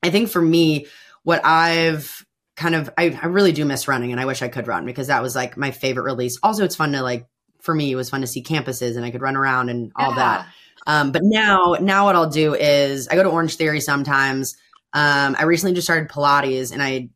I 0.03 0.09
think 0.09 0.29
for 0.29 0.41
me, 0.41 0.87
what 1.23 1.45
I've 1.45 2.25
kind 2.55 2.75
of 2.75 2.91
I, 2.97 3.17
I 3.21 3.27
really 3.27 3.51
do 3.51 3.65
miss 3.65 3.87
running 3.87 4.11
and 4.11 4.19
I 4.19 4.25
wish 4.25 4.41
I 4.41 4.47
could 4.47 4.67
run 4.67 4.85
because 4.85 5.07
that 5.07 5.21
was 5.21 5.35
like 5.35 5.57
my 5.57 5.71
favorite 5.71 6.03
release. 6.03 6.37
Also, 6.43 6.63
it's 6.63 6.75
fun 6.75 6.91
to 6.91 7.01
like 7.01 7.27
for 7.61 7.73
me, 7.73 7.91
it 7.91 7.95
was 7.95 8.09
fun 8.09 8.21
to 8.21 8.27
see 8.27 8.43
campuses 8.43 8.95
and 8.97 9.05
I 9.05 9.11
could 9.11 9.21
run 9.21 9.35
around 9.35 9.69
and 9.69 9.91
all 9.95 10.13
that. 10.15 10.47
Um, 10.87 11.11
but 11.11 11.21
now, 11.23 11.75
now 11.79 12.05
what 12.05 12.15
I'll 12.15 12.29
do 12.29 12.55
is 12.55 13.07
I 13.07 13.15
go 13.15 13.23
to 13.23 13.29
Orange 13.29 13.55
Theory 13.55 13.81
sometimes. 13.81 14.55
Um, 14.93 15.35
I 15.39 15.43
recently 15.43 15.73
just 15.73 15.87
started 15.87 16.09
Pilates 16.09 16.71
and 16.71 16.81
I, 16.81 17.09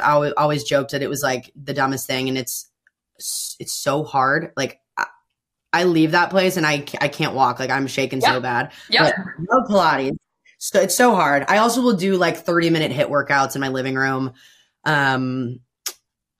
I 0.00 0.12
always, 0.12 0.32
always 0.36 0.64
joked 0.64 0.92
that 0.92 1.02
it 1.02 1.08
was 1.08 1.22
like 1.22 1.50
the 1.54 1.74
dumbest 1.74 2.06
thing 2.06 2.28
and 2.28 2.36
it's, 2.36 2.70
it's 3.58 3.72
so 3.72 4.04
hard. 4.04 4.52
Like 4.56 4.80
I, 4.96 5.06
I 5.72 5.84
leave 5.84 6.10
that 6.12 6.30
place 6.30 6.56
and 6.56 6.66
I, 6.66 6.84
I 7.00 7.08
can't 7.08 7.34
walk. 7.34 7.58
Like 7.58 7.70
I'm 7.70 7.86
shaking 7.86 8.20
so 8.20 8.40
bad. 8.40 8.72
Yep. 8.90 9.14
But 9.16 9.56
love 9.56 9.68
Pilates. 9.68 10.16
So 10.58 10.80
it's 10.80 10.94
so 10.94 11.16
hard. 11.16 11.44
I 11.48 11.58
also 11.58 11.82
will 11.82 11.96
do 11.96 12.16
like 12.16 12.36
30 12.36 12.70
minute 12.70 12.92
HIIT 12.92 13.08
workouts 13.08 13.56
in 13.56 13.60
my 13.60 13.68
living 13.68 13.96
room. 13.96 14.32
Um, 14.84 15.58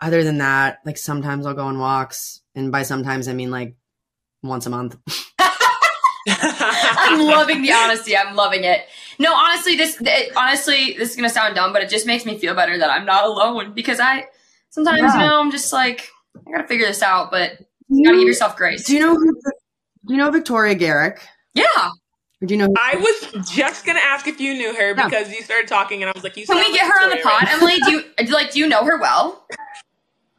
other 0.00 0.22
than 0.22 0.38
that, 0.38 0.78
like 0.84 0.96
sometimes 0.96 1.44
I'll 1.44 1.54
go 1.54 1.66
on 1.66 1.78
walks, 1.78 2.40
and 2.54 2.70
by 2.70 2.82
sometimes 2.82 3.28
I 3.28 3.32
mean 3.32 3.50
like 3.50 3.76
once 4.42 4.66
a 4.66 4.70
month. 4.70 4.96
I'm 6.28 7.20
loving 7.26 7.62
the 7.62 7.72
honesty. 7.72 8.16
I'm 8.16 8.34
loving 8.36 8.64
it. 8.64 8.82
No, 9.18 9.34
honestly, 9.34 9.76
this 9.76 9.96
it, 10.00 10.36
honestly 10.36 10.94
this 10.98 11.10
is 11.10 11.16
gonna 11.16 11.28
sound 11.28 11.54
dumb, 11.54 11.72
but 11.72 11.82
it 11.82 11.90
just 11.90 12.06
makes 12.06 12.24
me 12.24 12.38
feel 12.38 12.54
better 12.54 12.78
that 12.78 12.90
I'm 12.90 13.04
not 13.04 13.24
alone 13.24 13.72
because 13.74 14.00
I 14.00 14.26
sometimes 14.70 15.00
Yeah. 15.00 15.14
you 15.22 15.28
know 15.28 15.40
I'm 15.40 15.50
just 15.50 15.72
like 15.72 16.08
I 16.46 16.50
gotta 16.52 16.68
figure 16.68 16.86
this 16.86 17.02
out, 17.02 17.30
but 17.30 17.58
you 17.88 18.04
gotta 18.04 18.18
give 18.18 18.26
yourself 18.26 18.56
grace. 18.56 18.84
Do 18.86 18.94
you 18.94 19.00
know? 19.00 19.14
Do 19.16 20.14
you 20.14 20.16
know 20.16 20.30
Victoria 20.30 20.74
Garrick? 20.74 21.20
yeah. 21.54 21.90
Or 22.40 22.46
do 22.46 22.54
you 22.54 22.58
know? 22.58 22.66
Who, 22.66 22.74
I 22.82 22.96
was 22.96 23.48
just 23.52 23.86
gonna 23.86 24.00
ask 24.02 24.26
if 24.26 24.40
you 24.40 24.54
knew 24.54 24.74
her 24.74 24.94
Yeah. 24.96 25.04
because 25.08 25.30
you 25.32 25.42
started 25.42 25.68
talking 25.68 26.02
and 26.02 26.10
I 26.10 26.12
was 26.12 26.24
like, 26.24 26.36
you 26.36 26.44
Can 26.46 26.56
sound 26.56 26.66
we 26.66 26.72
like 26.72 26.80
get 26.80 26.90
her 26.92 27.02
on 27.04 27.10
the 27.10 27.16
pod, 27.22 27.42
right 27.44 27.48
Emily? 27.52 27.78
Do 27.84 27.90
you 27.92 28.04
do, 28.26 28.32
like 28.32 28.50
do 28.52 28.58
you 28.58 28.66
know 28.68 28.84
her 28.84 28.98
well? 28.98 29.46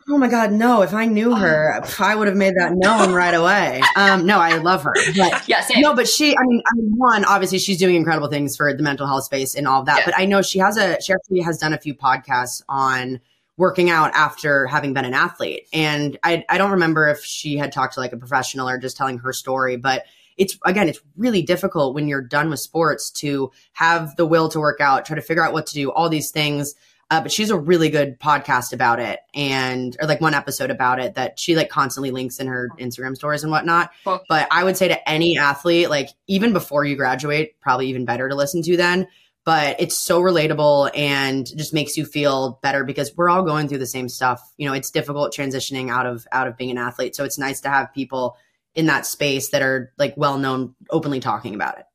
Oh 0.10 0.18
my 0.18 0.28
God, 0.28 0.51
no! 0.51 0.82
If 0.82 0.93
I 0.93 1.06
knew 1.06 1.36
her, 1.36 1.82
I 1.99 2.16
would 2.16 2.28
have 2.28 2.38
made 2.38 2.56
that 2.56 2.74
known 2.74 3.14
right 3.14 3.34
away. 3.34 3.82
Um, 3.95 4.26
no, 4.26 4.39
I 4.39 4.58
love 4.58 4.84
her, 4.84 4.93
but 5.18 5.43
Yeah, 5.47 5.62
same. 5.62 5.82
No, 5.82 5.95
but 5.95 6.08
she, 6.08 6.36
I 6.36 6.41
mean, 6.43 6.62
I 6.66 6.76
mean, 6.76 6.93
one, 6.95 7.26
obviously 7.26 7.60
she's 7.60 7.78
doing 7.78 7.95
incredible 7.95 8.30
things 8.30 8.56
for 8.56 8.74
the 8.74 8.84
mental 8.84 9.08
health 9.08 9.26
space 9.26 9.56
and 9.56 9.68
all 9.68 9.82
of 9.82 9.86
that. 9.88 9.99
Yeah. 9.99 10.06
But 10.06 10.18
I 10.18 10.26
know 10.26 10.41
she 10.41 10.60
has 10.60 10.78
a, 10.78 11.01
she 11.01 11.14
actually 11.14 11.41
has 11.41 11.58
done 11.58 11.74
a 11.74 11.78
few 11.78 11.93
podcasts 11.93 12.62
on 12.68 13.20
working 13.58 13.89
out 13.89 14.12
after 14.16 14.66
having 14.68 14.93
been 14.93 15.06
an 15.06 15.14
athlete. 15.14 15.68
And 15.74 16.18
I, 16.24 16.43
I 16.49 16.58
don't 16.58 16.72
remember 16.72 17.08
if 17.08 17.24
she 17.24 17.58
had 17.58 17.72
talked 17.72 17.95
to 17.95 17.99
like 17.99 18.14
a 18.14 18.18
professional 18.18 18.68
or 18.68 18.78
just 18.78 18.97
telling 18.97 19.20
her 19.20 19.32
story, 19.32 19.78
but 19.78 20.06
it's 20.38 20.58
again, 20.66 20.89
it's 20.89 20.99
really 21.16 21.43
difficult 21.43 21.93
when 21.93 22.08
you're 22.08 22.22
done 22.22 22.49
with 22.49 22.60
sports 22.60 23.12
to 23.12 23.51
have 23.74 24.16
the 24.16 24.26
will 24.26 24.49
to 24.49 24.60
work 24.60 24.82
out, 24.82 25.06
try 25.06 25.16
to 25.16 25.22
figure 25.22 25.43
out 25.43 25.54
what 25.54 25.68
to 25.68 25.74
do, 25.76 25.91
all 25.91 26.10
these 26.10 26.32
things. 26.32 26.74
Uh, 27.14 27.22
but 27.22 27.32
she's 27.32 27.51
a 27.51 27.57
really 27.57 27.91
good 27.91 28.20
podcast 28.20 28.74
about 28.74 28.99
it 28.99 29.20
and 29.36 29.95
or 30.01 30.07
like 30.07 30.20
one 30.20 30.34
episode 30.34 30.72
about 30.72 30.99
it 30.99 31.14
that 31.14 31.38
she 31.39 31.55
like 31.55 31.70
constantly 31.70 32.09
links 32.09 32.39
in 32.39 32.47
her 32.47 32.70
Instagram 32.80 33.16
stories 33.16 33.43
and 33.43 33.51
whatnot. 33.51 33.91
Cool. 34.03 34.20
But 34.28 34.47
I 34.49 34.64
would 34.64 34.76
say 34.78 34.88
to 34.88 35.07
any 35.07 35.38
athlete, 35.38 35.91
like 35.91 36.09
even 36.26 36.53
before 36.53 36.86
you 36.86 36.95
graduate, 36.95 37.59
probably 37.61 37.86
even 37.89 38.03
better 38.03 38.28
to 38.30 38.34
listen 38.34 38.64
to 38.64 38.76
then. 38.76 39.07
But 39.45 39.80
it's 39.80 39.95
so 39.95 40.22
relatable 40.24 40.89
and 40.97 41.45
just 41.55 41.72
makes 41.72 41.97
you 41.97 42.05
feel 42.05 42.57
better 42.64 42.84
because 42.84 43.16
we're 43.16 43.30
all 43.30 43.43
going 43.43 43.68
through 43.68 43.78
the 43.78 43.86
same 43.86 44.09
stuff. 44.09 44.41
You 44.57 44.68
know, 44.68 44.74
it's 44.74 44.89
difficult 44.89 45.36
transitioning 45.36 45.91
out 45.91 46.07
of 46.07 46.26
out 46.32 46.47
of 46.47 46.57
being 46.57 46.72
an 46.72 46.80
athlete. 46.80 47.16
So 47.16 47.26
it's 47.26 47.38
nice 47.38 47.61
to 47.61 47.70
have 47.70 47.93
people 47.93 48.38
in 48.74 48.88
that 48.88 49.05
space 49.05 49.49
that 49.49 49.61
are 49.61 49.93
like 49.99 50.16
well 50.18 50.39
known, 50.39 50.74
openly 50.89 51.20
talking 51.20 51.53
about 51.53 51.78
it. 51.78 51.86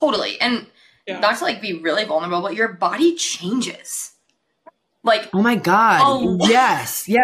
Totally. 0.00 0.40
And 0.40 0.66
Yeah. 1.06 1.20
not 1.20 1.36
to 1.36 1.44
like 1.44 1.60
be 1.60 1.74
really 1.74 2.04
vulnerable, 2.06 2.40
but 2.40 2.54
your 2.54 2.72
body 2.72 3.16
changes. 3.16 4.11
Like 5.04 5.30
Oh 5.32 5.42
my 5.42 5.56
God. 5.56 6.00
Oh. 6.04 6.38
Yes. 6.48 7.08
Yeah. 7.08 7.22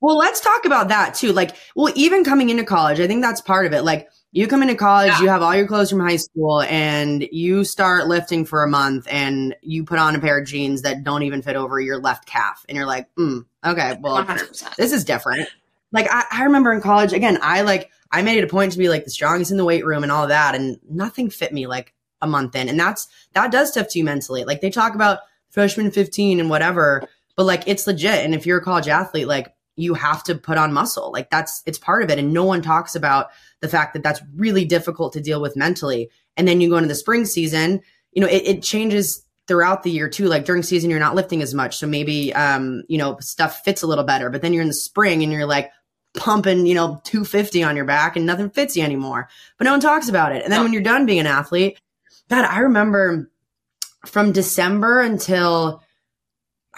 Well, 0.00 0.16
let's 0.16 0.40
talk 0.40 0.64
about 0.64 0.88
that 0.88 1.14
too. 1.14 1.32
Like, 1.32 1.56
well, 1.74 1.92
even 1.96 2.22
coming 2.22 2.50
into 2.50 2.62
college, 2.64 3.00
I 3.00 3.08
think 3.08 3.20
that's 3.22 3.40
part 3.40 3.66
of 3.66 3.72
it. 3.72 3.82
Like, 3.82 4.08
you 4.30 4.46
come 4.46 4.62
into 4.62 4.76
college, 4.76 5.08
Yeah. 5.08 5.20
you 5.22 5.28
have 5.28 5.42
all 5.42 5.56
your 5.56 5.66
clothes 5.66 5.90
from 5.90 5.98
high 5.98 6.16
school, 6.16 6.60
and 6.62 7.26
you 7.32 7.64
start 7.64 8.06
lifting 8.06 8.44
for 8.44 8.62
a 8.62 8.68
month, 8.68 9.08
and 9.10 9.56
you 9.62 9.82
put 9.84 9.98
on 9.98 10.14
a 10.14 10.20
pair 10.20 10.38
of 10.38 10.46
jeans 10.46 10.82
that 10.82 11.02
don't 11.02 11.24
even 11.24 11.42
fit 11.42 11.56
over 11.56 11.80
your 11.80 11.98
left 11.98 12.26
calf. 12.26 12.64
And 12.68 12.76
you're 12.76 12.86
like, 12.86 13.12
mm, 13.16 13.44
okay, 13.64 13.96
well, 14.00 14.22
100%. 14.24 14.76
this 14.76 14.92
is 14.92 15.02
different. 15.04 15.48
Like 15.90 16.06
I, 16.10 16.24
I 16.30 16.44
remember 16.44 16.72
in 16.72 16.80
college, 16.82 17.12
again, 17.12 17.38
I 17.42 17.62
like 17.62 17.90
I 18.12 18.22
made 18.22 18.38
it 18.38 18.44
a 18.44 18.48
point 18.48 18.72
to 18.72 18.78
be 18.78 18.88
like 18.88 19.04
the 19.04 19.10
strongest 19.10 19.50
in 19.50 19.56
the 19.56 19.64
weight 19.64 19.84
room 19.84 20.02
and 20.04 20.12
all 20.12 20.28
that, 20.28 20.54
and 20.54 20.78
nothing 20.88 21.28
fit 21.30 21.52
me 21.52 21.66
like 21.66 21.92
a 22.20 22.26
month 22.28 22.54
in. 22.54 22.68
And 22.68 22.78
that's 22.78 23.08
that 23.32 23.50
does 23.50 23.72
stuff 23.72 23.88
to 23.88 23.98
you 23.98 24.04
mentally. 24.04 24.44
Like 24.44 24.60
they 24.60 24.70
talk 24.70 24.94
about 24.94 25.20
freshman 25.50 25.90
15 25.90 26.40
and 26.40 26.50
whatever, 26.50 27.08
but 27.36 27.44
like 27.44 27.64
it's 27.66 27.86
legit. 27.86 28.24
And 28.24 28.34
if 28.34 28.46
you're 28.46 28.58
a 28.58 28.64
college 28.64 28.88
athlete, 28.88 29.28
like 29.28 29.54
you 29.76 29.94
have 29.94 30.24
to 30.24 30.34
put 30.34 30.58
on 30.58 30.72
muscle. 30.72 31.12
Like 31.12 31.30
that's 31.30 31.62
it's 31.64 31.78
part 31.78 32.02
of 32.02 32.10
it. 32.10 32.18
And 32.18 32.32
no 32.32 32.44
one 32.44 32.62
talks 32.62 32.94
about 32.94 33.28
the 33.60 33.68
fact 33.68 33.94
that 33.94 34.02
that's 34.02 34.20
really 34.34 34.64
difficult 34.64 35.12
to 35.12 35.20
deal 35.20 35.40
with 35.40 35.56
mentally. 35.56 36.10
And 36.36 36.46
then 36.46 36.60
you 36.60 36.68
go 36.68 36.76
into 36.76 36.88
the 36.88 36.94
spring 36.94 37.24
season, 37.24 37.80
you 38.12 38.20
know, 38.20 38.28
it, 38.28 38.42
it 38.44 38.62
changes 38.62 39.24
throughout 39.46 39.82
the 39.82 39.90
year 39.90 40.08
too. 40.08 40.26
Like 40.26 40.44
during 40.44 40.62
season, 40.62 40.90
you're 40.90 40.98
not 40.98 41.14
lifting 41.14 41.42
as 41.42 41.54
much. 41.54 41.76
So 41.78 41.86
maybe, 41.86 42.34
um, 42.34 42.82
you 42.88 42.98
know, 42.98 43.16
stuff 43.20 43.60
fits 43.64 43.82
a 43.82 43.86
little 43.86 44.04
better, 44.04 44.30
but 44.30 44.42
then 44.42 44.52
you're 44.52 44.62
in 44.62 44.68
the 44.68 44.74
spring 44.74 45.22
and 45.22 45.32
you're 45.32 45.46
like 45.46 45.70
pumping, 46.16 46.66
you 46.66 46.74
know, 46.74 47.00
250 47.04 47.62
on 47.62 47.76
your 47.76 47.84
back 47.84 48.16
and 48.16 48.26
nothing 48.26 48.50
fits 48.50 48.76
you 48.76 48.82
anymore, 48.82 49.28
but 49.56 49.64
no 49.64 49.70
one 49.70 49.80
talks 49.80 50.08
about 50.08 50.32
it. 50.32 50.42
And 50.42 50.52
then 50.52 50.62
when 50.62 50.72
you're 50.72 50.82
done 50.82 51.06
being 51.06 51.20
an 51.20 51.26
athlete, 51.26 51.80
God, 52.28 52.44
I 52.44 52.60
remember 52.60 53.30
from 54.06 54.32
December 54.32 55.00
until 55.00 55.82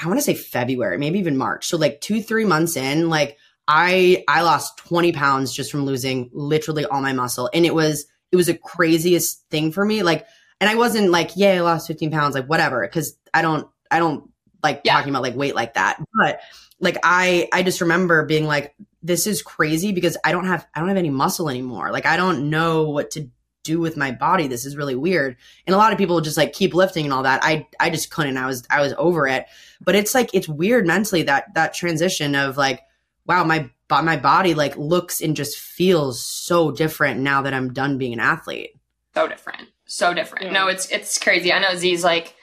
I 0.02 0.06
want 0.06 0.18
to 0.18 0.24
say 0.24 0.34
February, 0.34 0.98
maybe 0.98 1.18
even 1.18 1.36
March. 1.36 1.66
So 1.66 1.76
like 1.76 2.00
two, 2.00 2.22
three 2.22 2.44
months 2.44 2.76
in, 2.76 3.10
like 3.10 3.36
I, 3.68 4.24
I 4.28 4.42
lost 4.42 4.78
20 4.78 5.12
pounds 5.12 5.52
just 5.52 5.70
from 5.70 5.84
losing 5.84 6.30
literally 6.32 6.86
all 6.86 7.02
my 7.02 7.12
muscle. 7.12 7.50
And 7.52 7.66
it 7.66 7.74
was, 7.74 8.06
it 8.32 8.36
was 8.36 8.46
the 8.46 8.54
craziest 8.56 9.44
thing 9.50 9.72
for 9.72 9.84
me. 9.84 10.02
Like, 10.02 10.26
and 10.60 10.70
I 10.70 10.74
wasn't 10.76 11.10
like, 11.10 11.32
yeah, 11.36 11.52
I 11.52 11.60
lost 11.60 11.86
15 11.86 12.10
pounds, 12.10 12.34
like 12.34 12.46
whatever. 12.46 12.86
Cause 12.88 13.16
I 13.34 13.42
don't, 13.42 13.68
I 13.90 13.98
don't 13.98 14.30
like 14.62 14.82
Yeah. 14.84 14.94
talking 14.94 15.10
about 15.10 15.22
like 15.22 15.36
weight 15.36 15.54
like 15.54 15.74
that. 15.74 16.02
But 16.14 16.40
like, 16.80 16.96
I, 17.02 17.48
I 17.52 17.62
just 17.62 17.80
remember 17.80 18.24
being 18.24 18.46
like, 18.46 18.74
this 19.02 19.26
is 19.26 19.42
crazy 19.42 19.92
because 19.92 20.16
I 20.24 20.32
don't 20.32 20.46
have, 20.46 20.66
I 20.74 20.80
don't 20.80 20.88
have 20.88 20.98
any 20.98 21.10
muscle 21.10 21.50
anymore. 21.50 21.90
Like, 21.90 22.06
I 22.06 22.16
don't 22.16 22.48
know 22.50 22.90
what 22.90 23.10
to 23.12 23.28
do 23.62 23.80
with 23.80 23.96
my 23.96 24.10
body. 24.10 24.46
This 24.48 24.64
is 24.64 24.76
really 24.76 24.94
weird. 24.94 25.36
And 25.66 25.74
a 25.74 25.78
lot 25.78 25.92
of 25.92 25.98
people 25.98 26.20
just 26.20 26.36
like 26.36 26.52
keep 26.52 26.74
lifting 26.74 27.04
and 27.04 27.12
all 27.12 27.22
that. 27.22 27.40
I, 27.42 27.66
I 27.78 27.90
just 27.90 28.10
couldn't. 28.10 28.36
I 28.36 28.46
was, 28.46 28.64
I 28.70 28.80
was 28.80 28.94
over 28.98 29.26
it. 29.26 29.46
But 29.80 29.94
it's 29.94 30.14
like, 30.14 30.30
it's 30.34 30.48
weird 30.48 30.86
mentally 30.86 31.22
that, 31.24 31.52
that 31.54 31.74
transition 31.74 32.34
of 32.34 32.56
like, 32.56 32.80
wow, 33.26 33.44
my, 33.44 33.70
my 33.88 34.16
body 34.16 34.54
like 34.54 34.76
looks 34.76 35.20
and 35.20 35.36
just 35.36 35.58
feels 35.58 36.22
so 36.22 36.70
different 36.70 37.20
now 37.20 37.42
that 37.42 37.54
I'm 37.54 37.72
done 37.72 37.98
being 37.98 38.12
an 38.12 38.20
athlete. 38.20 38.70
so 39.14 39.28
different. 39.28 39.68
So 39.86 40.14
different. 40.14 40.46
Yeah. 40.46 40.52
No, 40.52 40.68
it's 40.68 40.88
it's 40.90 41.18
crazy. 41.18 41.52
I 41.52 41.58
know 41.58 41.74
Z's 41.74 42.04
like 42.04 42.36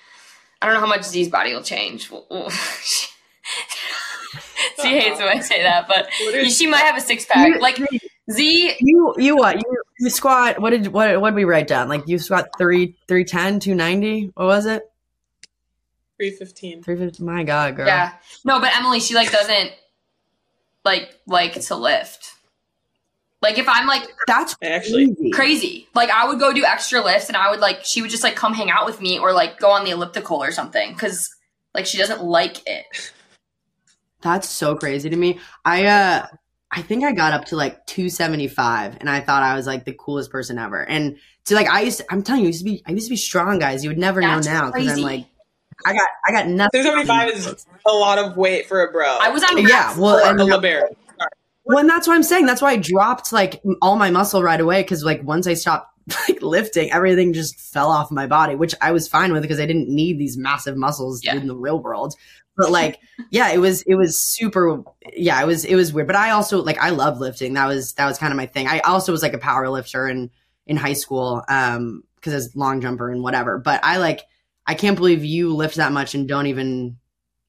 I 0.61 0.65
don't 0.65 0.75
know 0.75 0.81
how 0.81 0.87
much 0.87 1.03
Z's 1.03 1.29
body 1.29 1.53
will 1.53 1.63
change. 1.63 2.11
Z 4.81 4.87
hates 4.89 5.19
when 5.19 5.29
I 5.29 5.39
say 5.39 5.61
that, 5.63 5.87
but 5.87 6.07
What 6.21 6.35
is- 6.35 6.57
she 6.57 6.67
might 6.67 6.79
have 6.81 6.97
a 6.97 7.01
six 7.01 7.25
pack. 7.25 7.59
Like 7.61 7.79
Z 8.31 8.75
You 8.79 9.13
you 9.17 9.35
what 9.37 9.55
you 9.57 9.83
you 9.99 10.09
squat 10.09 10.59
what 10.59 10.71
did 10.71 10.87
what 10.87 11.19
what 11.21 11.29
did 11.31 11.35
we 11.35 11.45
write 11.45 11.67
down 11.67 11.87
like 11.89 12.07
you 12.07 12.19
squat 12.19 12.49
three 12.57 12.95
three 13.07 13.23
ten 13.23 13.59
two 13.59 13.73
ninety 13.73 14.31
what 14.35 14.45
was 14.47 14.65
it 14.65 14.83
315. 16.17 16.83
three 16.83 16.97
fifty 16.97 17.23
my 17.23 17.43
god 17.43 17.75
girl 17.75 17.87
Yeah. 17.87 18.13
No, 18.43 18.59
but 18.59 18.75
Emily, 18.75 18.99
she 18.99 19.13
like 19.15 19.31
doesn't 19.31 19.71
like 20.83 21.15
like 21.27 21.53
to 21.61 21.75
lift. 21.75 22.33
Like 23.41 23.59
if 23.59 23.67
I'm 23.69 23.87
like 23.87 24.03
that's 24.25 24.55
actually- 24.63 25.13
crazy. 25.15 25.31
crazy, 25.31 25.87
like 25.93 26.09
I 26.09 26.27
would 26.27 26.39
go 26.39 26.51
do 26.53 26.65
extra 26.65 27.01
lifts 27.03 27.27
and 27.29 27.37
I 27.37 27.51
would 27.51 27.59
like 27.59 27.85
she 27.85 28.01
would 28.01 28.09
just 28.11 28.23
like 28.23 28.35
come 28.35 28.53
hang 28.53 28.69
out 28.71 28.85
with 28.85 28.99
me 28.99 29.19
or 29.19 29.31
like 29.31 29.59
go 29.59 29.69
on 29.69 29.83
the 29.85 29.91
elliptical 29.91 30.41
or 30.43 30.51
something 30.51 30.91
because 30.93 31.29
like 31.75 31.85
she 31.85 31.97
doesn't 31.97 32.23
like 32.23 32.61
it. 32.67 32.85
That's 34.21 34.49
so 34.49 34.75
crazy 34.75 35.09
to 35.09 35.15
me. 35.15 35.39
I 35.65 35.85
uh 35.85 36.27
I 36.71 36.81
think 36.81 37.03
I 37.03 37.13
got 37.13 37.33
up 37.33 37.45
to 37.45 37.55
like 37.55 37.85
275 37.85 38.97
and 38.99 39.09
I 39.09 39.21
thought 39.21 39.43
I 39.43 39.55
was 39.55 39.65
like 39.67 39.85
the 39.85 39.93
coolest 39.93 40.31
person 40.31 40.57
ever. 40.57 40.83
And 40.83 41.17
to 41.45 41.55
like 41.55 41.67
I 41.67 41.81
used 41.81 41.99
to, 41.99 42.05
I'm 42.09 42.23
telling 42.23 42.41
you, 42.41 42.47
I 42.47 42.49
used 42.49 42.59
to 42.59 42.65
be 42.65 42.83
I 42.85 42.91
used 42.91 43.07
to 43.07 43.11
be 43.11 43.17
strong 43.17 43.59
guys. 43.59 43.83
You 43.83 43.89
would 43.89 43.97
never 43.97 44.21
That's 44.21 44.45
know 44.45 44.53
now 44.53 44.71
because 44.71 44.97
I'm 44.97 45.01
like 45.03 45.25
I 45.85 45.93
got 45.93 46.09
I 46.27 46.31
got 46.31 46.47
nothing. 46.47 46.83
275 46.83 47.29
is 47.33 47.65
a 47.85 47.91
lot 47.91 48.17
of 48.17 48.35
weight 48.35 48.67
for 48.67 48.83
a 48.83 48.91
bro. 48.91 49.17
I 49.21 49.29
was 49.29 49.43
on 49.43 49.57
Yeah, 49.65 49.97
well, 49.97 50.17
Or 50.17 50.29
and 50.29 50.39
a 50.39 50.45
libero. 50.45 50.87
Well, 51.63 51.79
and 51.79 51.89
that's 51.89 52.07
what 52.07 52.15
I'm 52.15 52.23
saying. 52.23 52.45
That's 52.45 52.61
why 52.61 52.71
I 52.71 52.77
dropped 52.77 53.33
like 53.33 53.61
all 53.81 53.97
my 53.97 54.09
muscle 54.09 54.41
right 54.41 54.59
away 54.59 54.81
because 54.83 55.03
like 55.03 55.21
once 55.23 55.47
I 55.47 55.53
stopped 55.53 55.91
like 56.29 56.41
lifting, 56.41 56.91
everything 56.91 57.33
just 57.33 57.59
fell 57.59 57.89
off 57.89 58.09
my 58.09 58.25
body, 58.25 58.55
which 58.55 58.73
I 58.81 58.91
was 58.91 59.07
fine 59.07 59.33
with 59.33 59.41
because 59.41 59.59
I 59.59 59.65
didn't 59.65 59.89
need 59.89 60.17
these 60.17 60.37
massive 60.37 60.77
muscles 60.77 61.23
Yeah. 61.23 61.35
in 61.35 61.47
the 61.47 61.55
real 61.55 61.81
world. 61.81 62.15
But 62.57 62.71
like, 62.71 62.99
yeah, 63.29 63.51
it 63.51 63.59
was 63.59 63.83
it 63.83 63.95
was 63.95 64.19
super. 64.19 64.83
Yeah, 65.13 65.41
it 65.41 65.45
was 65.45 65.63
it 65.63 65.75
was 65.75 65.93
weird. 65.93 66.07
But 66.07 66.15
I 66.15 66.31
also 66.31 66.63
like 66.63 66.79
I 66.79 66.89
love 66.89 67.19
lifting. 67.19 67.53
That 67.53 67.67
was 67.67 67.93
that 67.93 68.05
was 68.05 68.17
kind 68.17 68.33
of 68.33 68.37
my 68.37 68.47
thing. 68.47 68.67
I 68.67 68.79
also 68.79 69.11
was 69.11 69.21
like 69.21 69.33
a 69.33 69.39
power 69.39 69.69
lifter 69.69 70.07
in 70.07 70.31
in 70.65 70.75
high 70.75 70.93
school 70.93 71.43
um 71.47 72.03
because 72.15 72.33
I 72.33 72.37
was 72.37 72.55
long 72.55 72.81
jumper 72.81 73.09
and 73.09 73.23
whatever. 73.23 73.57
But 73.59 73.83
I 73.83 73.97
like 73.97 74.21
I 74.65 74.73
can't 74.73 74.97
believe 74.97 75.23
you 75.23 75.55
lift 75.55 75.75
that 75.75 75.91
much 75.91 76.15
and 76.15 76.27
don't 76.27 76.47
even 76.47 76.97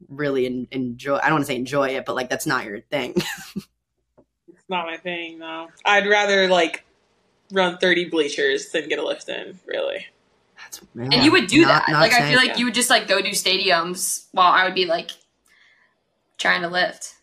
really 0.09 0.47
en- 0.47 0.69
enjoy. 0.71 1.17
I 1.17 1.25
don't 1.25 1.35
want 1.35 1.47
to 1.47 1.53
say 1.53 1.57
enjoy 1.57 1.89
it, 1.89 2.05
but 2.05 2.15
like 2.15 2.31
that's 2.31 2.47
not 2.47 2.65
your 2.65 2.81
thing. 2.81 3.15
It's 4.49 4.69
not 4.69 4.85
my 4.85 4.99
thing, 4.99 5.39
no. 5.39 5.69
I'd 5.87 6.07
rather 6.07 6.47
like 6.47 6.85
run 7.53 7.79
30 7.79 8.11
bleachers 8.11 8.69
than 8.69 8.87
get 8.87 8.99
a 8.99 9.03
lift 9.03 9.27
in, 9.31 9.59
really. 9.67 10.05
That's, 10.95 11.15
and 11.15 11.25
you 11.25 11.33
would 11.33 11.47
do 11.47 11.63
not- 11.63 11.87
that. 11.87 11.93
not 11.93 12.01
like 12.01 12.13
I 12.13 12.29
feel 12.29 12.37
like 12.39 12.49
yeah. 12.51 12.57
you 12.59 12.65
would 12.67 12.75
just 12.75 12.91
like 12.91 13.09
go 13.09 13.21
do 13.21 13.31
stadiums 13.31 14.27
while 14.33 14.53
I 14.53 14.65
would 14.65 14.75
be 14.75 14.87
like 14.87 15.11
trying 16.39 16.63
to 16.63 16.69
lift. 16.69 17.15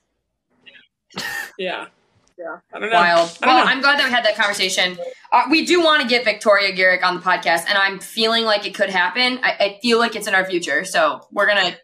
Yeah. 1.58 1.86
Yeah. 2.38 2.58
I 2.74 2.80
don't 2.80 2.90
know. 2.90 2.96
Wild. 2.98 3.30
I 3.42 3.46
don't 3.46 3.56
Well, 3.56 3.66
know. 3.66 3.72
I'm 3.72 3.82
glad 3.82 3.98
that 4.00 4.06
we 4.06 4.12
had 4.12 4.26
that 4.26 4.36
conversation. 4.36 4.98
Uh, 5.32 5.44
we 5.50 5.66
do 5.66 5.82
want 5.82 6.02
to 6.02 6.08
get 6.08 6.26
Victoria 6.26 6.74
Garrick 6.74 7.06
on 7.06 7.16
the 7.16 7.22
podcast, 7.22 7.64
and 7.70 7.78
I'm 7.78 8.00
feeling 8.00 8.44
like 8.44 8.66
it 8.66 8.74
could 8.74 8.90
happen. 8.90 9.40
I, 9.42 9.52
I 9.60 9.80
feel 9.82 10.00
like 10.00 10.16
it's 10.18 10.28
in 10.28 10.36
our 10.36 10.44
future, 10.46 10.84
so 10.84 11.22
we're 11.32 11.48
gonna 11.48 11.76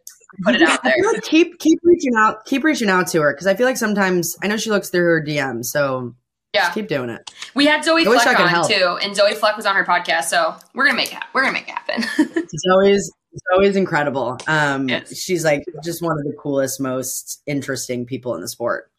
put 0.43 0.55
it 0.55 0.61
out 0.61 0.83
there. 0.83 0.95
Like 1.13 1.23
keep 1.23 1.57
keep 1.59 1.79
reaching 1.83 2.15
out, 2.17 2.43
keep 2.45 2.65
reaching 2.65 2.89
out 2.89 3.07
to 3.07 3.21
her 3.21 3.33
because 3.33 3.47
I 3.47 3.55
feel 3.55 3.65
like 3.65 3.77
sometimes 3.77 4.35
I 4.43 4.47
know 4.47 4.57
she 4.57 4.69
looks 4.71 4.89
through 4.89 5.03
her 5.03 5.23
DM, 5.25 5.63
so 5.63 6.15
Yeah, 6.53 6.61
just 6.63 6.73
keep 6.73 6.87
doing 6.89 7.09
it. 7.09 7.31
we 7.55 7.65
had 7.65 7.83
Zoe 7.85 8.01
I 8.01 8.05
Fleck 8.05 8.39
on 8.39 8.47
help. 8.49 8.69
too, 8.69 8.97
and 9.01 9.15
Zoe 9.15 9.33
Fleck 9.35 9.55
was 9.55 9.65
on 9.65 9.75
her 9.75 9.85
podcast, 9.85 10.25
so 10.25 10.55
we're 10.73 10.85
gonna 10.85 10.97
make 10.97 11.13
it. 11.13 11.23
We're 11.33 11.41
gonna 11.43 11.53
make 11.53 11.69
it 11.69 11.75
happen. 11.75 12.03
It's 12.53 12.63
always 12.69 13.09
it's 13.31 13.43
always 13.53 13.75
incredible. 13.77 14.37
Um, 14.47 14.89
Yes. 14.89 15.15
she's 15.17 15.45
like 15.45 15.63
just 15.83 16.01
one 16.01 16.17
of 16.17 16.25
the 16.25 16.33
coolest, 16.37 16.81
most 16.81 17.41
interesting 17.47 18.05
people 18.05 18.35
in 18.35 18.41
the 18.41 18.47
sport. 18.49 18.91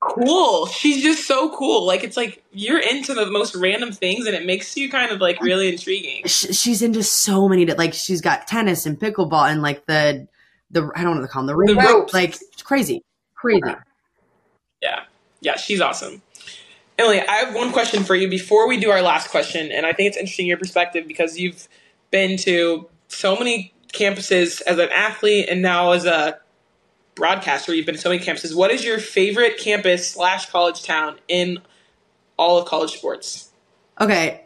Cool. 0.00 0.66
She's 0.66 1.02
just 1.02 1.26
so 1.28 1.54
cool. 1.56 1.86
Like 1.86 2.02
it's 2.02 2.16
like 2.16 2.42
you're 2.52 2.80
into 2.80 3.14
the 3.14 3.26
most 3.26 3.54
random 3.54 3.92
things, 3.92 4.26
and 4.26 4.34
it 4.34 4.44
makes 4.44 4.76
you 4.76 4.90
kind 4.90 5.12
of 5.12 5.20
like 5.20 5.40
really 5.42 5.68
intriguing. 5.68 6.22
Sh- 6.26 6.56
she's 6.56 6.82
into 6.82 7.02
so 7.04 7.48
many. 7.48 7.66
Like 7.66 7.94
she's 7.94 8.20
got 8.20 8.46
tennis 8.48 8.86
and 8.86 8.98
pickleball 8.98 9.48
and 9.48 9.62
like 9.62 9.86
the 9.86 10.26
the 10.72 10.90
I 10.96 11.02
don't 11.04 11.14
know 11.14 11.20
what 11.20 11.26
to 11.28 11.32
call 11.32 11.42
them 11.42 11.46
the, 11.48 11.56
ring 11.56 11.68
The 11.68 11.74
ropes. 11.76 12.12
Like 12.14 12.36
crazy, 12.64 13.04
crazy. 13.36 13.60
Yeah. 14.82 15.04
Yeah, 15.42 15.56
she's 15.56 15.80
awesome. 15.80 16.20
Emily, 17.00 17.18
I 17.18 17.36
have 17.36 17.54
one 17.54 17.72
question 17.72 18.04
for 18.04 18.14
you 18.14 18.28
before 18.28 18.68
we 18.68 18.76
do 18.76 18.90
our 18.90 19.00
last 19.00 19.30
question, 19.30 19.72
and 19.72 19.86
I 19.86 19.94
think 19.94 20.08
it's 20.08 20.18
interesting 20.18 20.46
your 20.46 20.58
perspective 20.58 21.08
because 21.08 21.38
you've 21.38 21.66
been 22.10 22.36
to 22.40 22.90
so 23.08 23.36
many 23.36 23.72
campuses 23.90 24.60
as 24.60 24.78
an 24.78 24.90
athlete 24.90 25.48
and 25.48 25.62
now 25.62 25.92
as 25.92 26.04
a 26.04 26.38
broadcaster. 27.14 27.74
You've 27.74 27.86
been 27.86 27.94
to 27.94 28.00
so 28.02 28.10
many 28.10 28.22
campuses. 28.22 28.54
What 28.54 28.70
is 28.70 28.84
your 28.84 28.98
favorite 28.98 29.56
campus 29.56 30.10
slash 30.10 30.50
college 30.50 30.82
town 30.82 31.18
in 31.26 31.60
all 32.36 32.58
of 32.58 32.66
college 32.66 32.90
sports? 32.90 33.48
Okay, 33.98 34.44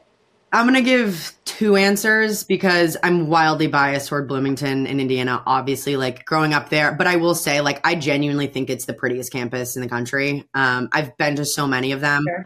I'm 0.54 0.66
gonna 0.66 0.82
give 0.82 1.32
two 1.44 1.74
answers 1.74 2.44
because 2.44 2.96
I'm 3.02 3.26
wildly 3.26 3.66
biased 3.66 4.08
toward 4.08 4.28
Bloomington 4.28 4.86
in 4.86 5.00
Indiana. 5.00 5.42
Obviously, 5.46 5.96
like 5.96 6.24
growing 6.26 6.54
up 6.54 6.68
there, 6.68 6.92
but 6.92 7.08
I 7.08 7.16
will 7.16 7.34
say, 7.34 7.60
like, 7.60 7.84
I 7.84 7.96
genuinely 7.96 8.46
think 8.46 8.70
it's 8.70 8.84
the 8.84 8.94
prettiest 8.94 9.32
campus 9.32 9.74
in 9.74 9.82
the 9.82 9.88
country. 9.88 10.48
Um, 10.54 10.88
I've 10.92 11.16
been 11.16 11.34
to 11.36 11.44
so 11.44 11.66
many 11.66 11.90
of 11.90 12.00
them. 12.00 12.22
Sure. 12.28 12.44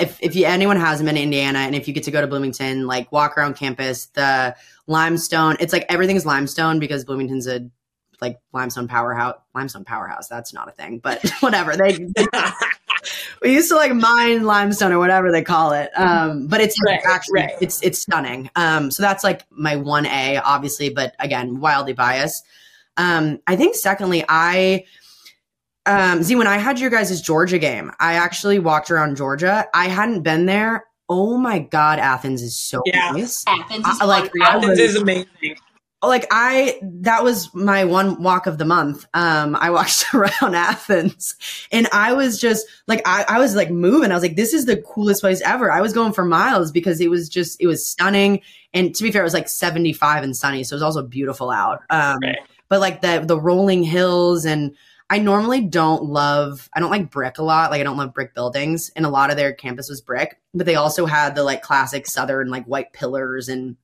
If 0.00 0.20
if 0.22 0.34
you, 0.34 0.46
anyone 0.46 0.76
hasn't 0.76 1.06
been 1.06 1.14
to 1.14 1.22
Indiana, 1.22 1.60
and 1.60 1.76
if 1.76 1.86
you 1.86 1.94
get 1.94 2.02
to 2.04 2.10
go 2.10 2.20
to 2.20 2.26
Bloomington, 2.26 2.88
like 2.88 3.12
walk 3.12 3.38
around 3.38 3.54
campus, 3.54 4.06
the 4.06 4.56
limestone, 4.88 5.56
it's 5.60 5.72
like 5.72 5.86
everything's 5.88 6.26
limestone 6.26 6.80
because 6.80 7.04
Bloomington's 7.04 7.46
a 7.46 7.70
like 8.20 8.40
limestone 8.52 8.88
powerhouse. 8.88 9.36
Limestone 9.54 9.84
powerhouse. 9.84 10.26
That's 10.26 10.52
not 10.52 10.68
a 10.68 10.72
thing, 10.72 10.98
but 10.98 11.24
whatever. 11.40 11.76
They 11.76 12.08
we 13.42 13.52
used 13.52 13.68
to 13.70 13.76
like 13.76 13.92
mine 13.92 14.44
limestone 14.44 14.92
or 14.92 14.98
whatever 14.98 15.30
they 15.32 15.42
call 15.42 15.72
it. 15.72 15.90
Um, 15.98 16.46
but 16.46 16.60
it's 16.60 16.76
like, 16.86 17.04
Right, 17.04 17.14
actually 17.14 17.40
right. 17.40 17.52
it's 17.60 17.82
it's 17.82 17.98
stunning. 18.00 18.50
Um, 18.56 18.90
so 18.90 19.02
that's 19.02 19.24
like 19.24 19.42
my 19.50 19.76
one 19.76 20.06
A, 20.06 20.38
obviously, 20.38 20.88
but 20.90 21.14
again, 21.18 21.60
wildly 21.60 21.92
biased. 21.92 22.44
Um, 22.96 23.40
I 23.46 23.56
think 23.56 23.74
secondly, 23.74 24.24
I 24.28 24.84
um 25.86 26.22
see 26.22 26.34
when 26.34 26.46
I 26.46 26.56
had 26.58 26.80
your 26.80 26.90
guys' 26.90 27.20
Georgia 27.20 27.58
game, 27.58 27.92
I 28.00 28.14
actually 28.14 28.58
walked 28.58 28.90
around 28.90 29.16
Georgia. 29.16 29.66
I 29.74 29.88
hadn't 29.88 30.22
been 30.22 30.46
there. 30.46 30.84
Oh 31.08 31.36
my 31.36 31.58
god, 31.58 31.98
Athens 31.98 32.40
is 32.40 32.58
so 32.58 32.80
Yeah. 32.86 33.10
nice. 33.10 33.44
Athens 33.46 33.86
is 33.86 34.00
I- 34.00 34.04
like, 34.06 34.32
Athens 34.42 34.78
is 34.78 34.96
amazing. 34.96 35.53
Like 36.08 36.26
I 36.30 36.78
that 36.82 37.22
was 37.22 37.52
my 37.54 37.84
one 37.84 38.22
walk 38.22 38.46
of 38.46 38.58
the 38.58 38.64
month. 38.64 39.06
Um 39.14 39.56
I 39.60 39.70
walked 39.70 40.06
around 40.14 40.54
Athens 40.54 41.34
and 41.72 41.86
I 41.92 42.12
was 42.12 42.40
just 42.40 42.66
like 42.86 43.02
I, 43.06 43.24
I 43.28 43.38
was 43.38 43.54
like 43.54 43.70
moving. 43.70 44.10
I 44.10 44.14
was 44.14 44.22
like, 44.22 44.36
this 44.36 44.54
is 44.54 44.66
the 44.66 44.76
coolest 44.82 45.20
place 45.20 45.40
ever. 45.42 45.70
I 45.70 45.80
was 45.80 45.92
going 45.92 46.12
for 46.12 46.24
miles 46.24 46.72
because 46.72 47.00
it 47.00 47.10
was 47.10 47.28
just 47.28 47.60
it 47.60 47.66
was 47.66 47.86
stunning. 47.86 48.40
And 48.72 48.94
to 48.94 49.02
be 49.02 49.10
fair, 49.12 49.22
it 49.22 49.24
was 49.24 49.34
like 49.34 49.48
75 49.48 50.24
and 50.24 50.36
sunny, 50.36 50.64
so 50.64 50.74
it 50.74 50.78
was 50.78 50.82
also 50.82 51.02
beautiful 51.02 51.50
out. 51.50 51.82
Um 51.90 52.18
Right. 52.22 52.38
but 52.68 52.80
like 52.80 53.00
the 53.02 53.22
the 53.26 53.40
rolling 53.40 53.82
hills 53.84 54.44
and 54.44 54.74
I 55.10 55.18
normally 55.18 55.60
don't 55.60 56.04
love 56.04 56.68
I 56.74 56.80
don't 56.80 56.90
like 56.90 57.10
brick 57.10 57.38
a 57.38 57.42
lot. 57.42 57.70
Like 57.70 57.80
I 57.80 57.84
don't 57.84 57.98
love 57.98 58.14
brick 58.14 58.34
buildings. 58.34 58.90
And 58.96 59.04
a 59.04 59.10
lot 59.10 59.30
of 59.30 59.36
their 59.36 59.52
campus 59.52 59.88
was 59.88 60.00
brick, 60.00 60.40
but 60.54 60.66
they 60.66 60.76
also 60.76 61.04
had 61.06 61.34
the 61.34 61.44
like 61.44 61.62
classic 61.62 62.06
southern 62.06 62.48
like 62.48 62.64
white 62.64 62.92
pillars 62.94 63.48
and 63.48 63.76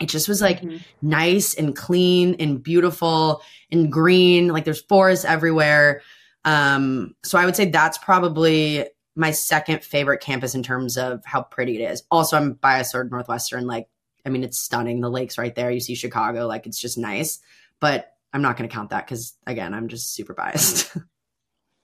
it 0.00 0.08
just 0.08 0.28
was 0.28 0.40
like 0.40 0.62
Mhm. 0.62 0.80
nice 1.02 1.54
and 1.54 1.76
clean 1.76 2.36
and 2.40 2.62
beautiful 2.62 3.42
and 3.70 3.92
green. 3.92 4.48
Like 4.48 4.64
there's 4.64 4.80
forests 4.82 5.24
everywhere. 5.24 6.02
Um, 6.44 7.14
so 7.22 7.38
I 7.38 7.44
would 7.44 7.54
say 7.56 7.66
that's 7.66 7.98
probably 7.98 8.86
my 9.14 9.30
second 9.30 9.84
favorite 9.84 10.20
campus 10.20 10.54
in 10.54 10.62
terms 10.62 10.96
of 10.96 11.22
how 11.26 11.42
pretty 11.42 11.82
it 11.82 11.90
is. 11.90 12.02
Also, 12.10 12.36
I'm 12.36 12.54
biased 12.54 12.92
toward 12.92 13.10
Northwestern. 13.10 13.66
Like, 13.66 13.88
I 14.24 14.30
mean, 14.30 14.42
it's 14.44 14.58
stunning. 14.58 15.00
The 15.00 15.10
lakes 15.10 15.36
right 15.36 15.54
there. 15.54 15.70
You 15.70 15.80
see 15.80 15.94
Chicago. 15.94 16.46
Like, 16.46 16.66
it's 16.66 16.80
just 16.80 16.96
nice. 16.96 17.40
But 17.80 18.12
I'm 18.32 18.40
not 18.42 18.56
going 18.56 18.68
to 18.68 18.74
count 18.74 18.90
that 18.90 19.04
because, 19.06 19.34
again, 19.46 19.74
I'm 19.74 19.88
just 19.88 20.14
super 20.14 20.32
biased. 20.34 20.96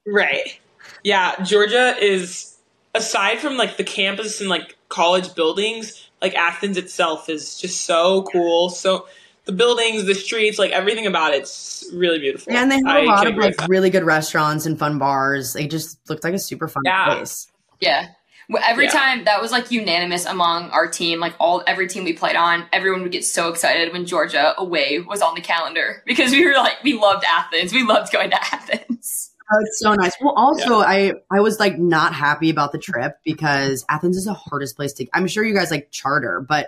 Right. 0.06 0.60
Yeah, 1.02 1.34
Georgia 1.42 1.96
is 2.00 2.56
aside 2.94 3.40
from 3.40 3.56
like 3.56 3.76
the 3.76 3.82
campus 3.84 4.40
and 4.40 4.48
like 4.48 4.76
college 4.88 5.34
buildings, 5.34 6.05
like 6.22 6.34
Athens 6.34 6.76
itself 6.76 7.28
is 7.28 7.58
just 7.58 7.82
so 7.84 8.22
cool. 8.32 8.70
So 8.70 9.06
the 9.44 9.52
buildings, 9.52 10.04
the 10.06 10.14
streets, 10.14 10.58
like 10.58 10.72
everything 10.72 11.06
about 11.06 11.34
it's 11.34 11.88
really 11.92 12.18
beautiful. 12.18 12.52
and 12.52 12.70
they 12.70 12.76
have 12.76 12.86
I 12.86 13.00
a 13.00 13.06
lot 13.06 13.26
of 13.26 13.32
agree 13.34 13.46
with 13.46 13.60
like 13.60 13.68
really 13.68 13.90
good 13.90 14.04
restaurants 14.04 14.66
and 14.66 14.78
fun 14.78 14.98
bars. 14.98 15.52
They 15.52 15.66
just 15.66 15.98
looked 16.08 16.24
like 16.24 16.34
a 16.34 16.38
super 16.38 16.68
fun 16.68 16.82
Yeah. 16.84 17.04
place. 17.04 17.46
Yeah. 17.80 18.08
Well, 18.48 18.62
Every 18.64 18.84
Yeah. 18.84 18.92
time 18.92 19.24
that 19.24 19.42
was 19.42 19.50
like 19.52 19.70
unanimous 19.72 20.24
among 20.24 20.70
our 20.70 20.86
team, 20.88 21.18
like 21.20 21.34
all 21.40 21.62
every 21.66 21.88
team 21.88 22.04
we 22.04 22.12
played 22.12 22.36
on, 22.36 22.64
everyone 22.72 23.02
would 23.02 23.10
get 23.12 23.24
so 23.24 23.48
excited 23.48 23.92
when 23.92 24.06
Georgia 24.06 24.54
away 24.58 25.00
was 25.00 25.20
on 25.20 25.34
the 25.34 25.40
calendar 25.40 26.02
because 26.06 26.30
we 26.32 26.46
were 26.46 26.54
like 26.54 26.82
we 26.82 26.94
loved 26.94 27.24
Athens. 27.24 27.72
We 27.72 27.82
loved 27.82 28.12
going 28.12 28.30
to 28.30 28.36
Athens. 28.54 29.25
Oh, 29.52 29.58
it's 29.60 29.78
so 29.78 29.94
nice. 29.94 30.12
Well, 30.20 30.34
also, 30.36 30.80
I 30.80 31.12
I 31.30 31.40
was 31.40 31.60
like 31.60 31.78
not 31.78 32.12
happy 32.14 32.50
about 32.50 32.72
the 32.72 32.78
trip 32.78 33.18
because 33.24 33.84
Athens 33.88 34.16
is 34.16 34.24
the 34.24 34.34
hardest 34.34 34.76
place 34.76 34.92
to. 34.94 35.06
I'm 35.12 35.26
sure 35.28 35.44
you 35.44 35.54
guys 35.54 35.70
like 35.70 35.90
charter, 35.90 36.40
but 36.40 36.66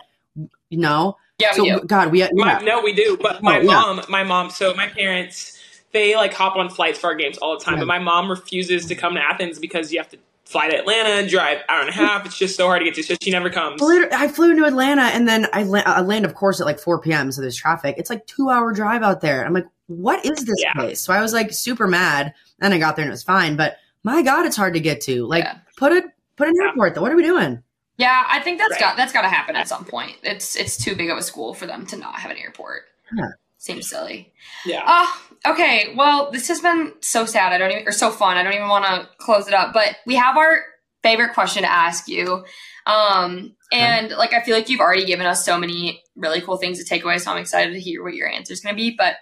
you 0.69 0.79
know, 0.79 1.17
Yeah, 1.39 1.53
so 1.53 1.63
we 1.65 1.71
do. 1.71 1.81
God, 1.81 2.13
we 2.13 2.29
My, 2.35 2.61
no, 2.61 2.81
we 2.83 2.93
do. 2.93 3.19
But 3.21 3.43
my 3.43 3.59
Oh, 3.59 3.63
yeah. 3.63 3.67
mom, 3.73 4.01
my 4.09 4.23
mom, 4.23 4.51
so 4.51 4.75
my 4.75 4.87
parents, 4.87 5.59
they 5.93 6.15
like 6.15 6.33
hop 6.35 6.57
on 6.57 6.69
flights 6.69 7.01
for 7.01 7.09
our 7.09 7.15
games 7.17 7.39
all 7.39 7.59
the 7.59 7.65
time. 7.65 7.75
Yeah. 7.75 7.81
But 7.81 7.87
my 7.89 7.99
mom 7.99 8.31
refuses 8.31 8.87
to 8.87 8.95
come 8.95 9.15
to 9.15 9.21
Athens 9.21 9.59
because 9.59 9.93
you 9.93 9.99
have 9.99 10.11
to 10.11 10.19
fly 10.45 10.69
to 10.69 10.77
Atlanta, 10.79 11.29
drive 11.29 11.59
hour 11.69 11.81
and 11.81 11.89
a 11.89 11.93
half. 11.93 12.25
It's 12.27 12.39
just 12.39 12.57
so 12.57 12.67
hard 12.67 12.81
to 12.81 12.85
get 12.85 12.95
to. 12.95 13.03
So 13.03 13.17
she 13.21 13.31
never 13.31 13.51
comes. 13.51 13.81
Literally, 13.81 14.13
I 14.15 14.29
flew 14.29 14.51
into 14.53 14.65
Atlanta 14.65 15.03
and 15.03 15.27
then 15.27 15.47
I, 15.53 15.65
la- 15.65 15.83
I 15.85 16.01
land, 16.03 16.25
of 16.25 16.35
course, 16.35 16.61
at 16.61 16.67
like 16.67 16.79
4 16.79 17.01
p.m. 17.01 17.33
So 17.33 17.41
there's 17.41 17.57
traffic. 17.57 17.97
It's 17.99 18.09
like 18.11 18.27
two 18.27 18.51
hour 18.51 18.73
drive 18.73 19.03
out 19.03 19.21
there. 19.21 19.45
I'm 19.45 19.53
like, 19.53 19.67
what 19.89 20.25
is 20.25 20.45
this 20.45 20.55
Yeah. 20.63 20.73
place? 20.75 21.01
So 21.01 21.13
I 21.13 21.21
was 21.21 21.33
like 21.33 21.53
super 21.53 21.87
mad. 21.87 22.33
Then 22.61 22.73
I 22.73 22.79
got 22.79 22.95
there 22.97 23.03
and 23.05 23.11
it 23.11 23.13
was 23.13 23.23
fine. 23.25 23.57
But 23.57 23.77
my 24.05 24.23
God, 24.23 24.47
it's 24.47 24.57
hard 24.57 24.75
to 24.75 24.81
get 24.81 25.01
to. 25.03 25.27
Like, 25.27 25.45
Yeah. 25.45 25.57
put 25.77 25.93
a 25.93 26.05
put 26.37 26.47
an 26.49 26.55
Yeah. 26.61 26.69
airport. 26.69 26.95
Though. 26.95 27.03
What 27.03 27.11
are 27.13 27.17
we 27.17 27.23
doing? 27.25 27.63
Yeah, 27.97 28.25
I 28.29 28.39
think 28.41 28.59
that's 28.59 28.73
Right. 28.73 28.81
got 28.81 28.97
that's 28.97 29.13
got 29.13 29.23
to 29.23 29.29
happen 29.29 29.57
at 29.57 29.67
some 29.67 29.85
point. 29.85 30.17
It's 30.23 30.55
it's 30.55 30.77
too 30.77 30.95
big 30.95 31.11
of 31.11 31.19
a 31.19 31.23
school 31.23 31.53
for 31.53 31.67
them 31.67 31.85
to 31.87 31.97
not 31.97 32.17
have 32.21 32.31
an 32.31 32.37
airport. 32.37 32.83
Yeah. 33.17 33.27
Seems 33.57 33.89
silly. 33.91 34.33
Yeah. 34.65 34.85
Oh, 34.87 35.21
okay. 35.47 35.93
Well, 35.97 36.31
this 36.31 36.47
has 36.47 36.61
been 36.61 36.93
so 37.01 37.27
sad. 37.27 37.53
I 37.53 37.59
don't 37.59 37.73
even 37.73 37.89
or 37.89 37.93
so 37.93 38.11
fun. 38.11 38.37
I 38.37 38.45
don't 38.45 38.53
even 38.55 38.69
want 38.69 38.85
to 38.85 39.09
close 39.19 39.49
it 39.49 39.55
up. 39.55 39.73
But 39.73 39.97
we 40.07 40.15
have 40.15 40.37
our 40.37 40.61
favorite 41.03 41.35
question 41.35 41.65
to 41.65 41.71
ask 41.71 42.07
you. 42.09 42.45
Um, 42.87 43.57
and 43.73 44.11
like 44.13 44.33
I 44.33 44.43
feel 44.43 44.55
like 44.55 44.69
you've 44.69 44.81
already 44.81 45.05
given 45.05 45.27
us 45.27 45.45
so 45.45 45.59
many 45.59 46.03
really 46.15 46.41
cool 46.41 46.57
things 46.57 46.79
to 46.79 46.85
take 46.85 47.05
away. 47.05 47.19
So 47.19 47.33
I'm 47.33 47.39
excited 47.39 47.73
to 47.73 47.81
hear 47.81 48.03
what 48.05 48.15
your 48.15 48.29
answer 48.29 48.53
is 48.53 48.61
going 48.61 48.75
to 48.77 48.81
be. 48.81 48.95
But 48.97 49.17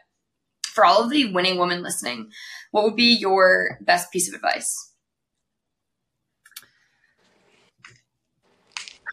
for 0.76 0.84
all 0.84 1.02
of 1.02 1.10
the 1.10 1.32
winning 1.32 1.58
women 1.58 1.82
listening, 1.82 2.30
what 2.70 2.84
would 2.84 2.94
be 2.94 3.16
your 3.16 3.78
best 3.80 4.12
piece 4.12 4.28
of 4.28 4.34
advice? 4.34 4.92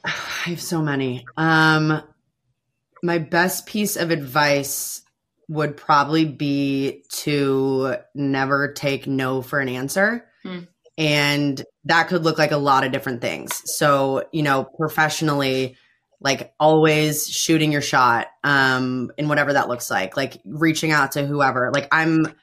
I 0.06 0.50
have 0.50 0.62
so 0.62 0.82
many. 0.82 1.26
Um, 1.38 2.04
my 3.02 3.18
best 3.18 3.66
piece 3.66 3.96
of 3.96 4.12
advice 4.12 5.02
would 5.48 5.78
probably 5.78 6.26
be 6.26 7.04
to 7.10 7.96
never 8.14 8.74
take 8.74 9.08
no 9.08 9.42
for 9.42 9.60
an 9.60 9.70
answer. 9.70 10.26
Hmm. 10.44 10.60
And 10.98 11.64
that 11.86 12.10
could 12.10 12.24
look 12.24 12.38
like 12.38 12.52
a 12.52 12.58
lot 12.58 12.84
of 12.84 12.92
different 12.92 13.22
things. 13.22 13.62
So, 13.78 14.26
you 14.32 14.44
know, 14.44 14.66
professionally, 14.66 15.78
like 16.24 16.54
always 16.60 17.28
shooting 17.28 17.72
your 17.72 17.82
shot, 17.82 18.28
um, 18.44 19.12
whatever 19.18 19.54
that 19.54 19.68
looks 19.68 19.92
like, 19.92 20.16
like 20.18 20.42
reaching 20.46 20.92
out 20.92 21.12
to 21.14 21.26
whoever. 21.26 21.70
Like 21.74 21.88
I'm 21.92 22.34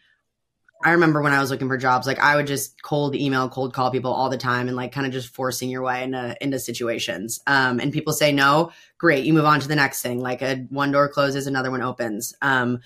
I 0.82 0.92
remember 0.92 1.20
when 1.20 1.32
I 1.32 1.40
was 1.40 1.50
looking 1.50 1.68
for 1.68 1.76
jobs, 1.76 2.06
like 2.06 2.18
I 2.18 2.36
would 2.36 2.46
just 2.46 2.82
cold 2.82 3.14
email, 3.14 3.50
cold 3.50 3.74
call 3.74 3.90
people 3.90 4.12
all 4.12 4.30
the 4.30 4.38
time 4.38 4.66
and 4.66 4.76
like 4.76 4.92
kind 4.92 5.06
of 5.06 5.12
just 5.12 5.28
forcing 5.28 5.68
your 5.68 5.82
way 5.82 6.02
into 6.02 6.36
into 6.40 6.58
situations. 6.58 7.40
Um, 7.46 7.80
and 7.80 7.92
people 7.92 8.12
say 8.12 8.32
no, 8.32 8.72
great, 8.96 9.24
you 9.24 9.34
move 9.34 9.44
on 9.44 9.60
to 9.60 9.68
the 9.68 9.76
next 9.76 10.00
thing. 10.00 10.20
Like 10.20 10.40
a 10.40 10.56
one 10.70 10.90
door 10.90 11.08
closes, 11.08 11.46
another 11.46 11.70
one 11.70 11.82
opens. 11.82 12.34
Um, 12.40 12.80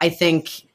I 0.00 0.10
think 0.10 0.66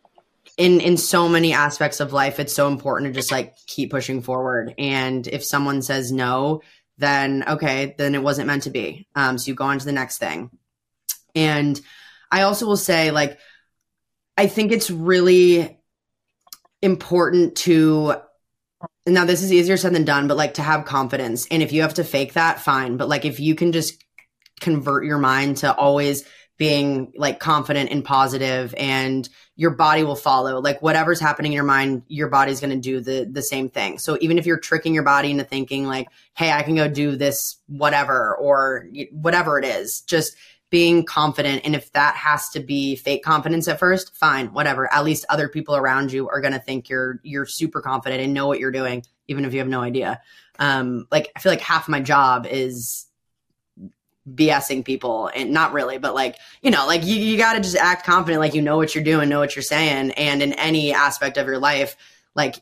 in 0.58 0.82
in 0.82 0.98
so 0.98 1.30
many 1.30 1.54
aspects 1.54 2.00
of 2.00 2.12
life, 2.12 2.40
it's 2.40 2.54
so 2.54 2.68
important 2.68 3.14
to 3.14 3.20
just 3.20 3.32
like 3.32 3.56
keep 3.68 3.92
pushing 3.92 4.22
forward. 4.24 4.74
And 4.80 5.28
if 5.28 5.44
someone 5.44 5.84
says 5.84 6.12
no, 6.12 6.62
then 6.98 7.44
okay, 7.48 7.96
then 7.98 8.16
it 8.16 8.24
wasn't 8.24 8.48
meant 8.48 8.64
to 8.64 8.70
be. 8.70 9.08
Um, 9.16 9.38
so 9.38 9.50
you 9.50 9.56
go 9.56 9.66
on 9.66 9.80
to 9.80 9.86
the 9.86 9.92
next 9.92 10.18
thing. 10.18 10.52
And 11.36 11.80
I 12.32 12.44
also 12.44 12.66
will 12.66 12.78
say 12.78 13.12
like 13.12 13.40
I 14.38 14.48
think 14.48 14.72
it's 14.72 14.90
really 14.90 15.80
important 16.82 17.56
to 17.56 18.16
now 19.06 19.26
this 19.26 19.44
is 19.44 19.52
easier 19.54 19.78
said 19.78 19.94
than 19.94 20.06
done, 20.06 20.28
but 20.28 20.38
like 20.38 20.56
to 20.56 20.62
have 20.62 20.86
confidence. 20.86 21.48
And 21.50 21.62
if 21.62 21.72
you 21.72 21.82
have 21.82 21.96
to 21.96 22.04
fake 22.04 22.34
that, 22.34 22.60
fine. 22.60 22.98
But 22.98 23.10
like 23.10 23.26
if 23.26 23.40
you 23.40 23.56
can 23.56 23.72
just 23.72 24.04
convert 24.60 25.06
your 25.06 25.18
mind 25.18 25.58
to 25.58 25.74
always 25.76 26.24
being 26.58 27.12
like 27.16 27.40
confident 27.40 27.92
and 27.92 28.06
positive 28.06 28.74
and 28.78 29.28
your 29.56 29.72
body 29.72 30.04
will 30.04 30.16
follow. 30.16 30.60
Like 30.60 30.82
whatever's 30.82 31.20
happening 31.20 31.52
in 31.52 31.56
your 31.56 31.64
mind 31.64 32.04
your 32.08 32.28
body's 32.28 32.60
going 32.60 32.74
to 32.74 32.80
do 32.80 33.00
the 33.00 33.28
the 33.30 33.42
same 33.42 33.70
thing. 33.70 34.00
So 34.00 34.18
even 34.22 34.38
if 34.38 34.46
you're 34.46 34.60
tricking 34.60 34.94
your 34.94 35.04
body 35.04 35.32
into 35.32 35.44
thinking 35.44 35.86
like 35.86 36.08
hey 36.34 36.52
i 36.52 36.64
can 36.64 36.76
go 36.76 36.88
do 36.88 37.16
this 37.16 37.58
whatever 37.68 38.36
or 38.36 38.88
whatever 39.12 39.60
it 39.60 39.66
is 39.66 40.02
just 40.02 40.36
being 40.70 41.06
confident. 41.06 41.62
And 41.64 41.76
if 41.76 41.92
that 41.92 42.16
has 42.16 42.50
to 42.50 42.60
be 42.60 42.96
fake 42.96 43.24
confidence 43.24 43.68
at 43.68 43.78
first 43.78 44.16
fine 44.16 44.48
whatever. 44.54 44.92
At 44.92 45.04
least 45.04 45.26
other 45.30 45.48
people 45.48 45.76
around 45.76 46.12
you 46.12 46.28
are 46.30 46.42
going 46.42 46.54
to 46.54 46.60
think 46.60 46.90
you're 46.90 47.20
you're 47.24 47.46
super 47.46 47.82
confident 47.82 48.22
and 48.22 48.34
know 48.34 48.48
what 48.48 48.60
you're 48.60 48.72
doing 48.72 49.04
even 49.28 49.46
if 49.46 49.54
you 49.54 49.60
have 49.60 49.68
no 49.68 49.82
idea. 49.82 50.20
Um 50.60 51.08
like 51.12 51.32
i 51.36 51.40
feel 51.40 51.52
like 51.52 51.62
half 51.62 51.88
my 51.88 52.00
job 52.00 52.48
is 52.50 53.06
BSing 54.32 54.86
people 54.86 55.30
and 55.36 55.52
not 55.52 55.74
really, 55.74 55.98
but 55.98 56.14
like, 56.14 56.38
you 56.62 56.72
know, 56.72 56.86
like 56.88 57.04
you, 57.06 57.16
you 57.16 57.38
got 57.38 57.54
to 57.54 57.60
just 57.60 57.76
act 57.76 58.06
confident, 58.06 58.40
like 58.40 58.54
you 58.54 58.62
know 58.62 58.78
what 58.78 58.96
you're 58.96 59.04
doing, 59.04 59.30
know 59.30 59.40
what 59.40 59.56
you're 59.56 59.64
saying. 59.64 60.12
And 60.12 60.42
in 60.42 60.54
any 60.54 60.94
aspect 60.94 61.38
of 61.38 61.48
your 61.48 61.60
life, 61.60 61.96
like 62.36 62.62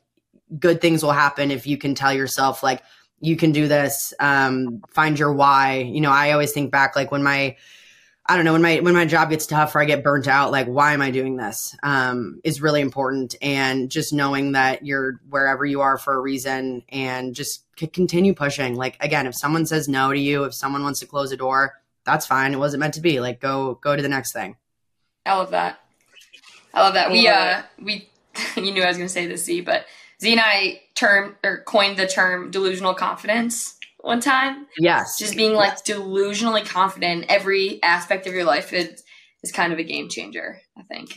good 0.58 0.82
things 0.82 1.04
will 1.04 1.12
happen 1.12 1.52
if 1.52 1.68
you 1.68 1.78
can 1.78 1.96
tell 1.96 2.14
yourself, 2.14 2.64
like, 2.64 2.82
you 3.24 3.38
can 3.38 3.52
do 3.52 3.68
this, 3.68 4.16
um, 4.20 4.82
find 4.90 5.20
your 5.20 5.32
why. 5.32 5.78
You 5.78 6.02
know, 6.02 6.10
I 6.10 6.32
always 6.32 6.54
think 6.54 6.72
back, 6.72 6.96
like 6.96 7.12
when 7.12 7.22
my, 7.22 7.56
I 8.32 8.38
don't 8.38 8.46
know 8.46 8.54
when 8.54 8.62
my 8.62 8.80
when 8.80 8.94
my 8.94 9.04
job 9.04 9.30
gets 9.30 9.46
tough 9.46 9.76
or 9.76 9.82
I 9.82 9.86
get 9.86 10.06
burnt 10.06 10.26
out, 10.26 10.54
like 10.54 10.66
why 10.66 10.94
am 10.94 11.02
I 11.02 11.12
doing 11.12 11.36
this? 11.36 11.76
Um, 11.84 12.40
is 12.46 12.62
really 12.62 12.80
important, 12.80 13.36
and 13.42 13.92
just 13.92 14.14
knowing 14.14 14.54
that 14.54 14.86
you're 14.86 15.20
wherever 15.30 15.66
you 15.66 15.82
are 15.82 15.98
for 15.98 16.14
a 16.14 16.20
reason, 16.20 16.82
and 16.88 17.36
just 17.36 17.66
c- 17.78 17.88
continue 17.88 18.34
pushing. 18.34 18.76
Like 18.76 18.96
again, 19.04 19.28
if 19.28 19.36
someone 19.36 19.66
says 19.66 19.90
no 19.90 20.14
to 20.14 20.18
you, 20.18 20.46
if 20.46 20.54
someone 20.54 20.82
wants 20.82 21.02
to 21.02 21.08
close 21.08 21.34
a 21.34 21.36
door, 21.36 21.74
that's 22.06 22.26
fine. 22.26 22.54
It 22.54 22.58
wasn't 22.58 22.80
meant 22.80 22.94
to 22.94 23.02
be. 23.02 23.20
Like 23.20 23.42
go 23.42 23.78
go 23.82 23.98
to 23.98 24.02
the 24.02 24.08
next 24.08 24.32
thing. 24.32 24.56
I 25.26 25.36
love 25.36 25.52
that. 25.52 25.82
I 26.74 26.84
love 26.84 26.94
that. 26.94 27.12
We 27.12 27.28
uh 27.28 27.64
we 27.82 28.08
you 28.56 28.72
knew 28.72 28.82
I 28.82 28.88
was 28.88 28.96
gonna 28.96 29.10
say 29.10 29.26
this 29.26 29.44
Z, 29.44 29.60
but 29.60 29.88
Z 30.22 30.32
and 30.32 30.40
I 30.42 30.84
term 30.96 31.36
or 31.44 31.64
coined 31.64 31.98
the 31.98 32.08
term 32.08 32.50
delusional 32.50 32.94
confidence 32.94 33.78
one 34.02 34.20
time. 34.20 34.68
Yes, 34.78 35.18
Just 35.18 35.36
being 35.36 35.54
like 35.54 35.84
delusionally 35.84 36.66
confident 36.66 37.24
in 37.24 37.32
every 37.32 37.82
aspect 37.84 38.28
of 38.28 38.34
your 38.34 38.46
life 38.46 38.74
is 38.74 39.04
is 39.44 39.52
kind 39.52 39.74
of 39.74 39.80
a 39.80 39.84
game 39.84 40.10
changer, 40.10 40.60
I 40.78 40.84
think. 40.84 41.16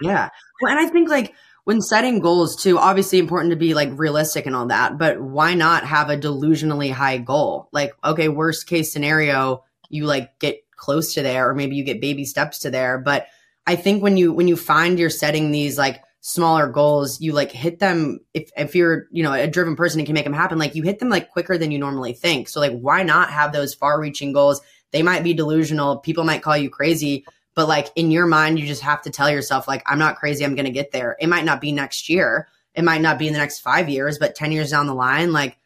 Yeah. 0.00 0.28
Well, 0.60 0.76
and 0.76 0.80
I 0.80 0.90
think 0.90 1.08
like 1.08 1.34
when 1.64 1.80
setting 1.80 2.20
goals 2.20 2.56
too, 2.56 2.78
obviously 2.78 3.18
important 3.18 3.50
to 3.52 3.56
be 3.56 3.74
like 3.74 3.90
realistic 3.92 4.46
and 4.46 4.56
all 4.56 4.66
that, 4.66 4.98
but 4.98 5.20
why 5.20 5.54
not 5.54 5.84
have 5.84 6.10
a 6.10 6.16
delusionally 6.16 6.90
high 6.90 7.18
goal? 7.18 7.68
Like, 7.72 7.92
okay, 8.04 8.28
worst 8.28 8.66
case 8.66 8.92
scenario, 8.92 9.64
you 9.88 10.06
like 10.06 10.38
get 10.38 10.58
close 10.76 11.14
to 11.14 11.22
there, 11.22 11.48
or 11.48 11.54
maybe 11.54 11.76
you 11.76 11.84
get 11.84 12.00
baby 12.00 12.24
steps 12.24 12.60
to 12.60 12.70
there. 12.70 12.98
But 12.98 13.26
I 13.66 13.76
think 13.76 14.02
when 14.02 14.16
you 14.16 14.32
when 14.32 14.48
you 14.48 14.56
find 14.56 14.98
you're 14.98 15.10
setting 15.10 15.50
these 15.50 15.78
like 15.78 16.02
smaller 16.22 16.68
goals, 16.68 17.20
you 17.20 17.32
like 17.32 17.52
hit 17.52 17.78
them 17.78 18.20
if 18.32 18.50
if 18.56 18.74
you're, 18.74 19.06
you 19.10 19.22
know, 19.22 19.32
a 19.32 19.46
driven 19.46 19.76
person 19.76 20.00
and 20.00 20.06
can 20.06 20.14
make 20.14 20.24
them 20.24 20.32
happen, 20.32 20.58
like 20.58 20.74
you 20.74 20.82
hit 20.82 20.98
them 20.98 21.10
like 21.10 21.30
quicker 21.30 21.58
than 21.58 21.70
you 21.70 21.78
normally 21.78 22.14
think. 22.14 22.48
So 22.48 22.60
like 22.60 22.72
why 22.72 23.02
not 23.02 23.30
have 23.30 23.52
those 23.52 23.74
far 23.74 24.00
reaching 24.00 24.32
goals? 24.32 24.60
They 24.92 25.02
might 25.02 25.22
be 25.22 25.34
delusional, 25.34 25.98
people 25.98 26.24
might 26.24 26.42
call 26.42 26.56
you 26.56 26.70
crazy, 26.70 27.24
but 27.54 27.68
like 27.68 27.88
in 27.96 28.10
your 28.10 28.26
mind 28.26 28.58
you 28.58 28.66
just 28.66 28.82
have 28.82 29.02
to 29.02 29.10
tell 29.10 29.30
yourself 29.30 29.68
like 29.68 29.82
i'm 29.86 29.98
not 29.98 30.16
crazy 30.16 30.44
i'm 30.44 30.54
gonna 30.54 30.70
get 30.70 30.92
there 30.92 31.16
it 31.20 31.28
might 31.28 31.44
not 31.44 31.60
be 31.60 31.72
next 31.72 32.08
year 32.08 32.48
it 32.74 32.82
might 32.82 33.00
not 33.02 33.18
be 33.18 33.26
in 33.26 33.32
the 33.32 33.38
next 33.38 33.60
five 33.60 33.88
years 33.88 34.18
but 34.18 34.34
10 34.34 34.52
years 34.52 34.70
down 34.70 34.86
the 34.86 34.94
line 34.94 35.32
like 35.32 35.58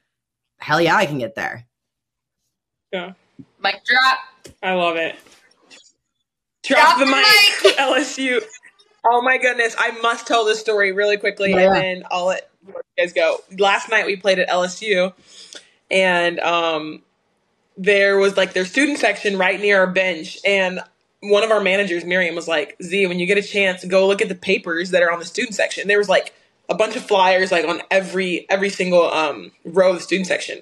hell 0.59 0.81
yeah 0.81 0.97
i 0.97 1.07
can 1.07 1.19
get 1.19 1.35
there 1.35 1.67
Yeah, 2.93 3.13
Mic 3.61 3.85
drop. 3.85 4.19
I 4.63 4.73
love 4.75 4.97
it. 4.97 5.17
Drop, 6.63 6.97
Drop 6.97 6.99
the, 6.99 7.05
the 7.05 7.11
mic, 7.11 7.77
LSU. 7.77 8.43
Oh 9.09 9.23
my 9.23 9.39
goodness, 9.39 9.75
I 9.79 9.93
must 10.03 10.27
tell 10.27 10.45
this 10.45 10.59
story 10.61 10.93
really 10.93 11.17
quickly, 11.17 11.51
Yeah. 11.51 11.73
and 11.73 11.77
then 11.77 12.05
I'll 12.11 12.27
let 12.27 12.51
you 12.67 12.75
guys 12.99 13.13
go. 13.13 13.39
Last 13.59 13.89
night 13.89 14.07
we 14.07 14.17
played 14.17 14.39
at 14.39 14.49
LSU, 14.49 15.13
and 15.91 16.41
um, 16.41 17.03
there 17.77 18.19
was 18.19 18.37
like 18.37 18.53
their 18.53 18.65
student 18.65 18.99
section 18.99 19.39
right 19.39 19.61
near 19.61 19.79
our 19.81 19.87
bench, 19.87 20.39
and 20.45 20.81
one 21.21 21.43
of 21.45 21.51
our 21.51 21.61
managers, 21.61 22.05
Miriam, 22.05 22.35
was 22.35 22.49
like, 22.49 22.77
"Z, 22.83 23.07
when 23.07 23.19
you 23.19 23.27
get 23.27 23.39
a 23.39 23.43
chance, 23.43 23.85
go 23.85 24.07
look 24.07 24.21
at 24.23 24.29
the 24.29 24.35
papers 24.35 24.91
that 24.91 25.03
are 25.03 25.11
on 25.13 25.19
the 25.19 25.25
student 25.25 25.55
section." 25.55 25.89
There 25.89 25.99
was 25.99 26.09
like 26.09 26.35
a 26.69 26.75
bunch 26.75 26.97
of 26.97 27.05
flyers 27.05 27.53
like 27.53 27.67
on 27.67 27.83
every 27.91 28.49
every 28.51 28.71
single 28.71 29.11
um, 29.12 29.53
row 29.64 29.91
of 29.91 29.97
the 29.97 30.03
student 30.03 30.27
section. 30.27 30.61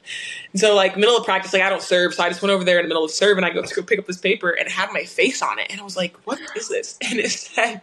And 0.52 0.60
so 0.60 0.74
like 0.74 0.96
middle 0.96 1.16
of 1.16 1.24
practice, 1.24 1.52
like 1.52 1.62
I 1.62 1.70
don't 1.70 1.82
serve, 1.82 2.14
so 2.14 2.24
I 2.24 2.28
just 2.28 2.42
went 2.42 2.52
over 2.52 2.64
there 2.64 2.78
in 2.78 2.84
the 2.84 2.88
middle 2.88 3.04
of 3.04 3.10
serve 3.10 3.36
and 3.38 3.46
I 3.46 3.50
go 3.50 3.62
to 3.62 3.74
go 3.74 3.82
pick 3.82 3.98
up 3.98 4.06
this 4.06 4.18
paper 4.18 4.50
and 4.50 4.66
it 4.66 4.72
had 4.72 4.90
my 4.92 5.04
face 5.04 5.42
on 5.42 5.58
it, 5.58 5.68
and 5.70 5.80
I 5.80 5.84
was 5.84 5.96
like, 5.96 6.16
"What 6.26 6.40
is 6.56 6.68
this?" 6.68 6.98
And 7.10 7.18
it 7.20 7.30
said, 7.30 7.82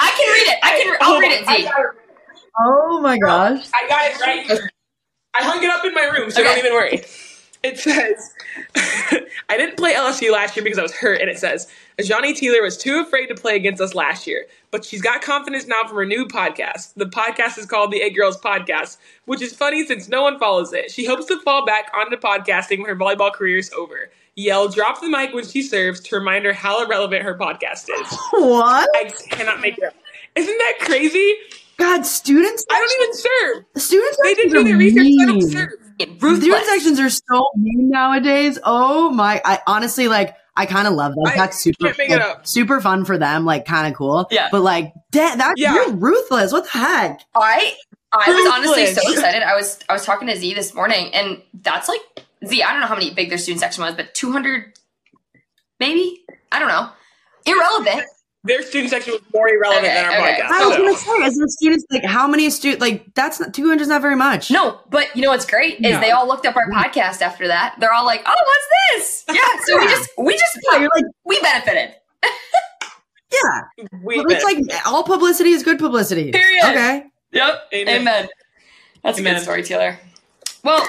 I 0.00 0.10
can 0.16 0.32
read 0.32 0.52
it. 0.52 0.58
I 0.62 0.70
can. 0.82 0.96
I'll 1.02 1.20
read 1.20 1.32
it. 1.32 1.48
I 1.48 1.56
Z. 1.58 1.64
got 1.64 1.80
it, 1.80 1.86
oh 2.60 3.00
my 3.02 3.18
gosh 3.18 3.66
I 3.74 3.88
got 3.88 4.10
it 4.12 4.20
right 4.20 4.46
here. 4.46 4.70
I 5.34 5.44
hung 5.44 5.62
it 5.62 5.70
up 5.70 5.84
in 5.84 5.94
my 5.94 6.04
room, 6.18 6.30
so 6.30 6.42
don't 6.42 6.58
even 6.58 6.72
worry. 6.72 7.04
It 7.62 7.78
says, 7.78 8.34
I 8.76 9.56
didn't 9.58 9.76
play 9.76 9.92
LSU 9.92 10.32
last 10.32 10.56
year 10.56 10.64
because 10.64 10.78
I 10.78 10.82
was 10.82 10.94
hurt, 10.94 11.20
and 11.20 11.28
it 11.28 11.38
says, 11.38 11.70
Azhani 11.98 12.32
Tealer 12.32 12.62
was 12.62 12.78
too 12.78 13.00
afraid 13.00 13.26
to 13.26 13.34
play 13.34 13.54
against 13.54 13.82
us 13.82 13.94
last 13.94 14.26
year, 14.26 14.46
but 14.70 14.82
she's 14.82 15.02
got 15.02 15.20
confidence 15.20 15.66
now 15.66 15.82
from 15.86 15.98
her 15.98 16.06
new 16.06 16.26
podcast. 16.26 16.94
The 16.94 17.04
podcast 17.04 17.58
is 17.58 17.66
called 17.66 17.92
the 17.92 17.98
It 17.98 18.16
Girls 18.16 18.40
Podcast, 18.40 18.96
which 19.26 19.42
is 19.42 19.54
funny 19.54 19.84
since 19.86 20.08
no 20.08 20.22
one 20.22 20.38
follows 20.38 20.72
it. 20.72 20.90
She 20.90 21.04
hopes 21.04 21.26
to 21.26 21.38
fall 21.42 21.66
back 21.66 21.90
onto 21.94 22.16
podcasting 22.16 22.78
when 22.78 22.88
her 22.88 22.96
volleyball 22.96 23.32
career 23.32 23.58
is 23.58 23.70
over. 23.72 24.10
Yell, 24.36 24.68
drop 24.68 25.02
the 25.02 25.08
mic 25.10 25.34
when 25.34 25.46
she 25.46 25.60
serves 25.60 26.00
to 26.00 26.16
remind 26.16 26.46
her 26.46 26.54
how 26.54 26.82
irrelevant 26.82 27.24
her 27.24 27.36
podcast 27.36 27.90
is. 27.90 28.18
what 28.30 28.88
I 28.94 29.12
cannot 29.28 29.60
make 29.60 29.76
it 29.76 29.84
up. 29.84 29.94
Isn't 30.34 30.58
that 30.58 30.74
crazy? 30.80 31.36
god 31.80 32.04
students 32.04 32.64
I 32.70 32.74
don't 32.74 33.02
even 33.02 33.14
serve. 33.14 33.82
students 33.82 34.18
They 34.22 34.34
didn't 34.34 34.52
do 34.52 34.64
their 34.64 34.76
research. 34.76 35.06
I 35.20 35.26
don't 35.26 35.38
mean. 35.38 35.68
Serve. 36.08 36.18
student 36.18 36.22
Ruthless. 36.22 36.66
sections 36.66 37.00
are 37.00 37.10
so 37.10 37.48
mean 37.56 37.90
nowadays 37.90 38.58
oh 38.64 39.10
my 39.10 39.40
i 39.44 39.58
honestly 39.66 40.08
like 40.08 40.34
I 40.56 40.66
kind 40.66 40.86
of 40.88 40.92
love 40.94 41.14
that. 41.14 41.30
I 41.32 41.36
That's 41.36 41.58
super, 41.58 41.86
can't 41.86 41.96
make 41.98 42.10
it 42.10 42.18
like, 42.18 42.46
super 42.46 42.80
fun 42.82 43.04
for 43.06 43.16
them. 43.16 43.46
Like, 43.46 43.64
kind 43.64 43.86
of 43.86 43.96
cool. 43.96 44.26
Yeah. 44.30 44.48
But 44.50 44.60
like, 44.60 44.92
da- 45.10 45.36
that 45.36 45.54
Yeah. 45.56 45.72
you're 45.74 45.92
ruthless. 45.92 46.52
What 46.52 46.64
the 46.64 46.70
heck? 46.76 47.20
I 47.34 47.72
I 48.12 48.30
was 48.30 48.52
honestly 48.52 48.86
so 48.86 49.10
excited. 49.12 49.42
I 49.42 49.54
was 49.54 49.78
I 49.88 49.92
was 49.94 50.04
talking 50.04 50.28
to 50.28 50.36
Z 50.36 50.52
this 50.54 50.74
morning, 50.74 51.14
and 51.14 51.40
that's 51.54 51.88
like 51.88 52.00
Z. 52.44 52.62
I 52.62 52.72
don't 52.72 52.80
know 52.80 52.88
how 52.88 52.96
many 52.96 53.14
big 53.14 53.28
their 53.30 53.38
student 53.38 53.60
section 53.60 53.84
was, 53.84 53.94
but 53.94 54.12
two 54.12 54.32
hundred, 54.32 54.74
maybe. 55.78 56.24
I 56.52 56.58
don't 56.58 56.68
know. 56.68 56.90
Irrelevant. 57.46 58.02
Their 58.44 58.62
student 58.62 58.88
section 58.90 59.12
was 59.12 59.20
more 59.34 59.48
irrelevant 59.50 59.84
Okay, 59.84 59.94
than 59.94 60.04
our 60.06 60.12
okay. 60.28 60.40
podcast. 60.40 60.48
I 60.50 60.66
was 60.66 60.76
so- 60.76 60.82
gonna 60.82 60.96
say, 61.20 61.26
as 61.26 61.34
the 61.34 61.48
students, 61.50 61.84
like, 61.90 62.04
how 62.04 62.26
many 62.26 62.48
students? 62.48 62.80
Like, 62.80 63.04
that's 63.14 63.38
not 63.38 63.52
two 63.52 63.68
hundred. 63.68 63.82
Is 63.82 63.88
not 63.88 64.00
very 64.00 64.16
much. 64.16 64.50
No, 64.50 64.80
but 64.88 65.14
you 65.14 65.20
know 65.20 65.28
what's 65.28 65.44
great 65.44 65.74
is 65.74 65.80
No. 65.82 66.00
they 66.00 66.10
all 66.10 66.26
looked 66.26 66.46
up 66.46 66.56
our 66.56 66.68
podcast 66.70 67.20
after 67.20 67.48
that. 67.48 67.76
They're 67.80 67.92
all 67.92 68.06
like, 68.06 68.22
"Oh, 68.24 68.34
what's 68.46 69.04
this?" 69.04 69.24
Yeah. 69.36 69.60
So 69.66 69.78
we 69.78 69.86
just 69.88 70.10
we 70.16 70.32
just 70.32 70.58
Yeah, 70.72 70.78
you're 70.78 70.90
like, 70.94 71.04
we 71.26 71.38
benefited. 71.40 71.94
yeah. 73.32 73.84
we 74.02 74.16
Well, 74.16 74.26
it's 74.30 74.44
like 74.44 74.58
all 74.86 75.02
publicity 75.04 75.50
is 75.50 75.62
good 75.62 75.78
publicity. 75.78 76.32
Period. 76.32 76.64
Okay. 76.64 77.04
Yep. 77.32 77.62
Amen. 77.74 78.00
Amen. 78.00 78.28
That's 79.04 79.18
a 79.18 79.22
good 79.22 79.38
story, 79.40 79.62
Tealer. 79.62 79.98
Well, 80.64 80.82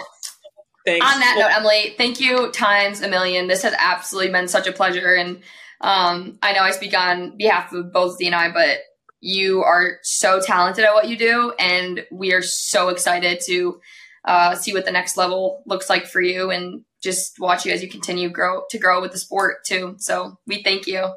Thanks. 0.86 1.06
on 1.06 1.20
that 1.20 1.36
Well, 1.38 1.50
note, 1.50 1.56
Emily, 1.58 1.94
thank 1.98 2.20
you 2.20 2.52
times 2.52 3.02
a 3.02 3.08
million. 3.08 3.48
This 3.48 3.62
has 3.64 3.74
absolutely 3.78 4.32
been 4.32 4.48
such 4.48 4.68
a 4.68 4.72
pleasure. 4.72 5.14
And 5.14 5.42
um, 5.82 6.38
I 6.42 6.54
know 6.54 6.62
I 6.62 6.72
speak 6.72 6.98
on 6.98 7.38
behalf 7.38 7.74
of 7.74 7.92
both 7.92 8.18
Z 8.18 8.26
and 8.26 8.36
I, 8.36 8.52
but 8.52 8.80
you 9.20 9.64
are 9.64 9.98
so 10.04 10.40
talented 10.40 10.84
at 10.86 10.94
what 10.94 11.08
you 11.08 11.18
do. 11.18 11.54
And 11.60 12.06
we 12.12 12.34
are 12.34 12.42
so 12.42 12.90
excited 12.90 13.40
to 13.48 13.80
uh, 14.26 14.56
see 14.56 14.74
what 14.74 14.86
the 14.86 14.92
next 14.92 15.18
level 15.18 15.64
looks 15.66 15.90
like 15.90 16.06
for 16.06 16.22
you 16.22 16.52
and 16.52 16.84
just 17.02 17.40
watch 17.40 17.66
you 17.66 17.72
as 17.72 17.82
you 17.82 17.90
continue 17.90 18.30
grow 18.30 18.64
to 18.70 18.78
grow 18.78 19.02
with 19.02 19.12
the 19.12 19.18
sport 19.18 19.66
too. 19.66 19.96
So 19.98 20.38
we 20.46 20.62
thank 20.62 20.86
you. 20.86 21.12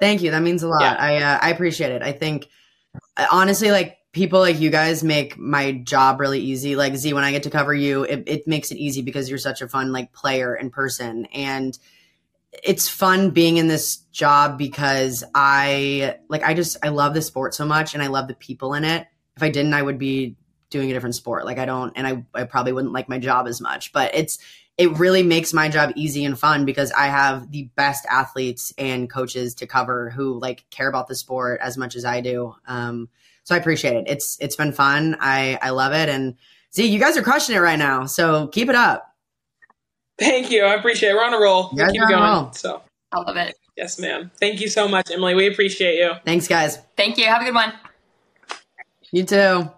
Thank 0.00 0.22
you. 0.22 0.32
That 0.32 0.42
means 0.42 0.64
a 0.64 0.68
lot. 0.68 0.82
Yeah. 0.82 0.96
I 0.98 1.16
uh, 1.16 1.38
I 1.42 1.50
appreciate 1.50 1.92
it. 1.92 2.02
I 2.02 2.10
think 2.10 2.48
uh, 3.16 3.26
honestly, 3.30 3.70
like 3.70 3.98
people 4.12 4.40
like 4.40 4.58
you 4.58 4.70
guys 4.70 5.04
make 5.04 5.38
my 5.38 5.72
job 5.72 6.18
really 6.18 6.40
easy. 6.40 6.74
Like 6.74 6.96
Z, 6.96 7.12
when 7.12 7.22
I 7.22 7.30
get 7.30 7.44
to 7.44 7.50
cover 7.50 7.72
you, 7.72 8.02
it, 8.02 8.24
it 8.26 8.48
makes 8.48 8.72
it 8.72 8.78
easy 8.78 9.02
because 9.02 9.28
you're 9.28 9.38
such 9.38 9.62
a 9.62 9.68
fun 9.68 9.92
like 9.92 10.12
player 10.12 10.54
and 10.54 10.72
person, 10.72 11.26
and 11.26 11.78
it's 12.52 12.88
fun 12.88 13.30
being 13.30 13.56
in 13.56 13.68
this 13.68 13.98
job 14.12 14.58
because 14.58 15.24
I 15.34 16.16
like 16.28 16.42
I 16.42 16.54
just 16.54 16.76
I 16.82 16.88
love 16.88 17.14
the 17.14 17.22
sport 17.22 17.54
so 17.54 17.64
much 17.64 17.94
and 17.94 18.02
I 18.02 18.08
love 18.08 18.28
the 18.28 18.34
people 18.34 18.74
in 18.74 18.84
it. 18.84 19.06
If 19.36 19.42
I 19.42 19.48
didn't, 19.48 19.74
I 19.74 19.82
would 19.82 19.98
be 19.98 20.36
doing 20.70 20.90
a 20.90 20.94
different 20.94 21.14
sport. 21.14 21.44
Like 21.44 21.58
I 21.58 21.64
don't, 21.64 21.92
and 21.96 22.06
I 22.06 22.24
I 22.34 22.44
probably 22.44 22.72
wouldn't 22.72 22.92
like 22.92 23.08
my 23.08 23.18
job 23.18 23.46
as 23.46 23.60
much. 23.60 23.92
But 23.92 24.14
it's 24.14 24.38
it 24.76 24.90
really 24.98 25.22
makes 25.22 25.52
my 25.52 25.68
job 25.68 25.92
easy 25.96 26.24
and 26.24 26.38
fun 26.38 26.64
because 26.64 26.90
I 26.92 27.06
have 27.06 27.50
the 27.50 27.70
best 27.76 28.06
athletes 28.10 28.72
and 28.78 29.08
coaches 29.08 29.54
to 29.56 29.66
cover 29.66 30.10
who 30.10 30.38
like 30.38 30.64
care 30.70 30.88
about 30.88 31.08
the 31.08 31.14
sport 31.14 31.60
as 31.62 31.76
much 31.76 31.94
as 31.94 32.04
I 32.04 32.20
do. 32.20 32.54
Um, 32.66 33.08
so 33.44 33.54
I 33.54 33.58
appreciate 33.58 33.96
it. 33.96 34.04
It's 34.08 34.36
it's 34.40 34.56
been 34.56 34.72
fun. 34.72 35.16
I 35.20 35.58
I 35.62 35.70
love 35.70 35.92
it, 35.92 36.08
and 36.08 36.36
see 36.70 36.86
you 36.86 36.98
guys 36.98 37.16
are 37.16 37.22
crushing 37.22 37.56
it 37.56 37.60
right 37.60 37.78
now. 37.78 38.06
So 38.06 38.48
keep 38.48 38.68
it 38.68 38.74
up. 38.74 39.11
Thank 40.18 40.50
you. 40.50 40.64
I 40.64 40.74
appreciate 40.74 41.10
it. 41.10 41.14
We're 41.14 41.24
on 41.24 41.34
a 41.34 41.40
roll. 41.40 41.70
You 41.72 41.78
guys 41.78 41.92
Keep 41.92 42.02
are 42.02 42.10
it 42.10 42.14
on 42.14 42.22
a 42.22 42.26
going. 42.26 42.44
roll. 42.44 42.52
So, 42.52 42.82
I 43.12 43.18
love 43.20 43.36
it. 43.36 43.56
yes, 43.76 43.98
ma'am. 43.98 44.30
Thank 44.38 44.60
you 44.60 44.68
so 44.68 44.86
much, 44.88 45.10
Emily. 45.10 45.34
We 45.34 45.46
appreciate 45.48 45.96
you. 45.98 46.12
Thanks, 46.24 46.46
guys. 46.48 46.78
Thank 46.96 47.18
you. 47.18 47.24
Have 47.26 47.42
a 47.42 47.44
good 47.46 47.54
one. 47.54 47.72
You 49.10 49.24
too. 49.24 49.70